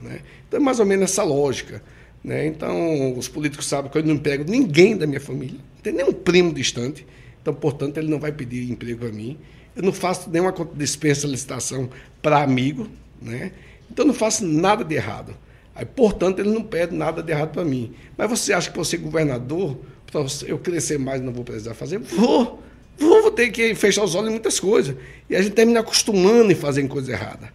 Né? 0.00 0.20
Então 0.46 0.60
é 0.60 0.62
mais 0.62 0.80
ou 0.80 0.86
menos 0.86 1.10
essa 1.10 1.22
lógica. 1.22 1.82
Né? 2.22 2.46
Então, 2.46 3.16
os 3.16 3.28
políticos 3.28 3.66
sabem 3.66 3.90
que 3.90 3.98
eu 3.98 4.04
não 4.04 4.14
emprego 4.14 4.44
ninguém 4.48 4.96
da 4.96 5.06
minha 5.06 5.20
família, 5.20 5.58
não 5.58 5.82
tem 5.82 5.92
nenhum 5.92 6.12
primo 6.12 6.52
distante, 6.52 7.06
então, 7.40 7.54
portanto, 7.54 7.96
ele 7.96 8.08
não 8.08 8.18
vai 8.18 8.30
pedir 8.30 8.70
emprego 8.70 9.06
a 9.06 9.10
mim. 9.10 9.38
Eu 9.74 9.82
não 9.82 9.92
faço 9.92 10.28
nenhuma 10.28 10.52
dispensa 10.74 11.26
licitação 11.26 11.88
para 12.20 12.42
amigo, 12.42 12.88
né? 13.20 13.52
então 13.90 14.04
eu 14.04 14.08
não 14.08 14.14
faço 14.14 14.44
nada 14.44 14.84
de 14.84 14.94
errado. 14.94 15.34
Aí, 15.74 15.84
portanto, 15.84 16.40
ele 16.40 16.50
não 16.50 16.62
pede 16.62 16.94
nada 16.94 17.22
de 17.22 17.32
errado 17.32 17.52
para 17.52 17.64
mim. 17.64 17.94
Mas 18.16 18.28
você 18.28 18.52
acha 18.52 18.70
que 18.70 18.76
você 18.76 18.96
governador, 18.96 19.78
para 20.10 20.24
eu 20.46 20.58
crescer 20.58 20.98
mais, 20.98 21.20
não 21.20 21.32
vou 21.32 21.44
precisar 21.44 21.74
fazer? 21.74 21.98
Vou, 21.98 22.62
vou 22.98 23.30
ter 23.30 23.50
que 23.50 23.74
fechar 23.74 24.04
os 24.04 24.14
olhos 24.14 24.28
em 24.28 24.32
muitas 24.32 24.58
coisas. 24.58 24.96
E 25.28 25.36
a 25.36 25.42
gente 25.42 25.54
termina 25.54 25.80
acostumando 25.80 26.50
em 26.50 26.54
fazer 26.54 26.86
coisa 26.88 27.12
errada. 27.12 27.52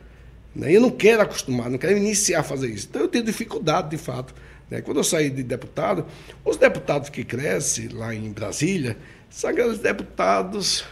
Né? 0.56 0.76
Eu 0.76 0.82
não 0.82 0.90
quero 0.90 1.22
acostumar, 1.22 1.70
não 1.70 1.78
quero 1.78 1.98
iniciar 1.98 2.40
a 2.40 2.44
fazer 2.44 2.70
isso. 2.70 2.88
Então 2.90 3.02
eu 3.02 3.08
tenho 3.08 3.24
dificuldade, 3.24 3.90
de 3.90 3.98
fato. 3.98 4.34
Né? 4.70 4.82
Quando 4.82 4.98
eu 4.98 5.04
saí 5.04 5.30
de 5.30 5.44
deputado, 5.44 6.06
os 6.44 6.58
deputados 6.58 7.10
que 7.10 7.24
crescem 7.24 7.90
lá 7.90 8.16
em 8.16 8.32
Brasília 8.32 8.98
são 9.30 9.50
aqueles 9.50 9.80
deputados 9.80 10.86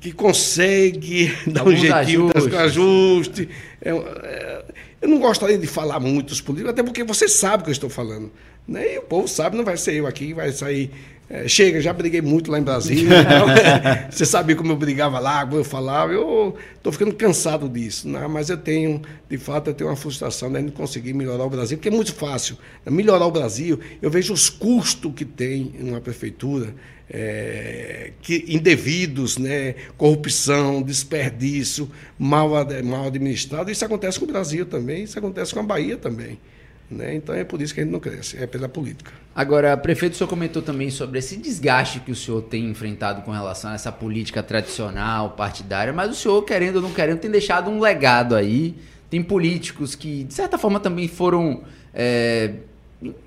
que 0.00 0.12
conseguem 0.12 1.32
dar 1.46 1.66
um 1.66 1.74
jeitinho, 1.74 2.30
ajustes. 2.34 2.54
ajuste. 2.54 3.48
É, 3.80 3.90
é, 3.90 4.64
eu 5.00 5.08
não 5.08 5.18
gostaria 5.18 5.58
de 5.58 5.66
falar 5.66 6.00
muito 6.00 6.28
dos 6.28 6.40
políticos, 6.40 6.72
até 6.72 6.82
porque 6.82 7.04
você 7.04 7.28
sabe 7.28 7.62
o 7.62 7.64
que 7.64 7.70
eu 7.70 7.72
estou 7.72 7.90
falando. 7.90 8.30
Né? 8.66 8.94
E 8.94 8.98
o 8.98 9.02
povo 9.02 9.26
sabe, 9.26 9.56
não 9.56 9.64
vai 9.64 9.76
ser 9.76 9.94
eu 9.94 10.06
aqui, 10.06 10.32
vai 10.34 10.52
sair 10.52 10.90
é, 11.30 11.46
chega, 11.46 11.78
já 11.78 11.92
briguei 11.92 12.22
muito 12.22 12.50
lá 12.50 12.58
em 12.58 12.62
Brasília. 12.62 13.18
Então, 13.28 13.46
você 14.10 14.24
sabia 14.24 14.56
como 14.56 14.72
eu 14.72 14.76
brigava 14.76 15.18
lá, 15.18 15.44
como 15.44 15.58
eu 15.58 15.64
falava. 15.64 16.12
Eu 16.12 16.56
estou 16.76 16.90
ficando 16.90 17.14
cansado 17.14 17.68
disso. 17.68 18.08
Né? 18.08 18.26
Mas 18.26 18.48
eu 18.48 18.56
tenho, 18.56 19.02
de 19.28 19.36
fato, 19.36 19.68
eu 19.68 19.74
tenho 19.74 19.90
uma 19.90 19.96
frustração 19.96 20.48
né, 20.48 20.60
de 20.60 20.66
não 20.66 20.72
conseguir 20.72 21.12
melhorar 21.12 21.44
o 21.44 21.50
Brasil, 21.50 21.76
porque 21.76 21.88
é 21.88 21.92
muito 21.92 22.14
fácil. 22.14 22.56
Né? 22.84 22.92
Melhorar 22.92 23.26
o 23.26 23.30
Brasil, 23.30 23.78
eu 24.00 24.10
vejo 24.10 24.32
os 24.32 24.48
custos 24.48 25.12
que 25.14 25.24
tem 25.24 25.74
uma 25.80 26.00
prefeitura. 26.00 26.74
É, 27.10 28.12
que, 28.20 28.44
indevidos, 28.48 29.38
né, 29.38 29.74
corrupção, 29.96 30.82
desperdício, 30.82 31.90
mal, 32.18 32.50
mal 32.84 33.06
administrado. 33.06 33.70
Isso 33.70 33.84
acontece 33.84 34.18
com 34.18 34.26
o 34.26 34.28
Brasil 34.28 34.66
também, 34.66 35.04
isso 35.04 35.18
acontece 35.18 35.54
com 35.54 35.60
a 35.60 35.62
Bahia 35.62 35.96
também. 35.96 36.38
Né? 36.90 37.14
Então 37.14 37.34
é 37.34 37.44
por 37.44 37.60
isso 37.60 37.74
que 37.74 37.80
a 37.80 37.84
gente 37.84 37.92
não 37.92 38.00
cresce, 38.00 38.36
é 38.42 38.46
pela 38.46 38.68
política. 38.68 39.12
Agora, 39.34 39.76
prefeito, 39.76 40.14
o 40.14 40.16
senhor 40.16 40.28
comentou 40.28 40.62
também 40.62 40.90
sobre 40.90 41.18
esse 41.18 41.36
desgaste 41.36 42.00
que 42.00 42.10
o 42.10 42.16
senhor 42.16 42.42
tem 42.42 42.70
enfrentado 42.70 43.22
com 43.22 43.30
relação 43.30 43.70
a 43.70 43.74
essa 43.74 43.92
política 43.92 44.42
tradicional, 44.42 45.30
partidária, 45.30 45.92
mas 45.92 46.10
o 46.10 46.14
senhor, 46.14 46.42
querendo 46.42 46.76
ou 46.76 46.82
não 46.82 46.92
querendo, 46.92 47.18
tem 47.18 47.30
deixado 47.30 47.70
um 47.70 47.78
legado 47.78 48.34
aí. 48.34 48.74
Tem 49.10 49.22
políticos 49.22 49.94
que, 49.94 50.24
de 50.24 50.34
certa 50.34 50.58
forma, 50.58 50.80
também 50.80 51.08
foram 51.08 51.62
é, 51.94 52.54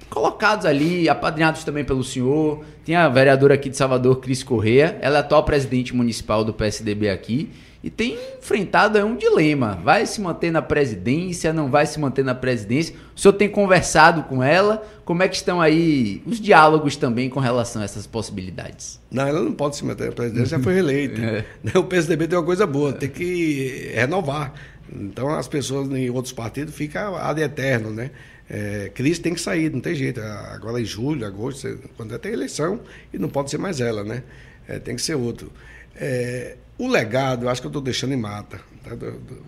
colocados 0.10 0.66
ali, 0.66 1.08
apadrinhados 1.08 1.64
também 1.64 1.84
pelo 1.84 2.04
senhor. 2.04 2.64
Tem 2.86 2.96
a 2.96 3.08
vereadora 3.08 3.54
aqui 3.54 3.70
de 3.70 3.78
Salvador, 3.78 4.18
Cris 4.20 4.44
Correa, 4.44 4.98
ela 5.02 5.18
é 5.18 5.20
atual 5.20 5.44
presidente 5.44 5.96
municipal 5.96 6.44
do 6.44 6.54
PSDB 6.54 7.10
aqui 7.10 7.50
e 7.84 7.90
tem 7.90 8.18
enfrentado 8.38 9.00
um 9.00 9.16
dilema. 9.16 9.80
Vai 9.84 10.06
se 10.06 10.22
manter 10.22 10.52
na 10.52 10.62
presidência, 10.62 11.52
não 11.52 11.70
vai 11.70 11.86
se 11.86 12.00
manter 12.00 12.24
na 12.24 12.36
presidência? 12.36 12.96
O 13.16 13.20
senhor 13.20 13.34
tem 13.34 13.50
conversado 13.50 14.24
com 14.24 14.44
ela? 14.44 14.84
Como 15.04 15.24
é 15.24 15.28
que 15.28 15.36
estão 15.36 15.60
aí 15.60 16.22
os 16.26 16.40
diálogos 16.40 16.96
também 16.96 17.30
com 17.30 17.40
relação 17.40 17.82
a 17.82 17.86
essas 17.86 18.06
possibilidades? 18.06 19.00
Não, 19.10 19.28
ela 19.28 19.42
não 19.42 19.52
pode 19.52 19.76
se 19.78 19.84
manter 19.84 20.08
na 20.08 20.12
presidência, 20.12 20.58
já 20.58 20.60
foi 20.64 20.74
reeleita. 20.74 21.22
é. 21.22 21.78
O 21.78 21.84
PSDB 21.84 22.28
tem 22.28 22.38
uma 22.38 22.46
coisa 22.46 22.68
boa, 22.68 22.94
tem 22.94 23.10
que 23.10 23.92
renovar. 23.96 24.54
Então 24.92 25.30
as 25.30 25.48
pessoas 25.48 25.90
em 25.90 26.10
outros 26.10 26.34
partidos 26.34 26.76
ficam 26.76 27.16
ad 27.16 27.42
eterno, 27.42 27.92
né? 27.92 28.12
É, 28.50 28.92
Cris 28.94 29.18
tem 29.18 29.34
que 29.34 29.40
sair, 29.40 29.72
não 29.72 29.80
tem 29.80 29.96
jeito. 29.96 30.20
Agora 30.22 30.80
em 30.82 30.86
julho, 30.86 31.26
agosto, 31.26 31.80
quando 31.96 32.14
é 32.14 32.18
ter 32.18 32.34
eleição, 32.34 32.82
e 33.14 33.18
não 33.18 33.30
pode 33.30 33.50
ser 33.50 33.58
mais 33.58 33.80
ela, 33.80 34.04
né? 34.04 34.24
É, 34.68 34.80
tem 34.80 34.96
que 34.96 35.02
ser 35.02 35.16
outro. 35.16 35.52
É, 35.96 36.58
o 36.78 36.88
legado, 36.88 37.46
eu 37.46 37.50
acho 37.50 37.62
que 37.62 37.68
eu 37.68 37.70
estou 37.70 37.82
deixando 37.82 38.14
em 38.14 38.18
mata. 38.18 38.60
Tá? 38.84 38.96
Do, 38.96 39.12
do, 39.12 39.46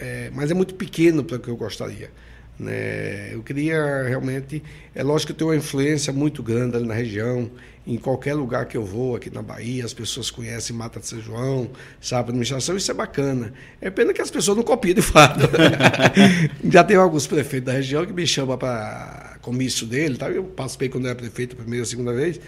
é, 0.00 0.30
mas 0.34 0.50
é 0.50 0.54
muito 0.54 0.74
pequeno 0.74 1.22
para 1.22 1.36
o 1.36 1.40
que 1.40 1.48
eu 1.48 1.56
gostaria. 1.56 2.10
Né? 2.58 3.34
Eu 3.34 3.42
queria 3.42 4.04
realmente. 4.04 4.62
É 4.94 5.02
lógico 5.02 5.28
que 5.28 5.32
eu 5.32 5.36
tenho 5.36 5.50
uma 5.50 5.56
influência 5.56 6.12
muito 6.12 6.42
grande 6.42 6.76
ali 6.76 6.86
na 6.86 6.94
região. 6.94 7.50
Em 7.84 7.96
qualquer 7.96 8.34
lugar 8.34 8.66
que 8.66 8.76
eu 8.76 8.84
vou, 8.84 9.16
aqui 9.16 9.28
na 9.28 9.42
Bahia, 9.42 9.84
as 9.84 9.92
pessoas 9.92 10.30
conhecem 10.30 10.74
Mata 10.76 11.00
de 11.00 11.06
São 11.08 11.20
João, 11.20 11.68
sabe, 12.00 12.28
administração, 12.28 12.76
isso 12.76 12.88
é 12.88 12.94
bacana. 12.94 13.52
É 13.80 13.90
pena 13.90 14.12
que 14.12 14.22
as 14.22 14.30
pessoas 14.30 14.56
não 14.56 14.62
copiam 14.62 14.94
de 14.94 15.02
fato. 15.02 15.40
Já 16.70 16.84
tem 16.84 16.96
alguns 16.96 17.26
prefeitos 17.26 17.66
da 17.66 17.72
região 17.72 18.06
que 18.06 18.12
me 18.12 18.24
chamam 18.24 18.56
para 18.56 19.36
comício 19.42 19.84
dele. 19.84 20.16
Tá? 20.16 20.30
Eu 20.30 20.44
participei 20.44 20.88
quando 20.88 21.06
eu 21.06 21.10
era 21.10 21.18
prefeito 21.18 21.54
a 21.54 21.56
primeira, 21.56 21.82
a 21.82 21.86
segunda 21.86 22.12
vez. 22.12 22.40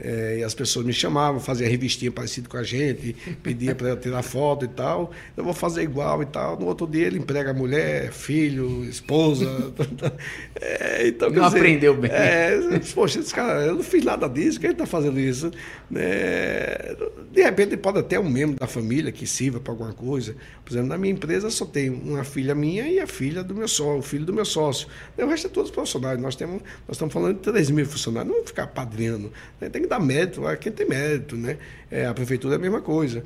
É, 0.00 0.38
e 0.38 0.44
as 0.44 0.54
pessoas 0.54 0.86
me 0.86 0.92
chamavam, 0.92 1.38
faziam 1.40 1.70
revistinha 1.70 2.10
parecida 2.10 2.48
com 2.48 2.56
a 2.56 2.62
gente, 2.62 3.14
pedia 3.42 3.74
para 3.74 3.96
tirar 3.96 4.22
foto 4.22 4.64
e 4.64 4.68
tal. 4.68 5.10
Eu 5.36 5.44
vou 5.44 5.52
fazer 5.52 5.82
igual 5.82 6.22
e 6.22 6.26
tal. 6.26 6.58
No 6.58 6.66
outro 6.66 6.86
dia 6.86 7.06
ele 7.06 7.18
emprega 7.18 7.52
mulher, 7.52 8.10
filho, 8.12 8.84
esposa. 8.84 9.72
é, 10.60 11.08
então, 11.08 11.28
não 11.30 11.44
dizer, 11.44 11.58
aprendeu 11.58 11.96
bem. 11.96 12.10
É, 12.10 12.58
poxa, 12.94 13.20
esse 13.20 13.34
cara, 13.34 13.66
eu 13.66 13.74
não 13.76 13.82
fiz 13.82 14.04
nada 14.04 14.28
disso, 14.28 14.58
quem 14.58 14.70
está 14.70 14.86
fazendo 14.86 15.20
isso? 15.20 15.50
É, 15.94 16.96
de 17.32 17.42
repente 17.42 17.76
pode 17.76 17.98
até 17.98 18.18
um 18.18 18.28
membro 18.28 18.58
da 18.58 18.66
família 18.66 19.12
que 19.12 19.26
sirva 19.26 19.60
para 19.60 19.72
alguma 19.72 19.92
coisa. 19.92 20.34
Por 20.64 20.72
exemplo, 20.72 20.88
na 20.88 20.98
minha 20.98 21.12
empresa 21.12 21.50
só 21.50 21.66
tem 21.66 21.90
uma 21.90 22.24
filha 22.24 22.54
minha 22.54 22.88
e 22.88 23.00
a 23.00 23.06
filha 23.06 23.42
do 23.42 23.54
meu 23.54 23.68
sócio, 23.68 23.98
o 23.98 24.02
filho 24.02 24.24
do 24.24 24.32
meu 24.32 24.44
sócio. 24.44 24.88
O 25.18 25.26
resto 25.26 25.46
é 25.48 25.50
todos 25.50 25.70
profissionais. 25.70 26.20
Nós, 26.20 26.36
temos, 26.36 26.62
nós 26.88 26.96
estamos 26.96 27.12
falando 27.12 27.36
de 27.36 27.40
3 27.40 27.70
mil 27.70 27.86
funcionários. 27.86 28.28
Não 28.28 28.34
vamos 28.36 28.50
ficar 28.50 28.68
padrinhando. 28.68 29.32
Né? 29.60 29.68
Tem 29.68 29.82
que 29.82 29.88
dar 29.90 30.00
mérito 30.00 30.46
a 30.46 30.56
quem 30.56 30.70
tem 30.70 30.88
mérito, 30.88 31.36
né? 31.36 31.58
É, 31.90 32.06
a 32.06 32.14
prefeitura 32.14 32.54
é 32.54 32.56
a 32.56 32.60
mesma 32.60 32.80
coisa. 32.80 33.24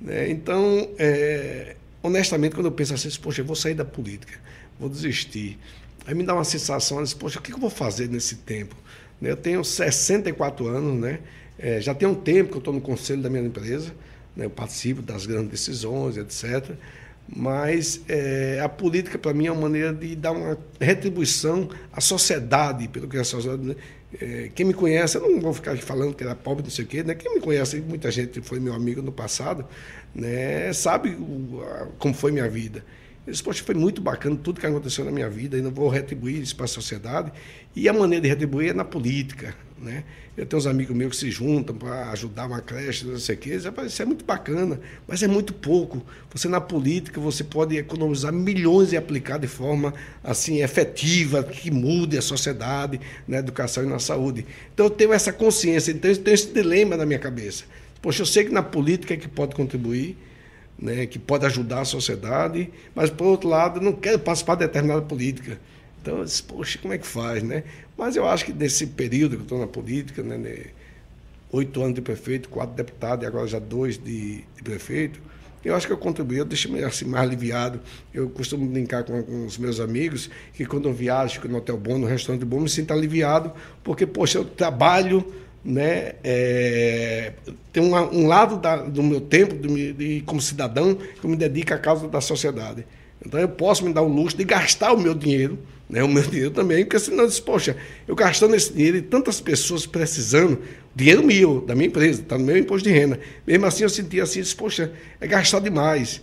Né? 0.00 0.30
Então, 0.30 0.88
é, 0.98 1.76
honestamente, 2.02 2.54
quando 2.54 2.66
eu 2.66 2.72
penso 2.72 2.94
assim, 2.94 3.08
poxa, 3.20 3.42
eu 3.42 3.44
vou 3.44 3.54
sair 3.54 3.74
da 3.74 3.84
política, 3.84 4.38
vou 4.80 4.88
desistir. 4.88 5.58
Aí 6.06 6.14
me 6.14 6.24
dá 6.24 6.34
uma 6.34 6.44
sensação, 6.44 6.98
assim, 7.00 7.16
poxa, 7.16 7.38
o 7.38 7.42
que 7.42 7.52
eu 7.52 7.58
vou 7.58 7.70
fazer 7.70 8.08
nesse 8.08 8.36
tempo? 8.36 8.74
Né? 9.20 9.30
Eu 9.30 9.36
tenho 9.36 9.62
64 9.62 10.66
anos, 10.66 10.98
né? 10.98 11.20
É, 11.58 11.80
já 11.80 11.94
tem 11.94 12.08
um 12.08 12.14
tempo 12.14 12.50
que 12.50 12.56
eu 12.56 12.60
estou 12.60 12.72
no 12.72 12.80
conselho 12.80 13.22
da 13.22 13.30
minha 13.30 13.42
empresa, 13.42 13.92
né? 14.34 14.44
eu 14.46 14.50
participo 14.50 15.02
das 15.02 15.26
grandes 15.26 15.50
decisões, 15.50 16.16
etc. 16.16 16.74
Mas 17.28 18.00
é, 18.08 18.60
a 18.62 18.68
política, 18.68 19.18
para 19.18 19.34
mim, 19.34 19.46
é 19.46 19.52
uma 19.52 19.62
maneira 19.62 19.92
de 19.92 20.14
dar 20.14 20.32
uma 20.32 20.56
retribuição 20.80 21.68
à 21.92 22.00
sociedade, 22.00 22.86
pelo 22.88 23.08
que 23.08 23.16
a 23.16 23.24
sociedade. 23.24 23.76
É, 24.20 24.50
quem 24.54 24.64
me 24.64 24.72
conhece, 24.72 25.16
eu 25.16 25.28
não 25.28 25.40
vou 25.40 25.52
ficar 25.52 25.76
falando 25.78 26.14
que 26.14 26.22
era 26.22 26.34
pobre, 26.34 26.62
não 26.62 26.70
sei 26.70 26.84
o 26.84 26.88
quê, 26.88 27.02
né? 27.02 27.14
quem 27.14 27.34
me 27.34 27.40
conhece, 27.40 27.80
muita 27.80 28.10
gente 28.10 28.40
foi 28.40 28.60
meu 28.60 28.72
amigo 28.72 29.02
no 29.02 29.10
passado, 29.10 29.66
né? 30.14 30.72
sabe 30.72 31.10
o, 31.10 31.62
a, 31.62 31.88
como 31.98 32.14
foi 32.14 32.30
minha 32.30 32.48
vida. 32.48 32.84
Esse 33.26 33.42
poxa, 33.42 33.64
foi 33.64 33.74
muito 33.74 34.00
bacana 34.00 34.36
tudo 34.36 34.60
que 34.60 34.66
aconteceu 34.66 35.04
na 35.04 35.10
minha 35.10 35.28
vida, 35.28 35.60
não 35.60 35.70
vou 35.70 35.88
retribuir 35.88 36.40
isso 36.40 36.54
para 36.54 36.66
a 36.66 36.68
sociedade. 36.68 37.32
E 37.74 37.88
a 37.88 37.92
maneira 37.92 38.22
de 38.22 38.28
retribuir 38.28 38.70
é 38.70 38.72
na 38.72 38.84
política. 38.84 39.54
Né? 39.78 40.04
Eu 40.36 40.46
tenho 40.46 40.58
uns 40.58 40.66
amigos 40.66 40.96
meus 40.96 41.10
que 41.10 41.16
se 41.16 41.30
juntam 41.30 41.76
para 41.76 42.10
ajudar 42.12 42.46
uma 42.46 42.60
creche, 42.60 43.04
não 43.04 43.18
sei 43.18 43.34
o 43.34 43.38
quê. 43.38 43.56
Isso 43.56 44.02
é 44.02 44.04
muito 44.04 44.24
bacana, 44.24 44.80
mas 45.08 45.22
é 45.22 45.28
muito 45.28 45.52
pouco. 45.52 46.02
Você 46.32 46.48
na 46.48 46.60
política, 46.60 47.20
você 47.20 47.42
pode 47.42 47.76
economizar 47.76 48.32
milhões 48.32 48.92
e 48.92 48.96
aplicar 48.96 49.38
de 49.38 49.48
forma 49.48 49.92
assim 50.22 50.62
efetiva, 50.62 51.42
que 51.42 51.70
mude 51.70 52.16
a 52.16 52.22
sociedade, 52.22 53.00
na 53.26 53.38
educação 53.38 53.82
e 53.82 53.86
na 53.86 53.98
saúde. 53.98 54.46
Então 54.72 54.86
eu 54.86 54.90
tenho 54.90 55.12
essa 55.12 55.32
consciência, 55.32 55.90
então 55.90 56.10
eu 56.10 56.16
tenho 56.16 56.34
esse 56.34 56.52
dilema 56.52 56.96
na 56.96 57.04
minha 57.04 57.18
cabeça. 57.18 57.64
Poxa, 58.00 58.22
eu 58.22 58.26
sei 58.26 58.44
que 58.44 58.52
na 58.52 58.62
política 58.62 59.14
é 59.14 59.16
que 59.16 59.28
pode 59.28 59.54
contribuir, 59.54 60.16
né, 60.78 61.06
que 61.06 61.18
pode 61.18 61.46
ajudar 61.46 61.80
a 61.80 61.84
sociedade, 61.84 62.70
mas, 62.94 63.10
por 63.10 63.26
outro 63.26 63.48
lado, 63.48 63.80
não 63.80 63.92
quero 63.92 64.18
participar 64.18 64.56
de 64.56 64.66
determinada 64.66 65.02
política. 65.02 65.58
Então, 66.02 66.18
eu 66.18 66.24
disse, 66.24 66.42
poxa, 66.42 66.78
como 66.78 66.94
é 66.94 66.98
que 66.98 67.06
faz, 67.06 67.42
né? 67.42 67.64
Mas 67.96 68.14
eu 68.14 68.28
acho 68.28 68.44
que 68.44 68.52
nesse 68.52 68.86
período 68.86 69.32
que 69.32 69.40
eu 69.40 69.44
estou 69.44 69.58
na 69.58 69.66
política, 69.66 70.22
né, 70.22 70.36
né, 70.36 70.58
oito 71.50 71.80
anos 71.82 71.94
de 71.94 72.02
prefeito, 72.02 72.48
quatro 72.48 72.74
deputados 72.74 73.24
e 73.24 73.26
agora 73.26 73.46
já 73.46 73.58
dois 73.58 73.96
de, 73.98 74.44
de 74.56 74.62
prefeito, 74.62 75.20
eu 75.64 75.74
acho 75.74 75.86
que 75.86 75.92
eu 75.92 75.98
contribuí, 75.98 76.38
eu 76.38 76.44
deixo-me 76.44 76.84
assim, 76.84 77.06
mais 77.06 77.24
aliviado. 77.24 77.80
Eu 78.14 78.30
costumo 78.30 78.64
brincar 78.66 79.02
com, 79.02 79.20
com, 79.22 79.46
os 79.46 79.58
meus 79.58 79.80
amigos 79.80 80.30
que 80.54 80.64
quando 80.64 80.88
eu 80.88 80.94
viajo, 80.94 81.34
fico 81.34 81.48
no 81.48 81.58
hotel 81.58 81.76
bom, 81.76 81.98
no 81.98 82.06
restaurante 82.06 82.44
bom, 82.44 82.60
me 82.60 82.68
sinto 82.68 82.92
aliviado, 82.92 83.52
porque, 83.82 84.06
poxa, 84.06 84.38
eu 84.38 84.44
trabalho 84.44 85.26
né, 85.66 86.12
é, 86.22 87.32
tem 87.72 87.82
uma, 87.82 88.02
um 88.02 88.28
lado 88.28 88.56
da, 88.56 88.76
do 88.76 89.02
meu 89.02 89.20
tempo 89.20 89.54
de, 89.56 89.92
de, 89.92 90.20
como 90.24 90.40
cidadão 90.40 90.94
que 90.94 91.24
eu 91.24 91.28
me 91.28 91.36
dedico 91.36 91.74
à 91.74 91.78
causa 91.78 92.06
da 92.06 92.20
sociedade. 92.20 92.86
Então 93.24 93.40
eu 93.40 93.48
posso 93.48 93.84
me 93.84 93.92
dar 93.92 94.02
o 94.02 94.08
luxo 94.08 94.36
de 94.36 94.44
gastar 94.44 94.92
o 94.92 94.98
meu 94.98 95.12
dinheiro, 95.12 95.58
né, 95.90 96.04
o 96.04 96.08
meu 96.08 96.22
dinheiro 96.30 96.52
também, 96.52 96.84
porque 96.84 97.00
senão 97.00 97.24
eu 97.24 97.28
disse, 97.28 97.42
poxa, 97.42 97.76
eu 98.06 98.14
gastando 98.14 98.54
esse 98.54 98.72
dinheiro 98.72 98.96
e 98.98 99.02
tantas 99.02 99.40
pessoas 99.40 99.84
precisando, 99.86 100.60
dinheiro 100.94 101.26
meu, 101.26 101.60
da 101.60 101.74
minha 101.74 101.88
empresa, 101.88 102.22
está 102.22 102.38
no 102.38 102.44
meu 102.44 102.56
imposto 102.56 102.88
de 102.88 102.94
renda. 102.94 103.18
Mesmo 103.44 103.66
assim 103.66 103.82
eu 103.82 103.90
sentia 103.90 104.22
assim, 104.22 104.40
disse, 104.40 104.54
poxa, 104.54 104.92
é 105.20 105.26
gastar 105.26 105.58
demais. 105.58 106.22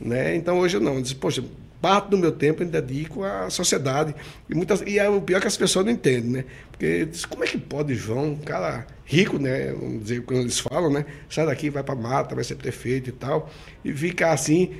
Né? 0.00 0.36
Então 0.36 0.60
hoje 0.60 0.78
não, 0.78 0.94
eu 0.94 1.02
disse, 1.02 1.16
poxa, 1.16 1.42
parte 1.84 2.08
do 2.08 2.16
meu 2.16 2.32
tempo 2.32 2.62
eu 2.62 2.66
dedico 2.66 3.22
à 3.22 3.50
sociedade. 3.50 4.14
E, 4.48 4.54
muitas, 4.54 4.80
e 4.86 4.98
é 4.98 5.06
o 5.06 5.20
pior 5.20 5.38
que 5.38 5.46
as 5.46 5.54
pessoas 5.54 5.84
não 5.84 5.92
entendem, 5.92 6.30
né? 6.30 6.44
Porque 6.70 7.06
como 7.28 7.44
é 7.44 7.46
que 7.46 7.58
pode, 7.58 7.94
João, 7.94 8.30
um 8.30 8.38
cara 8.38 8.86
rico, 9.04 9.38
né? 9.38 9.70
Vamos 9.78 10.04
dizer, 10.04 10.22
quando 10.22 10.40
eles 10.40 10.58
falam, 10.58 10.90
né? 10.90 11.04
Sai 11.28 11.44
daqui, 11.44 11.68
vai 11.68 11.82
para 11.82 11.94
mata, 11.94 12.34
vai 12.34 12.42
ser 12.42 12.54
prefeito 12.54 13.10
e 13.10 13.12
tal, 13.12 13.50
e 13.84 13.92
ficar 13.92 14.32
assim. 14.32 14.74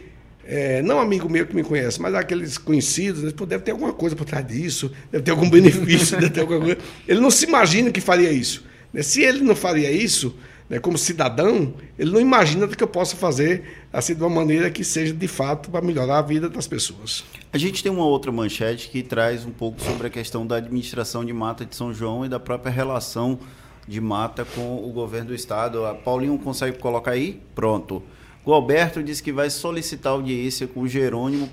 É, 0.46 0.80
não 0.80 0.98
amigo 0.98 1.28
meu 1.28 1.46
que 1.46 1.54
me 1.54 1.62
conhece, 1.62 2.00
mas 2.00 2.14
aqueles 2.14 2.56
conhecidos, 2.56 3.22
né? 3.22 3.32
Pô, 3.36 3.44
deve 3.44 3.64
ter 3.64 3.72
alguma 3.72 3.92
coisa 3.92 4.16
por 4.16 4.24
trás 4.24 4.46
disso, 4.46 4.90
deve 5.12 5.24
ter 5.24 5.30
algum 5.30 5.48
benefício, 5.50 6.18
deve 6.18 6.32
ter 6.32 6.40
alguma 6.40 6.60
coisa. 6.60 6.78
Ele 7.06 7.20
não 7.20 7.30
se 7.30 7.44
imagina 7.44 7.90
que 7.90 8.00
faria 8.00 8.32
isso. 8.32 8.64
Né? 8.90 9.02
Se 9.02 9.22
ele 9.22 9.42
não 9.42 9.54
faria 9.54 9.90
isso, 9.90 10.34
né, 10.68 10.78
como 10.78 10.96
cidadão, 10.96 11.74
ele 11.98 12.10
não 12.10 12.20
imagina 12.20 12.66
que 12.66 12.82
eu 12.82 12.88
possa 12.88 13.16
fazer 13.16 13.84
assim 13.92 14.14
de 14.14 14.22
uma 14.22 14.30
maneira 14.30 14.70
que 14.70 14.82
seja 14.82 15.12
de 15.12 15.28
fato 15.28 15.70
para 15.70 15.84
melhorar 15.84 16.18
a 16.18 16.22
vida 16.22 16.48
das 16.48 16.66
pessoas. 16.66 17.24
A 17.52 17.58
gente 17.58 17.82
tem 17.82 17.92
uma 17.92 18.06
outra 18.06 18.32
manchete 18.32 18.88
que 18.88 19.02
traz 19.02 19.44
um 19.44 19.50
pouco 19.50 19.80
sobre 19.82 20.06
a 20.06 20.10
questão 20.10 20.46
da 20.46 20.56
administração 20.56 21.24
de 21.24 21.32
mata 21.32 21.64
de 21.64 21.76
São 21.76 21.92
João 21.92 22.24
e 22.24 22.28
da 22.28 22.40
própria 22.40 22.72
relação 22.72 23.38
de 23.86 24.00
mata 24.00 24.44
com 24.44 24.82
o 24.82 24.90
governo 24.90 25.28
do 25.28 25.34
estado. 25.34 25.84
A 25.84 25.94
Paulinho 25.94 26.38
consegue 26.38 26.78
colocar 26.78 27.12
aí? 27.12 27.40
Pronto. 27.54 28.02
O 28.46 28.52
Alberto 28.52 29.02
diz 29.02 29.22
que 29.22 29.32
vai 29.32 29.48
solicitar 29.48 30.12
audiência 30.12 30.66
com 30.66 30.80
o 30.80 30.88
Jerônimo 30.88 31.48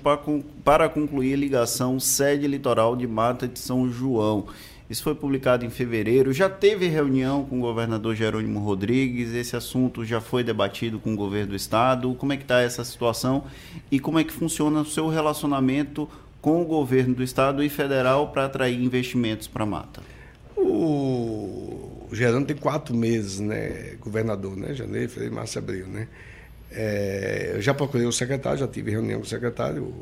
para 0.62 0.88
concluir 0.90 1.32
a 1.32 1.36
ligação 1.38 1.98
sede 1.98 2.46
litoral 2.46 2.94
de 2.94 3.06
Mata 3.06 3.48
de 3.48 3.58
São 3.58 3.90
João. 3.90 4.46
Isso 4.92 5.04
foi 5.04 5.14
publicado 5.14 5.64
em 5.64 5.70
fevereiro. 5.70 6.34
Já 6.34 6.50
teve 6.50 6.86
reunião 6.86 7.46
com 7.46 7.56
o 7.56 7.60
governador 7.62 8.14
Jerônimo 8.14 8.60
Rodrigues. 8.60 9.32
Esse 9.32 9.56
assunto 9.56 10.04
já 10.04 10.20
foi 10.20 10.44
debatido 10.44 10.98
com 11.00 11.14
o 11.14 11.16
governo 11.16 11.52
do 11.52 11.56
estado. 11.56 12.14
Como 12.14 12.34
é 12.34 12.36
que 12.36 12.42
está 12.42 12.60
essa 12.60 12.84
situação 12.84 13.44
e 13.90 13.98
como 13.98 14.18
é 14.18 14.24
que 14.24 14.30
funciona 14.30 14.82
o 14.82 14.84
seu 14.84 15.08
relacionamento 15.08 16.06
com 16.42 16.60
o 16.60 16.66
governo 16.66 17.14
do 17.14 17.22
estado 17.22 17.64
e 17.64 17.70
federal 17.70 18.32
para 18.32 18.44
atrair 18.44 18.78
investimentos 18.82 19.48
para 19.48 19.62
a 19.62 19.66
mata? 19.66 20.02
O 20.58 22.10
Jerônimo 22.12 22.44
tem 22.44 22.56
quatro 22.56 22.94
meses, 22.94 23.40
né, 23.40 23.96
governador, 23.98 24.54
né, 24.58 24.74
janeiro, 24.74 25.08
fevereiro, 25.08 25.34
março, 25.34 25.58
abril, 25.58 25.86
né. 25.86 26.06
É, 26.70 27.52
eu 27.54 27.62
já 27.62 27.72
procurei 27.72 28.06
o 28.06 28.12
secretário, 28.12 28.58
já 28.58 28.68
tive 28.68 28.90
reunião 28.90 29.20
com 29.20 29.24
o 29.24 29.28
secretário 29.28 29.94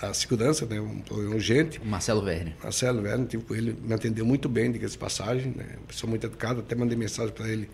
da 0.00 0.12
segurança, 0.12 0.66
né, 0.66 0.80
um 0.80 1.00
problema 1.00 1.34
urgente. 1.34 1.80
Marcelo 1.84 2.22
Verne. 2.22 2.54
Marcelo 2.62 3.02
Verne, 3.02 3.26
tive 3.26 3.44
com 3.44 3.54
ele, 3.54 3.76
me 3.82 3.94
atendeu 3.94 4.24
muito 4.24 4.48
bem, 4.48 4.70
diga-se 4.70 4.96
passagem, 4.96 5.54
né, 5.56 5.64
pessoa 5.86 6.08
muito 6.08 6.26
educada, 6.26 6.60
até 6.60 6.74
mandei 6.74 6.96
mensagem 6.96 7.32
para 7.32 7.48
ele 7.48 7.68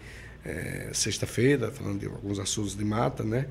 é, 0.45 0.91
sexta-feira, 0.93 1.70
falando 1.70 2.01
de 2.01 2.07
alguns 2.07 2.39
assuntos 2.39 2.77
de 2.77 2.85
mata, 2.85 3.25
né, 3.25 3.47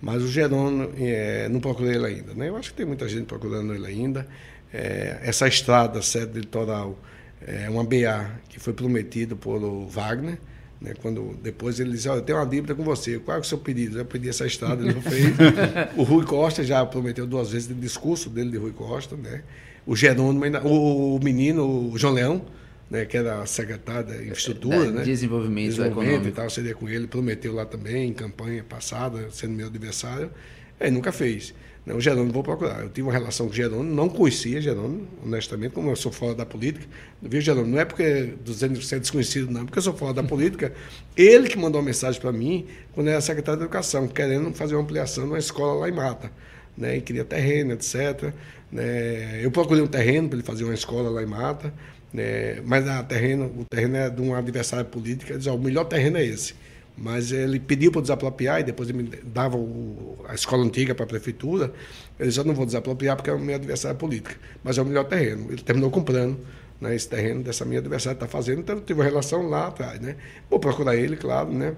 mas 0.00 0.22
o 0.22 0.28
Jerônimo, 0.28 0.92
é, 0.98 1.48
não 1.48 1.60
procurei 1.60 1.94
ele 1.94 2.06
ainda, 2.06 2.34
né, 2.34 2.48
eu 2.48 2.56
acho 2.56 2.70
que 2.70 2.76
tem 2.76 2.86
muita 2.86 3.08
gente 3.08 3.26
procurando 3.26 3.74
ele 3.74 3.86
ainda. 3.86 4.26
É, 4.72 5.18
essa 5.22 5.48
estrada, 5.48 6.00
sede 6.00 6.38
litoral, 6.38 6.96
é 7.44 7.68
uma 7.68 7.82
BA 7.82 8.30
que 8.48 8.60
foi 8.60 8.72
prometido 8.72 9.36
por 9.36 9.58
Wagner, 9.88 10.38
né, 10.80 10.94
quando 11.00 11.36
depois 11.42 11.78
ele 11.78 11.92
disse, 11.92 12.08
olha, 12.08 12.18
eu 12.18 12.22
tenho 12.22 12.38
uma 12.38 12.46
dívida 12.46 12.74
com 12.74 12.82
você, 12.82 13.18
qual 13.18 13.36
é 13.36 13.40
o 13.40 13.44
seu 13.44 13.58
pedido? 13.58 13.98
Eu 13.98 14.04
pedi 14.04 14.28
essa 14.28 14.46
estrada, 14.46 14.82
ele 14.82 14.94
não 14.94 15.02
fez. 15.02 15.34
o 15.96 16.02
Rui 16.02 16.24
Costa 16.24 16.64
já 16.64 16.84
prometeu 16.86 17.26
duas 17.26 17.50
vezes 17.50 17.70
o 17.70 17.74
discurso 17.74 18.30
dele 18.30 18.50
de 18.50 18.56
Rui 18.56 18.72
Costa, 18.72 19.16
né? 19.16 19.42
O 19.86 19.94
Jerônimo, 19.94 20.44
o, 20.64 21.16
o 21.16 21.20
menino, 21.22 21.90
o 21.92 21.98
João 21.98 22.14
Leão, 22.14 22.46
né, 22.88 23.04
que 23.04 23.16
era 23.16 23.44
secretário 23.46 24.08
da 24.08 24.16
infraestrutura, 24.16 24.86
é, 24.86 24.90
né? 24.90 25.02
Desenvolvimento, 25.02 25.68
Desenvolvimento 25.68 26.06
econômico. 26.06 26.28
e 26.28 26.32
tal, 26.32 26.50
seria 26.50 26.74
com 26.74 26.88
ele, 26.88 27.06
prometeu 27.06 27.54
lá 27.54 27.66
também, 27.66 28.08
em 28.08 28.12
campanha 28.12 28.64
passada, 28.64 29.28
sendo 29.30 29.52
meu 29.52 29.66
adversário, 29.66 30.30
aí 30.78 30.90
nunca 30.90 31.12
fez. 31.12 31.54
Não, 31.86 31.96
o 31.96 32.00
Jerônimo 32.00 32.32
vou 32.32 32.42
procurar. 32.42 32.82
Eu 32.82 32.88
tive 32.88 33.02
uma 33.02 33.12
relação 33.12 33.46
com 33.46 33.52
o 33.52 33.56
Jerônimo, 33.56 33.94
não 33.94 34.08
conhecia 34.08 34.60
Jerônimo, 34.60 35.08
honestamente, 35.24 35.72
como 35.72 35.90
eu 35.90 35.96
sou 35.96 36.12
fora 36.12 36.34
da 36.34 36.44
política. 36.44 36.86
Viu, 37.22 37.40
Jerônimo? 37.40 37.72
Não 37.72 37.80
é 37.80 37.84
porque 37.84 38.34
você 38.44 38.96
é 38.96 38.98
desconhecido, 38.98 39.50
não, 39.50 39.64
porque 39.64 39.78
eu 39.78 39.82
sou 39.82 39.94
fora 39.94 40.12
da 40.12 40.22
política. 40.22 40.72
Ele 41.16 41.48
que 41.48 41.58
mandou 41.58 41.80
uma 41.80 41.86
mensagem 41.86 42.20
para 42.20 42.32
mim 42.32 42.66
quando 42.92 43.08
era 43.08 43.20
secretário 43.20 43.58
de 43.58 43.64
Educação, 43.64 44.06
querendo 44.06 44.52
fazer 44.52 44.74
uma 44.74 44.82
ampliação 44.82 45.26
numa 45.26 45.38
escola 45.38 45.80
lá 45.80 45.88
em 45.88 45.92
Mata. 45.92 46.30
Né, 46.76 46.96
e 46.96 47.00
queria 47.00 47.24
terreno, 47.24 47.72
etc. 47.72 48.32
Né, 48.70 49.44
eu 49.44 49.50
procurei 49.50 49.82
um 49.82 49.86
terreno 49.86 50.28
para 50.28 50.38
ele 50.38 50.46
fazer 50.46 50.64
uma 50.64 50.72
escola 50.72 51.10
lá 51.10 51.22
em 51.22 51.26
Mata, 51.26 51.74
né, 52.12 52.60
mas 52.64 52.88
a 52.88 53.02
terreno, 53.02 53.46
o 53.46 53.64
terreno 53.64 53.96
é 53.96 54.08
de 54.08 54.22
um 54.22 54.34
adversário 54.34 54.86
político, 54.86 55.30
ele 55.30 55.38
diz, 55.38 55.46
o 55.48 55.58
melhor 55.58 55.84
terreno 55.84 56.16
é 56.16 56.24
esse. 56.24 56.54
Mas 57.00 57.32
ele 57.32 57.58
pediu 57.58 57.90
para 57.90 58.02
desapropriar 58.02 58.60
e 58.60 58.62
depois 58.62 58.90
ele 58.90 59.02
me 59.02 59.08
dava 59.24 59.56
o, 59.56 60.18
a 60.28 60.34
escola 60.34 60.62
antiga 60.62 60.94
para 60.94 61.04
a 61.04 61.08
prefeitura. 61.08 61.72
Ele 62.18 62.30
Eu 62.36 62.44
não 62.44 62.54
vou 62.54 62.66
desapropriar 62.66 63.16
porque 63.16 63.30
é 63.30 63.32
o 63.32 63.38
meu 63.38 63.54
adversário 63.54 63.96
político, 63.96 64.38
mas 64.62 64.76
é 64.76 64.82
o 64.82 64.84
melhor 64.84 65.04
terreno. 65.04 65.46
Ele 65.50 65.62
terminou 65.62 65.90
comprando 65.90 66.38
né, 66.78 66.94
esse 66.94 67.08
terreno 67.08 67.42
dessa 67.42 67.64
minha 67.64 67.80
adversária 67.80 68.16
está 68.16 68.28
fazendo, 68.28 68.60
então 68.60 68.76
eu 68.76 68.82
tive 68.82 69.00
uma 69.00 69.06
relação 69.06 69.48
lá 69.48 69.68
atrás. 69.68 69.98
Né? 69.98 70.16
Vou 70.50 70.60
procurar 70.60 70.94
ele, 70.94 71.16
claro, 71.16 71.50
né? 71.50 71.74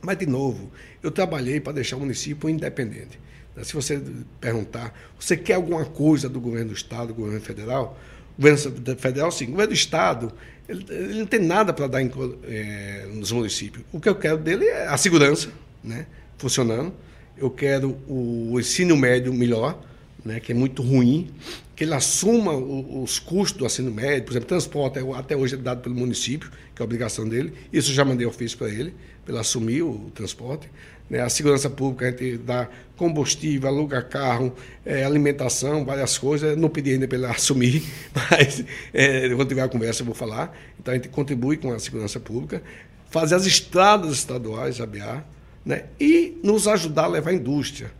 Mas, 0.00 0.18
de 0.18 0.26
novo, 0.26 0.70
eu 1.02 1.10
trabalhei 1.10 1.58
para 1.58 1.72
deixar 1.72 1.96
o 1.96 2.00
município 2.00 2.48
independente. 2.48 3.18
Se 3.62 3.72
você 3.72 4.00
perguntar, 4.40 4.94
você 5.18 5.36
quer 5.36 5.54
alguma 5.54 5.84
coisa 5.84 6.28
do 6.28 6.40
governo 6.40 6.68
do 6.68 6.74
Estado, 6.74 7.08
do 7.08 7.14
governo 7.14 7.40
federal? 7.40 7.98
Governo 8.38 8.96
federal, 8.96 9.30
sim. 9.30 9.46
Governo 9.46 9.72
do 9.72 9.74
Estado, 9.74 10.32
ele, 10.68 10.84
ele 10.88 11.18
não 11.20 11.26
tem 11.26 11.40
nada 11.40 11.72
para 11.72 11.86
dar 11.86 12.02
em, 12.02 12.10
é, 12.44 13.06
nos 13.12 13.30
municípios. 13.32 13.84
O 13.92 14.00
que 14.00 14.08
eu 14.08 14.14
quero 14.14 14.38
dele 14.38 14.64
é 14.64 14.86
a 14.86 14.96
segurança 14.96 15.50
né, 15.82 16.06
funcionando. 16.38 16.92
Eu 17.36 17.50
quero 17.50 17.98
o 18.08 18.58
ensino 18.58 18.96
médio 18.96 19.32
melhor, 19.32 19.80
né, 20.24 20.40
que 20.40 20.52
é 20.52 20.54
muito 20.54 20.82
ruim, 20.82 21.30
que 21.76 21.84
ele 21.84 21.94
assuma 21.94 22.52
os 22.52 23.18
custos 23.18 23.58
do 23.58 23.66
ensino 23.66 23.90
médio, 23.90 24.24
por 24.24 24.32
exemplo, 24.32 24.48
transporte 24.48 24.98
até 25.16 25.36
hoje 25.36 25.54
é 25.54 25.58
dado 25.58 25.82
pelo 25.82 25.94
município, 25.94 26.50
que 26.74 26.80
é 26.80 26.82
a 26.82 26.84
obrigação 26.84 27.28
dele. 27.28 27.52
Isso 27.72 27.90
eu 27.90 27.94
já 27.94 28.04
mandei 28.04 28.26
ofício 28.26 28.56
para 28.56 28.68
ele, 28.68 28.94
para 29.24 29.34
ele 29.34 29.40
assumir 29.40 29.82
o 29.82 30.10
transporte. 30.14 30.70
Né? 31.08 31.20
A 31.20 31.28
segurança 31.28 31.68
pública, 31.68 32.06
a 32.06 32.10
gente 32.10 32.38
dá 32.38 32.68
combustível, 32.96 33.68
aluga 33.68 34.02
carro, 34.02 34.54
é, 34.84 35.04
alimentação, 35.04 35.84
várias 35.84 36.16
coisas. 36.16 36.56
Não 36.56 36.68
pedi 36.68 36.92
ainda 36.92 37.06
para 37.06 37.18
ele 37.18 37.26
assumir, 37.32 37.82
mas 38.30 38.64
é, 38.92 39.28
quando 39.28 39.48
tiver 39.48 39.62
a 39.62 39.68
conversa 39.68 40.02
eu 40.02 40.06
vou 40.06 40.14
falar. 40.14 40.56
Então 40.78 40.92
a 40.92 40.96
gente 40.96 41.08
contribui 41.08 41.56
com 41.56 41.72
a 41.72 41.78
segurança 41.78 42.18
pública, 42.18 42.62
fazer 43.10 43.34
as 43.34 43.46
estradas 43.46 44.12
estaduais, 44.12 44.80
ABA, 44.80 45.24
né? 45.64 45.84
e 45.98 46.38
nos 46.42 46.66
ajudar 46.68 47.04
a 47.04 47.08
levar 47.08 47.30
a 47.30 47.34
indústria. 47.34 47.90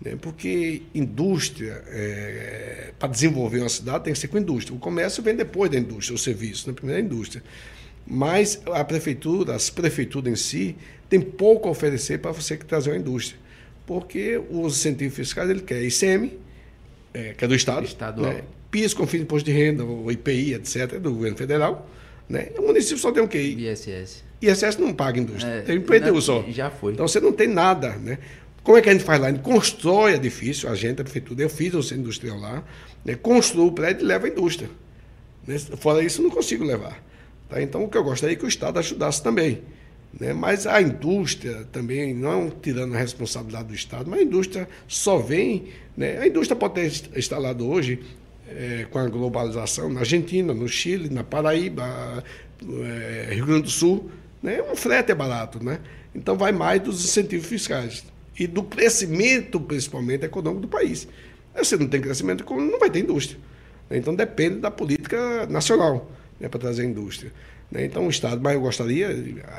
Né? 0.00 0.16
Porque 0.20 0.82
indústria, 0.94 1.82
é, 1.88 2.92
para 2.98 3.08
desenvolver 3.08 3.60
uma 3.60 3.68
cidade, 3.68 4.04
tem 4.04 4.12
que 4.12 4.18
ser 4.18 4.28
com 4.28 4.38
indústria. 4.38 4.76
O 4.76 4.78
comércio 4.78 5.22
vem 5.22 5.34
depois 5.34 5.70
da 5.70 5.78
indústria, 5.78 6.14
o 6.14 6.18
serviço, 6.18 6.68
né? 6.68 6.74
primeiro 6.74 7.00
é 7.00 7.02
a 7.02 7.04
indústria. 7.04 7.42
Mas 8.06 8.60
a 8.66 8.84
prefeitura, 8.84 9.54
as 9.54 9.70
prefeituras 9.70 10.32
em 10.32 10.36
si, 10.36 10.76
tem 11.08 11.20
pouco 11.20 11.68
a 11.68 11.70
oferecer 11.70 12.18
para 12.18 12.32
você 12.32 12.56
que 12.56 12.64
trazer 12.64 12.90
uma 12.90 12.98
indústria. 12.98 13.38
Porque 13.86 14.40
os 14.50 14.78
incentivos 14.78 15.14
fiscais 15.14 15.48
ele 15.48 15.60
quer 15.60 15.82
ICM, 15.82 16.32
é, 17.12 17.34
que 17.34 17.44
é 17.44 17.48
do 17.48 17.54
Estado, 17.54 17.84
Estadual. 17.84 18.32
Né? 18.32 18.42
PIS, 18.70 18.94
Confins 18.94 19.18
de 19.18 19.24
Imposto 19.24 19.44
de 19.44 19.56
Renda, 19.56 19.84
o 19.84 20.10
IPI, 20.10 20.54
etc., 20.54 20.98
do 20.98 21.12
governo 21.12 21.36
federal. 21.36 21.88
Né? 22.28 22.48
O 22.56 22.62
município 22.62 22.98
só 22.98 23.12
tem 23.12 23.22
o 23.22 23.28
quê? 23.28 23.38
ISS. 23.40 24.24
ISS 24.40 24.78
não 24.78 24.94
paga 24.94 25.20
indústria, 25.20 25.50
é, 25.50 25.60
tem 25.60 25.76
IPTU 25.76 26.20
só. 26.22 26.44
Já 26.48 26.70
foi. 26.70 26.94
Então 26.94 27.06
você 27.06 27.20
não 27.20 27.32
tem 27.32 27.46
nada. 27.46 27.90
Né? 27.98 28.18
Como 28.62 28.78
é 28.78 28.80
que 28.80 28.88
a 28.88 28.92
gente 28.92 29.04
faz 29.04 29.20
lá? 29.20 29.28
A 29.28 29.30
gente 29.30 29.42
constrói 29.42 30.14
edifício, 30.14 30.68
a 30.68 30.74
gente, 30.74 31.00
a 31.00 31.04
prefeitura, 31.04 31.42
eu 31.42 31.50
fiz 31.50 31.74
o 31.74 31.82
centro 31.82 32.04
industrial 32.04 32.38
lá, 32.38 32.64
né? 33.04 33.14
construo 33.14 33.66
o 33.66 33.72
prédio 33.72 34.04
e 34.04 34.06
leva 34.06 34.26
a 34.26 34.30
indústria. 34.30 34.70
Né? 35.46 35.58
Fora 35.58 36.02
isso, 36.02 36.22
não 36.22 36.30
consigo 36.30 36.64
levar. 36.64 37.02
Tá? 37.52 37.60
Então, 37.60 37.84
o 37.84 37.88
que 37.88 37.98
eu 37.98 38.02
gostaria 38.02 38.34
é 38.34 38.38
que 38.38 38.46
o 38.46 38.48
Estado 38.48 38.78
ajudasse 38.78 39.22
também. 39.22 39.62
Né? 40.18 40.32
Mas 40.32 40.66
a 40.66 40.80
indústria 40.80 41.66
também, 41.70 42.14
não 42.14 42.48
tirando 42.48 42.94
a 42.94 42.98
responsabilidade 42.98 43.68
do 43.68 43.74
Estado, 43.74 44.10
mas 44.10 44.20
a 44.20 44.22
indústria 44.22 44.68
só 44.88 45.18
vem. 45.18 45.66
Né? 45.94 46.18
A 46.18 46.26
indústria 46.26 46.56
pode 46.56 46.74
ter 46.74 47.18
instalado 47.18 47.68
hoje, 47.68 48.00
é, 48.48 48.86
com 48.90 48.98
a 48.98 49.06
globalização, 49.06 49.90
na 49.90 50.00
Argentina, 50.00 50.54
no 50.54 50.66
Chile, 50.66 51.10
na 51.10 51.22
Paraíba, 51.22 52.24
é, 52.62 53.34
Rio 53.34 53.44
Grande 53.44 53.64
do 53.64 53.70
Sul. 53.70 54.10
Né? 54.42 54.62
O 54.62 54.74
frete 54.74 55.12
é 55.12 55.14
barato. 55.14 55.62
Né? 55.62 55.78
Então 56.14 56.38
vai 56.38 56.52
mais 56.52 56.80
dos 56.80 57.04
incentivos 57.04 57.46
fiscais 57.46 58.02
e 58.38 58.46
do 58.46 58.62
crescimento, 58.62 59.60
principalmente, 59.60 60.24
econômico 60.24 60.62
do 60.62 60.68
país. 60.68 61.06
Se 61.54 61.64
você 61.64 61.76
não 61.76 61.86
tem 61.86 62.00
crescimento 62.00 62.44
econômico, 62.44 62.72
não 62.72 62.80
vai 62.80 62.88
ter 62.88 63.00
indústria. 63.00 63.38
Então 63.90 64.14
depende 64.14 64.56
da 64.56 64.70
política 64.70 65.44
nacional 65.46 66.10
né, 66.42 66.48
para 66.48 66.58
trazer 66.58 66.84
indústria. 66.84 67.32
Né? 67.70 67.84
Então, 67.84 68.06
o 68.06 68.10
Estado, 68.10 68.40
mas 68.42 68.54
eu 68.54 68.60
gostaria, 68.60 69.08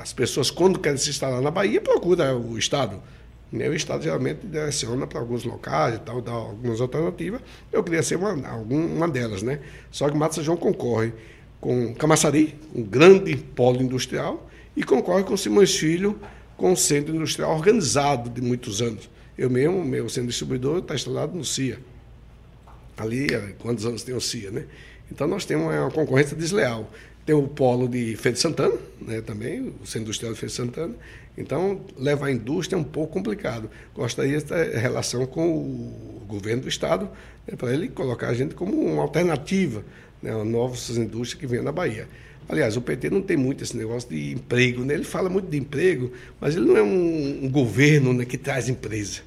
as 0.01 0.11
pessoas, 0.11 0.51
quando 0.51 0.77
querem 0.77 0.97
se 0.97 1.09
instalar 1.09 1.41
na 1.41 1.49
Bahia, 1.49 1.79
procuram 1.79 2.41
o 2.41 2.59
Estado. 2.59 3.01
Né? 3.49 3.69
O 3.69 3.73
Estado 3.73 4.03
geralmente 4.03 4.45
direciona 4.45 5.07
para 5.07 5.19
alguns 5.19 5.45
locais 5.45 5.95
e 5.95 5.99
tal, 5.99 6.21
dá 6.21 6.33
algumas 6.33 6.81
alternativas. 6.81 7.41
Eu 7.71 7.81
queria 7.83 8.03
ser 8.03 8.17
uma, 8.17 8.33
uma 8.33 9.07
delas. 9.07 9.41
Né? 9.41 9.59
Só 9.89 10.09
que 10.09 10.17
Mato 10.17 10.43
João 10.43 10.57
concorre 10.57 11.13
com 11.61 11.95
Camaçari, 11.95 12.55
um 12.75 12.83
grande 12.83 13.37
polo 13.37 13.81
industrial, 13.81 14.49
e 14.75 14.83
concorre 14.83 15.23
com 15.23 15.37
Simões 15.37 15.73
Filho, 15.73 16.19
com 16.57 16.73
um 16.73 16.75
centro 16.75 17.15
industrial 17.15 17.55
organizado 17.55 18.29
de 18.29 18.41
muitos 18.41 18.81
anos. 18.81 19.09
Eu 19.37 19.49
mesmo, 19.49 19.83
meu 19.83 20.09
centro 20.09 20.27
distribuidor 20.29 20.79
está 20.79 20.93
instalado 20.93 21.35
no 21.35 21.45
CIA. 21.45 21.79
Ali, 22.97 23.27
quantos 23.59 23.85
anos 23.85 24.03
tem 24.03 24.13
o 24.13 24.21
CIA, 24.21 24.51
né? 24.51 24.65
Então 25.13 25.27
nós 25.27 25.45
temos 25.45 25.67
uma 25.67 25.91
concorrência 25.91 26.35
desleal. 26.35 26.91
Tem 27.23 27.35
o 27.35 27.47
polo 27.47 27.87
de 27.87 28.15
Feira 28.17 28.33
de 28.33 28.41
Santana, 28.41 28.73
né, 28.99 29.21
também, 29.21 29.61
o 29.61 29.85
Centro 29.85 30.01
Industrial 30.01 30.33
de 30.33 30.39
Feira 30.39 30.49
de 30.49 30.55
Santana. 30.55 30.95
Então, 31.37 31.81
levar 31.97 32.27
a 32.27 32.31
indústria 32.31 32.75
é 32.75 32.79
um 32.79 32.83
pouco 32.83 33.13
complicado. 33.13 33.69
Gostaria 33.95 34.41
ter 34.41 34.75
relação 34.75 35.25
com 35.25 35.47
o 35.47 36.23
governo 36.27 36.63
do 36.63 36.67
Estado, 36.67 37.07
né, 37.47 37.55
para 37.55 37.73
ele 37.73 37.87
colocar 37.87 38.27
a 38.27 38.33
gente 38.33 38.55
como 38.55 38.75
uma 38.75 39.03
alternativa 39.03 39.85
né, 40.21 40.31
novas 40.43 40.89
indústrias 40.89 41.39
que 41.39 41.47
venham 41.47 41.63
na 41.63 41.71
Bahia. 41.71 42.07
Aliás, 42.49 42.75
o 42.75 42.81
PT 42.81 43.09
não 43.09 43.21
tem 43.21 43.37
muito 43.37 43.63
esse 43.63 43.77
negócio 43.77 44.09
de 44.09 44.33
emprego, 44.33 44.83
né? 44.83 44.95
ele 44.95 45.05
fala 45.05 45.29
muito 45.29 45.47
de 45.47 45.57
emprego, 45.57 46.11
mas 46.41 46.55
ele 46.55 46.65
não 46.65 46.75
é 46.75 46.83
um, 46.83 47.45
um 47.45 47.49
governo 47.49 48.13
né, 48.13 48.25
que 48.25 48.37
traz 48.37 48.67
empresa. 48.67 49.21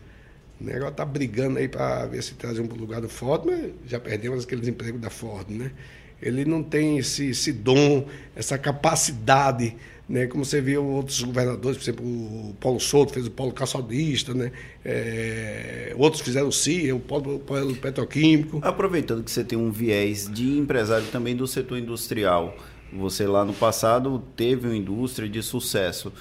O 0.61 0.65
negócio 0.65 0.89
está 0.89 1.05
brigando 1.05 1.59
aí 1.59 1.69
para 1.69 2.07
ver 2.07 2.23
se 2.23 2.35
traz 2.35 2.59
um 2.59 2.65
lugar 2.65 3.01
do 3.01 3.09
Ford, 3.09 3.45
mas 3.45 3.73
já 3.87 4.01
perdemos 4.01 4.45
aqueles 4.45 4.67
empregos 4.67 5.01
da 5.01 5.11
Ford. 5.11 5.51
Né? 5.51 5.71
Ele 6.21 6.45
não 6.45 6.63
tem 6.63 6.99
esse, 6.99 7.31
esse 7.31 7.53
dom, 7.53 8.07
essa 8.35 8.57
capacidade 8.57 9.77
né? 10.09 10.27
Como 10.27 10.45
você 10.45 10.61
viu 10.61 10.85
outros 10.85 11.21
governadores, 11.23 11.77
por 11.77 11.83
exemplo, 11.83 12.07
o 12.07 12.55
Paulo 12.61 12.79
Souto 12.79 13.13
fez 13.13 13.27
o 13.27 13.31
Paulo 13.31 13.53
Caçadista, 13.53 14.33
né? 14.33 14.53
É, 14.85 15.93
outros 15.97 16.23
fizeram 16.23 16.49
o 16.49 16.53
CIA, 16.53 16.95
o 16.95 17.01
Paulo, 17.01 17.41
Paulo 17.41 17.75
Petroquímico. 17.75 18.61
Aproveitando 18.63 19.25
que 19.25 19.31
você 19.31 19.43
tem 19.43 19.59
um 19.59 19.71
viés 19.71 20.31
de 20.33 20.59
empresário 20.59 21.07
também 21.09 21.35
do 21.35 21.47
setor 21.47 21.79
industrial, 21.79 22.57
você 22.93 23.27
lá 23.27 23.45
no 23.45 23.53
passado 23.53 24.23
teve 24.37 24.69
uma 24.69 24.77
indústria 24.77 25.29
de 25.29 25.43
sucesso. 25.43 26.13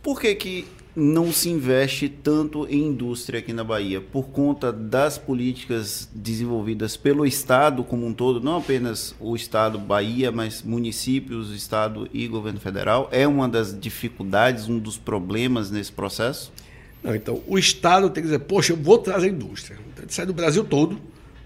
Por 0.00 0.20
que, 0.20 0.34
que 0.34 0.66
não 0.94 1.32
se 1.32 1.48
investe 1.48 2.08
tanto 2.08 2.66
em 2.68 2.88
indústria 2.88 3.40
aqui 3.40 3.52
na 3.52 3.64
Bahia? 3.64 4.00
Por 4.00 4.28
conta 4.28 4.70
das 4.70 5.16
políticas 5.16 6.08
desenvolvidas 6.14 6.96
pelo 6.96 7.24
Estado 7.24 7.82
como 7.82 8.06
um 8.06 8.12
todo, 8.12 8.40
não 8.40 8.58
apenas 8.58 9.14
o 9.18 9.34
Estado 9.34 9.78
Bahia, 9.78 10.30
mas 10.30 10.62
municípios, 10.62 11.50
Estado 11.54 12.08
e 12.12 12.28
governo 12.28 12.60
federal? 12.60 13.08
É 13.10 13.26
uma 13.26 13.48
das 13.48 13.78
dificuldades, 13.78 14.68
um 14.68 14.78
dos 14.78 14.98
problemas 14.98 15.70
nesse 15.70 15.90
processo? 15.90 16.52
Não, 17.02 17.14
então, 17.14 17.42
o 17.46 17.58
Estado 17.58 18.10
tem 18.10 18.22
que 18.22 18.28
dizer, 18.28 18.40
poxa, 18.40 18.74
eu 18.74 18.76
vou 18.76 18.98
trazer 18.98 19.30
indústria. 19.30 19.78
Então, 19.92 20.04
sai 20.08 20.26
do 20.26 20.34
Brasil 20.34 20.62
todo, 20.62 21.00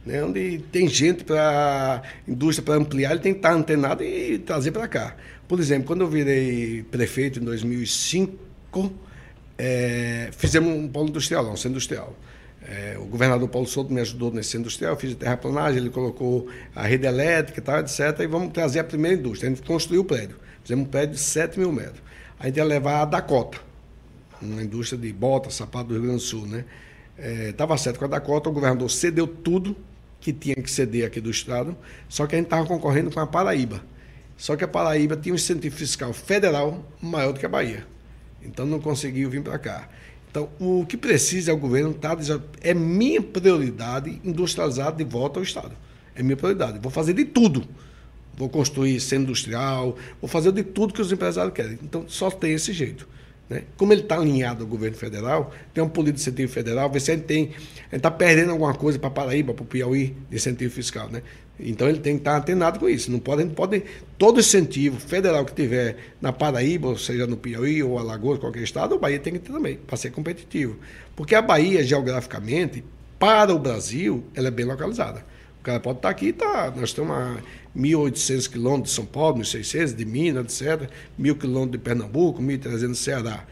né, 0.04 0.22
onde 0.22 0.58
tem 0.70 0.88
gente 0.88 1.24
para 1.24 2.02
indústria 2.26 2.64
para 2.64 2.74
ampliar, 2.74 3.12
ele 3.12 3.20
tem 3.20 3.32
que 3.32 3.38
estar 3.38 3.54
antenado 3.54 4.02
e 4.02 4.38
trazer 4.38 4.72
para 4.72 4.86
cá. 4.86 5.16
Por 5.48 5.60
exemplo, 5.60 5.86
quando 5.86 6.00
eu 6.00 6.08
virei 6.08 6.84
prefeito 6.90 7.38
em 7.38 7.44
2005, 7.44 8.36
é, 9.58 10.28
fizemos 10.32 10.70
um 10.70 10.88
polo 10.88 11.08
industrial, 11.08 11.44
um 11.46 11.56
centro 11.56 11.70
industrial. 11.70 12.14
É, 12.68 12.96
o 12.98 13.04
governador 13.04 13.48
Paulo 13.48 13.66
Souto 13.66 13.92
me 13.92 14.00
ajudou 14.00 14.32
nesse 14.32 14.50
centro 14.50 14.62
industrial, 14.62 14.96
fiz 14.96 15.12
a 15.12 15.16
terraplanagem, 15.16 15.78
ele 15.78 15.90
colocou 15.90 16.48
a 16.74 16.82
rede 16.82 17.06
elétrica 17.06 17.60
e 17.60 17.62
tal, 17.62 17.78
etc. 17.78 18.20
E 18.20 18.26
vamos 18.26 18.52
trazer 18.52 18.80
a 18.80 18.84
primeira 18.84 19.16
indústria. 19.16 19.50
A 19.50 19.54
gente 19.54 19.64
construiu 19.66 20.02
o 20.02 20.04
prédio. 20.04 20.36
Fizemos 20.62 20.86
um 20.86 20.90
prédio 20.90 21.14
de 21.14 21.20
7 21.20 21.58
mil 21.58 21.70
metros. 21.70 22.02
A 22.40 22.46
gente 22.46 22.56
ia 22.56 22.64
levar 22.64 23.02
a 23.02 23.04
Dakota, 23.04 23.58
uma 24.42 24.62
indústria 24.62 25.00
de 25.00 25.12
botas, 25.12 25.54
sapato 25.54 25.88
do 25.88 25.94
Rio 25.94 26.02
Grande 26.02 26.18
do 26.18 26.22
Sul. 26.22 26.46
Né? 26.46 26.64
Estava 27.48 27.74
é, 27.74 27.76
certo 27.76 27.98
com 27.98 28.04
a 28.04 28.08
Dakota, 28.08 28.50
o 28.50 28.52
governador 28.52 28.90
cedeu 28.90 29.26
tudo 29.26 29.76
que 30.20 30.32
tinha 30.32 30.56
que 30.56 30.70
ceder 30.70 31.06
aqui 31.06 31.20
do 31.20 31.30
Estado, 31.30 31.76
só 32.08 32.26
que 32.26 32.34
a 32.34 32.38
gente 32.38 32.46
estava 32.46 32.66
concorrendo 32.66 33.12
com 33.12 33.20
a 33.20 33.26
Paraíba. 33.26 33.80
Só 34.36 34.56
que 34.56 34.64
a 34.64 34.68
Paraíba 34.68 35.16
tinha 35.16 35.32
um 35.32 35.36
incentivo 35.36 35.76
fiscal 35.76 36.12
federal 36.12 36.84
maior 37.00 37.32
do 37.32 37.38
que 37.38 37.46
a 37.46 37.48
Bahia. 37.48 37.86
Então 38.46 38.64
não 38.66 38.80
conseguiu 38.80 39.28
vir 39.28 39.42
para 39.42 39.58
cá. 39.58 39.88
Então, 40.30 40.50
o 40.60 40.84
que 40.84 40.96
precisa 40.96 41.50
é 41.50 41.54
o 41.54 41.56
governo 41.56 41.94
tá 41.94 42.16
é 42.60 42.74
minha 42.74 43.22
prioridade 43.22 44.20
industrializar 44.22 44.94
de 44.94 45.02
volta 45.02 45.38
ao 45.38 45.42
Estado. 45.42 45.72
É 46.14 46.22
minha 46.22 46.36
prioridade. 46.36 46.78
Vou 46.78 46.90
fazer 46.90 47.14
de 47.14 47.24
tudo. 47.24 47.66
Vou 48.36 48.48
construir 48.50 49.00
centro 49.00 49.24
industrial, 49.24 49.96
vou 50.20 50.28
fazer 50.28 50.52
de 50.52 50.62
tudo 50.62 50.92
que 50.92 51.00
os 51.00 51.10
empresários 51.10 51.54
querem. 51.54 51.78
Então, 51.82 52.04
só 52.06 52.30
tem 52.30 52.52
esse 52.52 52.70
jeito. 52.70 53.08
Né? 53.48 53.62
Como 53.76 53.92
ele 53.92 54.02
está 54.02 54.16
alinhado 54.16 54.64
ao 54.64 54.68
governo 54.68 54.96
federal, 54.96 55.54
tem 55.72 55.82
um 55.82 55.88
político 55.88 56.16
de 56.16 56.22
incentivo 56.22 56.52
federal, 56.52 56.90
vê 56.90 57.00
se 57.00 57.12
ele 57.12 57.22
tem. 57.22 57.44
Ele 57.44 57.54
está 57.92 58.10
perdendo 58.10 58.50
alguma 58.50 58.74
coisa 58.74 58.98
para 58.98 59.08
Paraíba, 59.08 59.54
para 59.54 59.62
o 59.62 59.66
Piauí, 59.66 60.14
de 60.28 60.36
incentivo 60.36 60.74
fiscal. 60.74 61.08
Né? 61.08 61.22
Então 61.58 61.88
ele 61.88 61.98
tem 61.98 62.14
que 62.14 62.20
estar 62.20 62.36
antenado 62.36 62.78
com 62.78 62.88
isso. 62.88 63.10
Não 63.10 63.18
pode, 63.18 63.44
não 63.44 63.52
pode, 63.52 63.82
todo 64.18 64.40
incentivo 64.40 65.00
federal 65.00 65.44
que 65.44 65.54
tiver 65.54 65.96
na 66.20 66.32
Paraíba, 66.32 66.88
ou 66.88 66.98
seja, 66.98 67.26
no 67.26 67.36
Piauí 67.36 67.82
ou 67.82 67.98
Alagoas, 67.98 68.38
qualquer 68.38 68.62
estado, 68.62 68.94
o 68.94 68.98
Bahia 68.98 69.18
tem 69.18 69.32
que 69.32 69.38
ter 69.38 69.52
também, 69.52 69.76
para 69.76 69.96
ser 69.96 70.10
competitivo. 70.10 70.76
Porque 71.14 71.34
a 71.34 71.42
Bahia, 71.42 71.82
geograficamente, 71.82 72.84
para 73.18 73.54
o 73.54 73.58
Brasil, 73.58 74.24
ela 74.34 74.48
é 74.48 74.50
bem 74.50 74.66
localizada. 74.66 75.24
O 75.60 75.62
cara 75.62 75.80
pode 75.80 75.98
estar 75.98 76.10
aqui, 76.10 76.32
tá, 76.32 76.72
nós 76.76 76.92
temos 76.92 77.16
a 77.16 77.38
1.800 77.76 78.50
quilômetros 78.50 78.90
de 78.90 78.96
São 78.96 79.06
Paulo, 79.06 79.38
1.600 79.38 79.94
de 79.94 80.04
Minas, 80.04 80.60
etc., 80.60 80.88
1.000 81.18 81.38
quilômetros 81.38 81.72
de 81.72 81.78
Pernambuco, 81.78 82.42
1.300 82.42 82.90
de 82.92 82.96
Ceará. 82.96 83.44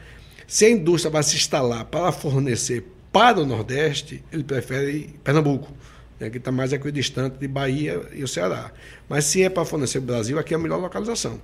Se 0.46 0.66
a 0.66 0.70
indústria 0.70 1.10
vai 1.10 1.22
se 1.22 1.36
instalar 1.36 1.84
para 1.86 2.12
fornecer 2.12 2.84
para 3.10 3.40
o 3.40 3.46
Nordeste, 3.46 4.22
ele 4.32 4.44
prefere 4.44 5.14
Pernambuco, 5.22 5.72
né, 6.18 6.30
que 6.30 6.38
está 6.38 6.52
mais 6.52 6.72
equidistante 6.72 7.38
de 7.38 7.48
Bahia 7.48 8.00
e 8.12 8.22
o 8.22 8.28
Ceará. 8.28 8.72
Mas 9.08 9.24
se 9.24 9.42
é 9.42 9.48
para 9.48 9.64
fornecer 9.64 9.98
o 9.98 10.02
Brasil, 10.02 10.38
aqui 10.38 10.54
é 10.54 10.56
a 10.56 10.60
melhor 10.60 10.80
localização. 10.80 11.40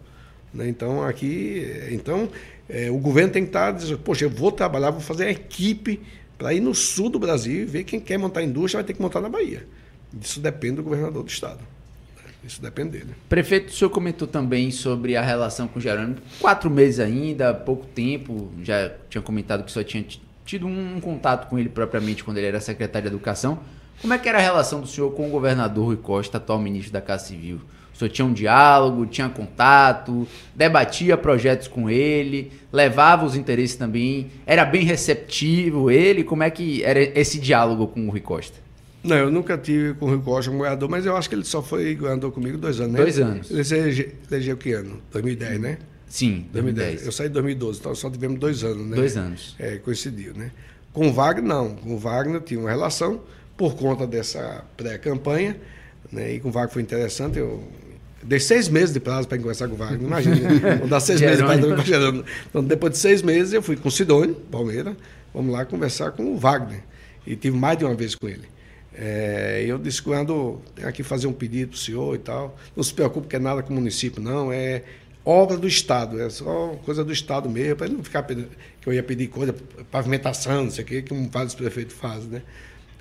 Né? 0.52 0.68
Então, 0.68 1.02
aqui, 1.02 1.88
então 1.90 2.28
é, 2.68 2.90
o 2.90 2.98
governo 2.98 3.32
tem 3.32 3.42
que 3.42 3.48
estar 3.48 3.72
tá 3.72 3.78
dizendo, 3.78 3.98
poxa, 3.98 4.24
eu 4.24 4.30
vou 4.30 4.52
trabalhar, 4.52 4.90
vou 4.90 5.00
fazer 5.00 5.26
a 5.26 5.30
equipe 5.30 6.00
para 6.38 6.54
ir 6.54 6.60
no 6.60 6.74
sul 6.74 7.10
do 7.10 7.18
Brasil 7.18 7.62
e 7.62 7.64
ver 7.64 7.84
quem 7.84 8.00
quer 8.00 8.18
montar 8.18 8.42
indústria 8.42 8.78
vai 8.78 8.86
ter 8.86 8.94
que 8.94 9.02
montar 9.02 9.20
na 9.20 9.28
Bahia. 9.28 9.66
Isso 10.20 10.40
depende 10.40 10.76
do 10.76 10.82
governador 10.82 11.22
do 11.22 11.28
estado. 11.28 11.60
Isso 12.42 12.62
depende 12.62 12.92
dele. 12.92 13.14
Prefeito, 13.28 13.68
o 13.68 13.72
senhor 13.72 13.90
comentou 13.90 14.26
também 14.26 14.70
sobre 14.70 15.14
a 15.14 15.20
relação 15.20 15.68
com 15.68 15.78
o 15.78 15.82
Jerônimo. 15.82 16.16
Quatro 16.40 16.70
meses 16.70 16.98
ainda, 16.98 17.52
pouco 17.52 17.86
tempo. 17.86 18.50
Já 18.62 18.90
tinha 19.10 19.20
comentado 19.20 19.62
que 19.62 19.70
só 19.70 19.84
tinha 19.84 20.04
tido 20.44 20.66
um 20.66 20.98
contato 21.00 21.48
com 21.48 21.58
ele 21.58 21.68
propriamente 21.68 22.24
quando 22.24 22.38
ele 22.38 22.46
era 22.46 22.60
secretário 22.60 23.08
de 23.08 23.14
Educação. 23.14 23.60
Como 24.00 24.14
é 24.14 24.18
que 24.18 24.28
era 24.28 24.38
a 24.38 24.40
relação 24.40 24.80
do 24.80 24.86
senhor 24.86 25.10
com 25.12 25.26
o 25.26 25.30
governador 25.30 25.86
Rui 25.86 25.96
Costa, 25.96 26.38
atual 26.38 26.58
ministro 26.58 26.92
da 26.92 27.00
Casa 27.00 27.26
Civil? 27.26 27.60
O 27.94 27.98
senhor 27.98 28.10
tinha 28.10 28.24
um 28.24 28.32
diálogo, 28.32 29.04
tinha 29.04 29.28
contato, 29.28 30.26
debatia 30.54 31.18
projetos 31.18 31.68
com 31.68 31.90
ele, 31.90 32.50
levava 32.72 33.26
os 33.26 33.36
interesses 33.36 33.76
também, 33.76 34.30
era 34.46 34.64
bem 34.64 34.84
receptivo 34.84 35.90
ele? 35.90 36.24
Como 36.24 36.42
é 36.42 36.48
que 36.48 36.82
era 36.82 36.98
esse 37.18 37.38
diálogo 37.38 37.86
com 37.88 38.06
o 38.06 38.10
Rui 38.10 38.20
Costa? 38.20 38.56
Não, 39.04 39.16
eu 39.16 39.30
nunca 39.30 39.58
tive 39.58 39.92
com 39.94 40.06
o 40.06 40.08
Rui 40.08 40.20
Costa 40.20 40.50
como 40.50 40.58
governador, 40.58 40.88
mas 40.88 41.04
eu 41.04 41.14
acho 41.14 41.28
que 41.28 41.34
ele 41.34 41.44
só 41.44 41.62
foi 41.62 41.94
governador 41.94 42.32
comigo 42.32 42.56
dois 42.56 42.80
anos, 42.80 42.92
né? 42.92 42.98
Dois 42.98 43.18
anos. 43.18 43.50
Ele 43.50 43.64
se 43.64 44.14
elegeu 44.30 44.56
que 44.56 44.72
ano? 44.72 44.98
2010, 45.12 45.60
né? 45.60 45.78
Sim, 46.06 46.46
2010. 46.52 47.02
2010. 47.02 47.06
Eu 47.06 47.12
saí 47.12 47.26
em 47.28 47.32
2012, 47.32 47.80
então 47.80 47.94
só 47.94 48.08
tivemos 48.10 48.38
dois 48.40 48.64
anos, 48.64 48.86
né? 48.86 48.96
Dois 48.96 49.16
anos. 49.16 49.54
É, 49.58 49.76
coincidiu, 49.76 50.34
né? 50.34 50.50
Com 50.92 51.08
o 51.08 51.12
Wagner, 51.12 51.44
não. 51.44 51.76
Com 51.76 51.94
o 51.94 51.98
Wagner 51.98 52.40
tinha 52.40 52.58
uma 52.58 52.70
relação 52.70 53.20
por 53.60 53.74
conta 53.74 54.06
dessa 54.06 54.64
pré-campanha, 54.74 55.54
né? 56.10 56.32
E 56.32 56.40
com 56.40 56.48
o 56.48 56.50
Wagner 56.50 56.72
foi 56.72 56.80
interessante, 56.80 57.38
eu 57.38 57.62
Dei 58.22 58.38
seis 58.38 58.68
meses 58.68 58.92
de 58.92 59.00
prazo 59.00 59.26
para 59.26 59.38
conversar 59.38 59.66
com 59.66 59.74
o 59.74 59.76
Wagner. 59.76 60.00
Imagina, 60.02 60.76
vou 60.76 60.88
dar 60.88 61.00
seis 61.00 61.20
meses 61.22 61.42
para 61.42 61.82
Gerônimo. 61.82 62.24
Então, 62.48 62.62
depois 62.62 62.92
de 62.92 62.98
seis 62.98 63.22
meses, 63.22 63.52
eu 63.52 63.62
fui 63.62 63.76
com 63.76 63.88
o 63.88 63.90
Sidônio, 63.90 64.34
Palmeira, 64.34 64.94
vamos 65.32 65.52
lá 65.52 65.64
conversar 65.64 66.12
com 66.12 66.24
o 66.24 66.36
Wagner. 66.36 66.82
E 67.26 67.34
tive 67.34 67.56
mais 67.56 67.78
de 67.78 67.84
uma 67.84 67.94
vez 67.94 68.14
com 68.14 68.28
ele. 68.28 68.46
É, 68.94 69.64
eu 69.66 69.78
disse 69.78 70.02
quando 70.02 70.60
tenho 70.74 70.86
aqui 70.86 71.02
fazer 71.02 71.26
um 71.26 71.32
pedido 71.32 71.70
para 71.70 71.76
o 71.76 71.78
senhor 71.78 72.14
e 72.14 72.18
tal. 72.18 72.58
Não 72.76 72.82
se 72.82 72.92
preocupe 72.92 73.26
que 73.26 73.36
é 73.36 73.38
nada 73.38 73.62
com 73.62 73.72
o 73.72 73.76
município, 73.76 74.22
não. 74.22 74.52
É 74.52 74.82
obra 75.24 75.56
do 75.56 75.66
Estado, 75.66 76.20
é 76.20 76.28
só 76.28 76.78
coisa 76.84 77.02
do 77.02 77.12
Estado 77.12 77.48
mesmo, 77.48 77.76
para 77.76 77.86
ele 77.86 77.96
não 77.96 78.04
ficar 78.04 78.22
pedindo, 78.22 78.48
que 78.80 78.88
eu 78.88 78.92
ia 78.92 79.02
pedir 79.02 79.28
coisa, 79.28 79.54
pavimentação, 79.90 80.64
não 80.64 80.70
sei 80.70 80.84
o 80.84 80.86
quê, 80.86 81.02
que 81.02 81.14
vários 81.28 81.54
prefeitos 81.54 81.94
fazem, 81.94 82.28
né? 82.30 82.42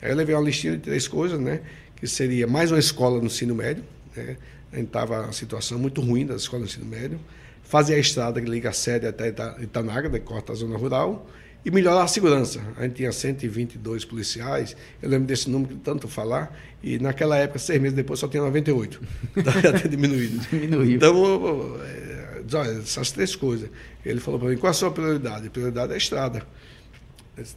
Aí 0.02 0.10
eu 0.10 0.16
levei 0.16 0.36
uma 0.36 0.44
listinha 0.44 0.74
de 0.74 0.80
três 0.80 1.08
coisas, 1.08 1.40
né? 1.40 1.62
Que 1.96 2.08
seria 2.08 2.48
mais 2.48 2.72
uma 2.72 2.80
escola 2.80 3.20
no 3.20 3.26
ensino 3.26 3.56
médio, 3.56 3.84
né? 4.16 4.38
A 4.72 4.76
gente 4.76 4.88
estava 4.88 5.22
uma 5.24 5.34
situação 5.34 5.80
muito 5.80 6.00
ruim 6.02 6.26
das 6.26 6.44
escolas 6.44 6.62
no 6.62 6.68
ensino 6.70 6.86
médio. 6.86 7.20
Fazer 7.64 7.96
a 7.96 8.00
estrada 8.00 8.42
que 8.42 8.50
liga 8.50 8.70
a 8.70 8.74
sede 8.74 9.06
até 9.06 9.30
Itanaga, 9.62 10.10
que 10.10 10.20
corta 10.20 10.54
a 10.54 10.56
zona 10.56 10.78
rural 10.78 11.28
e 11.64 11.72
melhorar 11.72 12.04
a 12.04 12.08
segurança. 12.08 12.62
A 12.78 12.84
gente 12.84 12.96
tinha 12.96 13.12
122 13.12 14.06
policiais, 14.06 14.76
eu 15.02 15.10
lembro 15.10 15.28
desse 15.28 15.50
número 15.50 15.76
de 15.76 15.82
tanto 15.82 16.08
falar, 16.08 16.58
e 16.82 16.98
naquela 17.00 17.38
época, 17.38 17.60
seis 17.60 17.80
meses 17.82 17.96
depois, 17.96 18.20
só 18.20 18.28
tinha 18.28 18.44
98. 18.44 19.02
Então 19.36 19.54
já 19.54 19.74
tinha 19.74 19.90
diminuído. 19.90 20.40
Diminuiu. 20.50 20.96
Então, 20.96 21.78
é, 21.84 22.56
olha, 22.56 22.80
essas 22.80 23.12
três 23.12 23.36
coisas. 23.36 23.70
Ele 24.06 24.20
falou 24.20 24.40
para 24.40 24.50
mim, 24.50 24.58
qual 24.58 24.72
a 24.72 24.74
sua 24.74 24.92
prioridade? 24.92 25.48
A 25.48 25.50
prioridade 25.50 25.92
é 25.92 25.96
a 25.96 25.98
estrada. 25.98 26.44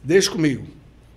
Deixa 0.03 0.29
comigo. 0.29 0.65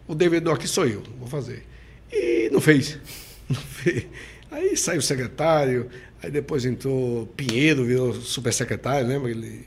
O 0.07 0.15
devedor 0.15 0.55
aqui 0.55 0.69
sou 0.69 0.87
eu, 0.87 1.03
vou 1.19 1.29
fazer. 1.29 1.65
E 2.13 2.49
não 2.51 2.61
fez. 2.61 2.99
Não 3.49 3.61
fez. 3.61 4.05
Aí 4.51 4.77
saiu 4.77 4.99
o 4.99 5.03
secretário, 5.03 5.89
aí 6.21 6.33
depois 6.33 6.65
entrou 6.65 7.29
Pinheiro, 7.29 7.85
virou 7.85 8.13
supersecretário, 8.13 9.07
lembra? 9.07 9.31
Ele 9.31 9.65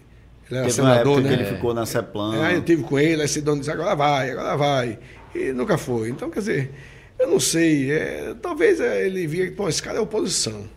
ele 0.49 0.57
era 0.57 0.61
Teve 0.63 0.73
senador, 0.73 1.21
né? 1.21 1.33
ele 1.33 1.45
ficou 1.45 1.73
na 1.73 1.85
CEPLAN. 1.85 2.37
É, 2.37 2.45
aí 2.47 2.55
eu 2.55 2.63
tive 2.63 2.83
com 2.83 2.99
ele, 2.99 3.21
aí 3.21 3.25
esse 3.25 3.39
dono 3.39 3.59
disse, 3.59 3.71
agora 3.71 3.95
vai, 3.95 4.31
agora 4.31 4.57
vai. 4.57 4.99
E 5.33 5.53
nunca 5.53 5.77
foi. 5.77 6.09
Então, 6.09 6.29
quer 6.29 6.39
dizer, 6.39 6.71
eu 7.19 7.29
não 7.29 7.39
sei. 7.39 7.91
É, 7.91 8.35
talvez 8.41 8.79
é, 8.79 9.05
ele 9.05 9.27
via 9.27 9.45
que, 9.45 9.51
pô, 9.51 9.69
esse 9.69 9.81
cara 9.81 9.99
é 9.99 10.01
oposição. 10.01 10.67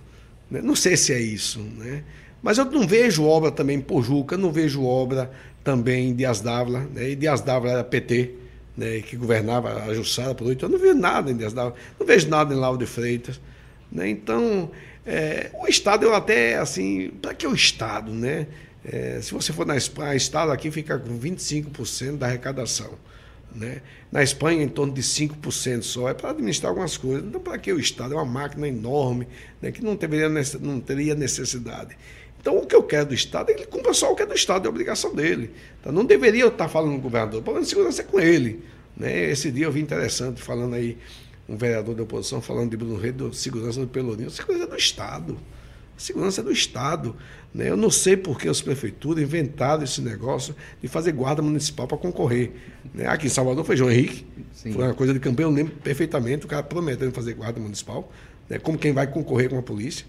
Né? 0.50 0.60
Não 0.62 0.76
sei 0.76 0.96
se 0.96 1.12
é 1.14 1.20
isso, 1.20 1.58
né? 1.60 2.04
Mas 2.42 2.58
eu 2.58 2.66
não 2.66 2.86
vejo 2.86 3.24
obra 3.24 3.50
também 3.50 3.78
em 3.78 3.80
Pojuca, 3.80 4.36
não 4.36 4.52
vejo 4.52 4.84
obra 4.84 5.30
também 5.64 6.10
em 6.10 6.14
Dias 6.14 6.40
Dávila, 6.40 6.80
né? 6.92 7.10
E 7.10 7.16
Dias 7.16 7.40
Dávila 7.40 7.72
era 7.72 7.84
PT, 7.84 8.34
né? 8.76 9.00
que 9.00 9.16
governava 9.16 9.84
a 9.84 9.94
Jussara 9.94 10.34
por 10.34 10.46
oito 10.46 10.66
anos. 10.66 10.80
Não 10.80 10.86
vejo 10.86 10.98
nada 10.98 11.30
em 11.30 11.36
Dias 11.36 11.52
Dávila, 11.52 11.76
não 11.98 12.06
vejo 12.06 12.28
nada 12.28 12.54
em 12.54 12.56
Lauro 12.56 12.78
de 12.78 12.86
Freitas. 12.86 13.40
Né? 13.90 14.08
Então, 14.08 14.70
É, 15.04 15.50
o 15.54 15.66
Estado, 15.66 16.04
eu 16.04 16.14
até, 16.14 16.56
assim, 16.56 17.10
para 17.20 17.34
que 17.34 17.46
o 17.46 17.54
Estado, 17.54 18.12
né? 18.12 18.46
É, 18.84 19.20
se 19.20 19.32
você 19.32 19.52
for 19.52 19.66
na 19.66 19.76
Espanha, 19.76 20.12
o 20.12 20.16
Estado 20.16 20.52
aqui 20.52 20.70
fica 20.70 20.98
com 20.98 21.18
25% 21.18 22.18
da 22.18 22.26
arrecadação. 22.26 22.92
Né? 23.54 23.82
Na 24.10 24.22
Espanha, 24.22 24.62
em 24.62 24.68
torno 24.68 24.92
de 24.92 25.02
5% 25.02 25.82
só. 25.82 26.08
É 26.08 26.14
para 26.14 26.30
administrar 26.30 26.70
algumas 26.70 26.96
coisas. 26.96 27.24
Então, 27.24 27.40
para 27.40 27.58
que 27.58 27.72
o 27.72 27.78
Estado? 27.78 28.14
É 28.14 28.16
uma 28.16 28.24
máquina 28.24 28.66
enorme, 28.66 29.26
né? 29.60 29.70
que 29.70 29.82
não, 29.82 29.94
deveria, 29.94 30.28
não 30.60 30.80
teria 30.80 31.14
necessidade. 31.14 31.96
Então, 32.42 32.58
o 32.58 32.66
que 32.66 32.74
eu 32.74 32.82
quero 32.82 33.06
do 33.06 33.14
Estado 33.14 33.50
é 33.50 33.54
que 33.54 33.60
ele 33.60 33.68
cumpra 33.68 33.94
só 33.94 34.10
o 34.10 34.16
que 34.16 34.22
é 34.24 34.26
do 34.26 34.34
Estado, 34.34 34.66
é 34.66 34.68
obrigação 34.68 35.14
dele. 35.14 35.52
Então, 35.80 35.92
não 35.92 36.04
deveria 36.04 36.42
eu 36.42 36.48
estar 36.48 36.68
falando 36.68 36.90
com 36.94 36.98
o 36.98 37.02
governador, 37.02 37.38
o 37.38 37.42
problema 37.42 37.64
de 37.64 37.70
segurança 37.70 38.02
é 38.02 38.04
com 38.04 38.18
ele. 38.18 38.64
Né? 38.96 39.30
Esse 39.30 39.52
dia 39.52 39.66
eu 39.66 39.70
vi 39.70 39.80
interessante, 39.80 40.42
falando 40.42 40.74
aí, 40.74 40.98
um 41.48 41.56
vereador 41.56 41.94
da 41.94 42.02
oposição 42.02 42.42
falando 42.42 42.70
de 42.70 42.76
Bruno 42.76 42.96
Reis, 42.96 43.14
de 43.14 43.36
segurança 43.36 43.80
do 43.80 43.86
Pelourinho. 43.86 44.28
Segurança 44.28 44.64
é 44.64 44.66
do 44.66 44.76
Estado. 44.76 45.38
Segurança 45.96 46.40
é 46.40 46.44
do 46.44 46.50
Estado. 46.50 47.14
Né? 47.54 47.70
Eu 47.70 47.76
não 47.76 47.90
sei 47.90 48.16
por 48.16 48.36
que 48.36 48.48
as 48.48 48.60
prefeituras 48.60 49.22
inventaram 49.22 49.84
esse 49.84 50.00
negócio 50.00 50.52
de 50.80 50.88
fazer 50.88 51.12
guarda 51.12 51.42
municipal 51.42 51.86
para 51.86 51.96
concorrer. 51.96 52.50
Né? 52.92 53.06
Aqui 53.06 53.26
em 53.26 53.30
Salvador 53.30 53.64
foi 53.64 53.76
João 53.76 53.90
Henrique, 53.90 54.26
Sim. 54.52 54.72
foi 54.72 54.82
uma 54.82 54.94
coisa 54.94 55.14
de 55.14 55.20
campanha, 55.20 55.46
eu 55.46 55.52
lembro 55.52 55.74
perfeitamente, 55.76 56.44
o 56.44 56.48
cara 56.48 56.64
prometendo 56.64 57.12
fazer 57.12 57.34
guarda 57.34 57.60
municipal, 57.60 58.10
né? 58.48 58.58
como 58.58 58.76
quem 58.76 58.92
vai 58.92 59.06
concorrer 59.06 59.48
com 59.48 59.58
a 59.58 59.62
polícia. 59.62 60.06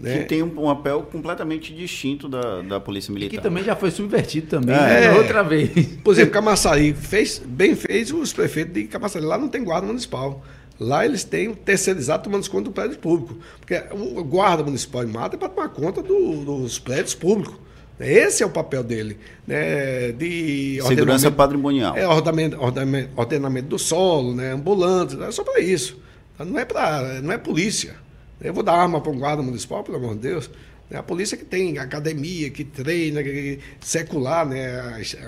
Né? 0.00 0.18
Que 0.18 0.24
tem 0.24 0.42
um, 0.42 0.48
papel 0.48 1.02
completamente 1.02 1.74
distinto 1.74 2.26
da, 2.26 2.62
da 2.62 2.80
Polícia 2.80 3.12
Militar. 3.12 3.34
E 3.34 3.36
que 3.36 3.42
também 3.42 3.62
já 3.62 3.76
foi 3.76 3.90
subvertido 3.90 4.46
também, 4.46 4.74
é, 4.74 5.00
né? 5.00 5.12
outra 5.12 5.42
vez. 5.42 5.70
Por 6.02 6.12
exemplo, 6.14 6.32
Camaçari 6.32 6.94
fez, 6.94 7.40
bem 7.44 7.74
fez 7.74 8.10
os 8.10 8.32
prefeitos 8.32 8.72
de 8.72 8.84
Camaçari. 8.84 9.24
Lá 9.24 9.36
não 9.36 9.48
tem 9.48 9.62
guarda 9.62 9.86
municipal. 9.86 10.42
Lá 10.78 11.04
eles 11.04 11.22
têm 11.22 11.52
terceirizado 11.52 12.22
tomando 12.22 12.48
conta 12.48 12.64
do 12.64 12.72
prédio 12.72 12.98
público. 12.98 13.36
Porque 13.58 13.82
o 13.92 14.24
guarda 14.24 14.64
municipal 14.64 15.04
em 15.04 15.08
mata 15.08 15.36
é 15.36 15.38
para 15.38 15.50
tomar 15.50 15.68
conta 15.68 16.02
do, 16.02 16.44
dos 16.44 16.78
prédios 16.78 17.14
públicos. 17.14 17.58
Esse 18.00 18.42
é 18.42 18.46
o 18.46 18.50
papel 18.50 18.82
dele. 18.82 19.18
Né? 19.46 20.12
De 20.12 20.80
Segurança 20.86 21.30
patrimonial. 21.30 21.94
É, 21.94 22.08
ordenamento, 22.08 22.58
ordenamento, 22.58 23.10
ordenamento 23.14 23.68
do 23.68 23.78
solo, 23.78 24.34
né? 24.34 24.52
ambulantes, 24.52 25.20
é 25.20 25.30
só 25.30 25.44
para 25.44 25.60
isso. 25.60 26.00
Não 26.38 26.58
é, 26.58 26.64
pra, 26.64 27.20
não 27.20 27.30
é 27.30 27.36
polícia. 27.36 27.94
Eu 28.40 28.54
vou 28.54 28.62
dar 28.62 28.74
arma 28.74 29.00
para 29.00 29.12
um 29.12 29.18
guarda 29.18 29.42
municipal, 29.42 29.84
pelo 29.84 29.98
amor 29.98 30.14
de 30.14 30.22
Deus. 30.22 30.50
É 30.90 30.96
a 30.96 31.02
polícia 31.02 31.36
que 31.36 31.44
tem 31.44 31.78
academia, 31.78 32.50
que 32.50 32.64
treina, 32.64 33.22
que 33.22 33.60
secular 33.80 34.44
né, 34.44 34.80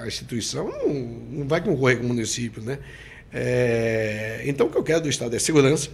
a 0.02 0.06
instituição, 0.06 0.68
não, 0.68 1.46
vai 1.46 1.60
concorrer 1.60 1.98
com 1.98 2.04
o 2.04 2.08
município. 2.08 2.60
Né? 2.62 2.78
É, 3.32 4.42
então, 4.44 4.66
o 4.66 4.70
que 4.70 4.76
eu 4.76 4.82
quero 4.82 5.02
do 5.02 5.08
Estado 5.08 5.36
é 5.36 5.38
segurança, 5.38 5.90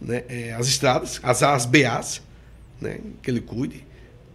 né, 0.00 0.24
é 0.28 0.52
as 0.54 0.68
estradas, 0.68 1.20
as, 1.22 1.42
as 1.42 1.66
BAs, 1.66 2.22
né, 2.80 2.98
que 3.22 3.30
ele 3.30 3.42
cuide, 3.42 3.84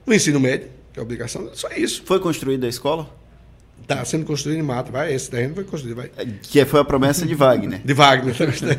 o 0.06 0.14
ensino 0.14 0.40
médio, 0.40 0.70
que 0.94 1.00
é 1.00 1.02
obrigação, 1.02 1.50
só 1.54 1.70
isso. 1.70 2.04
Foi 2.06 2.20
construída 2.20 2.68
a 2.68 2.70
escola? 2.70 3.19
Está 3.82 4.06
sendo 4.06 4.26
construído 4.26 4.60
em 4.60 4.64
mata, 4.64 4.92
vai, 4.92 5.14
esse 5.14 5.30
terreno 5.30 5.56
foi 5.56 5.64
construído, 5.64 5.98
vai. 5.98 6.12
Que 6.44 6.64
foi 6.66 6.80
a 6.80 6.84
promessa 6.84 7.26
de 7.26 7.34
Wagner. 7.34 7.82
de 7.86 7.94
Wagner. 7.94 8.36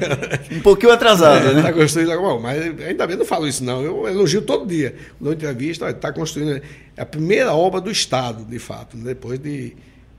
um 0.52 0.60
pouquinho 0.60 0.92
atrasado, 0.92 1.48
é, 1.48 1.52
né? 1.52 1.60
Está 1.60 1.72
construído, 1.72 2.16
bom, 2.20 2.40
mas 2.40 2.62
ainda 2.80 3.06
bem 3.06 3.16
não 3.16 3.24
falo 3.24 3.48
isso 3.48 3.64
não, 3.64 3.82
eu 3.82 4.06
elogio 4.06 4.42
todo 4.42 4.66
dia. 4.66 4.94
Na 5.20 5.32
entrevista, 5.32 5.90
está 5.90 6.12
construindo, 6.12 6.62
é 6.96 7.02
a 7.02 7.06
primeira 7.06 7.52
obra 7.52 7.80
do 7.80 7.90
Estado, 7.90 8.44
de 8.44 8.58
fato, 8.58 8.96
né, 8.96 9.04
depois 9.06 9.38
de 9.38 9.74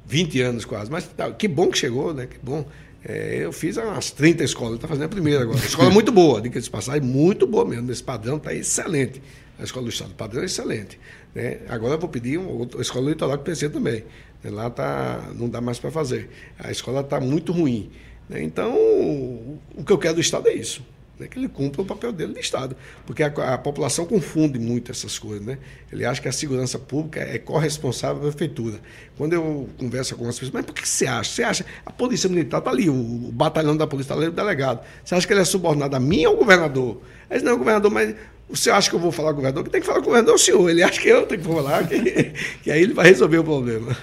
20 0.05 0.41
anos 0.41 0.65
quase, 0.65 0.91
mas 0.91 1.05
tá, 1.07 1.31
que 1.31 1.47
bom 1.47 1.69
que 1.69 1.77
chegou, 1.77 2.13
né, 2.13 2.27
que 2.27 2.37
bom. 2.41 2.65
É, 3.03 3.39
eu 3.39 3.51
fiz 3.51 3.77
umas 3.77 4.11
30 4.11 4.43
escolas, 4.43 4.75
está 4.75 4.87
fazendo 4.87 5.05
a 5.05 5.09
primeira 5.09 5.41
agora. 5.41 5.57
Escola 5.57 5.89
muito 5.91 6.11
boa, 6.11 6.39
diga 6.39 6.61
de 6.61 6.69
passagem, 6.69 7.01
muito 7.01 7.47
boa 7.47 7.65
mesmo. 7.65 7.91
Esse 7.91 8.03
padrão 8.03 8.37
está 8.37 8.53
excelente. 8.53 9.21
A 9.59 9.63
escola 9.63 9.85
do 9.85 9.89
Estado, 9.89 10.11
o 10.11 10.15
padrão 10.15 10.41
é 10.41 10.45
excelente. 10.45 10.99
Né? 11.33 11.59
Agora 11.67 11.95
eu 11.95 11.99
vou 11.99 12.09
pedir 12.09 12.37
uma 12.37 12.51
outra 12.51 12.81
escola 12.81 13.05
do 13.05 13.09
litoral 13.09 13.37
que 13.37 13.43
precisa 13.43 13.71
também. 13.71 14.03
Lá 14.43 14.69
tá, 14.69 15.31
não 15.35 15.47
dá 15.47 15.61
mais 15.61 15.77
para 15.77 15.91
fazer. 15.91 16.29
A 16.57 16.71
escola 16.71 17.01
está 17.01 17.19
muito 17.19 17.51
ruim. 17.51 17.91
Né? 18.27 18.41
Então, 18.41 18.73
o 18.73 19.83
que 19.85 19.91
eu 19.91 19.97
quero 19.97 20.15
do 20.15 20.21
Estado 20.21 20.47
é 20.47 20.53
isso. 20.53 20.83
Né? 21.19 21.27
Que 21.27 21.37
ele 21.37 21.47
cumpra 21.47 21.83
o 21.83 21.85
papel 21.85 22.11
dele 22.11 22.33
de 22.33 22.39
Estado. 22.39 22.75
Porque 23.05 23.21
a, 23.21 23.27
a, 23.27 23.57
população 23.57 24.05
confunde 24.05 24.57
muito 24.57 24.91
essas 24.91 25.19
coisas. 25.19 25.45
Né? 25.45 25.59
Ele 25.91 26.03
acha 26.03 26.19
que 26.19 26.27
a 26.27 26.31
segurança 26.31 26.79
pública 26.79 27.19
é 27.19 27.37
corresponsável 27.37 28.23
da 28.23 28.29
prefeitura. 28.29 28.79
Quando 29.15 29.33
eu 29.33 29.69
converso 29.77 30.15
com 30.15 30.27
as 30.27 30.35
pessoas, 30.35 30.51
mas 30.51 30.65
por 30.65 30.73
que 30.73 30.87
você 30.87 31.05
acha? 31.05 31.29
Você 31.29 31.43
acha? 31.43 31.65
A 31.85 31.91
polícia 31.91 32.27
militar 32.27 32.57
está 32.57 32.71
ali, 32.71 32.89
o, 32.89 32.93
o, 32.93 33.31
batalhão 33.31 33.77
da 33.77 33.85
polícia 33.85 34.13
está 34.13 34.15
ali, 34.15 34.29
o 34.29 34.35
delegado. 34.35 34.83
Você 35.03 35.13
acha 35.13 35.27
que 35.27 35.33
ele 35.33 35.41
é 35.41 35.45
subordinado 35.45 35.95
a 35.95 35.99
mim 35.99 36.25
ou 36.25 36.33
ao 36.33 36.37
governador? 36.39 37.01
Aí 37.29 37.41
não, 37.41 37.57
governador, 37.57 37.91
mas 37.91 38.15
o 38.51 38.55
senhor 38.55 38.75
acha 38.75 38.89
que 38.89 38.95
eu 38.95 38.99
vou 38.99 39.11
falar 39.11 39.29
com 39.29 39.33
o 39.33 39.35
governador? 39.37 39.63
Que 39.63 39.69
tem 39.69 39.81
que 39.81 39.87
falar 39.87 39.99
com 39.99 40.03
o 40.03 40.07
governador 40.07 40.33
é 40.33 40.35
o 40.35 40.39
senhor. 40.39 40.69
Ele 40.69 40.83
acha 40.83 40.99
que 40.99 41.07
eu 41.07 41.25
tenho 41.25 41.41
que 41.41 41.47
falar, 41.47 41.87
que, 41.87 42.33
que 42.63 42.71
aí 42.71 42.83
ele 42.83 42.93
vai 42.93 43.07
resolver 43.07 43.37
o 43.37 43.43
problema. 43.43 43.95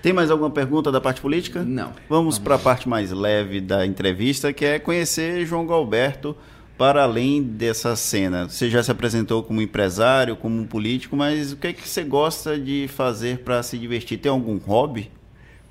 Tem 0.00 0.12
mais 0.12 0.30
alguma 0.30 0.50
pergunta 0.50 0.92
da 0.92 1.00
parte 1.00 1.20
política? 1.20 1.62
Não. 1.64 1.92
Vamos 2.08 2.38
para 2.38 2.54
a 2.54 2.58
parte 2.58 2.88
mais 2.88 3.10
leve 3.10 3.60
da 3.60 3.84
entrevista, 3.84 4.52
que 4.52 4.64
é 4.64 4.78
conhecer 4.78 5.44
João 5.44 5.66
Galberto 5.66 6.36
para 6.78 7.02
além 7.02 7.42
dessa 7.42 7.96
cena. 7.96 8.48
Você 8.48 8.70
já 8.70 8.80
se 8.82 8.90
apresentou 8.90 9.42
como 9.42 9.60
empresário, 9.60 10.36
como 10.36 10.60
um 10.60 10.64
político, 10.64 11.16
mas 11.16 11.52
o 11.52 11.56
que 11.56 11.66
é 11.66 11.72
que 11.72 11.86
você 11.86 12.04
gosta 12.04 12.56
de 12.56 12.88
fazer 12.88 13.38
para 13.38 13.60
se 13.64 13.76
divertir? 13.76 14.18
Tem 14.18 14.30
algum 14.30 14.58
hobby? 14.58 15.10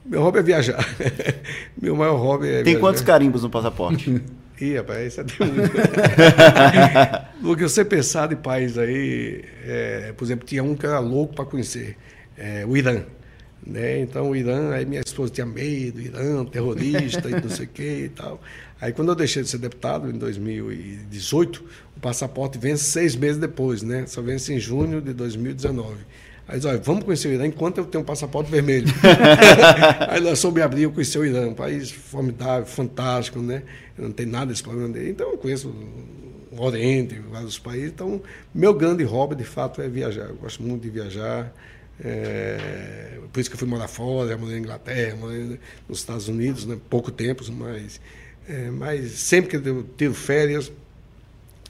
Meu 0.05 0.21
hobby 0.21 0.39
é 0.39 0.43
viajar. 0.43 0.85
Meu 1.81 1.95
maior 1.95 2.17
hobby 2.17 2.47
é 2.47 2.55
Tem 2.55 2.63
viajar. 2.63 2.79
quantos 2.79 3.01
carimbos 3.01 3.43
no 3.43 3.49
passaporte? 3.49 4.21
Ih, 4.59 4.77
rapaz, 4.77 5.13
isso 5.13 5.21
é 5.21 5.23
muito. 5.23 5.71
Porque 7.41 7.63
você 7.67 7.85
pensar 7.85 8.27
de 8.27 8.35
país 8.35 8.77
aí, 8.77 9.43
é, 9.63 10.13
por 10.17 10.25
exemplo, 10.25 10.47
tinha 10.47 10.63
um 10.63 10.75
que 10.75 10.85
era 10.85 10.99
louco 10.99 11.35
para 11.35 11.45
conhecer, 11.45 11.95
é, 12.35 12.65
o 12.65 12.75
Irã. 12.75 13.03
Né? 13.65 13.99
Então, 13.99 14.31
o 14.31 14.35
Irã, 14.35 14.71
aí 14.71 14.85
minha 14.85 15.01
esposa 15.01 15.31
tinha 15.31 15.45
medo, 15.45 16.01
Irã, 16.01 16.43
terrorista 16.45 17.29
e 17.29 17.33
não 17.33 17.49
sei 17.49 17.65
o 17.65 17.69
que 17.69 18.03
e 18.05 18.09
tal. 18.09 18.41
Aí, 18.79 18.93
quando 18.93 19.09
eu 19.09 19.15
deixei 19.15 19.43
de 19.43 19.49
ser 19.49 19.57
deputado, 19.57 20.09
em 20.09 20.17
2018, 20.17 21.63
o 21.95 21.99
passaporte 21.99 22.57
vence 22.57 22.83
seis 22.85 23.15
meses 23.15 23.37
depois, 23.37 23.83
né? 23.83 24.05
Só 24.07 24.21
vence 24.21 24.53
em 24.53 24.59
junho 24.59 25.01
de 25.01 25.13
2019. 25.13 25.97
Aí 26.47 26.61
olha, 26.63 26.77
vamos 26.77 27.03
conhecer 27.03 27.27
o 27.27 27.33
Irã 27.33 27.45
enquanto 27.45 27.79
eu 27.79 27.85
tenho 27.85 28.03
um 28.03 28.05
passaporte 28.05 28.49
vermelho. 28.49 28.87
aí 30.07 30.21
nós 30.21 30.39
soube 30.39 30.61
abrir, 30.61 30.83
eu 30.83 30.91
conheci 30.91 31.19
o 31.19 31.25
Irã, 31.25 31.49
um 31.49 31.53
país 31.53 31.91
formidável, 31.91 32.65
fantástico, 32.65 33.39
né? 33.39 33.63
Não 33.97 34.11
tem 34.11 34.25
nada 34.25 34.45
desse 34.45 34.63
problema 34.63 34.87
dele. 34.87 35.09
Então 35.09 35.29
eu 35.29 35.37
conheço 35.37 35.67
o 36.51 36.63
Oriente, 36.63 37.19
vários 37.29 37.59
países. 37.59 37.89
Então, 37.89 38.21
meu 38.55 38.73
grande 38.73 39.03
hobby, 39.03 39.35
de 39.35 39.43
fato, 39.43 39.81
é 39.81 39.89
viajar. 39.89 40.29
Eu 40.29 40.35
gosto 40.35 40.63
muito 40.63 40.83
de 40.83 40.89
viajar. 40.89 41.53
É, 42.03 43.19
por 43.33 43.39
isso 43.41 43.49
que 43.49 43.55
eu 43.55 43.59
fui 43.59 43.67
morar 43.67 43.87
fora, 43.89 44.37
morei 44.37 44.55
na 44.55 44.59
Inglaterra, 44.61 45.17
morei 45.17 45.59
nos 45.89 45.99
Estados 45.99 46.29
Unidos, 46.29 46.65
né? 46.65 46.77
pouco 46.89 47.11
tempo, 47.11 47.43
mas, 47.51 47.99
é, 48.47 48.69
mas 48.69 49.11
sempre 49.11 49.49
que 49.49 49.67
eu 49.67 49.83
tiro 49.97 50.13
férias. 50.13 50.71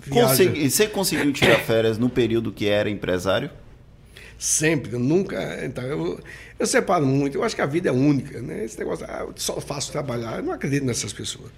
Consegui, 0.07 0.69
você 0.69 0.85
conseguiu 0.85 1.33
tirar 1.33 1.59
férias 1.59 1.97
no 1.97 2.09
período 2.09 2.51
que 2.51 2.67
era 2.67 2.89
empresário? 2.89 3.49
Sempre, 4.37 4.97
nunca. 4.97 5.65
Então, 5.65 5.83
eu, 5.83 6.19
eu 6.59 6.67
separo 6.67 7.05
muito. 7.05 7.37
Eu 7.37 7.43
acho 7.43 7.55
que 7.55 7.61
a 7.61 7.65
vida 7.65 7.89
é 7.89 7.91
única, 7.91 8.39
né? 8.41 8.63
Esse 8.63 8.77
negócio, 8.77 9.05
ah, 9.09 9.25
eu 9.27 9.33
só 9.35 9.59
faço 9.59 9.91
trabalhar, 9.91 10.37
eu 10.37 10.43
não 10.43 10.53
acredito 10.53 10.85
nessas 10.85 11.11
pessoas. 11.11 11.51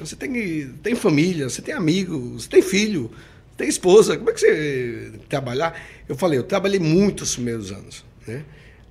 Você 0.00 0.16
tem, 0.16 0.68
tem 0.82 0.94
família, 0.96 1.48
você 1.48 1.62
tem 1.62 1.72
amigos, 1.72 2.42
você 2.42 2.48
tem 2.48 2.62
filho, 2.62 3.10
tem 3.56 3.68
esposa. 3.68 4.16
Como 4.16 4.30
é 4.30 4.32
que 4.32 4.40
você 4.40 5.12
trabalhar? 5.28 5.80
Eu 6.08 6.16
falei, 6.16 6.38
eu 6.38 6.42
trabalhei 6.42 6.80
muito 6.80 7.22
os 7.22 7.34
primeiros 7.34 7.70
anos, 7.70 8.04
né? 8.26 8.44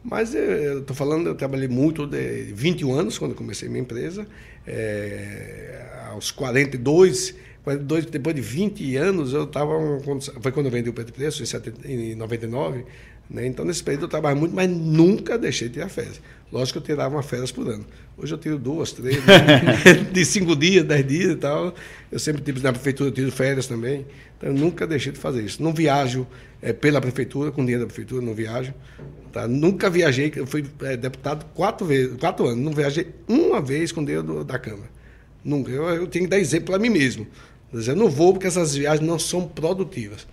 Mas 0.04 0.36
eh, 0.36 0.68
eu 0.68 0.80
estou 0.80 0.96
falando, 0.96 1.28
eu 1.28 1.36
trabalhei 1.36 1.68
muito 1.68 2.06
de 2.06 2.52
21 2.54 2.94
anos 2.94 3.18
quando 3.18 3.36
comecei 3.36 3.70
minha 3.70 3.82
empresa. 3.82 4.28
É, 4.66 6.08
aos 6.10 6.32
42, 6.32 7.36
42, 7.64 8.06
depois 8.08 8.36
de 8.36 8.42
20 8.42 8.96
anos, 8.98 9.34
eu 9.34 9.46
estava. 9.46 9.74
Foi 10.42 10.52
quando 10.52 10.66
eu 10.66 10.72
vendi 10.72 10.90
o 10.90 10.94
Pedro 10.94 11.14
Preço, 11.14 11.42
em, 11.42 11.46
70, 11.46 11.88
em 11.88 12.16
99. 12.16 12.86
Né? 13.34 13.48
Então, 13.48 13.66
nesse 13.66 13.84
período, 13.84 14.04
eu 14.04 14.08
trabalhei 14.08 14.40
muito, 14.40 14.56
mas 14.56 14.70
nunca 14.70 15.38
deixei 15.40 15.68
de 15.68 15.74
tirar 15.74 15.90
férias. 15.90 16.22
Lógico 16.52 16.80
que 16.80 16.92
eu 16.92 16.96
tirava 16.96 17.16
uma 17.16 17.24
férias 17.24 17.52
por 17.52 17.68
ano. 17.68 17.84
Hoje 18.16 18.32
eu 18.32 18.38
tiro 18.38 18.60
duas, 18.60 18.92
três, 18.92 19.18
de 20.14 20.24
cinco 20.24 20.56
dias, 20.56 20.86
dez 20.86 21.08
dias 21.08 21.32
e 21.32 21.36
tal. 21.36 21.74
Eu 22.12 22.20
sempre, 22.20 22.44
tipo, 22.44 22.60
na 22.60 22.72
prefeitura, 22.72 23.10
eu 23.10 23.14
tiro 23.14 23.32
férias 23.32 23.66
também. 23.66 24.06
Então, 24.38 24.50
eu 24.50 24.56
nunca 24.56 24.86
deixei 24.86 25.12
de 25.12 25.18
fazer 25.18 25.42
isso. 25.42 25.64
Não 25.64 25.74
viajo 25.74 26.28
é, 26.62 26.72
pela 26.72 27.02
prefeitura, 27.02 27.52
com 27.52 27.62
dinheiro 27.62 27.82
da 27.82 27.88
prefeitura, 27.88 28.24
não 28.24 28.36
viajo. 28.36 28.72
Tá? 29.32 29.48
Nunca 29.48 29.90
viajei, 29.90 30.32
eu 30.36 30.46
fui 30.46 30.64
é, 30.84 30.96
deputado 30.96 31.44
quatro 31.56 31.88
vezes, 31.88 32.16
quatro 32.18 32.46
anos. 32.46 32.64
Não 32.64 32.72
viajei 32.72 33.08
uma 33.28 33.60
vez 33.60 33.92
com 33.92 34.06
dinheiro 34.06 34.22
do, 34.22 34.44
da 34.44 34.60
Câmara. 34.60 34.92
Nunca. 35.44 35.72
Eu, 35.72 35.90
eu 35.90 36.08
tenho 36.08 36.26
que 36.26 36.30
dar 36.30 36.38
exemplo 36.38 36.68
para 36.68 36.78
mim 36.78 36.90
mesmo. 36.90 37.26
Eu 37.74 37.96
não 37.96 38.08
vou 38.08 38.34
porque 38.34 38.46
essas 38.46 38.76
viagens 38.76 39.06
não 39.06 39.18
são 39.18 39.48
produtivas. 39.48 40.28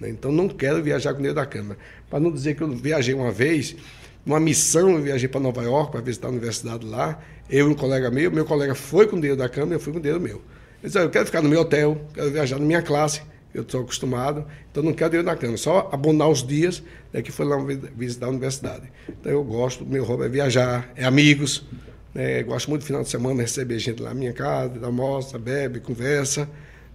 Né? 0.00 0.08
Então, 0.10 0.32
não 0.32 0.48
quero 0.48 0.82
viajar 0.82 1.12
com 1.12 1.18
dinheiro 1.18 1.36
da 1.36 1.46
Câmara. 1.46 1.78
Para 2.08 2.20
não 2.20 2.30
dizer 2.30 2.54
que 2.54 2.62
eu 2.62 2.70
viajei 2.70 3.14
uma 3.14 3.30
vez, 3.30 3.76
uma 4.24 4.40
missão, 4.40 4.90
eu 4.90 5.02
viajei 5.02 5.28
para 5.28 5.40
Nova 5.40 5.62
York 5.62 5.92
para 5.92 6.00
visitar 6.00 6.28
a 6.28 6.30
universidade 6.30 6.86
lá. 6.86 7.20
Eu 7.48 7.68
e 7.68 7.70
um 7.70 7.74
colega 7.74 8.10
meu, 8.10 8.30
meu 8.30 8.44
colega 8.44 8.74
foi 8.74 9.06
com 9.06 9.16
dinheiro 9.16 9.36
da 9.36 9.48
Câmara, 9.48 9.74
eu 9.74 9.80
fui 9.80 9.92
com 9.92 10.00
dinheiro 10.00 10.20
meu. 10.20 10.40
Eu 10.82 10.88
disse, 10.88 10.98
eu 10.98 11.10
quero 11.10 11.26
ficar 11.26 11.42
no 11.42 11.48
meu 11.48 11.60
hotel, 11.60 12.00
quero 12.14 12.30
viajar 12.30 12.58
na 12.58 12.64
minha 12.64 12.82
classe, 12.82 13.22
eu 13.54 13.62
estou 13.62 13.82
acostumado, 13.82 14.44
então 14.70 14.82
não 14.82 14.92
quero 14.92 15.16
ir 15.16 15.22
na 15.22 15.36
cama, 15.36 15.56
só 15.56 15.88
abonar 15.92 16.28
os 16.28 16.44
dias 16.44 16.82
né, 17.12 17.22
que 17.22 17.30
foi 17.30 17.46
lá 17.46 17.56
visitar 17.94 18.26
a 18.26 18.28
universidade. 18.30 18.90
Então 19.08 19.30
eu 19.30 19.44
gosto, 19.44 19.86
meu 19.86 20.04
hobby 20.04 20.24
é 20.24 20.28
viajar, 20.28 20.92
é 20.96 21.04
amigos, 21.04 21.64
né, 22.12 22.42
gosto 22.42 22.68
muito 22.68 22.82
do 22.82 22.86
final 22.86 23.02
de 23.02 23.08
semana 23.08 23.42
receber 23.42 23.78
gente 23.78 24.02
lá 24.02 24.10
na 24.10 24.14
minha 24.14 24.32
casa, 24.32 24.84
almoça, 24.84 25.38
bebe, 25.38 25.80
conversa, 25.80 26.48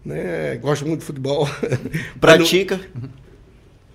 né, 0.03 0.57
gosto 0.57 0.85
muito 0.85 1.01
de 1.01 1.05
futebol. 1.05 1.47
Pratica? 2.19 2.79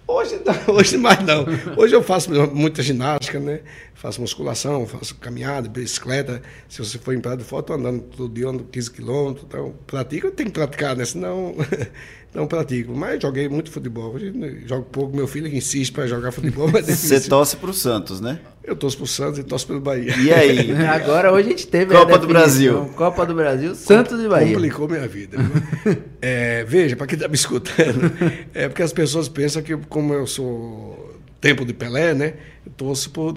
Hoje, 0.07 0.39
hoje 0.69 0.97
mais 0.99 1.25
não. 1.25 1.47
Hoje 1.77 1.95
eu 1.95 2.03
faço 2.03 2.31
muita 2.55 2.83
ginástica, 2.83 3.41
né? 3.41 3.61
Faço 3.95 4.21
musculação, 4.21 4.87
faço 4.87 5.15
caminhada, 5.15 5.67
bicicleta. 5.69 6.43
Se 6.69 6.79
você 6.79 6.99
for 6.99 7.15
em 7.15 7.21
Praia 7.21 7.39
do 7.39 7.45
Foto, 7.45 7.73
andando 7.73 8.03
todo 8.03 8.33
dia, 8.33 8.49
ando 8.49 8.65
15 8.65 8.91
quilômetros. 8.91 9.47
Então, 9.49 9.75
pratico, 9.87 10.27
eu 10.27 10.31
tenho 10.31 10.51
que 10.51 10.55
praticar, 10.55 10.95
né? 10.95 11.07
Senão, 11.07 11.55
não 12.35 12.47
pratico. 12.47 12.95
Mas 12.95 13.23
joguei 13.23 13.49
muito 13.49 13.71
futebol. 13.71 14.13
Hoje 14.15 14.33
jogo 14.67 14.85
pouco. 14.85 15.17
Meu 15.17 15.27
filho 15.27 15.49
insiste 15.49 15.93
para 15.93 16.07
jogar 16.07 16.33
futebol, 16.33 16.69
mas 16.71 16.87
é 16.87 16.95
Você 16.95 17.21
torce 17.27 17.57
para 17.57 17.71
o 17.71 17.75
Santos, 17.75 18.21
né? 18.21 18.41
Eu 18.67 18.75
torço 18.75 18.97
para 18.97 19.05
o 19.05 19.07
Santos 19.07 19.39
e 19.39 19.43
torço 19.43 19.67
pelo 19.67 19.81
Bahia. 19.81 20.17
E 20.17 20.33
aí? 20.33 20.73
Agora 20.89 21.31
hoje 21.31 21.49
a 21.49 21.51
gente 21.51 21.67
teve 21.67 21.95
Copa 21.95 22.19
do 22.19 22.27
Brasil. 22.27 22.91
Copa 22.97 23.27
do 23.27 23.35
Brasil, 23.35 23.75
Santos 23.75 24.19
e 24.23 24.27
Bahia. 24.27 24.55
Complicou 24.55 24.89
minha 24.89 25.07
vida. 25.07 25.37
é, 26.23 26.65
veja, 26.65 26.97
para 26.97 27.07
quem 27.07 27.17
está 27.17 27.29
me 27.29 27.35
escutando, 27.35 28.11
é 28.55 28.67
porque 28.67 28.83
as 28.83 28.93
pessoas 28.93 29.29
pensam 29.29 29.63
que 29.63 29.77
como 29.77 30.15
eu 30.15 30.27
sou 30.27 31.15
tempo 31.43 31.63
de 31.63 31.75
Pelé, 31.75 32.15
né? 32.15 32.35
Eu 32.65 32.73
torço 32.73 33.11
por, 33.11 33.35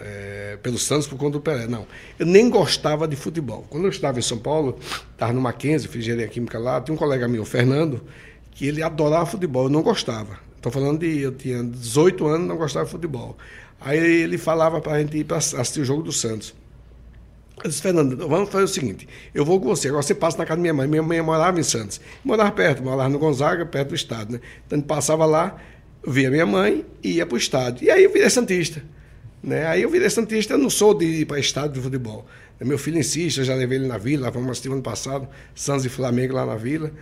é, 0.00 0.56
pelo 0.62 0.78
Santos 0.78 1.06
por 1.06 1.18
conta 1.18 1.32
do 1.32 1.40
Pelé. 1.42 1.66
Não, 1.66 1.86
eu 2.18 2.24
nem 2.24 2.48
gostava 2.48 3.06
de 3.06 3.14
futebol. 3.14 3.66
Quando 3.68 3.84
eu 3.84 3.90
estava 3.90 4.18
em 4.18 4.22
São 4.22 4.38
Paulo, 4.38 4.78
estava 5.12 5.34
no 5.34 5.40
Mackenzie, 5.42 5.86
fiz 5.86 6.00
engenharia 6.00 6.28
química 6.28 6.58
lá, 6.58 6.80
tinha 6.80 6.94
um 6.94 6.98
colega 6.98 7.28
meu, 7.28 7.44
Fernando, 7.44 8.02
que 8.52 8.66
ele 8.66 8.82
adorava 8.82 9.26
futebol, 9.26 9.64
eu 9.64 9.70
não 9.70 9.82
gostava. 9.82 10.38
Estou 10.56 10.72
falando 10.72 11.00
de, 11.00 11.20
eu 11.20 11.32
tinha 11.32 11.62
18 11.62 12.26
anos, 12.26 12.48
não 12.48 12.56
gostava 12.56 12.86
de 12.86 12.90
futebol. 12.90 13.36
Aí 13.84 13.98
ele 13.98 14.38
falava 14.38 14.80
para 14.80 14.94
a 14.94 15.00
gente 15.00 15.16
ir 15.16 15.24
para 15.24 15.38
assistir 15.38 15.80
o 15.80 15.84
jogo 15.84 16.02
do 16.02 16.12
Santos. 16.12 16.54
Eu 17.62 17.68
disse, 17.68 17.82
Fernando, 17.82 18.16
vamos 18.28 18.50
fazer 18.50 18.64
o 18.64 18.68
seguinte: 18.68 19.08
eu 19.34 19.44
vou 19.44 19.60
com 19.60 19.66
você. 19.66 19.88
Agora 19.88 20.02
você 20.02 20.14
passa 20.14 20.38
na 20.38 20.44
casa 20.44 20.56
da 20.56 20.62
minha 20.62 20.74
mãe. 20.74 20.88
Minha 20.88 21.02
mãe 21.02 21.20
morava 21.22 21.60
em 21.60 21.62
Santos. 21.62 22.00
Morava 22.24 22.50
perto, 22.50 22.82
morava 22.82 23.08
no 23.08 23.18
Gonzaga, 23.18 23.64
perto 23.66 23.90
do 23.90 23.94
estado. 23.94 24.32
Né? 24.32 24.40
Então 24.66 24.78
gente 24.78 24.86
passava 24.86 25.24
lá, 25.24 25.56
via 26.06 26.30
minha 26.30 26.46
mãe 26.46 26.84
e 27.02 27.12
ia 27.12 27.26
para 27.26 27.34
o 27.34 27.38
estádio. 27.38 27.84
E 27.84 27.90
aí 27.90 28.02
eu 28.02 28.12
virei 28.12 28.28
Santista. 28.30 28.82
Né? 29.42 29.66
Aí 29.66 29.82
eu 29.82 29.90
virei 29.90 30.08
Santista, 30.08 30.54
eu 30.54 30.58
não 30.58 30.70
sou 30.70 30.94
de 30.94 31.04
ir 31.04 31.26
para 31.26 31.38
estádio 31.38 31.72
de 31.72 31.80
futebol. 31.80 32.26
Meu 32.60 32.78
filho 32.78 32.98
insiste, 32.98 33.38
eu 33.38 33.44
já 33.44 33.54
levei 33.54 33.78
ele 33.78 33.88
na 33.88 33.98
vila, 33.98 34.30
vamos 34.30 34.50
assistir 34.50 34.70
ano 34.70 34.82
passado, 34.82 35.28
Santos 35.52 35.84
e 35.84 35.88
Flamengo 35.88 36.34
lá 36.34 36.46
na 36.46 36.54
vila. 36.54 36.92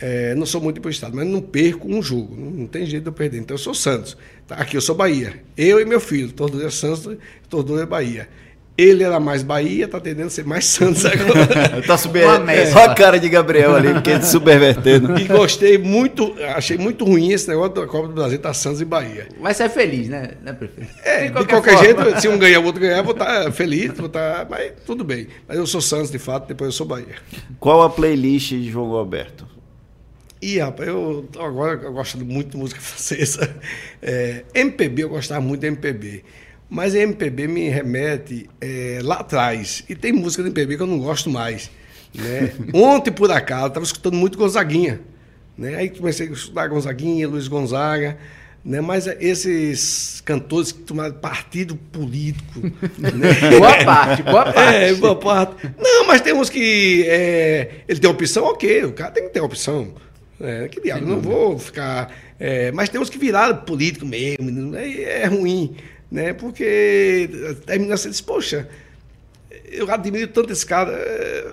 É, 0.00 0.34
não 0.34 0.44
sou 0.44 0.60
muito 0.60 0.80
para 0.80 0.88
o 0.88 0.90
Estado, 0.90 1.16
mas 1.16 1.26
não 1.26 1.40
perco 1.40 1.88
um 1.88 2.02
jogo. 2.02 2.34
Não, 2.36 2.50
não, 2.50 2.66
tem 2.66 2.84
jeito 2.84 3.04
de 3.04 3.08
eu 3.08 3.12
perder. 3.12 3.38
Então 3.38 3.54
eu 3.54 3.58
sou 3.58 3.74
Santos. 3.74 4.16
Tá, 4.46 4.56
aqui 4.56 4.76
eu 4.76 4.80
sou 4.80 4.94
Bahia. 4.94 5.40
Eu 5.56 5.80
e 5.80 5.84
meu 5.84 6.00
filho, 6.00 6.32
todos 6.32 6.58
dois 6.58 6.66
é 6.66 6.76
Santos, 6.76 7.16
todos 7.48 7.66
dois 7.66 7.82
é 7.82 7.86
Bahia. 7.86 8.28
Ele 8.76 9.04
era 9.04 9.20
mais 9.20 9.44
Bahia, 9.44 9.86
tá 9.86 10.00
tendendo 10.00 10.26
a 10.26 10.30
ser 10.30 10.44
mais 10.44 10.64
Santos 10.64 11.06
agora. 11.06 11.80
tá 11.86 11.96
super... 11.96 12.24
Olha 12.26 12.84
a 12.84 12.92
cara 12.92 13.20
de 13.20 13.28
Gabriel 13.28 13.76
ali, 13.76 13.94
porque 13.94 14.10
é 14.10 14.20
subvertendo. 14.20 15.16
E 15.16 15.26
gostei 15.26 15.78
muito, 15.78 16.34
achei 16.56 16.76
muito 16.76 17.04
ruim 17.04 17.30
esse 17.30 17.48
negócio 17.48 17.72
da 17.72 17.86
Copa 17.86 18.08
do 18.08 18.14
Brasil, 18.14 18.36
tá 18.40 18.52
Santos 18.52 18.80
e 18.80 18.84
Bahia. 18.84 19.28
Mas 19.38 19.58
você 19.58 19.62
é 19.62 19.68
feliz, 19.68 20.08
né, 20.08 20.32
né 20.42 20.52
prefeito? 20.52 20.90
É, 21.04 21.26
de 21.26 21.30
qualquer, 21.30 21.40
de 21.40 21.62
qualquer 21.62 21.78
jeito, 21.78 22.20
se 22.20 22.26
um 22.26 22.36
ganhar, 22.36 22.58
o 22.58 22.64
outro 22.64 22.80
ganhar, 22.80 23.00
vou 23.02 23.12
estar 23.12 23.44
tá 23.44 23.52
feliz, 23.52 23.92
vou 23.96 24.06
estar. 24.06 24.40
Tá, 24.40 24.46
mas 24.50 24.72
tudo 24.84 25.04
bem. 25.04 25.28
Mas 25.46 25.56
eu 25.56 25.68
sou 25.68 25.80
Santos, 25.80 26.10
de 26.10 26.18
fato, 26.18 26.48
depois 26.48 26.66
eu 26.66 26.72
sou 26.72 26.84
Bahia. 26.84 27.14
Qual 27.60 27.80
a 27.80 27.88
playlist 27.88 28.50
de 28.50 28.72
João 28.72 28.90
Alberto? 28.90 29.53
E 30.44 30.58
rapaz, 30.58 30.86
eu 30.86 31.26
agora 31.38 31.80
eu 31.82 31.92
gosto 31.94 32.22
muito 32.22 32.50
de 32.50 32.58
música 32.58 32.78
francesa. 32.82 33.56
É, 34.02 34.44
MPB, 34.54 35.04
eu 35.04 35.08
gostava 35.08 35.40
muito 35.40 35.62
de 35.62 35.68
MPB. 35.68 36.22
Mas 36.68 36.94
MPB 36.94 37.48
me 37.48 37.70
remete 37.70 38.46
é, 38.60 39.00
lá 39.02 39.20
atrás. 39.20 39.82
E 39.88 39.94
tem 39.94 40.12
música 40.12 40.42
de 40.42 40.50
MPB 40.50 40.76
que 40.76 40.82
eu 40.82 40.86
não 40.86 40.98
gosto 40.98 41.30
mais. 41.30 41.70
Né? 42.14 42.52
Ontem, 42.74 43.10
por 43.10 43.30
acaso, 43.30 43.68
estava 43.68 43.86
escutando 43.86 44.16
muito 44.16 44.36
Gonzaguinha. 44.36 45.00
Né? 45.56 45.76
Aí 45.76 45.88
comecei 45.88 46.28
a 46.28 46.32
estudar 46.32 46.66
Gonzaguinha, 46.66 47.26
Luiz 47.26 47.48
Gonzaga. 47.48 48.18
Né? 48.62 48.82
Mas 48.82 49.06
esses 49.06 50.20
cantores 50.26 50.72
que 50.72 50.80
tomaram 50.80 51.14
partido 51.14 51.74
político. 51.74 52.60
Né? 52.98 53.50
boa 53.58 53.82
parte, 53.82 54.22
boa 54.22 54.52
parte. 54.52 54.74
É, 54.74 54.94
boa 54.94 55.16
parte. 55.16 55.70
Não, 55.78 56.06
mas 56.06 56.20
tem 56.20 56.34
uns 56.34 56.50
que. 56.50 57.06
É, 57.08 57.70
ele 57.88 57.98
tem 57.98 58.10
opção, 58.10 58.44
ok. 58.44 58.84
O 58.84 58.92
cara 58.92 59.10
tem 59.10 59.24
que 59.24 59.30
ter 59.30 59.40
opção. 59.40 59.94
É, 60.44 60.68
que 60.68 60.80
diabo, 60.80 61.06
não 61.06 61.20
vou 61.20 61.58
ficar. 61.58 62.14
É, 62.38 62.70
mas 62.72 62.88
temos 62.88 63.08
que 63.08 63.18
virar 63.18 63.54
político 63.64 64.04
mesmo, 64.04 64.76
é, 64.76 65.22
é 65.22 65.26
ruim, 65.26 65.76
né? 66.10 66.32
Porque 66.32 67.28
termina 67.64 67.96
você 67.96 68.10
diz, 68.10 68.20
poxa, 68.20 68.68
eu 69.70 69.90
admiro 69.90 70.28
tanto 70.28 70.52
esse 70.52 70.66
cara, 70.66 70.92
é, 70.92 71.52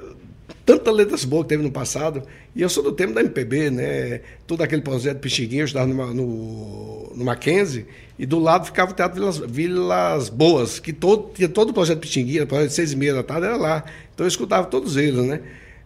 tanta 0.66 0.92
letras 0.92 1.24
boas 1.24 1.44
que 1.44 1.50
teve 1.50 1.64
no 1.64 1.72
passado, 1.72 2.24
e 2.56 2.62
eu 2.62 2.70
sou 2.70 2.84
do 2.84 2.92
tempo 2.92 3.14
da 3.14 3.22
MPB, 3.22 3.70
né? 3.70 4.22
Todo 4.46 4.62
aquele 4.62 4.82
projeto 4.82 5.20
Pixinguinho, 5.20 5.62
eu 5.62 5.66
estava 5.66 5.88
no, 5.88 6.14
no, 6.14 7.14
no 7.16 7.26
Mackenzie, 7.26 7.86
e 8.20 8.26
do 8.26 8.40
lado 8.40 8.66
ficava 8.66 8.92
o 8.92 8.94
Teatro 8.94 9.20
Vilas, 9.20 9.38
Vilas 9.38 10.30
Boas, 10.30 10.80
que 10.80 10.94
todo, 10.94 11.32
tinha 11.34 11.50
todo 11.50 11.70
o 11.70 11.74
projeto 11.74 12.00
Pixinguinha, 12.00 12.46
projeto 12.46 12.72
seis 12.72 12.92
e 12.92 12.96
meia 12.96 13.14
da 13.14 13.24
tarde 13.24 13.48
era 13.48 13.58
lá. 13.58 13.84
Então 14.14 14.26
eu 14.26 14.28
escutava 14.28 14.68
todos 14.68 14.98
eles, 14.98 15.24
né? 15.26 15.40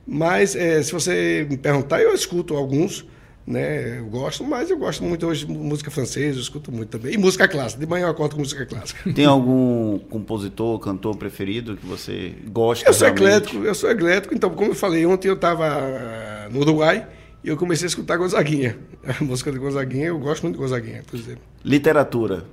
Mas 0.08 0.56
é, 0.56 0.82
se 0.84 0.92
você 0.92 1.48
me 1.50 1.58
perguntar, 1.58 2.02
eu 2.02 2.14
escuto 2.14 2.56
alguns, 2.56 3.06
né? 3.46 4.00
Eu 4.00 4.06
gosto, 4.06 4.44
mas 4.44 4.70
eu 4.70 4.78
gosto 4.78 5.04
muito 5.04 5.26
hoje 5.26 5.46
de 5.46 5.52
música 5.52 5.92
francesa, 5.92 6.38
eu 6.38 6.42
escuto 6.42 6.72
muito 6.72 6.90
também. 6.90 7.14
E 7.14 7.18
música 7.18 7.48
clássica, 7.48 7.80
de 7.80 7.88
manhã 7.88 8.06
eu 8.06 8.10
acordo 8.10 8.36
com 8.36 8.42
música 8.42 8.66
clássica. 8.66 9.12
Tem 9.14 9.26
algum 9.26 10.00
compositor, 10.00 10.80
cantor 10.80 11.16
preferido 11.16 11.76
que 11.76 11.86
você 11.86 12.34
gosta? 12.48 12.88
Eu 12.88 12.94
sou 12.94 13.08
realmente? 13.08 13.26
eclético, 13.26 13.64
eu 13.64 13.76
sou 13.76 13.90
eclético, 13.90 14.36
então, 14.36 14.50
como 14.52 14.72
eu 14.72 14.76
falei, 14.76 15.06
ontem 15.06 15.28
eu 15.28 15.36
estava 15.36 15.66
ah, 15.68 16.50
no 16.52 16.60
Uruguai 16.60 17.08
e 17.44 17.50
eu 17.50 17.58
comecei 17.58 17.86
a 17.86 17.90
escutar 17.90 18.18
Gonzaguinha. 18.18 18.78
A 19.20 19.24
música 19.24 19.52
de 19.52 19.60
Gonzaguinha, 19.60 20.08
eu 20.08 20.20
gosto 20.20 20.44
muito 20.44 20.56
de 20.56 20.62
Gonzaguinha, 20.62 21.04
por 21.06 21.16
exemplo. 21.20 21.44
Literatura. 21.64 22.46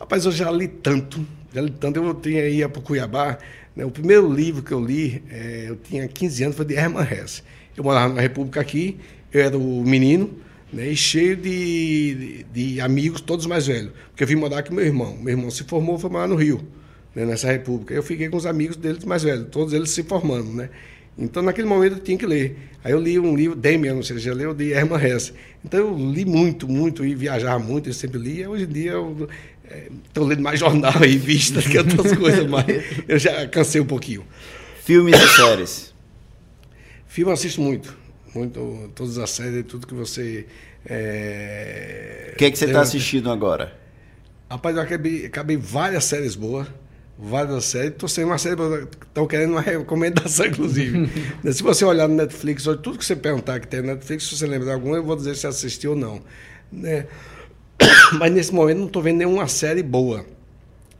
Rapaz, 0.00 0.24
eu 0.24 0.32
já 0.32 0.50
li 0.50 0.66
tanto, 0.66 1.24
já 1.52 1.60
li 1.60 1.70
tanto. 1.70 2.02
Eu 2.02 2.14
tinha, 2.14 2.48
ia 2.48 2.68
para 2.68 2.82
Cuiabá? 2.82 3.38
O 3.76 3.90
primeiro 3.90 4.32
livro 4.32 4.62
que 4.62 4.70
eu 4.70 4.84
li, 4.84 5.20
é, 5.28 5.64
eu 5.68 5.76
tinha 5.76 6.06
15 6.06 6.44
anos, 6.44 6.56
foi 6.56 6.64
de 6.64 6.74
Hermann 6.74 7.08
Hesse. 7.10 7.42
Eu 7.76 7.82
morava 7.82 8.14
na 8.14 8.20
República 8.20 8.60
aqui, 8.60 8.98
eu 9.32 9.40
era 9.40 9.58
o 9.58 9.82
menino, 9.82 10.30
né, 10.72 10.88
e 10.88 10.96
cheio 10.96 11.36
de, 11.36 12.14
de, 12.14 12.74
de, 12.74 12.80
amigos, 12.80 13.20
todos 13.20 13.46
mais 13.46 13.66
velhos. 13.66 13.90
Porque 14.10 14.22
eu 14.22 14.28
vim 14.28 14.36
morar 14.36 14.62
com 14.62 14.72
meu 14.72 14.84
irmão. 14.84 15.16
Meu 15.16 15.32
irmão 15.32 15.50
se 15.50 15.64
formou, 15.64 15.98
foi 15.98 16.08
morar 16.08 16.28
no 16.28 16.36
Rio, 16.36 16.60
né, 17.16 17.24
nessa 17.24 17.50
república. 17.50 17.92
Eu 17.92 18.02
fiquei 18.02 18.28
com 18.28 18.36
os 18.36 18.46
amigos 18.46 18.76
deles 18.76 19.04
mais 19.04 19.24
velhos, 19.24 19.48
todos 19.50 19.72
eles 19.72 19.90
se 19.90 20.04
formando, 20.04 20.52
né? 20.52 20.70
Então, 21.16 21.42
naquele 21.42 21.68
momento, 21.68 21.94
eu 21.94 22.00
tinha 22.00 22.18
que 22.18 22.26
ler. 22.26 22.56
Aí 22.82 22.92
eu 22.92 23.00
li 23.00 23.18
um 23.18 23.36
livro, 23.36 23.56
Demian, 23.56 23.94
não 23.94 24.02
sei 24.02 24.16
se 24.16 24.22
já 24.22 24.34
leu, 24.34 24.52
de 24.52 24.72
Hermann 24.72 25.04
Hesse. 25.04 25.32
Então, 25.64 25.80
eu 25.80 25.96
li 25.96 26.24
muito, 26.24 26.68
muito, 26.68 27.04
e 27.04 27.14
viajava 27.14 27.58
muito, 27.58 27.88
eu 27.88 27.94
sempre 27.94 28.18
li. 28.18 28.44
Hoje 28.44 28.64
em 28.64 28.68
dia, 28.68 28.92
eu 28.92 29.28
Estou 30.06 30.26
é, 30.26 30.28
lendo 30.28 30.42
mais 30.42 30.60
jornal 30.60 30.92
e 31.04 31.12
revista 31.12 31.62
que 31.62 31.78
outras 31.78 32.12
coisas, 32.16 32.46
mas 32.46 32.66
eu 33.08 33.18
já 33.18 33.46
cansei 33.48 33.80
um 33.80 33.86
pouquinho. 33.86 34.24
Filmes 34.82 35.18
e 35.18 35.28
séries? 35.28 35.94
Filme 37.06 37.30
eu 37.30 37.34
assisto 37.34 37.60
muito. 37.60 37.96
Muito, 38.34 38.90
todas 38.94 39.16
as 39.18 39.30
séries, 39.30 39.64
tudo 39.66 39.86
que 39.86 39.94
você. 39.94 40.46
É... 40.84 42.32
O 42.34 42.36
que, 42.36 42.44
é 42.44 42.50
que 42.50 42.58
você 42.58 42.66
está 42.66 42.80
assistindo 42.80 43.30
agora? 43.30 43.78
Rapaz, 44.50 44.76
eu 44.76 44.82
acabei, 44.82 45.26
acabei 45.26 45.56
várias 45.56 46.04
séries 46.04 46.34
boas. 46.34 46.66
Várias 47.16 47.64
séries. 47.64 47.92
Estou 47.92 48.08
sem 48.08 48.24
uma 48.24 48.36
série. 48.36 48.56
Estou 48.60 49.26
querendo 49.26 49.52
uma 49.52 49.60
recomendação, 49.60 50.46
inclusive. 50.46 51.08
se 51.52 51.62
você 51.62 51.84
olhar 51.84 52.08
no 52.08 52.16
Netflix, 52.16 52.64
tudo 52.64 52.98
que 52.98 53.04
você 53.04 53.14
perguntar 53.14 53.60
que 53.60 53.68
tem 53.68 53.80
no 53.80 53.86
Netflix, 53.86 54.24
se 54.24 54.36
você 54.36 54.46
lembrar 54.46 54.74
alguma, 54.74 54.96
eu 54.96 55.04
vou 55.04 55.14
dizer 55.14 55.36
se 55.36 55.46
assistiu 55.46 55.92
ou 55.92 55.96
não. 55.96 56.20
Né? 56.72 57.06
Mas 58.18 58.32
nesse 58.32 58.54
momento 58.54 58.78
não 58.78 58.86
estou 58.86 59.02
vendo 59.02 59.18
nenhuma 59.18 59.48
série 59.48 59.82
boa. 59.82 60.24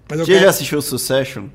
Você 0.08 0.24
quero... 0.24 0.40
já 0.40 0.50
assistiu 0.50 0.82
Succession? 0.82 1.46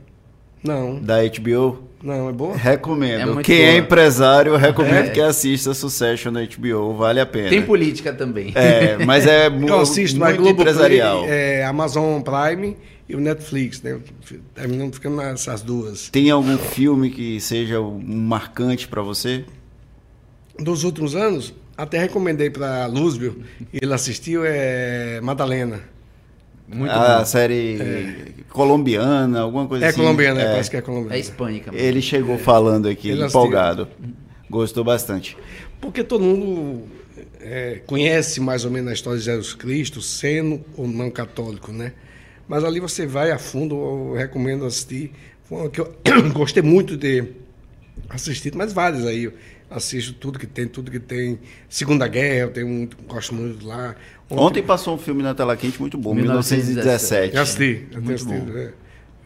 Não. 0.63 0.99
Da 0.99 1.17
HBO? 1.23 1.89
Não, 2.01 2.29
é 2.29 2.31
boa? 2.31 2.55
Recomendo. 2.55 3.39
É 3.39 3.43
Quem 3.43 3.57
é 3.57 3.65
boa. 3.65 3.73
é 3.73 3.77
empresário, 3.77 4.53
eu 4.53 4.57
recomendo 4.57 5.07
é. 5.07 5.09
que 5.09 5.19
assista 5.19 5.73
Succession 5.73 6.31
na 6.31 6.41
HBO, 6.43 6.93
vale 6.93 7.19
a 7.19 7.25
pena. 7.25 7.49
Tem 7.49 7.61
política 7.61 8.13
também. 8.13 8.51
É, 8.55 9.03
mas 9.05 9.27
é 9.27 9.47
eu 9.51 9.79
assisto, 9.79 10.19
muito 10.19 10.37
Globo 10.37 10.61
empresarial. 10.61 11.23
Play, 11.23 11.31
é, 11.31 11.65
Amazon 11.65 12.21
Prime 12.21 12.77
e 13.07 13.15
o 13.15 13.19
Netflix, 13.19 13.81
né? 13.81 13.99
Terminando 14.55 14.93
ficando 14.93 15.17
nessas 15.17 15.61
duas. 15.61 16.09
Tem 16.09 16.29
algum 16.29 16.57
filme 16.57 17.09
que 17.09 17.39
seja 17.41 17.81
um 17.81 17.99
marcante 17.99 18.87
para 18.87 19.01
você? 19.01 19.43
Dos 20.57 20.83
últimos 20.83 21.15
anos? 21.15 21.53
Até 21.79 21.97
recomendei 21.97 22.49
para 22.49 22.87
Lúzbio, 22.87 23.41
ele 23.71 23.93
assistiu, 23.93 24.41
é 24.43 25.21
Madalena. 25.21 25.79
Muito 26.67 26.91
a 26.91 27.19
bom. 27.19 27.25
série 27.25 27.79
é. 27.81 28.25
colombiana, 28.49 29.39
alguma 29.39 29.65
coisa 29.65 29.85
é 29.85 29.87
assim. 29.87 29.99
Colombiana, 29.99 30.31
é 30.31 30.33
colombiana, 30.33 30.51
parece 30.51 30.69
que 30.69 30.75
é 30.75 30.81
colombiana. 30.81 31.15
É 31.15 31.19
hispânica. 31.19 31.71
Mesmo. 31.71 31.87
Ele 31.87 32.01
chegou 32.01 32.35
é. 32.35 32.37
falando 32.37 32.89
aqui, 32.89 33.11
ele 33.11 33.23
empolgado. 33.23 33.83
Assistiu. 33.83 34.15
Gostou 34.49 34.83
bastante. 34.83 35.37
Porque 35.79 36.03
todo 36.03 36.21
mundo 36.21 36.83
é, 37.39 37.81
conhece 37.85 38.41
mais 38.41 38.65
ou 38.65 38.71
menos 38.71 38.89
a 38.89 38.93
história 38.93 39.17
de 39.17 39.23
Jesus 39.23 39.53
Cristo, 39.53 40.01
sendo 40.01 40.61
ou 40.75 40.85
não 40.85 41.09
católico, 41.09 41.71
né? 41.71 41.93
Mas 42.45 42.65
ali 42.65 42.81
você 42.81 43.07
vai 43.07 43.31
a 43.31 43.39
fundo, 43.39 43.75
eu 43.75 44.15
recomendo 44.17 44.65
assistir. 44.65 45.13
Foi 45.45 45.59
uma 45.59 45.69
que 45.69 45.79
eu 45.79 45.95
gostei 46.35 46.61
muito 46.61 46.97
de 46.97 47.23
assistir, 48.09 48.53
mas 48.53 48.73
vários 48.73 49.05
aí. 49.05 49.31
Assisto 49.69 50.13
tudo 50.13 50.39
que 50.39 50.47
tem, 50.47 50.67
tudo 50.67 50.89
que 50.89 50.99
tem. 50.99 51.37
Segunda 51.69 52.07
Guerra, 52.07 52.39
eu 52.45 52.49
tenho 52.51 52.67
muito, 52.67 52.97
gosto 53.07 53.35
muito 53.35 53.67
lá. 53.67 53.95
Ontem, 54.29 54.63
passou 54.63 54.95
um 54.95 54.97
filme 54.97 55.21
na 55.21 55.33
tela 55.35 55.55
quente 55.55 55.79
muito 55.79 55.97
bom, 55.97 56.13
1917. 56.13 57.33
1917. 57.33 57.35
Eu 57.35 57.41
assisti, 57.41 57.63
eu 57.63 57.89
tenho 57.89 58.03
Muito 58.03 58.15
assistido. 58.15 58.51
bom. 58.53 58.57
é. 58.59 58.73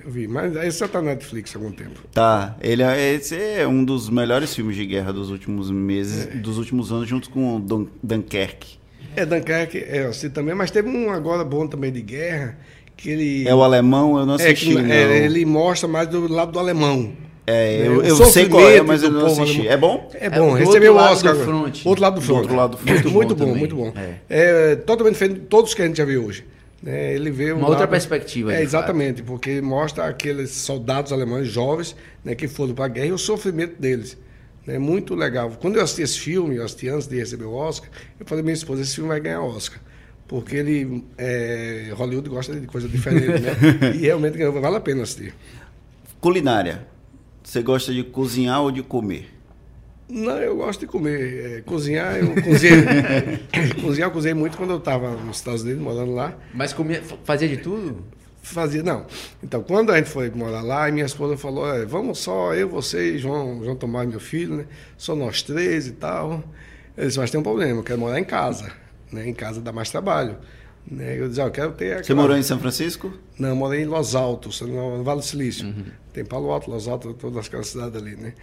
Eu 0.06 0.12
vi, 0.12 0.28
mas 0.28 0.54
esse 0.58 0.80
já 0.80 0.88
tá 0.90 1.02
na 1.02 1.12
Netflix 1.12 1.56
há 1.56 1.60
algum 1.60 1.72
tempo. 1.72 2.02
Tá, 2.12 2.58
ele 2.62 2.84
é, 2.84 3.14
esse 3.14 3.38
é 3.38 3.66
um 3.66 3.86
dos 3.86 4.10
melhores 4.10 4.54
filmes 4.54 4.76
de 4.76 4.86
guerra 4.86 5.14
dos 5.14 5.30
últimos 5.30 5.72
meses, 5.72 6.28
É. 6.28 6.36
dos 6.38 6.58
últimos 6.58 6.92
anos, 6.92 7.08
junto 7.08 7.30
com 7.30 7.56
o 7.56 7.60
Dun 7.62 7.88
Dunkerque. 8.04 8.78
É, 9.16 9.26
Dunkirk, 9.26 9.78
é, 9.78 10.06
assisti 10.08 10.30
também, 10.30 10.54
mas 10.56 10.72
teve 10.72 10.90
um 10.90 11.10
agora 11.10 11.46
bom 11.46 11.68
também 11.68 11.90
de 11.90 12.02
guerra, 12.02 12.58
que 12.98 13.10
ele... 13.12 13.48
É 13.48 13.56
o 13.56 13.64
alemão, 13.64 14.18
eu 14.18 14.26
não 14.26 14.34
É, 14.34 14.38
assisti. 14.48 14.68
que, 14.68 14.74
não. 14.74 14.92
é, 14.92 15.24
ele 15.26 15.46
mostra 15.46 15.88
mais 15.88 16.08
do 16.10 16.28
lado 16.28 16.52
do 16.52 16.60
alemão. 16.60 17.14
É, 17.46 17.86
eu, 17.88 17.98
o 17.98 18.04
eu 18.04 18.16
sei 18.28 18.48
qual 18.48 18.62
é, 18.70 18.82
mas 18.82 19.04
eu 19.04 19.12
não 19.12 19.22
povo 19.28 19.42
assisti. 19.44 19.68
alemão. 19.68 19.74
É 19.74 19.78
bom? 19.78 20.12
É 20.14 20.26
É, 20.28 20.30
bom, 20.30 20.50
do 20.52 20.56
recebeu 20.56 20.94
o 20.94 20.96
outro 20.96 21.06
lado 21.06 21.14
Oscar. 21.16 21.34
do. 21.36 21.90
Outro 21.90 22.02
lado 22.04 22.16
do 22.16 22.22
front. 22.22 22.38
outro 22.40 22.56
lado 22.56 22.72
do 22.72 22.78
front. 22.78 22.90
Muito, 23.04 23.12
Muito 23.12 23.36
bom, 23.36 23.46
bom 23.48 23.56
muito 23.56 23.76
bom. 23.76 23.94
É. 23.96 24.72
É, 24.72 24.76
totalmente 24.78 25.14
diferente 25.16 25.40
de 25.42 25.46
todos 25.48 25.74
que 25.74 25.82
a 25.82 25.86
gente 25.88 25.98
já 25.98 26.06
viu 26.06 26.26
hoje. 26.26 26.46
né? 26.82 27.14
ele 27.14 27.30
vê 27.32 27.52
um 27.52 27.58
Uma 27.58 27.68
outra 27.68 27.82
lado- 27.82 27.90
perspectiva, 27.90 28.54
É, 28.56 28.62
exatamente, 28.62 29.22
porque 29.24 29.60
mostra 29.62 30.06
aqueles 30.06 30.52
soldados 30.52 31.12
alemães 31.12 31.48
jovens 31.50 31.96
né, 32.24 32.34
que 32.34 32.48
foram 32.48 32.74
para 32.74 32.86
a 32.86 32.88
guerra 32.88 33.08
e 33.08 33.12
o 33.12 33.18
sofrimento 33.18 33.80
deles. 33.80 34.18
É 34.66 34.80
muito 34.80 35.14
legal. 35.14 35.52
Quando 35.60 35.76
eu 35.76 35.84
assisti 35.84 36.02
esse 36.04 36.20
filme, 36.20 36.56
eu 36.56 36.64
assisti 36.64 36.88
antes 36.88 37.08
de 37.08 37.18
receber 37.18 37.44
o 37.44 37.54
Oscar, 37.54 37.90
eu 38.18 38.26
falei, 38.26 38.42
minha 38.42 38.54
esposa, 38.54 38.82
esse 38.82 38.96
filme 38.96 39.10
vai 39.10 39.20
ganhar 39.20 39.42
Oscar. 39.42 39.80
Porque 40.26 40.56
ele, 40.56 41.04
é, 41.18 41.90
Hollywood 41.94 42.30
gosta 42.30 42.56
de 42.58 42.66
coisa 42.68 42.88
diferente, 42.88 43.42
né? 43.42 43.52
E 43.96 43.98
realmente 44.06 44.38
vale 44.38 44.78
a 44.78 44.80
pena 44.80 45.04
assistir. 45.04 45.34
Culinária. 46.22 46.88
Você 47.44 47.62
gosta 47.62 47.94
de 47.94 48.04
cozinhar 48.04 48.62
ou 48.62 48.72
de 48.72 48.82
comer? 48.82 49.30
Não, 50.10 50.38
eu 50.38 50.56
gosto 50.58 50.82
de 50.82 50.88
comer. 50.88 51.58
É, 51.58 51.62
cozinhar, 51.62 52.16
eu 52.18 52.34
cozinhei. 52.42 52.84
cozinhar, 53.82 54.10
eu 54.10 54.12
cozinhei 54.12 54.34
muito 54.34 54.58
quando 54.58 54.72
eu 54.72 54.78
estava 54.78 55.12
nos 55.16 55.38
Estados 55.38 55.64
Unidos, 55.64 55.82
morando 55.82 56.14
lá. 56.14 56.36
Mas 56.54 56.74
comia, 56.74 57.02
fazia 57.24 57.48
de 57.48 57.58
tudo? 57.58 58.04
Fazia, 58.42 58.84
não. 58.84 59.06
Então, 59.42 59.64
quando 59.64 59.92
a 59.92 59.98
gente 59.98 60.10
foi 60.10 60.30
morar 60.30 60.62
lá, 60.62 60.90
e 60.90 60.92
minha 60.92 61.06
esposa 61.06 61.38
falou: 61.38 61.66
"É, 61.74 61.86
vamos 61.86 62.20
só, 62.20 62.54
eu, 62.54 62.68
você 62.68 63.14
e 63.16 63.18
João, 63.18 63.64
João 63.64 63.76
Tomás, 63.76 64.08
meu 64.08 64.20
filho, 64.20 64.58
né? 64.58 64.66
Só 64.98 65.16
nós 65.16 65.42
três 65.42 65.88
e 65.88 65.94
tal. 65.94 66.44
Eu 66.98 67.08
disse: 67.08 67.18
mas 67.18 67.32
tem 67.32 67.40
um 67.40 67.44
problema, 67.44 67.80
eu 67.80 67.84
quero 67.84 68.00
morar 68.00 68.20
em 68.20 68.26
casa. 68.26 68.72
Né? 69.12 69.30
Em 69.30 69.34
casa 69.34 69.62
dá 69.62 69.72
mais 69.72 69.90
trabalho. 69.90 70.36
Né? 70.86 71.18
Eu 71.18 71.30
disse: 71.30 71.40
ah, 71.42 71.46
eu 71.46 71.52
quero 71.52 71.72
ter. 71.72 71.96
Você 71.96 72.12
aquela- 72.12 72.22
morou 72.22 72.38
em 72.38 72.44
São 72.44 72.60
Francisco? 72.60 73.14
Não, 73.40 73.50
eu 73.50 73.56
morei 73.56 73.82
em 73.82 73.86
Los 73.86 74.14
Altos, 74.14 74.60
no 74.62 75.02
Vale 75.06 75.22
do 75.22 75.26
Silício. 75.26 75.74
Tem 76.14 76.24
Palo 76.24 76.52
Alto, 76.52 76.70
Los 76.70 76.88
Altos, 76.88 77.16
todas 77.20 77.48
aquelas 77.48 77.68
cidades 77.68 78.02
ali, 78.02 78.16
né? 78.16 78.34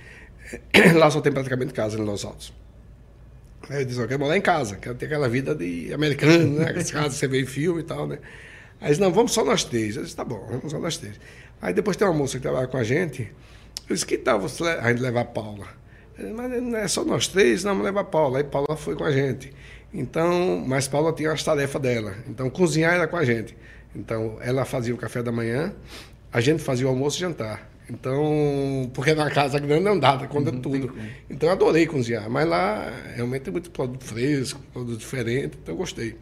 Lá 0.98 1.10
só 1.10 1.20
tem 1.20 1.32
praticamente 1.32 1.72
casa 1.72 1.96
em 1.96 2.02
Los 2.02 2.24
Altos. 2.24 2.52
Aí 3.68 3.82
eu 3.82 3.84
disse, 3.84 4.00
eu 4.00 4.08
quero 4.08 4.20
morar 4.20 4.36
em 4.36 4.40
casa, 4.40 4.76
quero 4.76 4.96
ter 4.96 5.06
aquela 5.06 5.28
vida 5.28 5.54
de 5.54 5.92
americano, 5.92 6.58
né? 6.58 6.64
Aquelas 6.70 6.90
casas 6.90 7.14
você 7.14 7.28
vê 7.28 7.40
em 7.40 7.46
filme 7.46 7.80
e 7.80 7.84
tal, 7.84 8.06
né? 8.06 8.18
Aí 8.80 8.88
disse, 8.88 9.00
não, 9.00 9.12
vamos 9.12 9.32
só 9.32 9.44
nós 9.44 9.62
três. 9.64 9.96
Eu 9.96 10.02
disse, 10.02 10.16
tá 10.16 10.24
bom, 10.24 10.44
vamos 10.48 10.72
só 10.72 10.78
nós 10.78 10.96
três. 10.96 11.20
Aí 11.62 11.72
depois 11.72 11.96
tem 11.96 12.06
uma 12.08 12.14
moça 12.14 12.38
que 12.38 12.42
trabalha 12.42 12.66
com 12.66 12.78
a 12.78 12.82
gente, 12.82 13.32
eu 13.88 13.94
disse, 13.94 14.06
que 14.06 14.18
tal 14.18 14.40
você 14.40 14.64
a 14.64 14.88
gente 14.88 15.02
levar 15.02 15.20
a 15.20 15.24
Paula? 15.24 15.66
Disse, 16.18 16.32
Mas 16.32 16.62
não 16.62 16.76
é 16.76 16.88
só 16.88 17.04
nós 17.04 17.28
três, 17.28 17.62
não, 17.62 17.72
vamos 17.72 17.84
levar 17.84 18.00
a 18.00 18.04
Paula. 18.04 18.38
Aí 18.38 18.44
Paula 18.44 18.76
foi 18.76 18.96
com 18.96 19.04
a 19.04 19.12
gente. 19.12 19.52
Então, 19.92 20.62
mas 20.66 20.86
Paula 20.86 21.12
tinha 21.12 21.32
as 21.32 21.42
tarefas 21.42 21.82
dela. 21.82 22.14
Então, 22.28 22.48
cozinhar 22.48 22.94
era 22.94 23.08
com 23.08 23.16
a 23.16 23.24
gente. 23.24 23.56
Então, 23.94 24.38
ela 24.40 24.64
fazia 24.64 24.94
o 24.94 24.96
café 24.96 25.22
da 25.22 25.32
manhã, 25.32 25.74
a 26.32 26.40
gente 26.40 26.62
fazia 26.62 26.86
o 26.86 26.90
almoço 26.90 27.16
e 27.16 27.20
jantar. 27.20 27.70
Então, 27.88 28.88
porque 28.94 29.12
na 29.14 29.28
casa 29.30 29.58
grande 29.58 29.82
não 29.82 29.98
dá, 29.98 30.16
conta 30.28 30.52
tudo. 30.52 30.94
Então, 31.28 31.48
eu 31.48 31.52
adorei 31.52 31.86
cozinhar. 31.86 32.30
Mas 32.30 32.48
lá, 32.48 32.88
realmente, 33.16 33.42
tem 33.42 33.52
muito 33.52 33.70
produto 33.70 34.04
fresco, 34.04 34.60
produto 34.72 34.98
diferente, 34.98 35.58
então 35.60 35.74
eu 35.74 35.78
gostei. 35.78 36.16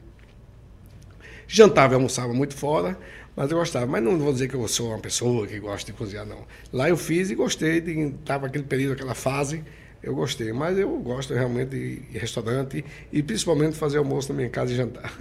Jantava 1.47 1.93
e 1.93 1.97
almoçava 1.97 2.33
muito 2.33 2.55
fora, 2.57 2.99
mas 3.37 3.51
eu 3.51 3.59
gostava. 3.59 3.87
Mas 3.87 4.03
não 4.03 4.19
vou 4.19 4.33
dizer 4.33 4.49
que 4.49 4.55
eu 4.55 4.67
sou 4.67 4.89
uma 4.89 4.99
pessoa 4.99 5.47
que 5.47 5.59
gosta 5.61 5.93
de 5.93 5.97
cozinhar, 5.97 6.25
não. 6.25 6.47
Lá 6.73 6.89
eu 6.89 6.97
fiz 6.97 7.31
e 7.31 7.35
gostei, 7.35 7.79
estava 7.79 8.47
aquele 8.47 8.65
período, 8.65 8.95
aquela 8.95 9.15
fase, 9.15 9.63
eu 10.03 10.15
gostei. 10.15 10.53
Mas 10.55 10.79
eu 10.79 10.91
gosto 10.99 11.35
realmente 11.35 11.71
de 11.71 12.19
restaurante 12.19 12.83
e 13.13 13.23
principalmente 13.23 13.77
fazer 13.77 13.99
almoço 13.99 14.31
na 14.33 14.37
minha 14.37 14.49
casa 14.49 14.73
e 14.73 14.77
jantar. 14.77 15.13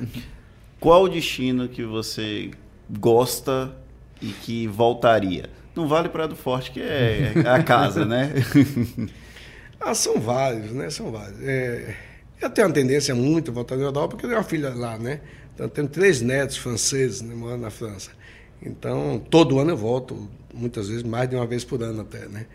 Qual 0.80 1.04
o 1.04 1.10
destino 1.10 1.68
que 1.68 1.84
você 1.84 2.52
gosta 2.90 3.76
e 4.22 4.28
que 4.28 4.68
voltaria? 4.68 5.50
Não 5.76 5.88
vale 5.88 6.10
Praia 6.10 6.28
do 6.28 6.36
Forte, 6.36 6.72
que 6.72 6.82
é 6.82 7.34
a 7.46 7.62
casa, 7.62 8.06
né? 8.06 8.34
Ah, 9.80 9.94
são 9.94 10.20
vários, 10.20 10.72
né? 10.72 10.90
São 10.90 11.12
vários. 11.12 11.40
É, 11.44 11.96
eu 12.42 12.50
tenho 12.50 12.68
uma 12.68 12.74
tendência 12.74 13.14
muito 13.14 13.52
a 13.52 13.54
voltar 13.54 13.76
na 13.76 13.84
Europa, 13.84 14.10
porque 14.10 14.26
eu 14.26 14.30
tenho 14.30 14.42
uma 14.42 14.48
filha 14.48 14.74
lá, 14.74 14.98
né? 14.98 15.22
Então, 15.54 15.68
eu 15.68 15.70
tenho 15.70 15.88
três 15.88 16.22
netos 16.22 16.58
franceses 16.58 17.22
né, 17.22 17.34
morando 17.36 17.62
na 17.62 17.70
França. 17.70 18.12
Então, 18.62 19.24
todo 19.30 19.60
ano 19.60 19.72
eu 19.72 19.78
volto, 19.78 20.28
muitas 20.54 20.90
vezes, 20.90 21.04
mais 21.04 21.30
de 21.30 21.36
uma 21.36 21.46
vez 21.46 21.64
por 21.64 21.82
ano 21.82 22.02
até, 22.02 22.28
né? 22.28 22.48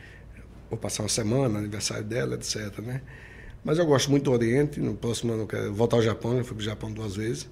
Vou 0.68 0.78
passar 0.78 1.04
uma 1.04 1.08
semana, 1.08 1.58
aniversário 1.58 2.04
dela, 2.04 2.34
etc, 2.34 2.78
né? 2.78 3.02
Mas 3.64 3.78
eu 3.78 3.86
gosto 3.86 4.10
muito 4.10 4.24
do 4.24 4.32
Oriente, 4.32 4.80
no 4.80 4.94
próximo 4.94 5.32
ano 5.32 5.42
eu 5.42 5.46
quero 5.46 5.72
voltar 5.72 5.96
ao 5.96 6.02
Japão, 6.02 6.36
eu 6.36 6.44
fui 6.44 6.56
para 6.56 6.62
o 6.62 6.64
Japão 6.64 6.92
duas 6.92 7.14
vezes. 7.14 7.48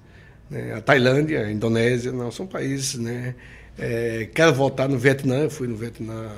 Né? 0.49 0.73
A 0.73 0.81
Tailândia, 0.81 1.45
a 1.45 1.51
Indonésia, 1.51 2.11
não, 2.11 2.29
são 2.29 2.45
países, 2.45 2.95
né? 2.95 3.35
É, 3.77 4.29
quero 4.33 4.53
voltar 4.53 4.87
no 4.87 4.97
Vietnã, 4.97 5.43
eu 5.43 5.49
fui 5.49 5.67
no 5.67 5.75
Vietnã 5.75 6.31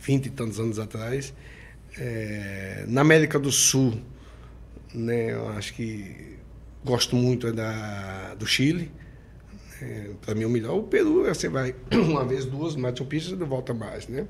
20 0.00 0.26
e 0.26 0.30
tantos 0.30 0.58
anos 0.58 0.78
atrás. 0.78 1.32
É, 1.98 2.84
na 2.88 3.00
América 3.02 3.38
do 3.38 3.52
Sul, 3.52 4.00
né, 4.94 5.32
eu 5.32 5.48
acho 5.50 5.74
que 5.74 6.36
gosto 6.84 7.14
muito 7.16 7.46
é 7.46 7.52
da, 7.52 8.34
do 8.34 8.46
Chile. 8.46 8.90
É, 9.80 10.10
Para 10.20 10.34
mim, 10.34 10.44
o 10.44 10.50
melhor. 10.50 10.76
O 10.76 10.82
Peru, 10.84 11.24
você 11.24 11.48
vai 11.48 11.74
uma 11.92 12.24
vez, 12.24 12.44
duas, 12.44 12.76
Machu 12.76 13.04
Picchu, 13.04 13.36
você 13.36 13.44
volta 13.44 13.74
mais, 13.74 14.08
né? 14.08 14.26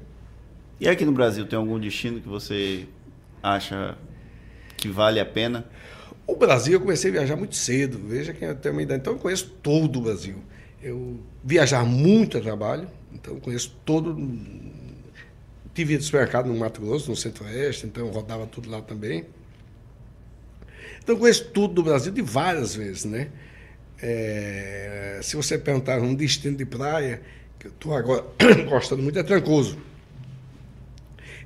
E 0.81 0.89
aqui 0.89 1.05
no 1.05 1.13
Brasil, 1.13 1.47
tem 1.47 1.59
algum 1.59 1.79
destino 1.79 2.21
que 2.21 2.29
você 2.29 2.87
acha 3.43 3.97
que 4.77 4.89
vale 4.89 5.21
a 5.21 5.25
pena? 5.25 5.65
O 6.27 6.35
Brasil, 6.35 6.75
eu 6.75 6.81
comecei 6.81 7.11
a 7.11 7.13
viajar 7.13 7.37
muito 7.37 7.55
cedo. 7.55 8.01
Veja 8.05 8.33
quem 8.33 8.49
eu 8.49 8.57
tenho 8.57 8.75
uma 8.75 8.83
ideia. 8.83 8.99
Então, 8.99 9.13
eu 9.13 9.19
conheço 9.19 9.49
todo 9.63 9.99
o 9.99 10.03
Brasil. 10.03 10.37
Eu 10.83 11.21
viajar 11.45 11.85
muito 11.85 12.37
a 12.37 12.41
trabalho, 12.41 12.89
então 13.13 13.39
conheço 13.39 13.77
todo. 13.85 14.17
Tive 15.75 16.01
supermercado 16.01 16.47
no 16.47 16.57
Mato 16.57 16.81
Grosso, 16.81 17.09
no 17.09 17.17
Centro-Oeste, 17.17 17.87
então 17.87 18.09
rodava 18.11 18.47
tudo 18.47 18.69
lá 18.69 18.83
também. 18.83 19.25
Então 21.03 21.17
conheço 21.17 21.45
tudo 21.51 21.75
do 21.75 21.83
Brasil 21.83 22.13
de 22.13 22.21
várias 22.21 22.75
vezes, 22.75 23.05
né? 23.05 23.29
É, 24.03 25.21
se 25.23 25.37
você 25.37 25.57
perguntar 25.57 26.01
um 26.01 26.15
destino 26.15 26.57
de 26.57 26.65
praia, 26.65 27.23
que 27.59 27.69
eu 27.69 27.71
estou 27.71 27.95
agora 27.95 28.25
gostando 28.69 29.03
muito, 29.03 29.19
é 29.19 29.23
Trancoso. 29.23 29.79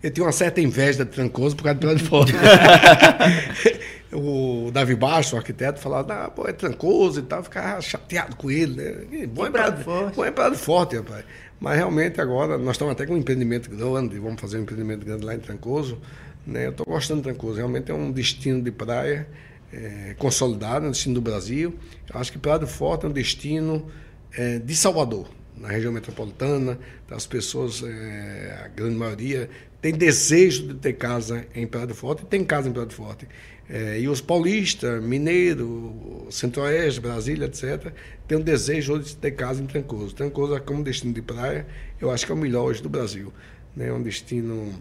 Eu 0.02 0.10
tenho 0.10 0.26
uma 0.26 0.32
certa 0.32 0.60
inveja 0.60 1.04
de 1.04 1.10
Trancoso 1.10 1.54
por 1.54 1.64
causa 1.64 1.78
do 1.78 1.80
Praia 1.80 1.96
de 1.96 2.04
Fora. 2.04 2.32
o 4.16 4.70
Davi 4.70 4.94
Baixo, 4.94 5.34
o 5.34 5.38
arquiteto, 5.38 5.78
falava, 5.78 6.24
ah, 6.24 6.30
pô, 6.30 6.46
é 6.46 6.52
Trancoso 6.52 7.20
e 7.20 7.22
tal, 7.22 7.42
ficava 7.42 7.80
chateado 7.80 8.36
com 8.36 8.50
ele, 8.50 8.74
né? 8.74 9.26
Bom 9.26 9.46
é 9.46 9.50
Praia 9.50 9.70
Praia 9.70 9.70
do 9.72 9.84
Forte. 9.84 10.16
Bom 10.16 10.24
é 10.24 10.50
do 10.50 10.56
Forte, 10.56 10.96
rapaz. 10.96 11.24
Mas 11.60 11.76
realmente 11.76 12.20
agora 12.20 12.58
nós 12.58 12.72
estamos 12.72 12.92
até 12.92 13.06
com 13.06 13.14
um 13.14 13.18
empreendimento 13.18 13.70
grande, 13.70 14.18
vamos 14.18 14.40
fazer 14.40 14.58
um 14.58 14.62
empreendimento 14.62 15.04
grande 15.04 15.24
lá 15.24 15.34
em 15.34 15.38
Trancoso. 15.38 15.98
Né? 16.46 16.66
Eu 16.66 16.70
estou 16.70 16.86
gostando 16.86 17.20
de 17.20 17.24
Trancoso, 17.24 17.56
realmente 17.56 17.90
é 17.90 17.94
um 17.94 18.10
destino 18.10 18.62
de 18.62 18.70
praia 18.70 19.26
é, 19.72 20.14
consolidado, 20.18 20.86
um 20.86 20.90
destino 20.90 21.14
do 21.14 21.20
Brasil. 21.20 21.74
Eu 22.12 22.20
acho 22.20 22.32
que 22.32 22.38
Praia 22.38 22.58
do 22.58 22.66
Forte 22.66 23.04
é 23.04 23.08
um 23.08 23.12
destino 23.12 23.86
é, 24.32 24.58
de 24.58 24.76
Salvador, 24.76 25.28
na 25.56 25.68
região 25.68 25.92
metropolitana. 25.92 26.78
As 27.10 27.26
pessoas, 27.26 27.82
é, 27.82 28.62
a 28.64 28.68
grande 28.68 28.96
maioria, 28.96 29.48
tem 29.80 29.92
desejo 29.92 30.68
de 30.68 30.74
ter 30.74 30.94
casa 30.94 31.46
em 31.54 31.66
Praia 31.66 31.86
do 31.86 31.94
Forte 31.94 32.22
e 32.22 32.26
tem 32.26 32.44
casa 32.44 32.68
em 32.68 32.72
Praia 32.72 32.86
do 32.86 32.94
Forte. 32.94 33.28
É, 33.68 33.98
e 33.98 34.08
os 34.08 34.20
paulistas, 34.20 35.02
mineiro, 35.02 36.26
centro-oeste, 36.30 37.00
Brasília, 37.00 37.46
etc., 37.46 37.92
têm 38.28 38.38
um 38.38 38.40
desejo 38.40 38.94
hoje 38.94 39.06
de 39.08 39.16
ter 39.16 39.32
casa 39.32 39.60
em 39.60 39.66
Trancoso. 39.66 40.14
Trancoso, 40.14 40.54
é 40.54 40.60
como 40.60 40.84
destino 40.84 41.12
de 41.12 41.20
praia, 41.20 41.66
eu 42.00 42.10
acho 42.10 42.24
que 42.24 42.30
é 42.30 42.34
o 42.34 42.38
melhor 42.38 42.64
hoje 42.64 42.80
do 42.80 42.88
Brasil. 42.88 43.32
É 43.76 43.80
né? 43.86 43.92
um 43.92 44.00
destino 44.02 44.72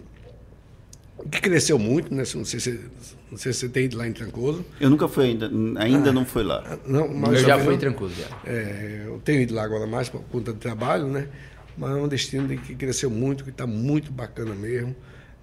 que 1.32 1.42
cresceu 1.42 1.80
muito, 1.80 2.14
né? 2.14 2.24
Não 2.36 2.46
sei 2.46 2.60
se, 2.60 2.80
não 3.32 3.38
sei 3.38 3.54
se 3.54 3.60
você 3.62 3.70
tem 3.70 3.86
ido 3.86 3.98
lá 3.98 4.08
em 4.08 4.14
Trancoso. 4.14 4.64
Eu 4.80 4.90
nunca 4.90 5.08
fui 5.08 5.26
ainda, 5.26 5.50
ainda 5.78 6.14
não 6.14 6.26
fui 6.26 6.44
lá. 6.44 6.78
Não, 6.86 7.08
mas 7.08 7.42
eu 7.42 7.48
já 7.48 7.60
fui 7.60 7.74
não- 7.74 7.80
tranquilo 7.80 8.12
já. 8.14 8.28
é, 8.50 9.04
eu 9.06 9.20
tenho 9.26 9.42
ido 9.42 9.56
lá 9.56 9.64
agora 9.64 9.88
mais 9.88 10.10
por 10.10 10.22
conta 10.26 10.54
de 10.54 10.60
trabalho, 10.60 11.08
né? 11.08 11.28
Mas 11.78 11.92
é 11.92 11.94
um 11.96 12.08
destino 12.08 12.48
de 12.48 12.58
que 12.58 12.76
cresceu 12.76 13.10
muito, 13.10 13.44
que 13.44 13.50
está 13.50 13.68
muito 13.68 14.12
bacana 14.12 14.54
mesmo. 14.56 14.96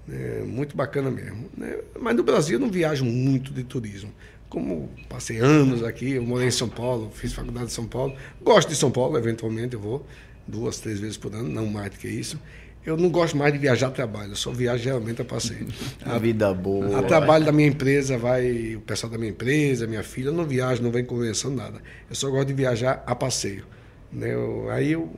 né? 0.07 0.43
Muito 0.47 0.77
bacana 0.77 1.11
mesmo. 1.11 1.49
né? 1.57 1.79
Mas 2.01 2.17
no 2.17 2.23
Brasil 2.23 2.57
eu 2.57 2.61
não 2.61 2.71
viajo 2.71 3.05
muito 3.05 3.53
de 3.53 3.63
turismo. 3.65 4.13
como 4.49 4.91
passei 5.09 5.39
anos 5.39 5.83
aqui, 5.83 6.13
eu 6.13 6.23
morei 6.23 6.49
em 6.49 6.51
São 6.51 6.69
Paulo, 6.69 7.11
fiz 7.15 7.33
faculdade 7.33 7.67
em 7.67 7.71
São 7.71 7.87
Paulo, 7.87 8.15
gosto 8.43 8.69
de 8.69 8.77
São 8.77 8.91
Paulo, 8.91 9.17
eventualmente 9.17 9.75
eu 9.75 9.81
vou 9.81 10.07
duas, 10.47 10.79
três 10.79 11.01
vezes 11.01 11.17
por 11.17 11.35
ano, 11.35 11.49
não 11.49 11.67
mais 11.67 11.91
do 11.91 11.97
que 11.99 12.07
isso. 12.09 12.39
Eu 12.85 12.97
não 12.97 13.09
gosto 13.11 13.37
mais 13.37 13.53
de 13.53 13.59
viajar 13.61 13.87
a 13.87 13.91
trabalho, 13.93 14.33
eu 14.33 14.37
só 14.37 14.51
viajo 14.51 14.83
geralmente 14.83 15.23
a 15.23 15.25
passeio. 15.25 15.69
A, 16.05 16.17
a 16.17 16.19
vida 16.19 16.53
boa. 16.53 16.99
A 16.99 17.03
trabalho 17.03 17.45
da 17.45 17.53
minha 17.53 17.69
empresa 17.69 18.19
vai 18.19 18.75
o 18.75 18.81
pessoal 18.81 19.11
da 19.11 19.17
minha 19.17 19.31
empresa, 19.31 19.87
minha 19.87 20.03
filha, 20.03 20.29
eu 20.29 20.33
não 20.33 20.45
viajo, 20.45 20.83
não 20.83 20.91
vem 20.91 21.05
conversando 21.05 21.57
nada. 21.57 21.81
Eu 22.11 22.17
só 22.17 22.29
gosto 22.29 22.49
de 22.49 22.55
viajar 22.55 23.03
a 23.07 23.15
passeio. 23.15 23.65
Né? 24.13 24.35
Eu, 24.35 24.69
aí 24.69 24.93
eu 24.93 25.09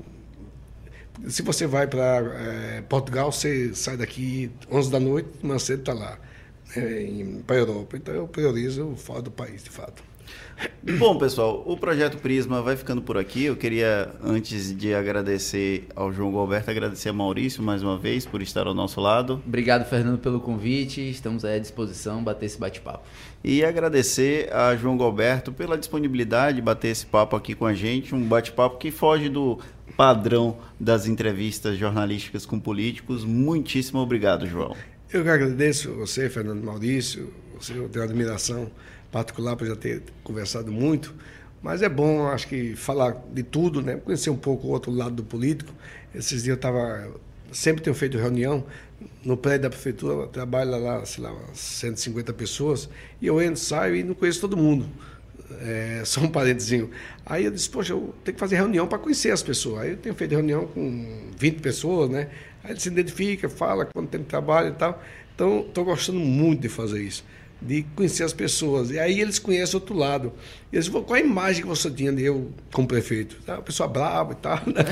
se 1.29 1.43
você 1.43 1.67
vai 1.67 1.87
para 1.87 2.03
é, 2.05 2.83
Portugal, 2.83 3.31
você 3.31 3.75
sai 3.75 3.97
daqui 3.97 4.51
11 4.71 4.91
da 4.91 5.01
noite, 5.01 5.29
mais 5.43 5.63
cedo 5.63 5.81
está 5.81 5.93
lá, 5.93 6.19
é, 6.77 7.07
para 7.47 7.57
a 7.57 7.59
Europa. 7.59 7.97
Então 7.97 8.15
eu 8.15 8.29
priorizo 8.29 8.95
fora 8.97 9.23
do 9.23 9.31
país, 9.31 9.63
de 9.63 9.71
fato. 9.71 10.03
Bom, 10.99 11.17
pessoal, 11.17 11.63
o 11.67 11.77
projeto 11.77 12.19
Prisma 12.19 12.61
vai 12.61 12.77
ficando 12.77 13.01
por 13.01 13.17
aqui. 13.17 13.45
Eu 13.45 13.57
queria, 13.57 14.11
antes 14.23 14.77
de 14.77 14.95
agradecer 14.95 15.87
ao 15.97 16.13
João 16.13 16.31
Gilberto, 16.31 16.71
agradecer 16.71 17.09
a 17.09 17.13
Maurício 17.13 17.63
mais 17.63 17.83
uma 17.83 17.97
vez 17.97 18.27
por 18.27 18.43
estar 18.43 18.67
ao 18.67 18.75
nosso 18.75 19.01
lado. 19.01 19.43
Obrigado, 19.47 19.89
Fernando, 19.89 20.19
pelo 20.19 20.41
convite. 20.41 21.01
Estamos 21.01 21.45
à 21.45 21.59
disposição 21.59 22.23
bater 22.23 22.47
esse 22.47 22.59
bate-papo. 22.59 23.05
E 23.43 23.65
agradecer 23.65 24.53
a 24.53 24.77
João 24.77 24.99
Gilberto 24.99 25.53
pela 25.53 25.79
disponibilidade 25.79 26.57
de 26.57 26.63
bater 26.63 26.89
esse 26.89 27.07
papo 27.07 27.35
aqui 27.35 27.55
com 27.55 27.65
a 27.65 27.73
gente. 27.73 28.15
Um 28.15 28.23
bate-papo 28.23 28.77
que 28.77 28.91
foge 28.91 29.29
do 29.29 29.59
padrão 29.97 30.59
das 30.79 31.07
entrevistas 31.07 31.79
jornalísticas 31.79 32.45
com 32.45 32.61
políticos. 32.61 33.25
Muitíssimo 33.25 34.01
obrigado, 34.01 34.47
João. 34.47 34.77
Eu 35.11 35.23
que 35.23 35.31
agradeço 35.31 35.95
você, 35.95 36.29
Fernando 36.29 36.63
Maurício. 36.63 37.33
Você, 37.59 37.73
eu 37.73 37.89
tenho 37.89 38.05
admiração 38.05 38.71
particular 39.15 39.55
por 39.55 39.65
já 39.65 39.77
ter 39.77 40.03
conversado 40.25 40.73
muito, 40.73 41.15
mas 41.63 41.83
é 41.83 41.89
bom, 41.89 42.27
acho 42.27 42.49
que 42.49 42.75
falar 42.75 43.17
de 43.33 43.45
tudo, 43.45 43.81
né? 43.81 43.95
Conhecer 43.95 44.29
um 44.29 44.37
pouco 44.37 44.67
o 44.67 44.71
outro 44.71 44.91
lado 44.91 45.15
do 45.15 45.23
político. 45.23 45.73
Esses 46.13 46.43
dias 46.43 46.49
eu 46.49 46.55
estava 46.57 47.13
sempre 47.53 47.81
tenho 47.81 47.95
feito 47.95 48.19
reunião 48.19 48.67
no 49.25 49.37
prédio 49.37 49.63
da 49.63 49.71
prefeitura, 49.71 50.27
trabalho 50.27 50.77
lá, 50.83 51.07
sei 51.07 51.23
lá, 51.23 51.33
150 51.55 52.33
pessoas, 52.33 52.89
e 53.23 53.29
eu 53.29 53.41
entro, 53.41 53.61
saio 53.61 53.95
e 53.95 54.03
não 54.03 54.15
conheço 54.15 54.41
todo 54.41 54.57
mundo. 54.57 54.85
É, 55.61 56.03
só 56.05 56.21
um 56.21 56.29
parentezinho. 56.29 56.91
Aí 57.25 57.45
eu 57.45 57.53
disse, 57.53 57.71
poxa, 57.71 57.93
eu 57.93 58.13
tenho 58.25 58.35
que 58.35 58.41
fazer 58.41 58.57
reunião 58.57 58.89
para 58.89 58.99
conhecer 58.99 59.31
as 59.31 59.45
pessoas. 59.45 59.83
Aí 59.83 59.91
eu 59.91 59.97
tenho 59.97 60.15
feito 60.17 60.33
reunião 60.33 60.67
com 60.67 61.31
20 61.39 61.61
pessoas, 61.61 62.11
né? 62.11 62.31
Aí 62.65 62.73
ele 62.73 62.81
se 62.81 62.89
identifica, 62.89 63.49
fala 63.49 63.87
quando 63.95 64.09
tem 64.09 64.25
trabalho 64.25 64.71
e 64.71 64.73
tal. 64.73 65.01
Então, 65.35 65.61
estou 65.61 65.85
gostando 65.85 66.19
muito 66.19 66.63
de 66.63 66.69
fazer 66.69 67.01
isso 67.01 67.25
de 67.65 67.85
conhecer 67.97 68.23
as 68.23 68.33
pessoas. 68.33 68.91
E 68.91 68.99
aí 68.99 69.21
eles 69.21 69.39
conhecem 69.39 69.75
outro 69.75 69.97
lado. 69.97 70.33
E 70.71 70.77
eles 70.77 70.87
falam, 70.87 71.03
qual 71.05 71.17
a 71.17 71.21
imagem 71.21 71.63
que 71.63 71.69
você 71.69 71.91
tinha 71.91 72.13
de 72.13 72.23
eu 72.23 72.51
como 72.73 72.87
prefeito? 72.87 73.37
Ah, 73.49 73.55
uma 73.55 73.63
pessoa 73.63 73.89
brava 73.89 74.33
e 74.33 74.37
tal, 74.37 74.61
né? 74.67 74.85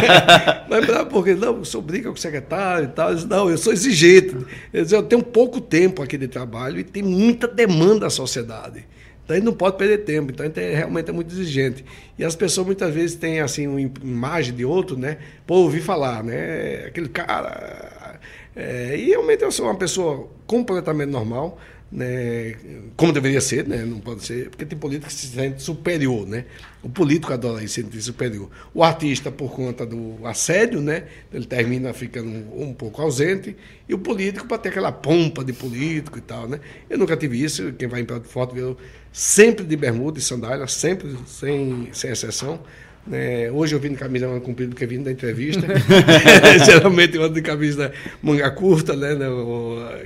Mas 0.68 0.86
brava 0.86 1.06
porque, 1.06 1.34
não, 1.34 1.58
eu 1.58 1.64
sou 1.64 1.80
briga 1.80 2.10
com 2.10 2.14
o 2.14 2.20
secretário 2.20 2.84
e 2.86 2.92
tal. 2.92 3.10
Eles, 3.10 3.24
não, 3.24 3.48
eu 3.48 3.56
sou 3.56 3.72
exigente. 3.72 4.36
Eles, 4.72 4.92
eu 4.92 5.02
tenho 5.02 5.22
pouco 5.22 5.60
tempo 5.60 6.02
aqui 6.02 6.18
de 6.18 6.28
trabalho 6.28 6.78
e 6.78 6.84
tem 6.84 7.02
muita 7.02 7.48
demanda 7.48 8.00
da 8.00 8.10
sociedade. 8.10 8.84
Então 9.24 9.36
ele 9.36 9.46
não 9.46 9.52
pode 9.52 9.78
perder 9.78 9.98
tempo, 9.98 10.32
então 10.32 10.44
ele 10.44 10.74
realmente 10.74 11.08
é 11.08 11.12
muito 11.12 11.32
exigente. 11.32 11.84
E 12.18 12.24
as 12.24 12.34
pessoas 12.34 12.66
muitas 12.66 12.92
vezes 12.92 13.16
têm 13.16 13.40
assim 13.40 13.66
uma 13.66 13.80
imagem 13.80 14.54
de 14.54 14.64
outro, 14.64 14.96
né? 14.96 15.18
Por 15.46 15.56
ouvir 15.56 15.80
falar, 15.80 16.22
né? 16.22 16.86
Aquele 16.86 17.08
cara. 17.08 18.20
É, 18.54 18.96
e 18.96 19.06
realmente 19.06 19.42
eu 19.42 19.50
sou 19.50 19.66
uma 19.66 19.76
pessoa 19.76 20.28
completamente 20.46 21.08
normal, 21.08 21.58
né, 21.92 22.54
como 22.96 23.12
deveria 23.12 23.40
ser, 23.40 23.68
né, 23.68 23.84
não 23.84 24.00
pode 24.00 24.24
ser, 24.24 24.48
porque 24.48 24.64
tem 24.64 24.78
político 24.78 25.08
que 25.08 25.12
se 25.12 25.26
sente 25.26 25.62
superior, 25.62 26.26
né? 26.26 26.46
O 26.82 26.88
político 26.88 27.32
adora 27.34 27.60
se 27.60 27.68
sentir 27.68 28.00
superior. 28.00 28.48
O 28.72 28.82
artista, 28.82 29.30
por 29.30 29.52
conta 29.52 29.84
do 29.84 30.26
assédio, 30.26 30.80
né, 30.80 31.04
ele 31.32 31.44
termina 31.44 31.92
ficando 31.92 32.30
um, 32.30 32.70
um 32.70 32.74
pouco 32.74 33.02
ausente, 33.02 33.54
e 33.86 33.92
o 33.92 33.98
político 33.98 34.46
para 34.46 34.56
ter 34.56 34.70
aquela 34.70 34.90
pompa 34.90 35.44
de 35.44 35.52
político 35.52 36.16
e 36.16 36.22
tal, 36.22 36.48
né? 36.48 36.60
Eu 36.88 36.96
nunca 36.96 37.14
tive 37.14 37.42
isso, 37.42 37.74
quem 37.74 37.86
vai 37.86 38.00
em 38.00 38.06
Prato 38.06 38.26
Forte 38.26 38.54
viu 38.54 38.74
sempre 39.12 39.66
de 39.66 39.76
bermuda 39.76 40.18
e 40.18 40.22
sandália, 40.22 40.66
sempre 40.66 41.14
sem, 41.26 41.90
sem 41.92 42.10
exceção. 42.10 42.58
né 43.06 43.50
hoje 43.50 43.74
eu 43.74 43.78
vim 43.78 43.90
de 43.90 43.96
camisa 43.96 44.26
manga 44.26 44.40
comprida 44.40 44.70
porque 44.70 44.86
vim 44.86 45.02
da 45.02 45.12
entrevista. 45.12 45.66
Geralmente 46.64 47.16
eu 47.16 47.22
ando 47.22 47.34
de 47.34 47.42
camisa 47.42 47.92
manga 48.22 48.50
curta, 48.50 48.96
né? 48.96 49.14
né 49.14 49.26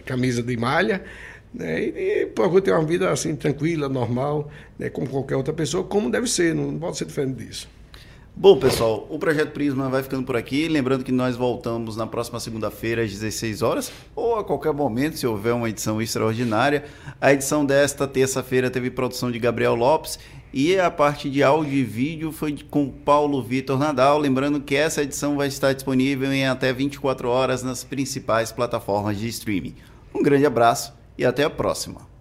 camisa 0.05 0.43
de 0.43 0.57
malha. 0.57 1.01
Né? 1.57 1.85
E, 1.85 2.23
e 2.25 2.61
ter 2.61 2.73
uma 2.73 2.85
vida 2.85 3.11
assim 3.11 3.35
tranquila, 3.35 3.89
normal, 3.89 4.51
né? 4.79 4.91
como 4.91 5.09
qualquer 5.09 5.37
outra 5.37 5.55
pessoa, 5.55 5.83
como 5.83 6.11
deve 6.11 6.27
ser, 6.27 6.55
não 6.55 6.79
pode 6.79 6.99
ser 6.99 7.07
diferente 7.07 7.45
disso. 7.45 7.67
Bom, 8.39 8.59
pessoal, 8.59 9.07
o 9.09 9.19
Projeto 9.19 9.53
Prisma 9.53 9.89
vai 9.89 10.03
ficando 10.03 10.27
por 10.27 10.37
aqui. 10.37 10.69
Lembrando 10.69 11.03
que 11.03 11.11
nós 11.11 11.37
voltamos 11.37 11.97
na 11.97 12.07
próxima 12.07 12.39
segunda-feira, 12.39 13.03
às 13.03 13.11
16 13.11 13.63
horas, 13.63 13.91
ou 14.15 14.37
a 14.37 14.45
qualquer 14.45 14.75
momento, 14.75 15.17
se 15.17 15.27
houver 15.27 15.55
uma 15.55 15.71
edição 15.71 16.03
extraordinária. 16.03 16.85
A 17.19 17.33
edição 17.33 17.65
desta 17.65 18.07
terça-feira 18.07 18.69
teve 18.69 18.91
produção 18.91 19.31
de 19.31 19.39
Gabriel 19.39 19.75
Lopes 19.75 20.19
e 20.53 20.79
a 20.79 20.91
parte 20.91 21.31
de 21.31 21.43
áudio 21.43 21.73
e 21.73 21.83
vídeo 21.83 22.31
foi 22.31 22.55
com 22.71 22.91
Paulo 22.91 23.43
Vitor 23.43 23.79
Nadal. 23.79 24.19
Lembrando 24.19 24.61
que 24.61 24.77
essa 24.77 25.03
edição 25.03 25.37
vai 25.37 25.49
estar 25.49 25.73
disponível 25.73 26.31
em 26.31 26.47
até 26.47 26.75
24 26.75 27.31
horas 27.31 27.63
nas 27.63 27.85
principais 27.85 28.53
plataformas 28.53 29.17
de 29.17 29.29
streaming. 29.29 29.75
Um 30.15 30.23
grande 30.23 30.45
abraço 30.45 30.96
e 31.19 31.25
até 31.25 31.45
a 31.45 31.51
próxima. 31.51 32.16